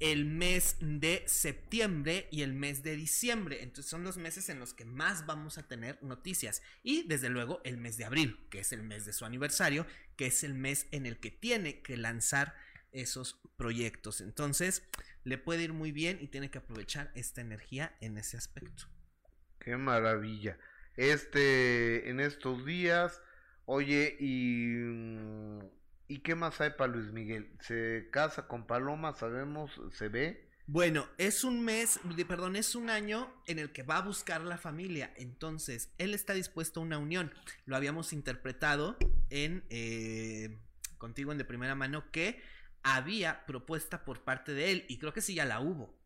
el 0.00 0.26
mes 0.26 0.76
de 0.80 1.24
septiembre 1.26 2.28
y 2.30 2.42
el 2.42 2.52
mes 2.52 2.82
de 2.82 2.94
diciembre. 2.94 3.62
Entonces 3.62 3.90
son 3.90 4.04
los 4.04 4.16
meses 4.16 4.48
en 4.48 4.60
los 4.60 4.74
que 4.74 4.84
más 4.84 5.26
vamos 5.26 5.58
a 5.58 5.66
tener 5.66 6.02
noticias. 6.02 6.62
Y 6.82 7.02
desde 7.08 7.28
luego 7.28 7.60
el 7.64 7.78
mes 7.78 7.96
de 7.96 8.04
abril, 8.04 8.46
que 8.50 8.60
es 8.60 8.72
el 8.72 8.82
mes 8.82 9.04
de 9.04 9.12
su 9.12 9.24
aniversario, 9.24 9.86
que 10.16 10.26
es 10.26 10.44
el 10.44 10.54
mes 10.54 10.86
en 10.92 11.06
el 11.06 11.18
que 11.18 11.30
tiene 11.30 11.82
que 11.82 11.96
lanzar 11.96 12.54
esos 12.92 13.40
proyectos. 13.56 14.20
Entonces 14.20 14.82
le 15.24 15.38
puede 15.38 15.64
ir 15.64 15.72
muy 15.72 15.92
bien 15.92 16.18
y 16.20 16.28
tiene 16.28 16.50
que 16.50 16.58
aprovechar 16.58 17.10
esta 17.14 17.40
energía 17.40 17.96
en 18.00 18.18
ese 18.18 18.36
aspecto. 18.36 18.84
Qué 19.58 19.76
maravilla. 19.76 20.58
Este, 20.96 22.08
en 22.08 22.20
estos 22.20 22.64
días, 22.64 23.20
oye, 23.66 24.16
y 24.18 24.66
mm, 24.78 25.77
¿Y 26.08 26.20
qué 26.20 26.34
más 26.34 26.60
hay 26.62 26.70
para 26.70 26.92
Luis 26.92 27.12
Miguel? 27.12 27.50
¿Se 27.60 28.08
casa 28.10 28.48
con 28.48 28.66
Paloma? 28.66 29.14
¿Sabemos? 29.14 29.78
¿Se 29.92 30.08
ve? 30.08 30.48
Bueno, 30.66 31.06
es 31.18 31.44
un 31.44 31.62
mes, 31.62 32.00
perdón, 32.26 32.56
es 32.56 32.74
un 32.74 32.88
año 32.88 33.30
en 33.46 33.58
el 33.58 33.72
que 33.72 33.82
va 33.82 33.98
a 33.98 34.02
buscar 34.02 34.42
la 34.42 34.56
familia. 34.56 35.12
Entonces, 35.16 35.92
él 35.98 36.14
está 36.14 36.32
dispuesto 36.32 36.80
a 36.80 36.82
una 36.82 36.98
unión. 36.98 37.32
Lo 37.66 37.76
habíamos 37.76 38.12
interpretado 38.14 38.96
en 39.28 39.64
eh, 39.68 40.58
contigo 40.96 41.32
en 41.32 41.38
de 41.38 41.44
primera 41.44 41.74
mano 41.74 42.10
que 42.10 42.42
había 42.82 43.44
propuesta 43.46 44.04
por 44.04 44.24
parte 44.24 44.52
de 44.52 44.72
él. 44.72 44.86
Y 44.88 44.98
creo 44.98 45.12
que 45.12 45.20
sí 45.20 45.34
ya 45.34 45.44
la 45.44 45.60
hubo. 45.60 45.97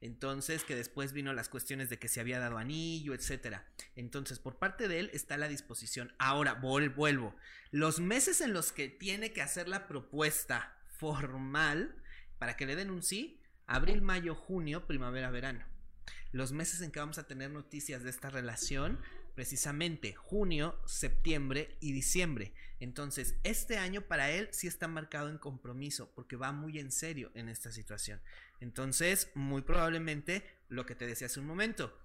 Entonces, 0.00 0.62
que 0.62 0.76
después 0.76 1.12
vino 1.12 1.32
las 1.32 1.48
cuestiones 1.48 1.90
de 1.90 1.98
que 1.98 2.08
se 2.08 2.20
había 2.20 2.38
dado 2.38 2.58
anillo, 2.58 3.14
etcétera. 3.14 3.66
Entonces, 3.96 4.38
por 4.38 4.56
parte 4.56 4.86
de 4.86 5.00
él 5.00 5.10
está 5.12 5.36
la 5.36 5.48
disposición. 5.48 6.12
Ahora, 6.18 6.54
vuelvo. 6.54 7.34
Los 7.70 7.98
meses 7.98 8.40
en 8.40 8.52
los 8.52 8.72
que 8.72 8.88
tiene 8.88 9.32
que 9.32 9.42
hacer 9.42 9.68
la 9.68 9.88
propuesta 9.88 10.76
formal 10.98 11.96
para 12.38 12.56
que 12.56 12.66
le 12.66 12.76
den 12.76 12.90
un 12.90 13.02
sí, 13.02 13.40
abril, 13.66 14.02
mayo, 14.02 14.34
junio, 14.34 14.86
primavera, 14.86 15.30
verano. 15.30 15.64
Los 16.30 16.52
meses 16.52 16.80
en 16.80 16.90
que 16.90 17.00
vamos 17.00 17.18
a 17.18 17.26
tener 17.26 17.50
noticias 17.50 18.02
de 18.02 18.10
esta 18.10 18.30
relación, 18.30 19.00
precisamente 19.38 20.14
junio, 20.14 20.76
septiembre 20.84 21.76
y 21.78 21.92
diciembre. 21.92 22.52
Entonces, 22.80 23.36
este 23.44 23.78
año 23.78 24.02
para 24.02 24.32
él 24.32 24.48
sí 24.50 24.66
está 24.66 24.88
marcado 24.88 25.28
en 25.28 25.38
compromiso, 25.38 26.10
porque 26.16 26.34
va 26.34 26.50
muy 26.50 26.80
en 26.80 26.90
serio 26.90 27.30
en 27.34 27.48
esta 27.48 27.70
situación. 27.70 28.20
Entonces, 28.60 29.30
muy 29.34 29.62
probablemente 29.62 30.42
lo 30.68 30.86
que 30.86 30.96
te 30.96 31.06
decía 31.06 31.28
hace 31.28 31.38
un 31.38 31.46
momento, 31.46 31.96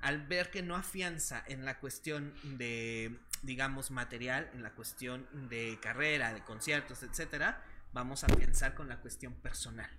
al 0.00 0.26
ver 0.28 0.50
que 0.50 0.62
no 0.62 0.76
afianza 0.76 1.44
en 1.46 1.66
la 1.66 1.78
cuestión 1.78 2.32
de, 2.56 3.14
digamos, 3.42 3.90
material, 3.90 4.50
en 4.54 4.62
la 4.62 4.72
cuestión 4.72 5.26
de 5.50 5.78
carrera, 5.82 6.32
de 6.32 6.42
conciertos, 6.42 7.02
etcétera, 7.02 7.62
vamos 7.92 8.24
a 8.24 8.28
afianzar 8.28 8.74
con 8.74 8.88
la 8.88 8.98
cuestión 9.02 9.34
personal. 9.34 9.90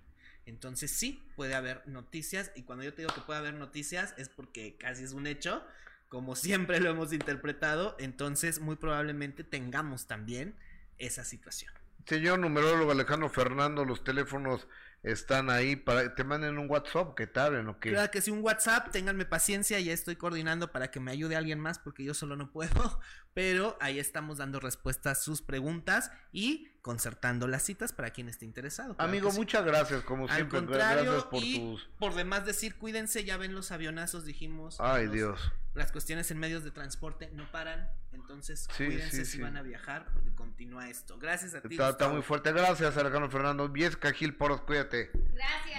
Entonces 0.44 0.90
sí, 0.90 1.22
puede 1.36 1.54
haber 1.54 1.86
noticias 1.86 2.50
y 2.56 2.62
cuando 2.62 2.82
yo 2.82 2.92
te 2.92 3.02
digo 3.02 3.14
que 3.14 3.20
puede 3.20 3.38
haber 3.38 3.54
noticias 3.54 4.12
es 4.16 4.28
porque 4.28 4.76
casi 4.76 5.04
es 5.04 5.12
un 5.12 5.28
hecho, 5.28 5.64
como 6.10 6.34
siempre 6.34 6.80
lo 6.80 6.90
hemos 6.90 7.12
interpretado, 7.12 7.94
entonces 8.00 8.60
muy 8.60 8.74
probablemente 8.74 9.44
tengamos 9.44 10.08
también 10.08 10.56
esa 10.98 11.24
situación. 11.24 11.72
Señor 12.04 12.40
numerólogo 12.40 12.90
Alejandro 12.90 13.30
Fernando, 13.30 13.84
los 13.84 14.02
teléfonos 14.02 14.66
están 15.04 15.50
ahí 15.50 15.76
para 15.76 16.16
te 16.16 16.24
manden 16.24 16.58
un 16.58 16.68
WhatsApp, 16.68 17.14
¿qué 17.14 17.28
tal? 17.28 17.68
¿o 17.68 17.78
qué? 17.78 17.90
Claro 17.90 18.10
que 18.10 18.20
sí, 18.20 18.32
un 18.32 18.42
WhatsApp, 18.42 18.90
ténganme 18.90 19.24
paciencia, 19.24 19.78
ya 19.78 19.92
estoy 19.92 20.16
coordinando 20.16 20.72
para 20.72 20.90
que 20.90 20.98
me 20.98 21.12
ayude 21.12 21.36
alguien 21.36 21.60
más 21.60 21.78
porque 21.78 22.02
yo 22.02 22.12
solo 22.12 22.34
no 22.34 22.50
puedo, 22.50 23.00
pero 23.34 23.76
ahí 23.80 23.98
estamos 23.98 24.38
dando 24.38 24.60
respuestas 24.60 25.18
a 25.18 25.20
sus 25.20 25.42
preguntas 25.42 26.10
y 26.32 26.68
concertando 26.82 27.46
las 27.46 27.62
citas 27.62 27.92
para 27.92 28.10
quien 28.10 28.28
esté 28.28 28.44
interesado. 28.44 28.96
Amigo, 28.98 29.30
muchas 29.32 29.64
gracias, 29.64 30.02
como 30.02 30.28
siempre, 30.28 30.60
gracias 30.62 31.24
por 31.24 31.42
y 31.42 31.78
por 31.98 32.14
demás 32.14 32.46
decir, 32.46 32.76
cuídense, 32.76 33.24
ya 33.24 33.36
ven 33.36 33.54
los 33.54 33.70
avionazos, 33.70 34.24
dijimos. 34.24 34.76
Ay, 34.80 35.08
Dios. 35.08 35.52
Las 35.74 35.92
cuestiones 35.92 36.30
en 36.30 36.38
medios 36.38 36.64
de 36.64 36.72
transporte 36.72 37.30
no 37.32 37.50
paran, 37.52 37.88
entonces 38.12 38.66
cuídense 38.76 39.24
si 39.24 39.40
van 39.40 39.56
a 39.56 39.62
viajar 39.62 40.06
porque 40.12 40.34
continúa 40.34 40.88
esto. 40.88 41.18
Gracias 41.18 41.54
a 41.54 41.60
ti. 41.60 41.76
Está, 41.78 42.08
muy 42.08 42.22
fuerte, 42.22 42.50
gracias 42.52 42.96
Alejandro 42.96 43.30
Fernando. 43.30 43.68
Viesca 43.68 44.12
Gil 44.12 44.34
Poros, 44.34 44.62
cuídate. 44.62 45.10
Gracias. 45.32 45.78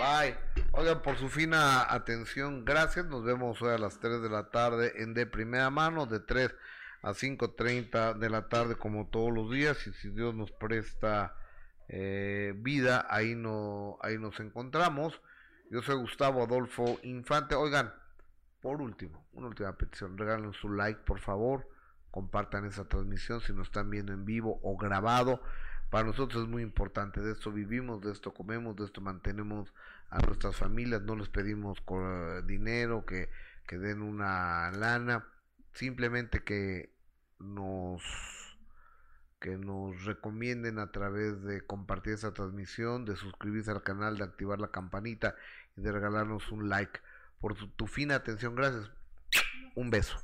Bye. 0.55 0.63
Oigan, 0.71 1.01
por 1.01 1.17
su 1.17 1.27
fina 1.27 1.91
atención, 1.91 2.63
gracias. 2.63 3.07
Nos 3.07 3.23
vemos 3.25 3.61
hoy 3.61 3.73
a 3.73 3.77
las 3.77 3.99
3 3.99 4.21
de 4.21 4.29
la 4.29 4.49
tarde 4.49 4.93
en 5.01 5.13
De 5.13 5.25
Primera 5.25 5.69
Mano, 5.69 6.05
de 6.05 6.21
3 6.21 6.51
a 7.01 7.11
5.30 7.11 8.17
de 8.17 8.29
la 8.29 8.47
tarde 8.47 8.75
como 8.75 9.07
todos 9.07 9.33
los 9.33 9.51
días 9.51 9.87
y 9.87 9.93
si 9.93 10.09
Dios 10.09 10.35
nos 10.35 10.51
presta 10.51 11.35
eh, 11.87 12.53
vida, 12.57 13.05
ahí, 13.09 13.35
no, 13.35 13.97
ahí 14.01 14.17
nos 14.17 14.39
encontramos. 14.39 15.19
Yo 15.69 15.81
soy 15.81 15.95
Gustavo 15.95 16.43
Adolfo 16.43 16.99
Infante. 17.03 17.55
Oigan, 17.55 17.93
por 18.61 18.81
último, 18.81 19.25
una 19.33 19.47
última 19.47 19.75
petición, 19.75 20.17
regalen 20.17 20.53
su 20.53 20.69
like 20.69 21.01
por 21.01 21.19
favor, 21.19 21.67
compartan 22.11 22.65
esa 22.65 22.87
transmisión 22.87 23.41
si 23.41 23.53
nos 23.53 23.67
están 23.67 23.89
viendo 23.89 24.13
en 24.13 24.25
vivo 24.25 24.59
o 24.61 24.77
grabado 24.77 25.41
Para 25.89 26.05
nosotros 26.05 26.43
es 26.43 26.49
muy 26.49 26.61
importante, 26.61 27.21
de 27.21 27.31
esto 27.31 27.51
vivimos, 27.51 28.01
de 28.01 28.11
esto 28.11 28.33
comemos, 28.33 28.75
de 28.75 28.85
esto 28.85 29.01
mantenemos 29.01 29.73
a 30.09 30.19
nuestras 30.19 30.55
familias, 30.55 31.01
no 31.01 31.15
les 31.15 31.29
pedimos 31.29 31.81
dinero, 32.45 33.05
que, 33.05 33.29
que 33.67 33.77
den 33.77 34.01
una 34.01 34.71
lana, 34.71 35.25
simplemente 35.73 36.43
que 36.43 36.93
nos 37.39 38.01
que 39.39 39.57
nos 39.57 40.05
recomienden 40.05 40.77
a 40.77 40.91
través 40.91 41.41
de 41.41 41.65
compartir 41.65 42.13
esa 42.13 42.31
transmisión, 42.31 43.05
de 43.05 43.15
suscribirse 43.15 43.71
al 43.71 43.81
canal, 43.81 44.17
de 44.17 44.23
activar 44.23 44.59
la 44.59 44.69
campanita 44.69 45.35
y 45.75 45.81
de 45.81 45.91
regalarnos 45.91 46.51
un 46.51 46.69
like 46.69 46.99
por 47.39 47.55
tu 47.55 47.87
fina 47.87 48.15
atención. 48.15 48.55
Gracias. 48.55 48.91
Un 49.73 49.89
beso. 49.89 50.23